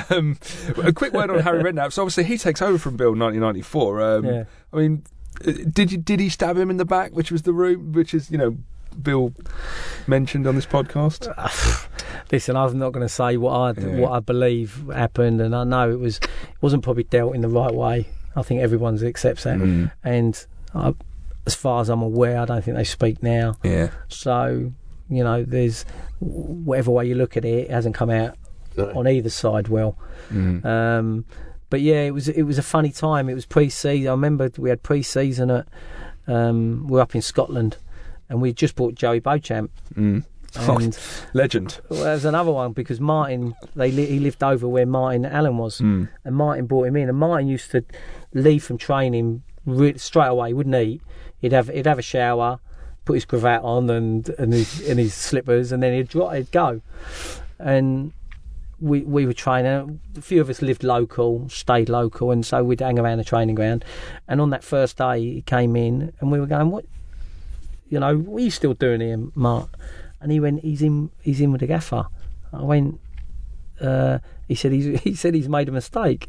Um, 0.10 0.38
a 0.84 0.94
quick 0.94 1.14
word 1.14 1.30
on 1.30 1.40
Harry 1.40 1.64
Redknapp. 1.64 1.92
So 1.94 2.04
obviously 2.04 2.24
he 2.26 2.38
takes 2.38 2.62
over 2.62 2.78
from 2.78 2.96
Bill 2.98 3.10
1994. 3.16 4.02
Um, 4.02 4.26
Yeah. 4.26 4.44
I 4.74 4.78
mean, 4.78 5.04
did 5.44 5.92
you, 5.92 5.98
did 5.98 6.20
he 6.20 6.30
stab 6.30 6.58
him 6.58 6.70
in 6.70 6.78
the 6.78 6.86
back, 6.86 7.12
which 7.12 7.32
was 7.32 7.44
the 7.44 7.54
room, 7.54 7.92
which 7.92 8.14
is 8.14 8.30
you 8.32 8.38
know 8.38 8.58
Bill 9.02 9.34
mentioned 10.08 10.48
on 10.48 10.56
this 10.56 10.66
podcast? 10.66 11.28
listen, 12.32 12.56
I'm 12.56 12.78
not 12.80 12.92
going 12.94 13.06
to 13.06 13.14
say 13.14 13.38
what 13.38 13.52
I 13.54 13.72
Yeah. 13.82 14.00
what 14.00 14.12
I 14.12 14.20
believe 14.20 14.84
happened, 14.94 15.42
and 15.42 15.56
I 15.56 15.64
know 15.64 15.90
it 15.92 16.00
was 16.00 16.18
it 16.18 16.30
wasn't 16.62 16.84
probably 16.84 17.04
dealt 17.04 17.36
in 17.36 17.42
the 17.42 17.50
right 17.50 17.74
way. 17.74 18.08
I 18.36 18.42
think 18.42 18.62
everyone 18.62 19.02
accepts 19.04 19.44
that, 19.44 19.58
Mm. 19.60 19.92
and 20.04 20.46
I, 20.74 20.94
as 21.46 21.56
far 21.56 21.80
as 21.82 21.90
I'm 21.90 22.02
aware, 22.02 22.40
I 22.40 22.46
don't 22.46 22.64
think 22.64 22.76
they 22.76 22.84
speak 22.84 23.22
now. 23.24 23.56
Yeah. 23.64 23.90
So 24.08 24.72
you 25.10 25.24
know, 25.24 25.44
there's 25.44 25.86
whatever 26.20 26.90
way 26.92 27.06
you 27.08 27.14
look 27.16 27.38
at 27.38 27.46
it, 27.46 27.66
it 27.66 27.70
hasn't 27.72 27.94
come 27.96 28.10
out 28.10 28.36
No. 28.76 28.92
on 28.96 29.08
either 29.08 29.30
side 29.30 29.68
well. 29.68 29.98
Mm. 30.34 30.66
Um, 30.66 31.26
but 31.70 31.82
yeah, 31.82 32.02
it 32.04 32.14
was 32.14 32.28
it 32.30 32.44
was 32.44 32.58
a 32.58 32.64
funny 32.64 32.92
time. 32.92 33.30
It 33.30 33.34
was 33.34 33.46
pre-season. 33.46 34.08
I 34.08 34.12
remember 34.12 34.50
we 34.58 34.70
had 34.70 34.84
pre-season 34.84 35.50
at 35.52 35.68
um, 36.28 36.88
we 36.88 37.00
are 37.00 37.02
up 37.04 37.16
in 37.16 37.22
Scotland, 37.22 37.78
and 38.30 38.42
we 38.42 38.54
just 38.54 38.76
bought 38.76 38.96
Joey 38.96 39.20
Beauchamp. 39.20 39.72
Mm. 39.96 40.24
Oh, 40.58 40.80
legend. 41.34 41.82
well, 41.90 42.06
there's 42.06 42.24
another 42.24 42.50
one 42.50 42.72
because 42.72 43.02
Martin, 43.02 43.56
they 43.76 43.92
li- 43.92 44.06
he 44.06 44.20
lived 44.22 44.42
over 44.42 44.70
where 44.70 44.86
Martin 44.86 45.26
Allen 45.26 45.58
was, 45.58 45.82
Mm. 45.82 46.08
and 46.24 46.34
Martin 46.34 46.66
brought 46.66 46.88
him 46.88 46.96
in. 46.96 47.10
And 47.10 47.18
Martin 47.18 47.50
used 47.50 47.72
to 47.72 47.84
leave 48.34 48.64
from 48.64 48.78
training 48.78 49.44
re- 49.66 49.98
straight 49.98 50.28
away. 50.30 50.54
Wouldn't 50.54 50.74
eat. 50.76 51.02
He'd 51.42 51.52
have 51.52 51.68
he'd 51.68 51.86
have 51.86 52.00
a 52.00 52.02
shower, 52.02 52.60
put 53.04 53.16
his 53.16 53.26
cravat 53.26 53.64
on 53.64 53.90
and 53.90 54.30
and 54.40 54.54
his, 54.54 54.88
and 54.88 54.98
his 54.98 55.14
slippers, 55.14 55.74
and 55.74 55.84
then 55.84 55.94
he'd, 55.94 56.14
he'd 56.14 56.52
go. 56.54 56.80
And 57.60 58.14
we 58.80 59.02
we 59.02 59.26
were 59.26 59.34
training. 59.34 60.00
A 60.18 60.22
few 60.22 60.42
of 60.42 60.50
us 60.50 60.62
lived 60.62 60.84
local, 60.84 61.48
stayed 61.50 61.90
local, 61.90 62.32
and 62.32 62.46
so 62.46 62.64
we'd 62.64 62.82
hang 62.82 63.00
around 63.00 63.18
the 63.18 63.24
training 63.24 63.56
ground. 63.56 63.86
And 64.28 64.42
on 64.42 64.50
that 64.50 64.64
first 64.64 64.98
day, 64.98 65.20
he 65.22 65.42
came 65.42 65.76
in, 65.76 66.14
and 66.20 66.32
we 66.32 66.40
were 66.40 66.46
going, 66.46 66.72
"What? 66.72 66.86
You 67.90 68.00
know, 68.00 68.18
what 68.18 68.42
are 68.42 68.46
you 68.46 68.52
still 68.52 68.74
doing 68.74 69.02
here, 69.02 69.20
Mark?" 69.36 69.70
And 70.20 70.32
he 70.32 70.40
went, 70.40 70.62
"He's 70.62 70.82
in. 70.82 71.12
He's 71.22 71.40
in 71.42 71.52
with 71.52 71.62
the 71.62 71.68
gaffer." 71.68 72.08
I 72.52 72.64
went. 72.64 73.00
Uh, 73.80 74.20
he 74.48 74.56
said 74.56 74.72
he's 74.72 75.00
he 75.04 75.16
said 75.16 75.34
he's 75.34 75.50
made 75.50 75.70
a 75.70 75.72
mistake. 75.72 76.28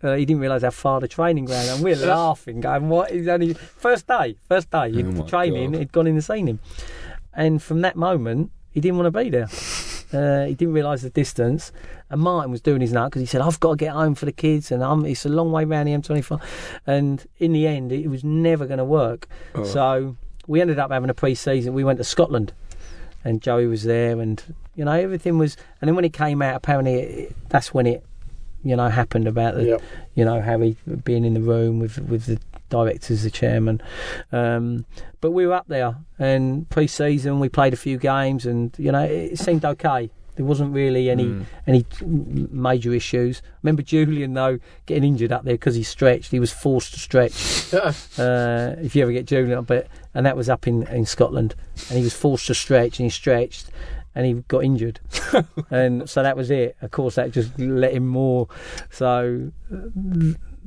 Uh, 0.00 0.14
he 0.14 0.24
didn't 0.24 0.40
realise 0.40 0.62
how 0.62 0.70
far 0.70 1.00
the 1.00 1.08
training 1.08 1.44
ground, 1.46 1.68
and 1.70 1.82
we're 1.82 1.96
laughing, 2.06 2.60
going, 2.60 2.88
"What? 2.88 3.10
He's 3.10 3.26
only 3.26 3.54
first 3.54 4.06
day, 4.06 4.36
first 4.48 4.70
day, 4.70 4.92
Oh 5.02 5.26
training. 5.26 5.72
God. 5.72 5.78
He'd 5.78 5.92
gone 5.92 6.06
in 6.06 6.14
and 6.14 6.24
seen 6.24 6.46
him, 6.46 6.60
and 7.34 7.60
from 7.60 7.80
that 7.80 7.96
moment, 7.96 8.52
he 8.70 8.80
didn't 8.80 8.98
want 8.98 9.12
to 9.12 9.18
be 9.18 9.28
there. 9.30 9.48
Uh, 10.12 10.46
he 10.46 10.54
didn't 10.54 10.74
realise 10.74 11.02
the 11.02 11.10
distance, 11.10 11.70
and 12.10 12.20
Martin 12.20 12.50
was 12.50 12.60
doing 12.60 12.80
his 12.80 12.92
nut 12.92 13.10
because 13.10 13.20
he 13.20 13.26
said, 13.26 13.40
"I've 13.40 13.60
got 13.60 13.70
to 13.72 13.76
get 13.76 13.92
home 13.92 14.14
for 14.14 14.24
the 14.24 14.32
kids, 14.32 14.70
and 14.72 14.82
I'm, 14.82 15.04
it's 15.04 15.26
a 15.26 15.28
long 15.28 15.52
way 15.52 15.64
round 15.64 15.88
the 15.88 15.92
M25." 15.92 16.40
And 16.86 17.26
in 17.38 17.52
the 17.52 17.66
end, 17.66 17.92
it 17.92 18.08
was 18.08 18.24
never 18.24 18.66
going 18.66 18.78
to 18.78 18.84
work. 18.84 19.28
Oh. 19.54 19.64
So 19.64 20.16
we 20.46 20.60
ended 20.60 20.78
up 20.78 20.90
having 20.90 21.10
a 21.10 21.14
pre-season. 21.14 21.74
We 21.74 21.84
went 21.84 21.98
to 21.98 22.04
Scotland, 22.04 22.52
and 23.24 23.42
Joey 23.42 23.66
was 23.66 23.84
there, 23.84 24.18
and 24.20 24.42
you 24.76 24.84
know 24.84 24.92
everything 24.92 25.36
was. 25.38 25.56
And 25.80 25.88
then 25.88 25.94
when 25.94 26.04
it 26.04 26.12
came 26.12 26.40
out, 26.40 26.56
apparently 26.56 26.94
it, 26.94 27.36
that's 27.50 27.74
when 27.74 27.86
it, 27.86 28.02
you 28.64 28.76
know, 28.76 28.88
happened 28.88 29.28
about 29.28 29.56
the, 29.56 29.64
Yep. 29.64 29.82
you 30.14 30.24
know, 30.24 30.40
Harry 30.40 30.76
being 31.04 31.24
in 31.24 31.34
the 31.34 31.40
room 31.42 31.78
with 31.80 31.98
with 31.98 32.24
the 32.26 32.38
directors, 32.68 33.22
the 33.22 33.30
chairman. 33.30 33.80
Um, 34.32 34.86
but 35.20 35.30
we 35.32 35.46
were 35.46 35.54
up 35.54 35.68
there, 35.68 35.96
and 36.18 36.68
pre-season 36.70 37.40
we 37.40 37.48
played 37.48 37.72
a 37.72 37.76
few 37.76 37.98
games, 37.98 38.46
and 38.46 38.74
you 38.78 38.92
know 38.92 39.02
it 39.04 39.38
seemed 39.38 39.64
okay. 39.64 40.10
There 40.36 40.46
wasn't 40.46 40.72
really 40.72 41.10
any 41.10 41.24
Mm. 41.24 41.44
any 41.66 41.84
major 42.00 42.94
issues. 42.94 43.42
Remember 43.64 43.82
Julian 43.82 44.34
though 44.34 44.60
getting 44.86 45.02
injured 45.02 45.32
up 45.32 45.42
there 45.44 45.54
because 45.54 45.74
he 45.74 45.82
stretched. 45.82 46.30
He 46.30 46.38
was 46.38 46.52
forced 46.52 46.92
to 46.94 47.00
stretch. 47.00 47.34
Uh, 48.18 48.74
if 48.80 48.94
you 48.96 49.02
ever 49.02 49.12
get 49.12 49.26
Julian, 49.26 49.62
but 49.64 49.88
and 50.14 50.24
that 50.24 50.36
was 50.36 50.48
up 50.48 50.66
in, 50.66 50.84
in 50.88 51.04
Scotland, 51.04 51.54
and 51.88 51.98
he 51.98 52.04
was 52.04 52.14
forced 52.14 52.46
to 52.46 52.54
stretch, 52.54 52.98
and 52.98 53.04
he 53.06 53.10
stretched, 53.10 53.70
and 54.14 54.24
he 54.26 54.32
got 54.48 54.64
injured, 54.64 55.00
and 55.70 56.08
so 56.08 56.22
that 56.22 56.36
was 56.36 56.50
it. 56.50 56.76
Of 56.82 56.92
course, 56.92 57.16
that 57.16 57.30
just 57.32 57.58
let 57.58 57.92
him 57.92 58.06
more. 58.06 58.48
So 58.90 59.50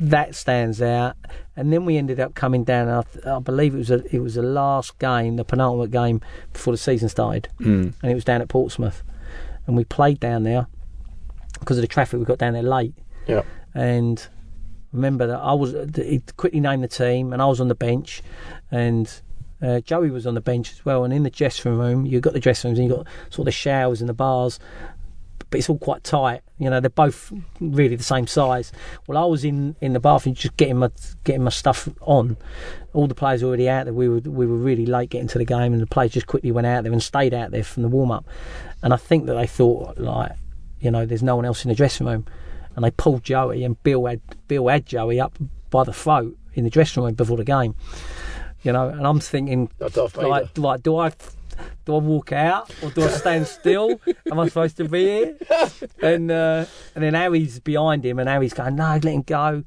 that 0.01 0.35
stands 0.35 0.81
out. 0.81 1.15
And 1.55 1.71
then 1.71 1.85
we 1.85 1.95
ended 1.97 2.19
up 2.19 2.33
coming 2.33 2.63
down. 2.63 2.89
I, 2.89 3.03
th- 3.03 3.25
I 3.25 3.39
believe 3.39 3.75
it 3.75 3.77
was 3.77 3.91
a, 3.91 4.03
it 4.15 4.19
was 4.19 4.35
the 4.35 4.41
last 4.41 4.97
game, 4.99 5.35
the 5.35 5.45
penultimate 5.45 5.91
game 5.91 6.21
before 6.53 6.73
the 6.73 6.77
season 6.77 7.07
started, 7.07 7.47
Mm. 7.59 7.93
and 8.01 8.11
it 8.11 8.15
was 8.15 8.25
down 8.25 8.41
at 8.41 8.49
Portsmouth, 8.49 9.03
and 9.67 9.75
we 9.77 9.83
played 9.85 10.19
down 10.19 10.43
there 10.43 10.67
because 11.59 11.77
of 11.77 11.81
the 11.81 11.87
traffic. 11.87 12.19
We 12.19 12.25
got 12.25 12.39
down 12.39 12.53
there 12.53 12.63
late 12.63 12.95
Yeah. 13.27 13.43
and 13.75 14.25
remember 14.91 15.27
that 15.27 15.39
I 15.39 15.53
was 15.53 15.73
he 15.95 16.21
quickly 16.35 16.59
named 16.59 16.83
the 16.83 16.87
team 16.87 17.31
and 17.31 17.41
I 17.41 17.45
was 17.45 17.61
on 17.61 17.69
the 17.69 17.75
bench 17.75 18.21
and 18.71 19.09
uh, 19.61 19.79
Joey 19.81 20.09
was 20.09 20.25
on 20.27 20.33
the 20.33 20.41
bench 20.41 20.71
as 20.73 20.83
well 20.83 21.05
and 21.05 21.13
in 21.13 21.23
the 21.23 21.29
dressing 21.29 21.77
room 21.77 22.05
you've 22.05 22.23
got 22.23 22.33
the 22.33 22.41
dressing 22.41 22.69
rooms 22.71 22.79
and 22.79 22.89
you've 22.89 22.97
got 22.97 23.07
sort 23.29 23.39
of 23.41 23.45
the 23.45 23.51
showers 23.51 24.01
and 24.01 24.09
the 24.09 24.13
bars 24.13 24.59
but 25.51 25.59
it's 25.59 25.69
all 25.69 25.77
quite 25.77 26.03
tight. 26.03 26.41
You 26.57 26.69
know 26.71 26.79
they're 26.79 26.89
both 26.89 27.31
really 27.59 27.95
the 27.95 28.03
same 28.03 28.25
size. 28.25 28.71
Well 29.05 29.17
I 29.17 29.25
was 29.25 29.45
in 29.45 29.75
in 29.81 29.93
the 29.93 29.99
bathroom 29.99 30.33
just 30.33 30.57
getting 30.57 30.77
my 30.77 30.89
getting 31.23 31.43
my 31.43 31.51
stuff 31.51 31.87
on. 32.01 32.37
All 32.93 33.07
the 33.07 33.13
players 33.15 33.43
were 33.43 33.49
already 33.49 33.69
out 33.69 33.83
there. 33.85 33.93
We 33.93 34.09
were 34.09 34.19
we 34.19 34.47
were 34.47 34.57
really 34.57 34.87
late 34.87 35.11
getting 35.11 35.27
to 35.27 35.37
the 35.37 35.45
game 35.45 35.73
and 35.73 35.81
the 35.81 35.87
players 35.87 36.11
just 36.13 36.25
quickly 36.25 36.51
went 36.51 36.65
out 36.65 36.83
there 36.83 36.91
and 36.91 37.03
stayed 37.03 37.33
out 37.35 37.51
there 37.51 37.63
from 37.63 37.83
the 37.83 37.89
warm 37.89 38.09
up 38.11 38.25
and 38.81 38.93
I 38.93 38.97
think 38.97 39.27
that 39.27 39.35
they 39.35 39.47
thought 39.47 39.99
like 39.99 40.31
you 40.79 40.89
know 40.89 41.05
there's 41.05 41.23
no 41.23 41.35
one 41.35 41.45
else 41.45 41.63
in 41.63 41.69
the 41.69 41.75
dressing 41.75 42.07
room. 42.07 42.25
And 42.73 42.85
they 42.85 42.91
pulled 42.91 43.25
Joey, 43.25 43.65
and 43.65 43.81
Bill 43.83 44.05
had 44.05 44.21
Bill 44.47 44.69
had 44.69 44.85
Joey 44.85 45.19
up 45.19 45.37
by 45.71 45.83
the 45.83 45.91
throat 45.91 46.37
in 46.53 46.63
the 46.63 46.69
dressing 46.69 47.03
room 47.03 47.15
before 47.15 47.35
the 47.35 47.43
game. 47.43 47.75
You 48.63 48.71
know, 48.71 48.87
and 48.87 49.05
I'm 49.05 49.19
thinking, 49.19 49.69
Like 49.77 49.91
Darth 49.91 50.13
Vader. 50.15 50.27
like, 50.29 50.57
like, 50.57 50.83
do 50.83 50.95
I 50.95 51.11
do 51.91 51.95
I 51.95 51.99
walk 51.99 52.31
out 52.31 52.71
or 52.81 52.89
do 52.89 53.03
I 53.03 53.07
stand 53.09 53.47
still? 53.47 53.99
Am 54.31 54.39
I 54.39 54.47
supposed 54.47 54.77
to 54.77 54.87
be 54.87 55.05
here? 55.05 55.37
And 56.01 56.31
uh, 56.31 56.65
and 56.95 57.03
then 57.03 57.13
Harry's 57.13 57.59
behind 57.59 58.05
him, 58.05 58.19
and 58.19 58.27
Harry's 58.29 58.53
going, 58.53 58.75
no, 58.75 58.93
let 58.93 59.03
him 59.05 59.21
go. 59.23 59.63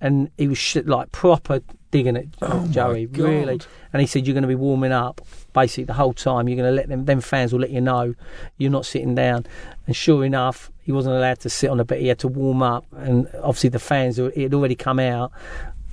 And 0.00 0.30
he 0.38 0.48
was 0.48 0.58
sh- 0.58 0.76
like 0.84 1.10
proper 1.12 1.60
digging 1.90 2.16
at 2.16 2.70
Joey, 2.70 3.06
really. 3.06 3.60
And 3.92 4.00
he 4.00 4.06
said, 4.06 4.26
you're 4.26 4.34
going 4.34 4.42
to 4.42 4.48
be 4.48 4.54
warming 4.54 4.92
up 4.92 5.20
basically 5.52 5.84
the 5.84 5.92
whole 5.94 6.12
time. 6.12 6.48
You're 6.48 6.56
going 6.56 6.70
to 6.70 6.74
let 6.74 6.88
them, 6.88 7.04
them 7.04 7.20
fans 7.20 7.52
will 7.52 7.60
let 7.60 7.70
you 7.70 7.80
know 7.80 8.14
you're 8.56 8.70
not 8.70 8.86
sitting 8.86 9.14
down. 9.14 9.46
And 9.86 9.94
sure 9.94 10.24
enough, 10.24 10.70
he 10.82 10.92
wasn't 10.92 11.16
allowed 11.16 11.40
to 11.40 11.50
sit 11.50 11.70
on 11.70 11.78
the 11.78 11.84
bed. 11.84 12.00
He 12.00 12.08
had 12.08 12.18
to 12.20 12.28
warm 12.28 12.62
up, 12.62 12.86
and 12.92 13.28
obviously 13.42 13.70
the 13.70 13.78
fans 13.78 14.18
it 14.18 14.36
had 14.36 14.54
already 14.54 14.74
come 14.74 14.98
out. 14.98 15.32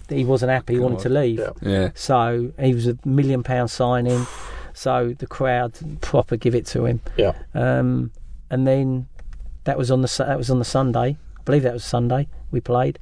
He 0.10 0.26
wasn't 0.26 0.52
happy. 0.52 0.74
He 0.74 0.80
wanted 0.80 1.00
to 1.00 1.10
leave. 1.10 1.40
Yeah. 1.40 1.52
Yeah. 1.62 1.90
So 1.96 2.52
he 2.60 2.74
was 2.74 2.88
a 2.88 2.98
million 3.06 3.44
pound 3.44 3.72
signing. 3.72 4.26
So 4.74 5.16
the 5.18 5.28
crowd 5.28 5.78
proper 6.02 6.38
give 6.38 6.56
it 6.56 6.66
to 6.68 6.86
him. 6.86 7.02
Yeah. 7.18 7.34
Um, 7.54 8.12
and 8.50 8.68
then 8.68 9.08
that 9.64 9.78
was 9.78 9.92
on 9.92 10.02
the 10.02 10.14
that 10.20 10.38
was 10.38 10.50
on 10.50 10.60
the 10.60 10.66
Sunday. 10.66 11.18
I 11.38 11.42
believe 11.44 11.64
that 11.64 11.74
was 11.74 11.84
Sunday. 11.84 12.28
We 12.52 12.62
played. 12.62 13.00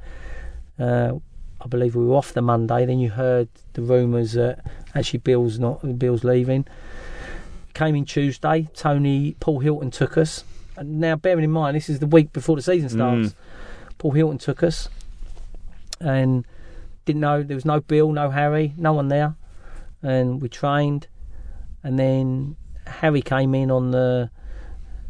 Uh, 0.77 1.13
I 1.61 1.67
believe 1.67 1.95
we 1.95 2.05
were 2.05 2.15
off 2.15 2.33
the 2.33 2.41
Monday. 2.41 2.85
Then 2.85 2.99
you 2.99 3.09
heard 3.09 3.49
the 3.73 3.81
rumours 3.81 4.33
that 4.33 4.65
actually 4.95 5.19
Bill's 5.19 5.59
not 5.59 5.99
Bill's 5.99 6.23
leaving. 6.23 6.65
Came 7.73 7.95
in 7.95 8.05
Tuesday. 8.05 8.69
Tony 8.73 9.35
Paul 9.39 9.59
Hilton 9.59 9.91
took 9.91 10.17
us. 10.17 10.43
And 10.77 11.01
now, 11.01 11.17
bearing 11.17 11.43
in 11.43 11.51
mind, 11.51 11.75
this 11.75 11.89
is 11.89 11.99
the 11.99 12.07
week 12.07 12.31
before 12.31 12.55
the 12.55 12.61
season 12.61 12.87
starts. 12.87 13.35
Paul 13.97 14.11
Hilton 14.11 14.37
took 14.37 14.63
us, 14.63 14.87
and 15.99 16.45
didn't 17.03 17.19
know 17.19 17.43
there 17.43 17.55
was 17.55 17.65
no 17.65 17.81
Bill, 17.81 18.13
no 18.13 18.29
Harry, 18.29 18.73
no 18.77 18.93
one 18.93 19.09
there, 19.09 19.35
and 20.01 20.41
we 20.41 20.47
trained, 20.47 21.07
and 21.83 21.97
then 21.97 22.55
Harry 22.85 23.21
came 23.21 23.53
in 23.55 23.71
on 23.71 23.91
the, 23.91 24.29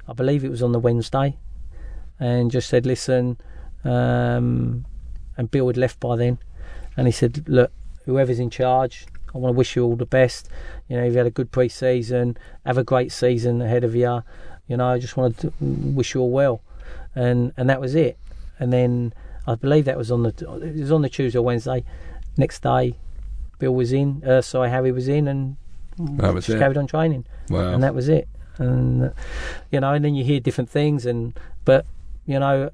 I 0.07 0.13
believe 0.13 0.43
it 0.43 0.49
was 0.49 0.61
on 0.61 0.72
the 0.72 0.80
Wednesday, 0.80 1.38
and 2.20 2.51
just 2.51 2.70
said, 2.70 2.86
listen, 2.86 3.38
um, 3.84 4.86
and 5.38 5.49
Bill 5.49 5.67
had 5.67 5.78
left 5.78 6.00
by 6.00 6.16
then, 6.16 6.37
and 6.97 7.08
he 7.08 7.12
said, 7.12 7.47
look, 7.47 7.71
whoever's 8.05 8.39
in 8.39 8.50
charge, 8.50 9.08
I 9.33 9.37
want 9.37 9.54
to 9.54 9.58
wish 9.58 9.75
you 9.75 9.83
all 9.83 9.96
the 9.96 10.05
best. 10.05 10.50
You 10.87 10.97
know, 10.97 11.05
you've 11.05 11.16
had 11.16 11.28
a 11.28 11.32
good 11.32 11.51
pre-season, 11.51 12.37
have 12.66 12.78
a 12.78 12.83
great 12.83 13.12
season 13.12 13.62
ahead 13.62 13.83
of 13.83 13.96
you. 13.96 14.24
You 14.67 14.78
know, 14.78 14.87
I 14.87 15.00
just 15.00 15.17
wanted 15.17 15.37
to 15.39 15.54
wish 15.62 16.13
you 16.13 16.21
all 16.21 16.32
well, 16.32 16.62
and 17.16 17.54
and 17.58 17.70
that 17.70 17.79
was 17.79 17.96
it. 17.96 18.17
And 18.58 18.74
then 18.74 19.13
I 19.47 19.55
believe 19.55 19.86
that 19.86 19.97
was 19.97 20.12
on 20.12 20.24
the 20.24 20.29
it 20.63 20.79
was 20.79 20.91
on 20.91 21.01
the 21.01 21.09
Tuesday 21.09 21.39
or 21.39 21.43
Wednesday. 21.43 21.83
Next 22.37 22.62
day, 22.62 22.96
Bill 23.59 23.74
was 23.74 23.91
in. 23.91 24.24
Uh, 24.24 24.41
sorry, 24.41 24.70
Harry 24.70 24.91
was 24.91 25.08
in, 25.08 25.28
and 25.28 25.58
That 26.00 26.34
was 26.34 26.46
just 26.46 26.55
it. 26.55 26.59
carried 26.59 26.78
on 26.78 26.88
training 26.88 27.26
Wow. 27.50 27.74
and 27.74 27.84
that 27.84 27.93
was 27.93 28.08
it. 28.09 28.28
And 28.58 29.04
uh, 29.04 29.09
you 29.71 29.80
know, 29.80 29.93
and 29.93 30.04
then 30.04 30.16
you 30.16 30.24
hear 30.24 30.39
different 30.39 30.70
things, 30.70 31.05
and 31.05 31.34
but 31.66 31.86
you 32.26 32.39
know, 32.39 32.70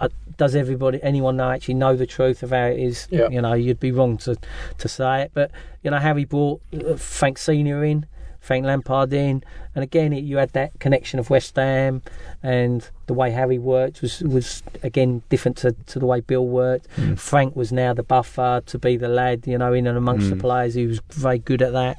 uh, 0.00 0.08
does 0.36 0.54
everybody, 0.54 1.00
anyone 1.02 1.36
know 1.36 1.50
actually 1.50 1.74
know 1.74 1.96
the 1.96 2.06
truth 2.06 2.42
of 2.42 2.50
how 2.50 2.66
it 2.66 2.78
is? 2.78 3.08
Yeah. 3.10 3.28
You 3.28 3.40
know, 3.42 3.54
you'd 3.54 3.80
be 3.80 3.90
wrong 3.92 4.16
to 4.18 4.36
to 4.78 4.88
say 4.88 5.22
it, 5.22 5.30
but 5.34 5.50
you 5.82 5.90
know, 5.90 5.98
Harry 5.98 6.24
brought 6.24 6.62
uh, 6.72 6.94
Frank 6.96 7.38
Senior 7.38 7.82
in, 7.84 8.06
Frank 8.42 8.66
Lampard 8.66 9.12
in, 9.12 9.44
and 9.74 9.84
again, 9.84 10.12
it, 10.12 10.24
you 10.24 10.36
had 10.38 10.52
that 10.52 10.70
connection 10.80 11.20
of 11.20 11.30
West 11.30 11.54
Ham, 11.54 12.02
and 12.42 12.90
the 13.06 13.14
way 13.14 13.30
Harry 13.30 13.56
worked 13.58 14.02
was 14.02 14.20
was 14.20 14.64
again 14.82 15.22
different 15.28 15.56
to, 15.58 15.72
to 15.86 15.98
the 16.00 16.06
way 16.06 16.20
Bill 16.20 16.44
worked. 16.46 16.88
Frank 17.16 17.54
was 17.54 17.70
now 17.70 17.94
the 17.94 18.02
buffer 18.02 18.60
to 18.66 18.78
be 18.80 18.96
the 18.96 19.06
lad, 19.08 19.46
you 19.46 19.56
know, 19.56 19.72
in 19.72 19.86
and 19.86 19.96
amongst 19.96 20.28
the 20.28 20.34
Mm. 20.36 20.40
players. 20.40 20.74
He 20.74 20.86
was 20.88 21.00
very 21.12 21.38
good 21.38 21.62
at 21.62 21.72
that, 21.72 21.96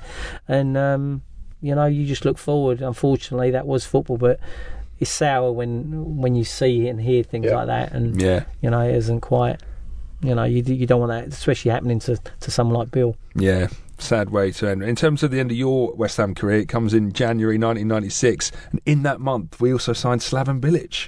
and 0.48 0.76
um, 0.78 1.22
you 1.62 1.74
know, 1.74 1.86
you 1.86 2.06
just 2.06 2.26
look 2.26 2.38
forward. 2.38 2.82
Unfortunately, 2.82 3.50
that 3.52 3.66
was 3.66 3.86
football, 3.86 4.18
but 4.18 4.38
it's 5.00 5.10
sour 5.12 5.50
when 5.54 6.18
when 6.22 6.36
you 6.36 6.44
see 6.44 6.90
and 6.90 7.00
hear 7.02 7.24
things 7.24 7.46
Yeah. 7.46 7.56
like 7.56 7.68
that, 7.68 7.94
and 7.94 8.22
Yeah, 8.22 8.44
you 8.62 8.70
know, 8.70 8.82
it 8.82 8.94
isn't 8.96 9.22
quite. 9.22 9.62
You 10.22 10.36
know, 10.36 10.44
you 10.44 10.62
you 10.62 10.86
don't 10.86 11.00
want 11.00 11.12
that, 11.12 11.28
especially 11.34 11.72
happening 11.72 12.00
to 12.00 12.18
to 12.42 12.52
someone 12.52 12.78
like 12.78 12.92
Bill. 12.92 13.16
yeah. 13.36 13.68
Sad 14.04 14.32
way 14.32 14.52
to 14.52 14.68
end. 14.68 14.84
In 14.84 14.98
terms 14.98 15.24
of 15.24 15.32
the 15.32 15.40
end 15.40 15.50
of 15.50 15.56
your 15.56 15.94
West 15.94 16.18
Ham 16.18 16.36
career, 16.36 16.60
it 16.60 16.68
comes 16.68 16.94
in 16.94 17.14
January 17.14 17.56
1996, 17.58 18.52
and 18.72 18.82
in 18.86 19.04
that 19.04 19.22
month 19.22 19.62
we 19.62 19.72
also 19.72 19.94
signed 19.94 20.20
Slaven 20.20 20.60
Bilic. 20.60 21.08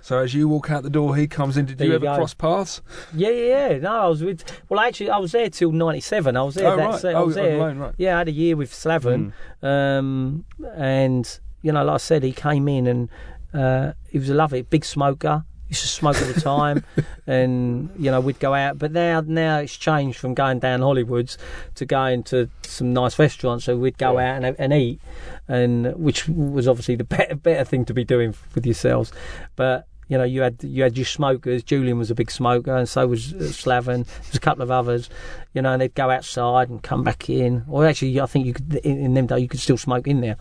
So 0.00 0.18
as 0.20 0.32
you 0.32 0.48
walk 0.48 0.70
out 0.70 0.82
the 0.82 0.88
door, 0.90 1.16
he 1.16 1.26
comes 1.26 1.58
in. 1.58 1.66
Did 1.66 1.76
There 1.76 1.88
you 1.88 1.94
ever 1.96 2.06
go. 2.06 2.14
cross 2.16 2.32
paths? 2.32 2.80
Yeah, 3.14 3.28
yeah, 3.28 3.68
yeah. 3.72 3.78
No, 3.80 3.92
I 3.92 4.06
was 4.08 4.24
with. 4.24 4.42
Well, 4.70 4.80
actually, 4.80 5.10
I 5.10 5.18
was 5.18 5.32
there 5.32 5.50
till 5.50 5.70
'97. 5.70 6.34
I 6.36 6.42
was 6.42 6.54
there. 6.54 6.72
Oh, 6.72 6.76
right. 6.76 6.98
se- 7.00 7.10
I 7.10 7.14
Oh, 7.14 7.26
was 7.26 7.36
on 7.36 7.44
there. 7.44 7.58
loan, 7.58 7.78
right. 7.78 7.94
Yeah, 7.98 8.14
I 8.14 8.18
had 8.20 8.28
a 8.28 8.32
year 8.32 8.56
with 8.56 8.72
Slaven, 8.72 9.32
um, 9.62 10.44
and 10.74 11.40
you 11.60 11.72
know, 11.72 11.84
like 11.84 11.94
I 11.94 11.98
said, 11.98 12.22
he 12.22 12.32
came 12.32 12.68
in 12.68 12.86
and 12.86 13.08
uh, 13.52 13.92
he 14.08 14.18
was 14.18 14.30
a 14.30 14.34
lovely 14.34 14.62
big 14.62 14.84
smoker. 14.86 15.44
Used 15.70 15.82
to 15.82 15.88
smoke 15.88 16.20
all 16.20 16.26
the 16.32 16.40
time, 16.40 16.84
and 17.26 17.90
you 17.96 18.10
know, 18.10 18.20
we'd 18.20 18.38
go 18.40 18.54
out. 18.54 18.78
But 18.78 18.90
now, 18.92 19.20
now 19.24 19.58
it's 19.58 19.76
changed 19.76 20.18
from 20.18 20.34
going 20.34 20.58
down 20.58 20.80
Hollywoods 20.80 21.36
to 21.76 21.86
going 21.86 22.24
to 22.24 22.50
some 22.64 22.92
nice 22.92 23.18
restaurants. 23.18 23.64
So 23.64 23.76
we'd 23.76 23.96
go 23.96 24.18
out 24.18 24.42
and, 24.42 24.56
and 24.58 24.72
eat, 24.72 25.00
and 25.48 25.94
which 25.96 26.28
was 26.28 26.66
obviously 26.68 26.96
the 26.96 27.04
better, 27.16 27.36
better 27.36 27.64
thing 27.64 27.84
to 27.84 27.94
be 27.94 28.04
doing 28.04 28.34
with 28.54 28.66
yourselves. 28.66 29.12
But 29.54 29.86
you 30.08 30.18
know, 30.18 30.24
you 30.24 30.42
had 30.42 30.56
you 30.64 30.82
had 30.82 30.98
your 30.98 31.06
smokers. 31.06 31.62
Julian 31.62 31.96
was 31.98 32.10
a 32.10 32.16
big 32.16 32.32
smoker, 32.32 32.74
and 32.76 32.88
so 32.88 33.06
was 33.06 33.32
uh, 33.32 33.36
Slaven. 33.36 34.06
There's 34.22 34.34
a 34.34 34.40
couple 34.40 34.62
of 34.64 34.72
others, 34.72 35.08
you 35.54 35.62
know, 35.62 35.72
and 35.72 35.80
they'd 35.80 35.94
go 35.94 36.10
outside 36.10 36.68
and 36.68 36.82
come 36.82 37.04
back 37.04 37.30
in. 37.30 37.64
Or 37.68 37.86
actually, 37.86 38.20
I 38.20 38.26
think 38.26 38.44
you 38.44 38.54
could 38.54 38.74
in, 38.82 38.98
in 38.98 39.14
them 39.14 39.28
days 39.28 39.40
you 39.40 39.46
could 39.48 39.60
still 39.60 39.78
smoke 39.78 40.08
in 40.08 40.20
there. 40.20 40.36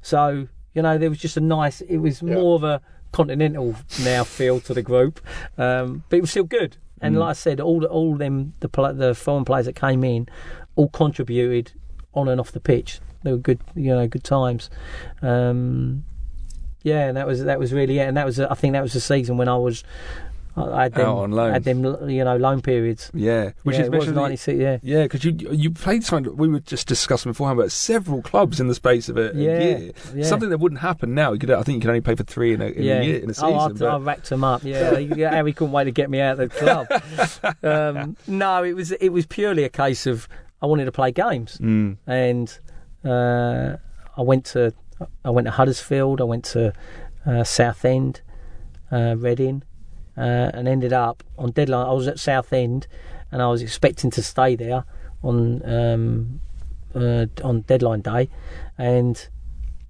So 0.00 0.48
you 0.72 0.82
know, 0.82 0.96
there 0.96 1.10
was 1.10 1.18
just 1.18 1.36
a 1.36 1.40
nice. 1.40 1.82
It 1.82 1.98
was 1.98 2.22
Yeah. 2.22 2.34
more 2.36 2.54
of 2.56 2.64
a 2.64 2.80
continental 3.12 3.76
now 4.02 4.24
feel 4.24 4.60
to 4.60 4.74
the 4.74 4.82
group, 4.82 5.20
um, 5.58 6.04
but 6.08 6.16
it 6.16 6.20
was 6.20 6.30
still 6.30 6.44
good. 6.44 6.76
And 7.02 7.18
like 7.18 7.30
I 7.30 7.32
said, 7.32 7.60
all 7.60 7.80
the, 7.80 7.88
all 7.88 8.16
them 8.16 8.52
the 8.60 8.68
the 8.92 9.14
foreign 9.14 9.44
players 9.44 9.66
that 9.66 9.74
came 9.74 10.04
in, 10.04 10.28
all 10.76 10.88
contributed 10.88 11.72
on 12.12 12.28
and 12.28 12.40
off 12.40 12.52
the 12.52 12.60
pitch. 12.60 13.00
They 13.22 13.32
were 13.32 13.38
good, 13.38 13.60
you 13.74 13.94
know, 13.94 14.06
good 14.06 14.24
times. 14.24 14.70
Um, 15.22 16.04
yeah, 16.82 17.08
and 17.08 17.16
that 17.16 17.26
was 17.26 17.44
that 17.44 17.58
was 17.58 17.72
really 17.72 17.98
it. 17.98 18.08
And 18.08 18.16
that 18.16 18.26
was 18.26 18.38
I 18.40 18.54
think 18.54 18.72
that 18.72 18.82
was 18.82 18.92
the 18.92 19.00
season 19.00 19.36
when 19.36 19.48
I 19.48 19.56
was 19.56 19.82
I 20.56 20.82
had 20.84 20.94
them, 20.94 21.06
Out 21.06 21.18
on 21.18 21.30
loan. 21.32 21.52
had 21.52 21.64
them 21.64 21.84
you 22.08 22.24
know 22.24 22.36
loan 22.36 22.60
periods. 22.60 23.10
Yeah, 23.14 23.52
which 23.62 23.76
yeah, 23.76 23.82
is 23.84 23.90
was 23.90 24.08
ninety 24.08 24.36
six. 24.36 24.58
Yeah, 24.58 24.78
Yeah, 24.82 25.04
because 25.04 25.24
you 25.24 25.36
you 25.52 25.70
played 25.70 26.04
something 26.04 26.36
we 26.36 26.48
were 26.48 26.60
just 26.60 26.88
discussing 26.88 27.30
beforehand, 27.30 27.58
about 27.58 27.72
several 27.72 28.20
clubs 28.22 28.58
in 28.60 28.66
the 28.68 28.74
space 28.74 29.08
of 29.08 29.16
a, 29.16 29.30
a 29.30 29.34
year. 29.34 29.92
yeah. 30.14 30.24
Something 30.24 30.50
that 30.50 30.58
wouldn't 30.58 30.80
happen 30.80 31.14
now. 31.14 31.32
You 31.32 31.38
could, 31.38 31.50
I 31.50 31.62
think 31.62 31.76
you 31.76 31.80
can 31.82 31.90
only 31.90 32.00
play 32.00 32.14
for 32.16 32.24
three 32.24 32.52
in 32.52 32.60
a, 32.62 32.66
in 32.66 32.82
yeah. 32.82 33.00
a 33.00 33.04
year 33.04 33.20
in 33.20 33.30
a 33.30 33.34
season. 33.34 33.50
oh, 33.54 33.58
I, 33.58 33.68
but- 33.68 33.82
I 33.82 33.96
racked 33.98 34.28
them 34.30 34.42
up. 34.44 34.62
Yeah, 34.64 34.98
Yeah, 34.98 35.30
Harry 35.30 35.52
couldn't 35.52 35.72
wait 35.72 35.84
to 35.84 35.92
get 35.92 36.10
me 36.10 36.20
out 36.20 36.38
of 36.40 36.50
the 36.50 36.56
club. 36.58 37.54
um, 37.62 38.16
no, 38.26 38.64
it 38.64 38.74
was 38.74 38.90
it 38.92 39.10
was 39.10 39.26
purely 39.26 39.64
a 39.64 39.68
case 39.70 40.06
of 40.06 40.28
I 40.62 40.66
wanted 40.66 40.84
to 40.86 40.92
play 40.92 41.12
games, 41.12 41.58
Mm. 41.58 41.96
and 42.06 42.58
uh, 43.04 43.76
I 44.16 44.22
went 44.22 44.44
to 44.46 44.74
I 45.24 45.30
went 45.30 45.46
to 45.46 45.50
Huddersfield, 45.52 46.20
I 46.20 46.24
went 46.24 46.44
to 46.46 46.72
uh, 47.24 47.44
Southend, 47.44 48.20
uh, 48.92 49.14
Reading, 49.16 49.62
uh, 50.16 50.50
and 50.54 50.68
ended 50.68 50.92
up 50.92 51.22
on 51.38 51.52
deadline. 51.52 51.86
I 51.86 51.92
was 51.92 52.08
at 52.08 52.18
Southend, 52.18 52.86
and 53.30 53.42
I 53.42 53.48
was 53.48 53.62
expecting 53.62 54.10
to 54.12 54.22
stay 54.22 54.56
there 54.56 54.84
on 55.22 55.62
um, 55.68 56.40
uh, 56.94 57.26
on 57.42 57.62
deadline 57.62 58.00
day, 58.00 58.28
and 58.78 59.28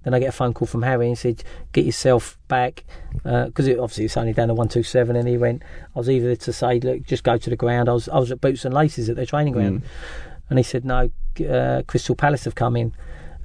then 0.03 0.13
I 0.13 0.19
get 0.19 0.29
a 0.29 0.31
phone 0.31 0.53
call 0.53 0.67
from 0.67 0.83
Harry 0.83 1.07
and 1.07 1.17
said, 1.17 1.43
"Get 1.71 1.85
yourself 1.85 2.37
back," 2.47 2.83
because 3.23 3.67
it, 3.67 3.79
obviously 3.79 4.05
it's 4.05 4.17
only 4.17 4.33
down 4.33 4.47
to 4.47 4.53
one 4.53 4.67
two 4.67 4.83
seven. 4.83 5.15
And 5.15 5.27
he 5.27 5.37
went, 5.37 5.63
"I 5.95 5.99
was 5.99 6.09
either 6.09 6.35
to 6.35 6.53
say, 6.53 6.79
look, 6.79 7.03
just 7.03 7.23
go 7.23 7.37
to 7.37 7.49
the 7.49 7.55
ground. 7.55 7.89
I 7.89 7.93
was 7.93 8.09
I 8.09 8.17
was 8.17 8.31
at 8.31 8.41
Boots 8.41 8.65
and 8.65 8.73
Laces 8.73 9.09
at 9.09 9.15
their 9.15 9.25
training 9.25 9.53
ground." 9.53 9.83
And 10.51 10.59
he 10.59 10.63
said, 10.63 10.83
no, 10.83 11.09
uh, 11.49 11.81
Crystal 11.87 12.13
Palace 12.13 12.43
have 12.43 12.55
come 12.55 12.75
in 12.75 12.93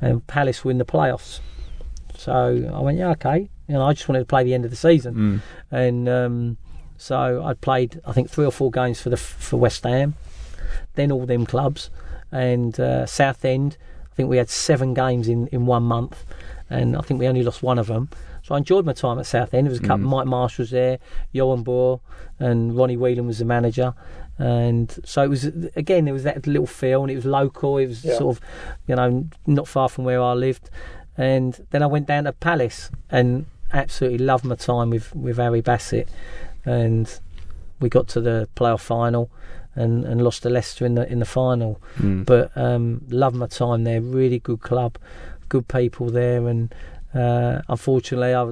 and 0.00 0.26
Palace 0.26 0.64
win 0.64 0.78
the 0.78 0.84
playoffs. 0.84 1.38
So 2.18 2.68
I 2.74 2.80
went, 2.80 2.98
yeah, 2.98 3.10
okay. 3.10 3.48
You 3.68 3.74
know, 3.74 3.82
I 3.82 3.92
just 3.92 4.08
wanted 4.08 4.20
to 4.20 4.26
play 4.26 4.44
the 4.44 4.54
end 4.54 4.64
of 4.64 4.70
the 4.70 4.76
season. 4.76 5.14
Mm. 5.14 5.40
And 5.70 6.08
um, 6.08 6.56
so 6.96 7.42
I 7.44 7.54
played, 7.54 8.00
I 8.06 8.12
think, 8.12 8.30
three 8.30 8.44
or 8.46 8.52
four 8.52 8.70
games 8.70 9.00
for 9.00 9.10
the 9.10 9.16
for 9.16 9.56
West 9.58 9.82
Ham, 9.84 10.14
then 10.94 11.10
all 11.12 11.26
them 11.26 11.46
clubs. 11.46 11.90
And 12.30 12.78
uh, 12.78 13.06
Southend, 13.06 13.76
I 14.12 14.14
think 14.14 14.28
we 14.28 14.36
had 14.36 14.48
seven 14.50 14.94
games 14.94 15.28
in, 15.28 15.46
in 15.48 15.66
one 15.66 15.82
month. 15.82 16.24
And 16.68 16.96
I 16.96 17.00
think 17.00 17.20
we 17.20 17.28
only 17.28 17.42
lost 17.44 17.62
one 17.62 17.78
of 17.78 17.86
them. 17.86 18.08
So 18.42 18.54
I 18.54 18.58
enjoyed 18.58 18.84
my 18.84 18.92
time 18.92 19.18
at 19.18 19.26
Southend. 19.26 19.66
There 19.66 19.70
was 19.70 19.80
a 19.80 19.82
couple, 19.82 20.06
Mike 20.06 20.26
Marsh 20.26 20.58
was 20.58 20.70
there, 20.70 20.98
Johan 21.32 21.64
Bohr, 21.64 22.00
and 22.38 22.76
Ronnie 22.76 22.96
Whelan 22.96 23.26
was 23.26 23.38
the 23.38 23.44
manager. 23.44 23.94
And 24.38 24.94
so 25.04 25.22
it 25.22 25.28
was 25.28 25.44
again 25.74 26.04
there 26.04 26.14
was 26.14 26.24
that 26.24 26.46
little 26.46 26.66
feel, 26.66 27.02
and 27.02 27.10
it 27.10 27.16
was 27.16 27.24
local. 27.24 27.78
It 27.78 27.86
was 27.86 28.04
Yeah. 28.04 28.18
sort 28.18 28.36
of, 28.36 28.42
you 28.86 28.94
know, 28.94 29.26
not 29.46 29.66
far 29.66 29.88
from 29.88 30.04
where 30.04 30.22
I 30.22 30.32
lived. 30.34 30.70
And 31.16 31.66
then 31.70 31.82
I 31.82 31.86
went 31.86 32.06
down 32.06 32.24
to 32.24 32.32
Palace 32.32 32.90
and 33.10 33.46
absolutely 33.72 34.18
loved 34.18 34.44
my 34.44 34.54
time 34.56 34.90
with 34.90 35.14
with 35.14 35.36
Harry 35.38 35.60
Bassett. 35.60 36.08
And 36.64 37.06
we 37.80 37.88
got 37.88 38.08
to 38.08 38.20
the 38.20 38.48
playoff 38.56 38.80
final 38.80 39.30
and, 39.74 40.04
and 40.04 40.22
lost 40.22 40.42
to 40.42 40.50
Leicester 40.50 40.84
in 40.86 40.94
the 40.94 41.10
in 41.10 41.18
the 41.20 41.24
final. 41.26 41.80
Mm. 41.98 42.24
But 42.26 42.50
um, 42.56 43.02
loved 43.08 43.36
my 43.36 43.46
time 43.46 43.84
there. 43.84 44.00
Really 44.00 44.38
good 44.38 44.60
club, 44.60 44.96
good 45.48 45.68
people 45.68 46.10
there, 46.10 46.46
and 46.48 46.74
uh, 47.14 47.62
unfortunately, 47.68 48.34
I, 48.34 48.42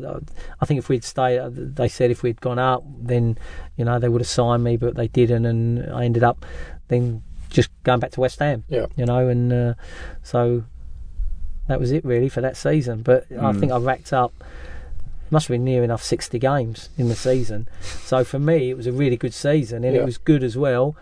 I 0.60 0.66
think 0.66 0.78
if 0.78 0.88
we'd 0.88 1.04
stayed, 1.04 1.38
uh, 1.38 1.50
they 1.52 1.88
said 1.88 2.10
if 2.10 2.22
we'd 2.22 2.40
gone 2.40 2.58
up, 2.58 2.84
then 2.98 3.36
you 3.76 3.84
know 3.84 3.98
they 3.98 4.08
would 4.08 4.20
have 4.20 4.28
signed 4.28 4.62
me, 4.64 4.76
but 4.76 4.94
they 4.94 5.08
didn't, 5.08 5.44
and 5.46 5.90
I 5.92 6.04
ended 6.04 6.22
up 6.22 6.44
then 6.88 7.22
just 7.50 7.70
going 7.84 8.00
back 8.00 8.10
to 8.12 8.20
West 8.20 8.38
Ham. 8.40 8.64
Yeah. 8.68 8.86
you 8.96 9.06
know, 9.06 9.28
and 9.28 9.52
uh, 9.52 9.74
so 10.22 10.64
that 11.68 11.80
was 11.80 11.90
it 11.92 12.04
really 12.04 12.28
for 12.28 12.40
that 12.42 12.56
season. 12.56 13.02
But 13.02 13.26
I 13.32 13.34
Mm. 13.52 13.60
think 13.60 13.72
I 13.72 13.78
racked 13.78 14.12
up. 14.12 14.32
Must 15.30 15.48
have 15.48 15.54
been 15.54 15.64
near 15.64 15.82
enough 15.82 16.02
60 16.02 16.38
games 16.38 16.90
in 16.98 17.08
the 17.08 17.14
season. 17.14 17.66
So 17.80 18.24
for 18.24 18.38
me, 18.38 18.70
it 18.70 18.76
was 18.76 18.86
a 18.86 18.92
really 18.92 19.16
good 19.16 19.34
season, 19.34 19.84
and 19.84 19.94
Yeah. 19.94 20.02
it 20.02 20.04
was 20.04 20.18
good 20.18 20.42
as 20.44 20.56
well 20.56 20.96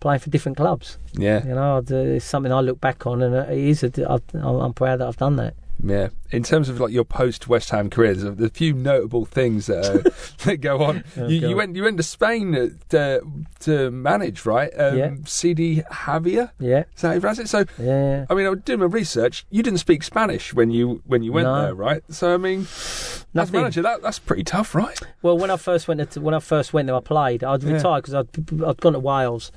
playing 0.00 0.20
for 0.20 0.30
different 0.30 0.56
clubs. 0.58 0.98
Yeah, 1.14 1.46
You 1.46 1.54
know, 1.54 1.76
uh, 1.78 1.94
it's 2.16 2.24
something 2.26 2.52
I 2.52 2.60
look 2.60 2.80
back 2.80 3.06
on, 3.06 3.22
and 3.22 3.34
uh, 3.34 3.46
it 3.48 3.58
is. 3.58 3.82
A, 3.82 4.20
I'm 4.34 4.74
proud 4.74 5.00
that 5.00 5.08
I've 5.08 5.16
done 5.16 5.36
that. 5.36 5.54
Yeah. 5.82 6.08
In 6.30 6.42
terms 6.42 6.68
of 6.68 6.80
like 6.80 6.92
your 6.92 7.04
post 7.04 7.46
West 7.48 7.70
Ham 7.70 7.90
career, 7.90 8.14
there's 8.14 8.24
a, 8.24 8.30
there's 8.32 8.50
a 8.50 8.54
few 8.54 8.72
notable 8.72 9.24
things 9.24 9.66
that, 9.66 9.84
uh, 9.84 10.10
that 10.44 10.56
go 10.58 10.82
on. 10.82 11.04
Oh, 11.16 11.28
you, 11.28 11.48
you 11.48 11.56
went 11.56 11.76
you 11.76 11.82
went 11.84 11.96
to 11.98 12.02
Spain 12.02 12.78
to, 12.88 13.20
to 13.60 13.90
manage, 13.90 14.44
right? 14.46 14.70
Um, 14.78 14.96
Yeah. 14.98 15.14
CD 15.26 15.82
Jávea. 15.82 16.50
Yeah, 16.58 16.84
Is 16.96 17.02
that 17.02 17.38
it? 17.38 17.48
So 17.48 17.64
yeah. 17.78 18.26
I 18.28 18.34
mean, 18.34 18.46
I 18.46 18.50
was 18.50 18.60
doing 18.64 18.80
my 18.80 18.86
research. 18.86 19.46
You 19.50 19.62
didn't 19.62 19.78
speak 19.78 20.02
Spanish 20.02 20.52
when 20.54 20.70
you 20.70 21.02
when 21.06 21.22
you 21.22 21.32
went 21.32 21.46
No. 21.46 21.62
there, 21.62 21.74
right? 21.74 22.02
So 22.10 22.34
I 22.34 22.38
mean, 22.38 22.60
as 22.62 23.52
manager, 23.52 23.82
that 23.82 24.02
that's 24.02 24.18
pretty 24.18 24.44
tough, 24.44 24.74
right? 24.74 24.98
Well, 25.22 25.38
when 25.38 25.50
I 25.50 25.56
first 25.56 25.86
went 25.88 26.10
to, 26.12 26.20
when 26.20 26.34
I 26.34 26.40
first 26.40 26.72
went 26.72 26.86
there, 26.86 26.96
I 26.96 27.00
played. 27.00 27.44
I'd 27.44 27.62
Yeah. 27.62 27.74
retired 27.74 28.02
because 28.02 28.14
I'd, 28.14 28.62
I'd 28.64 28.80
gone 28.80 28.94
to 28.94 28.98
Wales, 28.98 29.52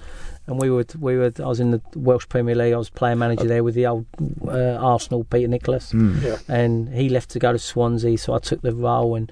and 0.47 0.59
we 0.59 0.69
were 0.69 0.85
we 0.99 1.17
were. 1.17 1.31
I 1.39 1.45
was 1.47 1.59
in 1.59 1.71
the 1.71 1.81
Welsh 1.95 2.27
Premier 2.29 2.55
League. 2.55 2.73
I 2.73 2.77
was 2.77 2.89
playing 2.89 3.19
manager 3.19 3.45
there 3.47 3.63
with 3.63 3.75
the 3.75 3.85
old 3.87 4.05
uh, 4.47 4.75
Arsenal 4.79 5.23
Peter 5.25 5.47
Nicholas, 5.47 5.93
Yeah. 5.93 6.37
and 6.47 6.89
he 6.89 7.09
left 7.09 7.29
to 7.31 7.39
go 7.39 7.51
to 7.51 7.59
Swansea, 7.59 8.17
so 8.17 8.33
I 8.33 8.39
took 8.39 8.61
the 8.61 8.73
role 8.73 9.15
and. 9.15 9.31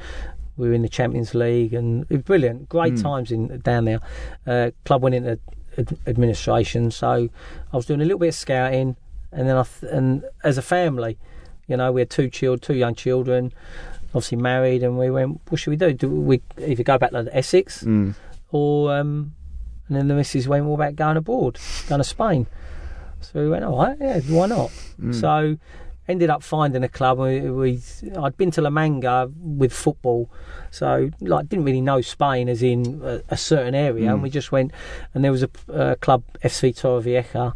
We 0.58 0.70
were 0.70 0.74
in 0.74 0.84
the 0.84 0.88
Champions 0.88 1.36
League, 1.36 1.74
and 1.74 2.04
it 2.04 2.12
was 2.12 2.22
brilliant. 2.22 2.70
Great 2.70 2.94
Mm. 2.94 3.02
times 3.02 3.30
in 3.30 3.60
down 3.60 3.84
there. 3.84 4.00
Uh, 4.48 4.72
club 4.86 5.04
went 5.04 5.14
into 5.14 5.38
ad- 5.78 5.98
administration, 6.08 6.92
so 6.92 7.28
I 7.74 7.76
was 7.76 7.86
doing 7.86 8.00
a 8.00 8.06
little 8.06 8.20
bit 8.20 8.30
of 8.30 8.36
scouting, 8.36 8.96
and 9.34 9.50
then 9.50 9.58
I 9.58 9.64
th- 9.64 9.92
and 9.92 10.24
as 10.46 10.58
a 10.58 10.62
family, 10.62 11.18
you 11.68 11.76
know, 11.76 11.92
we 11.92 12.00
had 12.00 12.10
two 12.10 12.30
children, 12.30 12.62
two 12.62 12.74
young 12.76 12.96
children, 12.96 13.52
obviously 14.14 14.38
married, 14.38 14.82
and 14.82 14.98
we 14.98 15.12
went, 15.12 15.42
what 15.50 15.60
should 15.60 15.72
we 15.72 15.76
do? 15.76 15.92
Do 15.92 16.08
we 16.10 16.42
either 16.66 16.84
go 16.84 16.98
back 16.98 17.12
to 17.12 17.28
Essex 17.36 17.84
Mm. 17.84 18.14
or, 18.54 18.96
um, 18.98 19.34
and 19.88 19.98
then 19.98 20.08
the 20.08 20.16
missus 20.16 20.48
went, 20.48 20.66
what 20.66 20.76
about 20.76 20.96
going 20.96 21.18
abroad, 21.18 21.60
going 21.88 22.00
to 22.00 22.04
Spain? 22.04 22.48
So 23.22 23.40
we 23.42 23.50
went, 23.50 23.64
all 23.64 23.78
right, 23.78 23.98
yeah, 24.00 24.20
why 24.22 24.48
not? 24.48 24.72
So 25.14 25.58
ended 26.08 26.30
up 26.30 26.44
finding 26.44 26.84
a 26.84 26.90
club. 26.90 27.18
We, 27.18 27.42
we 27.42 27.82
I'd 28.18 28.38
been 28.38 28.52
to 28.52 28.62
La 28.62 28.70
Manga 28.70 29.32
with 29.40 29.74
football, 29.74 30.30
so 30.72 31.10
like 31.22 31.50
didn't 31.50 31.66
really 31.66 31.82
know 31.82 32.02
Spain 32.02 32.48
as 32.50 32.62
in 32.62 33.02
a, 33.04 33.22
a 33.30 33.38
certain 33.38 33.74
area, 33.76 34.10
and 34.14 34.22
we 34.24 34.30
just 34.30 34.52
went. 34.52 34.72
And 35.14 35.24
there 35.24 35.32
was 35.32 35.44
a 35.44 35.50
uh, 35.74 35.96
club 35.96 36.24
FC 36.44 36.76
Torrevieja, 36.76 37.54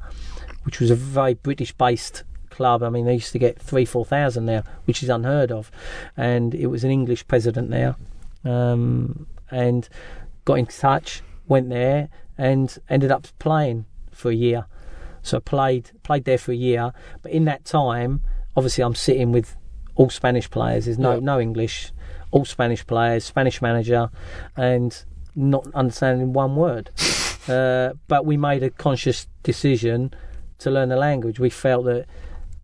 which 0.63 0.79
was 0.79 0.89
a 0.89 0.95
very 0.95 1.35
British-based 1.35 2.23
club. 2.49 2.81
I 2.81 2.89
mean, 2.89 3.05
they 3.05 3.13
used 3.13 3.31
to 3.33 3.39
get 3.39 3.59
three, 3.61 3.85
four 3.85 4.05
thousand 4.05 4.45
there, 4.47 4.63
which 4.85 5.03
is 5.03 5.09
unheard 5.09 5.51
of. 5.51 5.69
And 6.17 6.55
it 6.55 6.67
was 6.67 6.83
an 6.83 6.91
English 6.91 7.27
president 7.27 7.69
there, 7.69 7.95
um, 8.43 9.27
and 9.51 9.87
got 10.45 10.55
in 10.55 10.65
touch, 10.65 11.21
went 11.49 11.67
there, 11.69 12.07
and 12.37 12.77
ended 12.89 13.11
up 13.11 13.27
playing 13.39 13.85
for 14.11 14.31
a 14.31 14.35
year. 14.35 14.65
So 15.21 15.37
I 15.37 15.39
played 15.41 15.91
played 16.03 16.23
there 16.23 16.37
for 16.37 16.53
a 16.53 16.55
year, 16.55 16.93
but 17.21 17.31
in 17.33 17.43
that 17.45 17.65
time, 17.65 18.21
obviously 18.55 18.83
I'm 18.85 18.95
sitting 18.95 19.33
with 19.33 19.57
all 19.95 20.09
Spanish 20.09 20.49
players. 20.49 20.85
There's 20.85 20.97
no 20.97 21.15
Yeah. 21.15 21.19
no 21.19 21.39
English, 21.41 21.91
all 22.31 22.45
Spanish 22.45 22.87
players, 22.87 23.25
Spanish 23.25 23.61
manager, 23.61 24.09
and 24.55 25.03
not 25.35 25.67
understanding 25.73 26.31
one 26.31 26.55
word. 26.55 26.91
uh, 27.49 27.93
but 28.07 28.25
we 28.25 28.37
made 28.37 28.63
a 28.63 28.69
conscious 28.69 29.27
decision 29.43 30.13
to 30.59 30.71
learn 30.71 30.89
the 30.89 30.95
language. 30.97 31.39
We 31.39 31.49
felt 31.49 31.85
that 31.85 32.05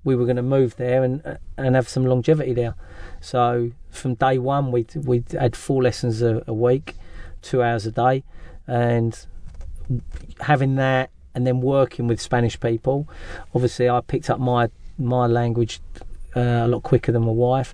we 0.03 0.15
were 0.15 0.25
going 0.25 0.35
to 0.37 0.43
move 0.43 0.75
there 0.77 1.03
and 1.03 1.37
and 1.57 1.75
have 1.75 1.89
some 1.89 2.05
longevity 2.05 2.53
there. 2.53 2.75
So 3.19 3.71
from 3.89 4.13
day 4.15 4.37
one, 4.37 4.71
we 4.71 4.85
we 5.03 5.23
had 5.31 5.55
four 5.55 5.83
lessons 5.83 6.21
a, 6.21 6.43
a 6.47 6.53
week, 6.53 6.95
two 7.41 7.61
hours 7.61 7.85
a 7.85 7.91
day, 7.91 8.23
and 8.67 9.25
having 10.41 10.75
that 10.75 11.09
and 11.33 11.45
then 11.45 11.61
working 11.61 12.07
with 12.07 12.19
Spanish 12.21 12.59
people. 12.59 13.07
Obviously, 13.53 13.89
I 13.89 14.01
picked 14.01 14.29
up 14.29 14.39
my 14.39 14.69
my 14.97 15.27
language 15.27 15.79
uh, 16.35 16.39
a 16.39 16.67
lot 16.67 16.83
quicker 16.83 17.11
than 17.11 17.23
my 17.23 17.31
wife. 17.31 17.73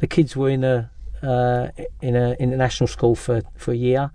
The 0.00 0.06
kids 0.06 0.36
were 0.36 0.50
in 0.50 0.64
a 0.64 0.90
uh, 1.22 1.68
in 2.02 2.14
a 2.16 2.32
international 2.38 2.86
school 2.88 3.14
for 3.14 3.42
for 3.56 3.72
a 3.72 3.76
year. 3.76 4.10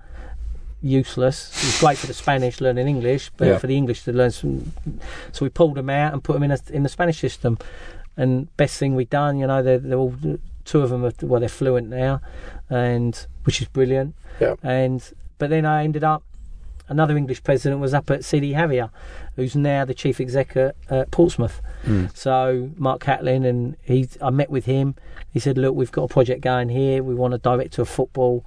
Useless. 0.82 1.50
It 1.64 1.66
was 1.68 1.80
great 1.80 1.98
for 1.98 2.08
the 2.08 2.14
Spanish 2.14 2.60
learning 2.60 2.88
English, 2.90 3.32
but 3.38 3.48
Yeah. 3.48 3.58
for 3.58 3.68
the 3.68 3.78
English 3.78 4.04
to 4.04 4.12
learn 4.12 4.32
some. 4.32 4.74
So 5.32 5.46
we 5.46 5.50
pulled 5.50 5.76
them 5.76 5.90
out 5.90 6.12
and 6.12 6.22
put 6.22 6.34
them 6.34 6.44
in 6.44 6.52
a, 6.52 6.58
in 6.72 6.84
the 6.84 6.90
Spanish 6.90 7.20
system. 7.20 7.58
And 8.18 8.56
best 8.58 8.78
thing 8.78 8.94
we've 8.94 9.10
done, 9.10 9.38
you 9.40 9.48
know, 9.48 9.64
they're, 9.64 9.80
they're 9.80 9.98
all 9.98 10.14
two 10.66 10.82
of 10.82 10.90
them 10.90 11.06
are 11.06 11.14
well, 11.22 11.40
they're 11.40 11.48
fluent 11.50 11.88
now, 11.90 12.20
and 12.70 13.26
which 13.46 13.62
is 13.62 13.68
brilliant. 13.70 14.14
Yeah. 14.42 14.56
And 14.62 15.02
but 15.38 15.50
then 15.50 15.66
I 15.66 15.84
ended 15.84 16.04
up 16.04 16.24
another 16.90 17.16
English 17.16 17.44
president 17.44 17.80
was 17.82 17.94
up 17.94 18.10
at 18.12 18.26
CD 18.26 18.54
Jávea, 18.54 18.90
who's 19.36 19.56
now 19.56 19.86
the 19.86 19.94
chief 19.94 20.20
executive 20.20 20.76
at 20.90 21.12
Portsmouth. 21.12 21.62
So 22.14 22.72
Mark 22.78 23.02
Catlin 23.02 23.46
and 23.46 23.76
he, 23.84 24.08
I 24.22 24.30
met 24.30 24.50
with 24.50 24.66
him. 24.66 24.96
He 25.32 25.40
said, 25.40 25.58
"Look, 25.58 25.76
we've 25.76 25.92
got 25.92 26.04
a 26.04 26.08
project 26.08 26.42
going 26.42 26.70
here. 26.70 27.04
We 27.04 27.16
want 27.16 27.34
a 27.34 27.38
director 27.38 27.82
of 27.82 27.90
football." 27.90 28.46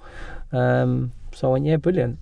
Um, 0.51 1.11
so 1.33 1.49
I 1.49 1.53
went, 1.53 1.65
"Yeah, 1.65 1.77
brilliant." 1.77 2.19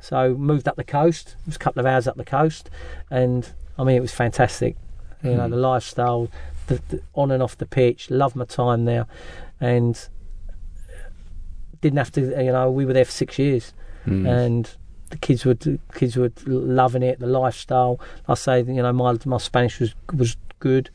So 0.00 0.34
moved 0.34 0.68
up 0.68 0.76
the 0.76 0.84
coast. 0.84 1.36
It 1.40 1.46
was 1.46 1.56
a 1.56 1.58
couple 1.58 1.80
of 1.80 1.86
hours 1.86 2.06
up 2.06 2.16
the 2.16 2.24
coast, 2.24 2.70
and 3.10 3.50
I 3.78 3.84
mean, 3.84 3.96
it 3.96 4.00
was 4.00 4.12
fantastic. 4.12 4.76
You 5.24 5.34
know, 5.34 5.48
the 5.48 5.56
lifestyle, 5.56 6.30
the, 6.68 6.80
the 6.88 7.02
on 7.14 7.32
and 7.32 7.42
off 7.42 7.58
the 7.58 7.66
pitch. 7.66 8.08
Loved 8.10 8.36
my 8.36 8.44
time 8.44 8.84
there, 8.84 9.06
and 9.60 10.08
didn't 11.80 11.98
have 11.98 12.12
to. 12.12 12.20
You 12.20 12.52
know, 12.52 12.70
we 12.70 12.84
were 12.84 12.92
there 12.92 13.04
for 13.04 13.12
six 13.12 13.38
years 13.38 13.72
Mm. 14.08 14.28
and 14.28 14.76
the 15.10 15.16
kids 15.16 15.44
were 15.44 15.56
kids 15.94 16.16
were 16.16 16.32
loving 16.46 17.02
it. 17.02 17.18
The 17.18 17.26
lifestyle. 17.26 18.00
I 18.28 18.34
say, 18.34 18.62
you 18.62 18.82
know, 18.82 18.92
my 18.92 19.16
my 19.24 19.38
Spanish 19.38 19.80
was 19.80 19.94
was 20.12 20.36
good, 20.58 20.90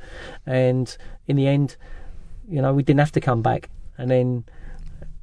and 0.45 0.95
in 1.27 1.35
the 1.35 1.47
end, 1.47 1.77
you 2.47 2.61
know, 2.61 2.73
we 2.73 2.83
didn't 2.83 2.99
have 2.99 3.11
to 3.13 3.21
come 3.21 3.41
back. 3.41 3.69
And 3.97 4.09
then, 4.09 4.43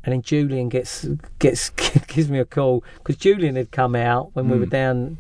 and 0.05 0.13
then 0.13 0.23
Julian 0.23 0.69
gets 0.69 1.07
gets 1.39 1.71
gives 2.09 2.29
me 2.29 2.39
a 2.39 2.45
call 2.45 2.85
because 2.99 3.17
Julian 3.17 3.57
had 3.57 3.71
come 3.71 3.95
out 3.95 4.31
when 4.35 4.49
we 4.49 4.59
were 4.59 4.67
mm. 4.67 4.71
down 4.71 5.19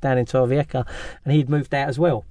down 0.00 0.18
in 0.18 0.26
Torrevieja, 0.26 0.86
and 1.24 1.34
he'd 1.34 1.48
moved 1.48 1.74
out 1.74 1.88
as 1.88 1.98
well. 1.98 2.24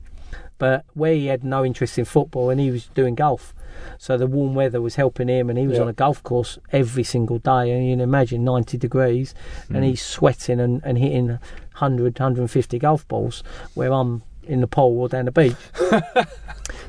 But 0.58 0.86
where 0.94 1.14
he 1.14 1.28
had 1.28 1.44
no 1.44 1.66
interest 1.66 1.98
in 1.98 2.06
football, 2.06 2.50
and 2.50 2.60
he 2.60 2.72
was 2.72 2.88
doing 2.88 3.16
golf. 3.16 3.54
So 3.98 4.18
the 4.18 4.28
warm 4.28 4.56
weather 4.56 4.82
was 4.82 4.96
helping 4.96 5.28
him, 5.28 5.50
and 5.50 5.58
he 5.58 5.68
was 5.68 5.78
Yeah. 5.78 5.84
on 5.84 5.88
a 5.90 5.94
golf 5.94 6.22
course 6.24 6.60
every 6.72 7.04
single 7.04 7.40
day. 7.40 7.72
And 7.72 7.86
you 7.88 7.94
can 7.94 8.02
imagine 8.02 8.44
90 8.44 8.78
degrees, 8.78 9.34
and 9.70 9.84
he's 9.84 10.02
sweating 10.02 10.60
and, 10.60 10.82
and 10.84 10.98
hitting 10.98 11.28
100, 11.28 12.20
150 12.20 12.80
golf 12.80 13.08
balls, 13.08 13.44
where 13.74 13.92
I'm 13.94 14.24
in 14.46 14.60
the 14.62 14.68
pool 14.68 15.00
or 15.00 15.08
down 15.08 15.26
the 15.26 15.32
beach. 15.32 15.56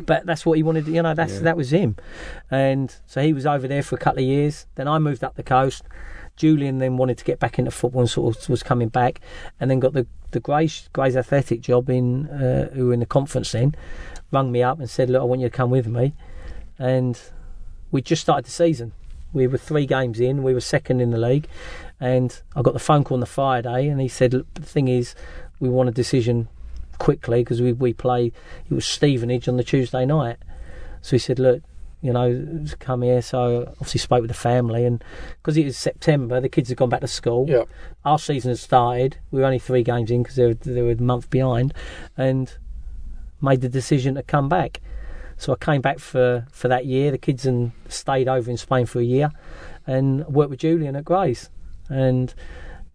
but 0.00 0.26
that's 0.26 0.44
what 0.44 0.56
he 0.56 0.62
wanted. 0.62 0.86
You 0.88 1.02
know, 1.02 1.14
that's 1.14 1.40
that 1.40 1.56
was 1.56 1.72
him. 1.72 1.96
And 2.50 2.94
so 3.06 3.22
he 3.22 3.32
was 3.32 3.46
over 3.46 3.68
there 3.68 3.82
for 3.82 3.94
a 3.94 3.98
couple 3.98 4.20
of 4.20 4.26
years. 4.26 4.66
Then 4.74 4.88
I 4.88 4.98
moved 4.98 5.22
up 5.24 5.36
the 5.36 5.42
coast. 5.42 5.82
Julian 6.36 6.78
then 6.78 6.96
wanted 6.96 7.16
to 7.18 7.24
get 7.24 7.38
back 7.38 7.60
into 7.60 7.70
football 7.70 8.00
and 8.00 8.10
sort 8.10 8.36
of 8.36 8.48
was 8.48 8.62
coming 8.64 8.88
back, 8.88 9.20
and 9.60 9.70
then 9.70 9.78
got 9.80 9.92
the 9.92 10.06
the 10.32 10.40
Grays 10.40 10.88
Grays 10.92 11.16
Athletic 11.16 11.60
job 11.60 11.88
in 11.88 12.26
uh, 12.28 12.70
who 12.74 12.88
were 12.88 12.92
in 12.92 12.98
the 13.00 13.06
conference 13.06 13.52
then, 13.52 13.74
rung 14.32 14.50
me 14.50 14.60
up 14.62 14.80
and 14.80 14.90
said, 14.90 15.10
"Look, 15.10 15.20
I 15.22 15.24
want 15.24 15.40
you 15.42 15.48
to 15.48 15.56
come 15.56 15.70
with 15.70 15.86
me," 15.86 16.12
and 16.78 17.20
we 17.90 18.02
just 18.02 18.22
started 18.22 18.46
the 18.46 18.50
season. 18.50 18.92
We 19.32 19.46
were 19.46 19.58
three 19.58 19.86
games 19.86 20.20
in. 20.20 20.42
We 20.42 20.54
were 20.54 20.60
second 20.60 21.00
in 21.00 21.10
the 21.10 21.18
league, 21.18 21.48
and 22.00 22.40
I 22.54 22.62
got 22.62 22.72
the 22.72 22.80
phone 22.80 23.04
call 23.04 23.16
on 23.16 23.20
the 23.20 23.26
Friday, 23.26 23.88
and 23.88 24.00
he 24.00 24.08
said, 24.08 24.32
Look, 24.32 24.52
"The 24.54 24.62
thing 24.62 24.88
is, 24.88 25.14
we 25.60 25.68
want 25.68 25.88
a 25.88 25.92
decision 25.92 26.48
quickly 26.98 27.40
because 27.42 27.60
we 27.60 27.72
we 27.72 27.92
play. 27.92 28.32
It 28.70 28.74
was 28.74 28.86
Stevenage 28.86 29.48
on 29.48 29.56
the 29.56 29.64
Tuesday 29.64 30.06
night, 30.06 30.36
so 31.02 31.12
he 31.12 31.18
said, 31.18 31.38
"Look, 31.38 31.62
you 32.00 32.12
know, 32.12 32.64
come 32.78 33.02
here." 33.02 33.22
So 33.22 33.64
obviously 33.72 33.98
spoke 33.98 34.20
with 34.22 34.30
the 34.30 34.34
family, 34.34 34.84
and 34.84 35.02
because 35.42 35.56
it 35.56 35.64
was 35.64 35.76
September, 35.76 36.40
the 36.40 36.48
kids 36.48 36.68
had 36.68 36.78
gone 36.78 36.88
back 36.88 37.00
to 37.00 37.08
school. 37.08 37.46
Yeah. 37.48 37.64
Our 38.04 38.18
season 38.18 38.50
had 38.50 38.58
started. 38.58 39.18
We 39.30 39.40
were 39.40 39.46
only 39.46 39.58
three 39.58 39.82
games 39.82 40.10
in 40.10 40.22
because 40.22 40.36
they 40.36 40.46
were, 40.46 40.54
they 40.54 40.82
were 40.82 40.92
a 40.92 41.02
month 41.02 41.30
behind, 41.30 41.74
and 42.16 42.56
made 43.40 43.60
the 43.60 43.68
decision 43.68 44.14
to 44.14 44.22
come 44.22 44.48
back. 44.48 44.80
So 45.44 45.52
I 45.52 45.56
came 45.56 45.82
back 45.82 45.98
for, 45.98 46.46
for 46.50 46.68
that 46.68 46.86
year. 46.86 47.10
The 47.10 47.18
kids 47.18 47.44
and 47.44 47.72
stayed 47.90 48.28
over 48.28 48.50
in 48.50 48.56
Spain 48.56 48.86
for 48.86 48.98
a 49.00 49.04
year, 49.04 49.30
and 49.86 50.26
worked 50.26 50.48
with 50.48 50.60
Julian 50.60 50.96
at 50.96 51.04
Grays. 51.04 51.50
And 51.90 52.32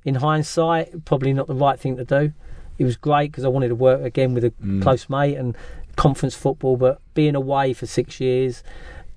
in 0.04 0.16
hindsight, 0.16 1.06
probably 1.06 1.32
not 1.32 1.46
the 1.46 1.54
right 1.54 1.80
thing 1.80 1.96
to 1.98 2.04
do. 2.04 2.34
It 2.80 2.86
was 2.86 2.98
great 2.98 3.32
because 3.32 3.46
I 3.46 3.50
wanted 3.50 3.68
to 3.68 3.76
work 3.76 4.02
again 4.02 4.34
with 4.34 4.44
a 4.44 4.50
mm. 4.50 4.82
close 4.82 5.08
mate 5.10 5.36
and 5.36 5.56
conference 5.96 6.34
football, 6.34 6.76
but 6.76 7.00
being 7.14 7.36
away 7.36 7.72
for 7.74 7.86
six 7.86 8.20
years, 8.20 8.64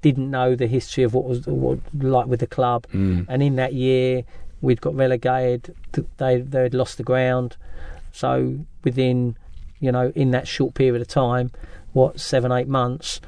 didn't 0.02 0.30
know 0.30 0.54
the 0.54 0.66
history 0.66 1.02
of 1.02 1.14
what 1.14 1.24
was 1.24 1.46
what 1.46 1.78
like 1.94 2.26
with 2.26 2.40
the 2.40 2.46
club. 2.46 2.86
Mm. 2.92 3.24
And 3.30 3.42
in 3.42 3.56
that 3.56 3.72
year, 3.72 4.24
we'd 4.60 4.82
got 4.82 4.94
relegated. 4.94 5.74
They 6.18 6.42
they 6.42 6.64
had 6.64 6.74
lost 6.74 6.98
the 6.98 7.02
ground. 7.02 7.56
So 8.12 8.58
within, 8.84 9.38
you 9.80 9.90
know, 9.90 10.12
in 10.14 10.32
that 10.32 10.46
short 10.46 10.74
period 10.74 11.00
of 11.00 11.08
time, 11.08 11.50
what 11.92 12.20
seven 12.20 12.52
eight 12.52 12.68
months, 12.68 13.20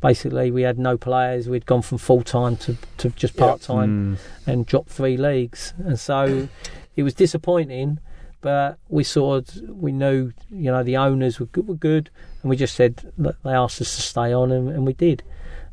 basically 0.00 0.50
we 0.50 0.62
had 0.62 0.78
no 0.78 0.96
players. 0.96 1.48
We'd 1.48 1.66
gone 1.66 1.82
from 1.82 1.98
full 1.98 2.22
time 2.22 2.56
to 2.58 2.76
to 2.98 3.10
just 3.10 3.36
part 3.36 3.60
time, 3.60 4.16
hmm. 4.16 4.50
and 4.50 4.66
dropped 4.66 4.90
three 4.90 5.16
leagues. 5.16 5.74
And 5.78 5.98
so 5.98 6.48
it 6.94 7.02
was 7.02 7.14
disappointing. 7.14 7.98
But 8.42 8.78
we 8.88 9.02
sort 9.02 9.48
of 9.48 9.70
we 9.70 9.92
knew, 9.92 10.32
you 10.50 10.70
know, 10.70 10.82
the 10.82 10.96
owners 10.96 11.40
were 11.40 11.46
good, 11.46 11.66
were 11.66 11.74
good, 11.74 12.10
and 12.42 12.50
we 12.50 12.56
just 12.56 12.76
said 12.76 13.12
look, 13.16 13.36
they 13.42 13.52
asked 13.52 13.80
us 13.80 13.96
to 13.96 14.02
stay 14.02 14.32
on, 14.32 14.52
and, 14.52 14.68
and 14.68 14.86
we 14.86 14.92
did 14.92 15.22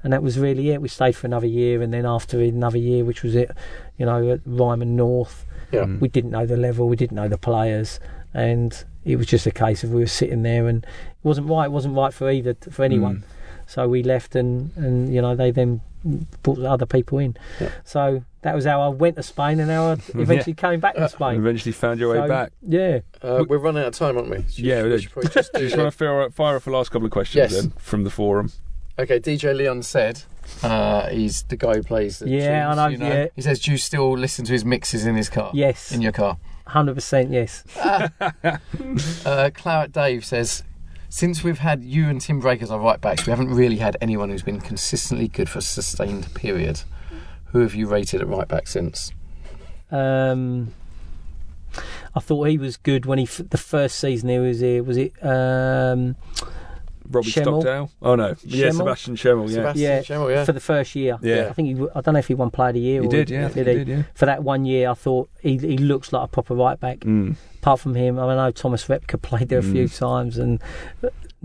and 0.04 0.12
that 0.12 0.22
was 0.22 0.38
really 0.38 0.70
it. 0.72 0.82
We 0.82 0.90
stayed 0.90 1.16
for 1.16 1.28
another 1.28 1.48
year, 1.48 1.82
and 1.82 1.94
then 1.94 2.06
after 2.06 2.40
another 2.42 2.78
year, 2.78 3.06
which 3.06 3.24
was 3.24 3.36
it, 3.36 3.50
you 3.98 4.06
know, 4.06 4.32
at 4.32 4.42
Ryman 4.46 4.96
North, 4.96 5.46
Yeah. 5.72 5.86
Hmm. 5.86 6.00
we 6.00 6.10
didn't 6.10 6.32
know 6.32 6.46
the 6.46 6.58
level, 6.58 6.88
we 6.88 6.98
didn't 6.98 7.16
know 7.16 7.30
the 7.30 7.38
players, 7.38 8.00
and 8.34 8.84
it 9.06 9.16
was 9.16 9.28
just 9.28 9.48
a 9.48 9.52
case 9.52 9.84
of 9.84 9.92
we 9.92 10.02
were 10.02 10.08
sitting 10.08 10.44
there, 10.44 10.68
and 10.68 10.86
it 10.86 11.13
wasn't 11.24 11.50
right. 11.50 11.66
It 11.66 11.72
wasn't 11.72 11.96
right 11.96 12.14
for 12.14 12.30
either 12.30 12.56
for 12.70 12.84
anyone. 12.84 13.24
So 13.66 13.88
we 13.88 14.04
left, 14.04 14.36
and 14.36 14.72
and 14.76 15.14
you 15.14 15.22
know 15.22 15.36
they 15.36 15.52
then 15.52 15.82
brought 16.44 16.60
other 16.60 16.86
people 16.86 17.18
in. 17.20 17.38
Yeah. 17.62 17.70
So 17.86 18.24
that 18.42 18.54
was 18.54 18.66
how 18.66 18.82
I 18.82 18.90
went 18.90 19.16
to 19.16 19.24
Spain, 19.24 19.60
and 19.62 19.72
how 19.72 19.92
I 19.92 19.92
eventually 20.16 20.54
came 20.54 20.80
back 20.82 20.96
to 20.96 21.04
And 21.04 21.12
Spain. 21.12 21.36
eventually 21.38 21.72
found 21.72 22.00
your 22.00 22.12
way 22.20 22.28
back. 22.28 22.52
Yeah. 22.68 23.00
Uh, 23.22 23.46
we're 23.48 23.58
running 23.58 23.82
out 23.84 23.88
of 23.88 23.94
time, 23.94 24.18
aren't 24.18 24.30
we? 24.30 24.44
Should- 24.52 24.66
Yeah, 24.66 24.80
we 24.80 24.84
we 24.84 24.90
did. 24.90 25.04
should 25.04 25.12
probably 25.14 25.32
just 25.32 25.54
Do 25.54 25.60
do 25.60 25.66
just 25.66 25.78
want 25.78 25.92
to 25.92 25.98
fire, 25.98 26.30
fire 26.30 26.56
off 26.58 26.66
the 26.66 26.72
last 26.72 26.92
couple 26.92 27.06
of 27.06 27.12
questions 27.14 27.54
Yes. 27.54 27.62
then 27.62 27.72
from 27.78 28.04
the 28.04 28.10
forum? 28.10 28.52
Okay, 29.00 29.20
DJ 29.20 29.56
Leon 29.56 29.82
said 29.84 30.24
uh, 30.62 31.08
he's 31.08 31.44
the 31.44 31.56
guy 31.56 31.76
who 31.76 31.84
plays 31.84 32.20
the 32.20 32.30
Yeah, 32.30 32.66
tunes, 32.68 32.78
I 32.80 32.90
know, 32.90 32.92
you 32.92 32.98
yeah. 33.14 33.28
He 33.36 33.42
says, 33.42 33.60
do 33.62 33.72
you 33.72 33.78
still 33.78 34.12
listen 34.12 34.44
to 34.46 34.52
his 34.52 34.66
mixes 34.66 35.06
in 35.06 35.16
his 35.16 35.30
car? 35.30 35.52
Yes. 35.54 35.92
In 35.94 36.02
your 36.02 36.12
car. 36.12 36.38
Hundred 36.68 36.96
percent. 36.96 37.32
Yes. 37.32 37.64
Uh, 39.26 39.50
Claret 39.54 39.92
Dave 39.92 40.26
says, 40.26 40.64
since 41.14 41.44
we've 41.44 41.60
had 41.60 41.84
you 41.84 42.10
and 42.10 42.20
Tim 42.20 42.42
Breacker 42.42 42.64
as 42.64 42.72
our 42.72 42.80
right 42.80 43.00
backs, 43.00 43.28
we 43.28 43.30
haven't 43.30 43.54
really 43.54 43.76
had 43.76 43.96
anyone 44.02 44.32
who's 44.32 44.42
been 44.42 44.60
consistently 44.60 45.28
good 45.28 45.48
for 45.48 45.60
a 45.60 45.62
sustained 45.62 46.34
period. 46.34 46.82
Who 47.52 47.60
have 47.60 47.76
you 47.76 47.86
rated 47.86 48.22
at 48.22 48.28
right 48.28 48.48
back 48.48 48.68
since? 48.68 49.12
Um, 49.92 50.74
I 52.16 52.20
thought 52.20 52.46
he 52.46 52.58
was 52.58 52.78
good 52.78 53.06
when 53.06 53.20
he 53.20 53.26
the 53.26 53.60
first 53.60 54.00
season 54.00 54.28
he 54.28 54.40
was 54.40 54.62
here. 54.62 54.82
Was 54.82 54.98
it? 54.98 55.14
Um, 55.24 56.16
Robbie 57.14 57.30
Schemmel. 57.30 57.62
Stockdale? 57.62 57.90
Oh 58.02 58.16
no, 58.16 58.36
yeah, 58.44 58.68
Schemmel? 58.70 58.74
Sebastian 58.78 59.16
Schemmel. 59.16 59.48
Yeah, 59.50 59.56
Sebastian 59.56 59.82
yeah, 59.84 60.00
Schemmel, 60.02 60.30
yeah. 60.32 60.46
for 60.46 60.52
the 60.54 60.60
first 60.60 60.96
year. 60.96 61.18
Yeah. 61.22 61.48
I 61.50 61.54
think 61.54 61.68
he. 61.68 61.74
w- 61.74 61.92
I 61.96 62.02
don't 62.02 62.14
know 62.14 62.20
if 62.20 62.28
he 62.28 62.34
won 62.34 62.52
Player 62.52 62.70
of 62.70 62.74
the 62.76 62.80
Year. 62.82 63.02
he 63.02 63.08
or 63.08 63.12
did. 63.12 63.30
Yeah, 63.30 63.46
I 63.46 63.50
think 63.50 63.68
he 63.68 63.74
did. 63.76 63.88
Yeah. 63.88 64.04
For 64.16 64.26
that 64.26 64.44
one 64.44 64.66
year, 64.66 64.90
I 64.90 64.94
thought 64.94 65.30
he 65.42 65.58
he 65.58 65.78
looks 65.78 66.12
like 66.14 66.24
a 66.24 66.28
proper 66.28 66.56
right 66.56 66.80
back. 66.80 67.00
Mm. 67.00 67.36
Apart 67.58 67.80
from 67.80 67.96
him, 67.96 68.20
I, 68.20 68.24
mean, 68.28 68.38
I 68.38 68.48
know 68.48 68.52
Thomas 68.52 68.86
Repka 68.88 69.22
played 69.22 69.48
there 69.50 69.60
a 69.60 69.64
few 69.64 69.86
Mm. 69.86 69.98
times, 69.98 70.38
and 70.38 70.62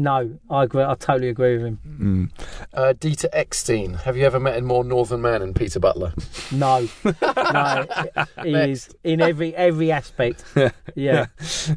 No, 0.00 0.38
I 0.48 0.62
agree. 0.62 0.84
I 0.84 0.94
totally 0.94 1.28
agree 1.28 1.58
with 1.58 1.66
him. 1.66 2.30
Uh, 2.72 2.94
Dieter 2.96 3.28
Eckstein. 3.32 3.94
Have 3.94 4.16
you 4.16 4.24
ever 4.24 4.38
met 4.38 4.56
a 4.56 4.62
more 4.62 4.84
northern 4.84 5.20
man 5.20 5.40
than 5.40 5.54
Peter 5.54 5.80
Butler? 5.80 6.12
No, 6.52 6.88
no, 7.04 7.86
he 8.44 8.54
is 8.54 8.94
in 9.02 9.20
every 9.20 9.54
every 9.56 9.90
aspect. 9.90 10.44
Yeah, 10.94 11.26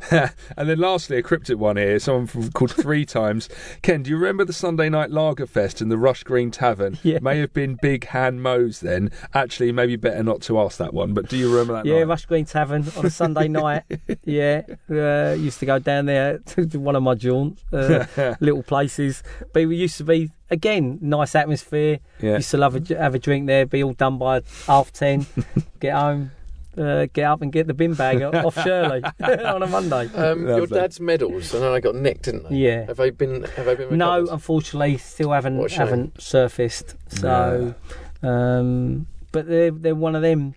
and 0.11 0.69
then 0.69 0.79
lastly, 0.79 1.17
a 1.17 1.21
cryptic 1.21 1.59
one 1.59 1.77
here. 1.77 1.99
Someone 1.99 2.25
from, 2.25 2.51
called 2.51 2.71
three 2.71 3.05
times. 3.05 3.49
Ken, 3.83 4.01
do 4.01 4.09
you 4.09 4.17
remember 4.17 4.45
the 4.45 4.53
Sunday 4.53 4.89
night 4.89 5.11
Lagerfest 5.11 5.79
in 5.79 5.89
the 5.89 5.97
Rush 5.97 6.23
Green 6.23 6.49
Tavern? 6.49 6.97
Yeah. 7.03 7.19
May 7.21 7.37
have 7.39 7.53
been 7.53 7.77
Big 7.79 8.07
Han 8.07 8.39
Mo's 8.39 8.79
then. 8.79 9.11
Actually, 9.35 9.71
maybe 9.73 9.95
better 9.95 10.23
not 10.23 10.41
to 10.43 10.59
ask 10.59 10.77
that 10.79 10.93
one. 10.93 11.13
But 11.13 11.29
do 11.29 11.37
you 11.37 11.51
remember 11.51 11.73
that? 11.73 11.85
yeah. 11.85 11.99
night? 11.99 12.07
Rush 12.07 12.25
Green 12.25 12.45
Tavern 12.45 12.85
on 12.97 13.05
a 13.05 13.09
Sunday 13.11 13.47
night. 13.47 13.83
Yeah, 14.23 14.63
uh, 14.89 15.35
used 15.37 15.59
to 15.59 15.65
go 15.67 15.77
down 15.77 16.05
there 16.07 16.39
to 16.39 16.65
one 16.79 16.95
of 16.95 17.03
my 17.03 17.13
jaunts, 17.13 17.61
uh, 17.71 18.05
little 18.39 18.63
places. 18.63 19.23
But 19.53 19.63
it 19.63 19.69
used 19.69 19.97
to 19.97 20.03
be 20.03 20.31
again 20.49 20.99
nice 21.01 21.35
atmosphere. 21.35 21.99
Yeah. 22.19 22.35
Used 22.35 22.51
to 22.51 22.57
love 22.57 22.75
a, 22.75 22.95
have 22.97 23.15
a 23.15 23.19
drink 23.19 23.47
there. 23.47 23.65
Be 23.65 23.83
all 23.83 23.93
done 23.93 24.17
by 24.17 24.41
half 24.67 24.91
ten. 24.91 25.25
get 25.79 25.93
home. 25.93 26.31
Uh, 26.77 27.05
get 27.11 27.25
up 27.25 27.41
and 27.41 27.51
get 27.51 27.67
the 27.67 27.73
bin 27.73 27.93
bag 27.93 28.21
off 28.21 28.55
Shirley 28.63 29.03
on 29.19 29.61
a 29.61 29.67
Monday. 29.67 30.07
Um, 30.15 30.47
your 30.47 30.65
dad's 30.67 31.01
medals, 31.01 31.53
and 31.53 31.63
then 31.63 31.73
I 31.73 31.81
got 31.81 31.95
nicked, 31.95 32.23
didn't 32.23 32.49
they? 32.49 32.55
Yeah. 32.55 32.85
Have 32.85 32.95
they 32.95 33.09
been? 33.09 33.43
Have 33.43 33.65
they 33.65 33.75
been? 33.75 33.97
No, 33.97 34.21
recovered? 34.21 34.33
unfortunately, 34.33 34.97
still 34.97 35.31
haven't 35.31 35.57
What 35.57 35.65
a 35.65 35.69
shame. 35.69 35.79
haven't 35.79 36.21
surfaced. 36.21 36.95
So, 37.09 37.75
um, 38.23 39.05
but 39.33 39.47
they're 39.47 39.71
they're 39.71 39.95
one 39.95 40.15
of 40.15 40.21
them. 40.21 40.55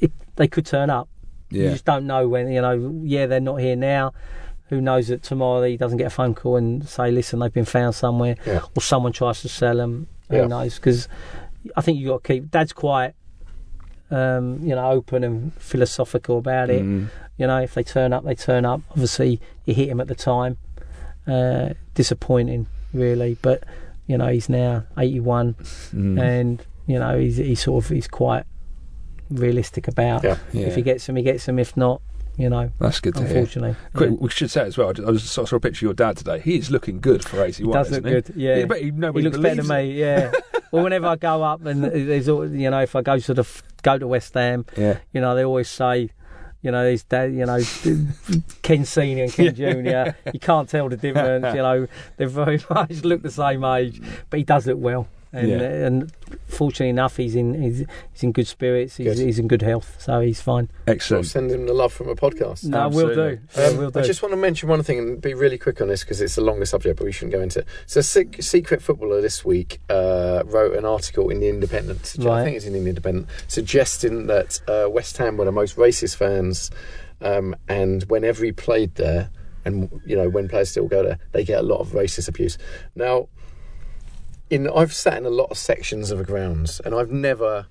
It, 0.00 0.12
they 0.36 0.48
could 0.48 0.64
turn 0.64 0.88
up. 0.88 1.10
Yeah. 1.50 1.64
You 1.64 1.70
just 1.72 1.84
don't 1.84 2.06
know 2.06 2.26
when. 2.26 2.50
You 2.50 2.62
know, 2.62 3.02
yeah, 3.02 3.26
they're 3.26 3.38
not 3.38 3.56
here 3.56 3.76
now. 3.76 4.14
Who 4.70 4.80
knows 4.80 5.08
that 5.08 5.22
tomorrow 5.22 5.62
he 5.64 5.76
doesn't 5.76 5.98
get 5.98 6.06
a 6.06 6.10
phone 6.10 6.34
call 6.34 6.56
and 6.56 6.88
say, 6.88 7.10
"Listen, 7.10 7.38
they've 7.40 7.52
been 7.52 7.64
found 7.64 7.94
somewhere," 7.94 8.36
Yeah. 8.46 8.60
or 8.76 8.80
someone 8.82 9.12
tries 9.12 9.42
to 9.42 9.48
sell 9.48 9.76
them. 9.76 10.06
Who 10.30 10.36
Yeah. 10.36 10.46
knows? 10.46 10.76
Because 10.76 11.08
I 11.76 11.80
think 11.82 11.98
you 11.98 12.08
got 12.08 12.24
to 12.24 12.28
keep. 12.32 12.50
Dad's 12.50 12.72
quite, 12.72 13.14
um, 14.10 14.60
you 14.62 14.74
know, 14.74 14.90
open 14.90 15.24
and 15.24 15.52
philosophical 15.54 16.38
about 16.38 16.70
it. 16.70 16.82
Mm. 16.82 17.08
You 17.36 17.46
know, 17.46 17.58
if 17.60 17.74
they 17.74 17.82
turn 17.82 18.12
up, 18.12 18.24
they 18.24 18.34
turn 18.34 18.64
up. 18.64 18.80
Obviously, 18.90 19.40
you 19.64 19.74
hit 19.74 19.88
him 19.88 20.00
at 20.00 20.08
the 20.08 20.14
time. 20.14 20.56
Uh, 21.26 21.70
disappointing, 21.94 22.66
really. 22.94 23.36
But 23.42 23.64
you 24.06 24.18
know, 24.18 24.26
he's 24.28 24.48
now 24.48 24.84
81, 24.98 25.54
Mm. 25.94 26.20
and 26.20 26.62
you 26.86 26.98
know, 26.98 27.18
he's 27.18 27.36
he's 27.36 27.62
sort 27.62 27.84
of 27.84 27.90
he's 27.90 28.08
quite 28.08 28.44
realistic 29.30 29.86
about. 29.88 30.24
Yeah. 30.24 30.36
Yeah. 30.52 30.66
If 30.66 30.76
he 30.76 30.82
gets 30.82 31.08
him, 31.08 31.16
he 31.16 31.22
gets 31.22 31.46
him. 31.48 31.58
If 31.58 31.76
not, 31.76 32.00
you 32.40 32.48
know, 32.48 32.70
That's 32.78 33.00
good 33.00 33.14
to 33.14 33.20
hear. 33.26 33.38
unfortunately, 33.38 33.76
Quick, 33.94 34.10
yeah. 34.10 34.16
we 34.20 34.30
should 34.30 34.50
say 34.50 34.62
as 34.62 34.78
well. 34.78 34.88
I 34.88 34.92
just- 34.92 35.08
I 35.08 35.10
was 35.10 35.30
saw 35.30 35.44
saw 35.44 35.56
a 35.56 35.60
picture 35.60 35.78
of 35.86 35.88
your 35.88 35.94
dad 35.94 36.16
today. 36.16 36.40
He 36.40 36.56
is 36.58 36.70
looking 36.70 37.00
good 37.00 37.24
for 37.24 37.42
eighty 37.44 37.64
he 37.64 37.70
does 37.72 37.90
look 37.90 38.02
good. 38.04 38.32
Yeah, 38.34 38.64
but 38.66 38.78
he, 38.78 38.86
he 38.86 38.90
looks 38.92 39.38
better 39.38 39.62
than 39.62 39.68
me. 39.68 39.92
Yeah. 39.92 40.32
well, 40.72 40.84
whenever 40.84 41.06
I 41.06 41.16
go 41.16 41.42
up 41.42 41.64
and 41.66 41.84
there's 41.84 42.26
you 42.26 42.70
know, 42.70 42.80
if 42.80 42.96
I 42.96 43.02
go 43.02 43.18
sort 43.18 43.38
of 43.38 43.62
go 43.82 43.98
to 43.98 44.06
West 44.06 44.34
Ham. 44.34 44.64
Yeah. 44.76 44.98
you 45.12 45.20
know, 45.20 45.34
they 45.34 45.44
always 45.44 45.68
say. 45.68 46.10
You 46.62 46.70
know, 46.70 46.84
his 46.90 47.04
dad, 47.04 47.32
you 47.32 47.46
know, 47.46 47.58
Ken 48.62 48.84
Senior 48.84 49.24
and 49.24 49.32
Ken 49.32 49.54
Junior. 49.54 50.14
You 50.30 50.38
can't 50.38 50.68
tell 50.68 50.90
the 50.90 50.96
difference. 50.98 51.46
You 51.54 51.62
know, 51.62 51.86
they 52.18 52.26
very 52.26 52.60
much 52.68 53.02
look 53.02 53.22
the 53.22 53.30
same 53.30 53.64
age, 53.64 54.02
but 54.28 54.36
he 54.40 54.44
does 54.44 54.66
look 54.66 54.78
well. 54.78 55.08
And, 55.32 55.48
Yeah. 55.48 55.60
and 55.86 56.12
fortunately 56.48 56.88
enough, 56.88 57.16
he's 57.16 57.36
in 57.36 57.54
he's, 57.62 57.84
he's 58.12 58.22
in 58.24 58.32
good 58.32 58.48
spirits. 58.48 58.96
He's, 58.96 59.06
Good. 59.16 59.18
he's 59.24 59.38
in 59.38 59.46
good 59.46 59.62
health, 59.62 59.94
so 60.00 60.18
he's 60.20 60.40
fine. 60.40 60.68
I'll 60.88 60.94
Excellent. 60.94 61.26
send 61.26 61.52
him 61.52 61.66
the 61.66 61.72
love 61.72 61.92
from 61.92 62.08
a 62.08 62.16
podcast. 62.16 62.64
No, 62.64 62.88
we'll 62.88 63.14
do. 63.14 63.20
Absolutely. 63.20 63.38
Yeah, 63.56 63.64
Um, 63.68 63.76
we'll 63.76 63.90
do. 63.92 64.00
I 64.00 64.02
just 64.02 64.22
want 64.22 64.32
to 64.32 64.36
mention 64.36 64.68
one 64.68 64.82
thing 64.82 64.98
and 64.98 65.20
be 65.20 65.34
really 65.34 65.56
quick 65.56 65.80
on 65.80 65.86
this 65.86 66.00
because 66.02 66.20
it's 66.20 66.36
a 66.36 66.40
longer 66.40 66.64
subject, 66.66 66.96
but 66.98 67.04
we 67.04 67.12
shouldn't 67.12 67.32
go 67.32 67.40
into 67.40 67.60
it. 67.60 67.66
So, 67.86 68.00
Sec- 68.00 68.42
Secret 68.42 68.82
Footballer 68.82 69.20
this 69.20 69.44
week 69.44 69.80
uh, 69.88 70.42
wrote 70.46 70.76
an 70.76 70.84
article 70.84 71.28
in 71.30 71.38
the 71.38 71.48
Independent. 71.48 72.02
sugge- 72.02 72.28
I 72.28 72.42
think 72.42 72.56
it's 72.56 72.66
in 72.66 72.72
the 72.72 72.80
Independent, 72.88 73.28
suggesting 73.46 74.26
that 74.26 74.60
uh, 74.66 74.90
West 74.90 75.16
Ham 75.18 75.36
were 75.36 75.44
the 75.44 75.52
most 75.52 75.76
racist 75.76 76.16
fans, 76.16 76.72
um, 77.20 77.54
and 77.68 78.02
whenever 78.04 78.44
he 78.44 78.50
played 78.50 78.96
there, 78.96 79.30
and 79.64 79.90
you 80.04 80.16
know 80.16 80.28
when 80.28 80.48
players 80.48 80.70
still 80.70 80.88
go 80.88 81.04
there, 81.04 81.18
they 81.32 81.44
get 81.44 81.60
a 81.60 81.62
lot 81.62 81.78
of 81.80 81.88
racist 81.88 82.28
abuse. 82.28 82.58
Now, 82.96 83.28
in 84.50 84.68
I've 84.68 84.92
sat 84.92 85.16
in 85.16 85.24
a 85.26 85.30
lot 85.30 85.50
of 85.50 85.58
sections 85.58 86.10
of 86.10 86.18
the 86.18 86.24
grounds, 86.24 86.80
and 86.84 86.94
I've 86.94 87.10
never, 87.10 87.66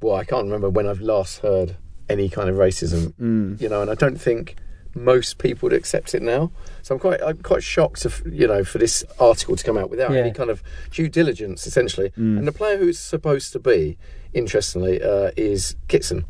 well, 0.00 0.16
I 0.16 0.24
can't 0.24 0.44
remember 0.44 0.68
when 0.70 0.86
I've 0.88 1.00
last 1.00 1.40
heard 1.40 1.76
any 2.08 2.28
kind 2.28 2.48
of 2.48 2.56
racism 2.56 3.12
Mm. 3.14 3.60
you 3.60 3.68
know, 3.68 3.80
and 3.82 3.90
I 3.90 3.94
don't 3.94 4.20
think 4.20 4.56
most 4.94 5.38
people 5.38 5.68
would 5.68 5.72
accept 5.72 6.14
it 6.14 6.20
now. 6.22 6.50
So 6.82 6.94
I'm 6.94 6.98
quite, 7.00 7.22
I'm 7.22 7.38
quite 7.38 7.62
shocked, 7.62 8.04
of, 8.04 8.22
you 8.26 8.46
know, 8.46 8.62
for 8.64 8.76
this 8.78 9.02
article 9.18 9.56
to 9.56 9.64
come 9.64 9.78
out 9.78 9.88
without 9.88 10.10
Yeah. 10.12 10.18
any 10.20 10.32
kind 10.32 10.50
of 10.50 10.62
due 10.90 11.08
diligence, 11.08 11.66
essentially. 11.66 12.12
And 12.16 12.46
the 12.46 12.52
player 12.52 12.76
who's 12.76 12.98
supposed 12.98 13.52
to 13.52 13.58
be, 13.58 13.96
interestingly, 14.34 15.02
uh, 15.02 15.30
is 15.36 15.76
Kitson, 15.88 16.24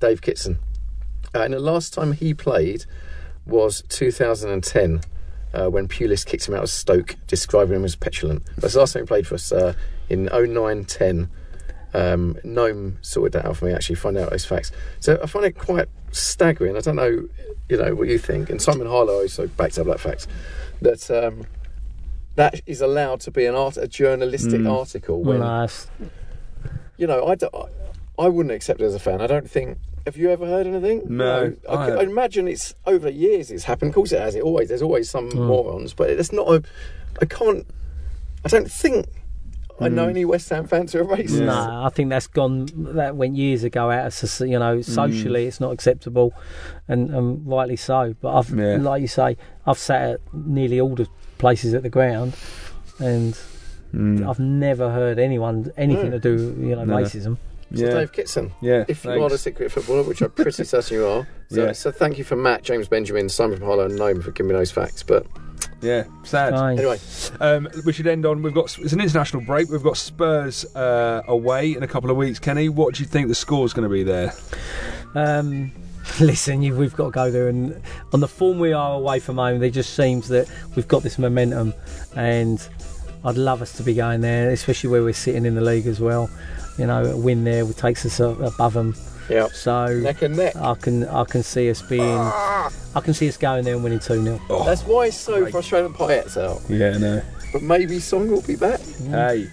Dave 0.00 0.22
Kitson. 0.22 0.58
Uh, 1.34 1.42
and 1.42 1.54
the 1.54 1.60
last 1.60 1.94
time 1.94 2.12
he 2.12 2.34
played 2.34 2.84
was 3.46 3.82
2010. 3.88 5.02
Uh, 5.52 5.68
when 5.68 5.88
Pulis 5.88 6.24
kicked 6.24 6.46
him 6.46 6.54
out 6.54 6.62
of 6.62 6.70
Stoke, 6.70 7.16
describing 7.26 7.74
him 7.76 7.84
as 7.84 7.96
petulant. 7.96 8.44
That's 8.56 8.74
the 8.74 8.80
last 8.80 8.92
time 8.92 9.02
he 9.02 9.06
played 9.06 9.26
for 9.26 9.34
us 9.34 9.50
uh, 9.50 9.74
in 10.08 10.26
09 10.32 10.84
10. 10.84 11.28
Um, 11.92 12.38
Gnome 12.44 12.98
sorted 13.02 13.32
that 13.32 13.46
out 13.46 13.56
for 13.56 13.64
me, 13.64 13.72
actually, 13.72 13.96
find 13.96 14.16
out 14.16 14.30
those 14.30 14.44
facts. 14.44 14.70
So 15.00 15.18
I 15.20 15.26
find 15.26 15.44
it 15.44 15.58
quite 15.58 15.88
staggering. 16.12 16.76
I 16.76 16.80
don't 16.80 16.94
know, 16.94 17.28
you 17.68 17.76
know, 17.76 17.96
what 17.96 18.06
you 18.06 18.16
think. 18.18 18.48
And 18.48 18.62
Simon 18.62 18.86
Harlow 18.86 19.14
also 19.22 19.48
backed 19.48 19.76
up 19.76 19.86
that 19.88 19.98
fact 19.98 20.28
that 20.82 21.10
um, 21.10 21.46
that 22.36 22.60
is 22.66 22.80
allowed 22.80 23.18
to 23.22 23.32
be 23.32 23.44
an 23.46 23.56
art, 23.56 23.76
a 23.76 23.88
journalistic 23.88 24.64
article. 24.66 25.20
When 25.22 25.40
No, 25.40 25.64
it's- 25.64 25.88
you 26.96 27.08
know, 27.08 27.26
I, 27.26 27.34
don't- 27.34 27.54
I, 27.54 27.64
I 28.22 28.28
wouldn't 28.28 28.54
accept 28.54 28.80
it 28.80 28.84
as 28.84 28.94
a 28.94 29.00
fan. 29.00 29.20
I 29.20 29.26
don't 29.26 29.50
think. 29.50 29.78
Have 30.10 30.16
you 30.16 30.28
ever 30.30 30.44
heard 30.44 30.66
anything? 30.66 31.02
No, 31.06 31.54
I, 31.68 31.72
I- 31.72 31.90
I 31.98 32.02
imagine 32.02 32.48
it's 32.48 32.74
over 32.84 33.10
the 33.10 33.12
years 33.12 33.52
it's 33.52 33.62
happened. 33.62 33.90
Of 33.90 33.94
course, 33.94 34.10
it 34.10 34.20
has. 34.20 34.34
It 34.34 34.42
always. 34.42 34.66
There's 34.66 34.82
always 34.82 35.08
some 35.08 35.30
hmm. 35.30 35.44
morons, 35.44 35.94
but 35.94 36.10
it's 36.10 36.32
not 36.32 36.48
a. 36.48 36.64
I 37.22 37.26
can't. 37.26 37.64
I 38.44 38.48
don't 38.48 38.68
think. 38.68 39.06
I 39.78 39.88
know 39.88 40.02
hmm. 40.02 40.10
any 40.10 40.24
West 40.24 40.48
Ham 40.48 40.66
fans 40.66 40.92
who 40.92 40.98
are 40.98 41.04
racist. 41.04 41.46
No, 41.46 41.84
I 41.84 41.90
think 41.90 42.10
that's 42.10 42.26
gone. 42.26 42.66
That 42.74 43.14
went 43.14 43.36
years 43.36 43.62
ago 43.62 43.88
out 43.88 44.08
of 44.08 44.12
soc- 44.14 44.48
you 44.48 44.58
know 44.58 44.78
hmm. 44.78 44.82
socially, 44.82 45.46
it's 45.46 45.60
not 45.60 45.70
acceptable, 45.70 46.34
and, 46.88 47.10
and 47.10 47.46
rightly 47.46 47.76
so. 47.76 48.12
But 48.20 48.36
I've, 48.36 48.50
Yeah. 48.50 48.78
like 48.78 49.02
you 49.02 49.08
say, 49.08 49.36
I've 49.64 49.78
sat 49.78 50.02
at 50.02 50.20
nearly 50.34 50.80
all 50.80 50.96
the 50.96 51.06
places 51.38 51.72
at 51.72 51.84
the 51.84 51.88
ground, 51.88 52.34
and 52.98 53.38
Mm. 53.94 54.28
I've 54.28 54.38
never 54.38 54.90
heard 54.90 55.18
anyone 55.18 55.72
anything 55.76 56.10
No. 56.10 56.18
to 56.18 56.18
do 56.20 56.34
with 56.36 56.58
you 56.58 56.76
know 56.76 56.84
No. 56.84 56.96
racism. 56.96 57.38
So 57.74 57.84
Yeah. 57.84 57.90
Dave 57.94 58.12
Kitson. 58.12 58.52
Yeah. 58.60 58.84
If 58.88 59.04
you 59.04 59.10
thanks. 59.12 59.32
are 59.32 59.34
a 59.34 59.38
secret 59.38 59.70
footballer, 59.72 60.02
which 60.02 60.20
I'm 60.22 60.30
pretty 60.30 60.64
certain 60.64 60.96
you 60.96 61.06
are, 61.06 61.26
so, 61.50 61.64
Yeah. 61.66 61.72
so 61.72 61.90
thank 61.92 62.18
you 62.18 62.24
for 62.24 62.36
Matt, 62.36 62.62
James 62.62 62.88
Benjamin, 62.88 63.28
Simon 63.28 63.60
Harlow, 63.60 63.84
and 63.86 63.96
Gnome 63.96 64.22
for 64.22 64.32
giving 64.32 64.50
me 64.52 64.56
those 64.58 64.70
facts. 64.72 65.02
But 65.04 65.24
Yeah. 65.80 66.04
Sad. 66.24 66.52
Fine. 66.54 66.78
anyway, 66.78 66.98
Um, 67.40 67.68
we 67.84 67.92
should 67.92 68.06
end 68.08 68.26
on. 68.26 68.42
We've 68.42 68.52
got 68.54 68.76
it's 68.78 68.92
an 68.92 69.00
international 69.00 69.42
break. 69.44 69.70
We've 69.70 69.82
got 69.82 69.96
Spurs 69.96 70.64
uh, 70.74 71.22
away 71.28 71.72
in 71.76 71.82
a 71.82 71.88
couple 71.88 72.10
of 72.10 72.16
weeks. 72.16 72.38
Kenny, 72.38 72.68
what 72.68 72.94
do 72.94 73.02
you 73.02 73.08
think 73.08 73.28
the 73.28 73.34
score's 73.34 73.72
going 73.72 73.88
to 73.88 73.92
be 73.92 74.02
there? 74.02 74.32
Um, 75.14 75.70
listen, 76.20 76.62
you, 76.62 76.74
we've 76.74 76.94
got 76.96 77.06
to 77.06 77.10
go 77.12 77.30
there, 77.30 77.48
and 77.48 77.80
on 78.12 78.20
the 78.20 78.28
form 78.28 78.58
we 78.58 78.72
are 78.72 78.94
away 78.96 79.20
from 79.20 79.36
home, 79.36 79.62
it 79.62 79.70
just 79.70 79.94
seems 79.94 80.28
that 80.28 80.48
we've 80.74 80.88
got 80.88 81.02
this 81.02 81.18
momentum, 81.18 81.72
and 82.16 82.66
I'd 83.24 83.36
love 83.36 83.62
us 83.62 83.72
to 83.76 83.82
be 83.82 83.94
going 83.94 84.20
there, 84.22 84.50
especially 84.50 84.90
where 84.90 85.02
we're 85.02 85.12
sitting 85.12 85.44
in 85.46 85.54
the 85.54 85.60
league 85.60 85.86
as 85.86 86.00
well. 86.00 86.30
You 86.80 86.86
know, 86.86 87.04
a 87.04 87.16
win 87.16 87.44
there 87.44 87.66
would 87.66 87.76
takes 87.76 88.06
us 88.06 88.18
above 88.20 88.72
them. 88.72 88.94
yeah, 89.28 89.48
So 89.52 89.86
neck 89.98 90.22
and 90.22 90.34
neck. 90.36 90.56
I 90.56 90.74
can 90.74 91.06
I 91.08 91.24
can 91.24 91.42
see 91.42 91.68
us 91.70 91.82
being 91.82 92.00
ah. 92.18 92.70
I 92.96 93.00
can 93.00 93.12
see 93.12 93.28
us 93.28 93.36
going 93.36 93.64
there 93.64 93.74
and 93.74 93.84
winning 93.84 93.98
two 93.98 94.22
0 94.22 94.40
That's 94.64 94.82
why 94.84 95.06
it's 95.08 95.16
so 95.18 95.46
frustrating. 95.50 95.92
Payet's 95.92 96.38
out, 96.38 96.62
Yeah, 96.70 96.96
no. 96.96 97.22
but 97.52 97.60
maybe 97.62 98.00
Song 98.00 98.30
will 98.30 98.40
be 98.42 98.56
back. 98.56 98.80
Mm. 98.80 99.10
Hey. 99.10 99.50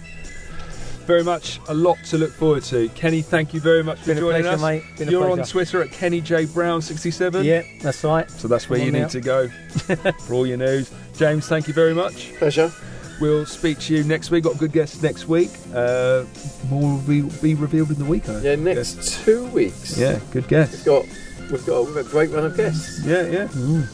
Very 1.06 1.22
much 1.24 1.58
a 1.68 1.74
lot 1.74 1.96
to 2.06 2.18
look 2.18 2.30
forward 2.32 2.62
to. 2.64 2.88
Kenny, 2.90 3.22
thank 3.22 3.54
you 3.54 3.60
very 3.60 3.82
much 3.82 3.98
for 4.00 4.06
Been 4.08 4.18
a 4.18 4.20
joining 4.20 4.42
pleasure, 4.42 4.56
us. 4.56 4.60
mate. 4.62 4.82
Been 4.98 5.08
You're 5.10 5.30
on 5.30 5.36
pleasure. 5.38 5.50
Twitter 5.52 5.82
at 5.82 5.90
Kenny 5.90 6.20
J 6.20 6.44
Brown 6.46 6.82
67. 6.82 7.44
Yeah, 7.46 7.62
that's 7.80 8.04
right. 8.04 8.30
So 8.30 8.46
that's 8.48 8.68
where 8.68 8.78
Come 8.78 8.86
you 8.86 8.92
need 8.92 9.00
now. 9.02 9.08
to 9.08 9.20
go 9.20 9.48
for 10.26 10.34
all 10.34 10.46
your 10.46 10.58
news. 10.58 10.90
James, 11.16 11.46
thank 11.48 11.66
you 11.66 11.72
very 11.74 11.94
much. 11.94 12.34
Pleasure. 12.36 12.70
We'll 13.20 13.46
speak 13.46 13.78
to 13.80 13.94
you 13.96 14.04
next 14.04 14.30
week. 14.30 14.44
Got 14.44 14.54
a 14.54 14.58
good 14.58 14.72
guests 14.72 15.02
next 15.02 15.26
week. 15.28 15.50
Uh, 15.74 16.24
more 16.68 16.92
will 16.94 16.98
be, 17.00 17.22
be 17.42 17.54
revealed 17.54 17.90
in 17.90 17.98
the 17.98 18.04
week. 18.04 18.28
I 18.28 18.38
Yeah, 18.40 18.54
next 18.56 19.24
two 19.24 19.46
weeks. 19.48 19.96
Yeah, 19.98 20.20
good 20.30 20.46
guests. 20.48 20.76
we've 20.76 20.84
got 20.84 21.04
we've 21.50 21.66
got 21.66 21.84
we've 21.86 21.94
got 21.94 22.06
a 22.06 22.08
great 22.08 22.30
run 22.30 22.44
of 22.46 22.56
guests. 22.56 23.04
Yeah, 23.04 23.22
yeah. 23.26 23.48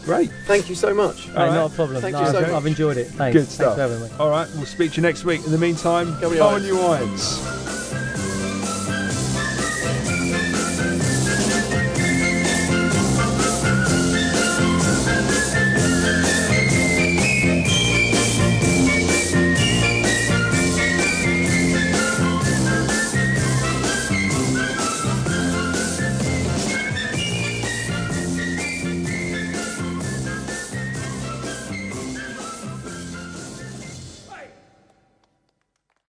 Great. 0.04 0.30
Thank 0.46 0.68
you 0.68 0.74
so 0.74 0.92
much. 0.92 1.24
Hey, 1.26 1.34
right. 1.34 1.54
not 1.54 1.72
a 1.72 1.74
problem. 1.74 2.02
Thank 2.02 2.12
No, 2.12 2.20
you 2.20 2.26
so 2.32 2.36
I've, 2.38 2.42
much. 2.48 2.52
I've 2.52 2.66
enjoyed 2.66 2.96
it. 2.98 3.06
Thanks. 3.08 3.32
Good 3.34 3.40
Thanks 3.46 3.54
stuff. 3.54 3.74
for 3.76 3.80
having 3.80 4.00
me. 4.02 4.08
All 4.18 4.28
right, 4.30 4.48
we'll 4.56 4.66
speak 4.66 4.90
to 4.92 4.96
you 4.96 5.02
next 5.02 5.24
week. 5.24 5.44
In 5.44 5.52
the 5.52 5.58
meantime, 5.58 6.18
Go 6.20 6.28
on 6.28 6.34
your 6.34 6.38
go 6.40 6.48
irons. 6.48 6.64
on 6.70 6.76
your 6.76 6.90
irons. 6.90 7.38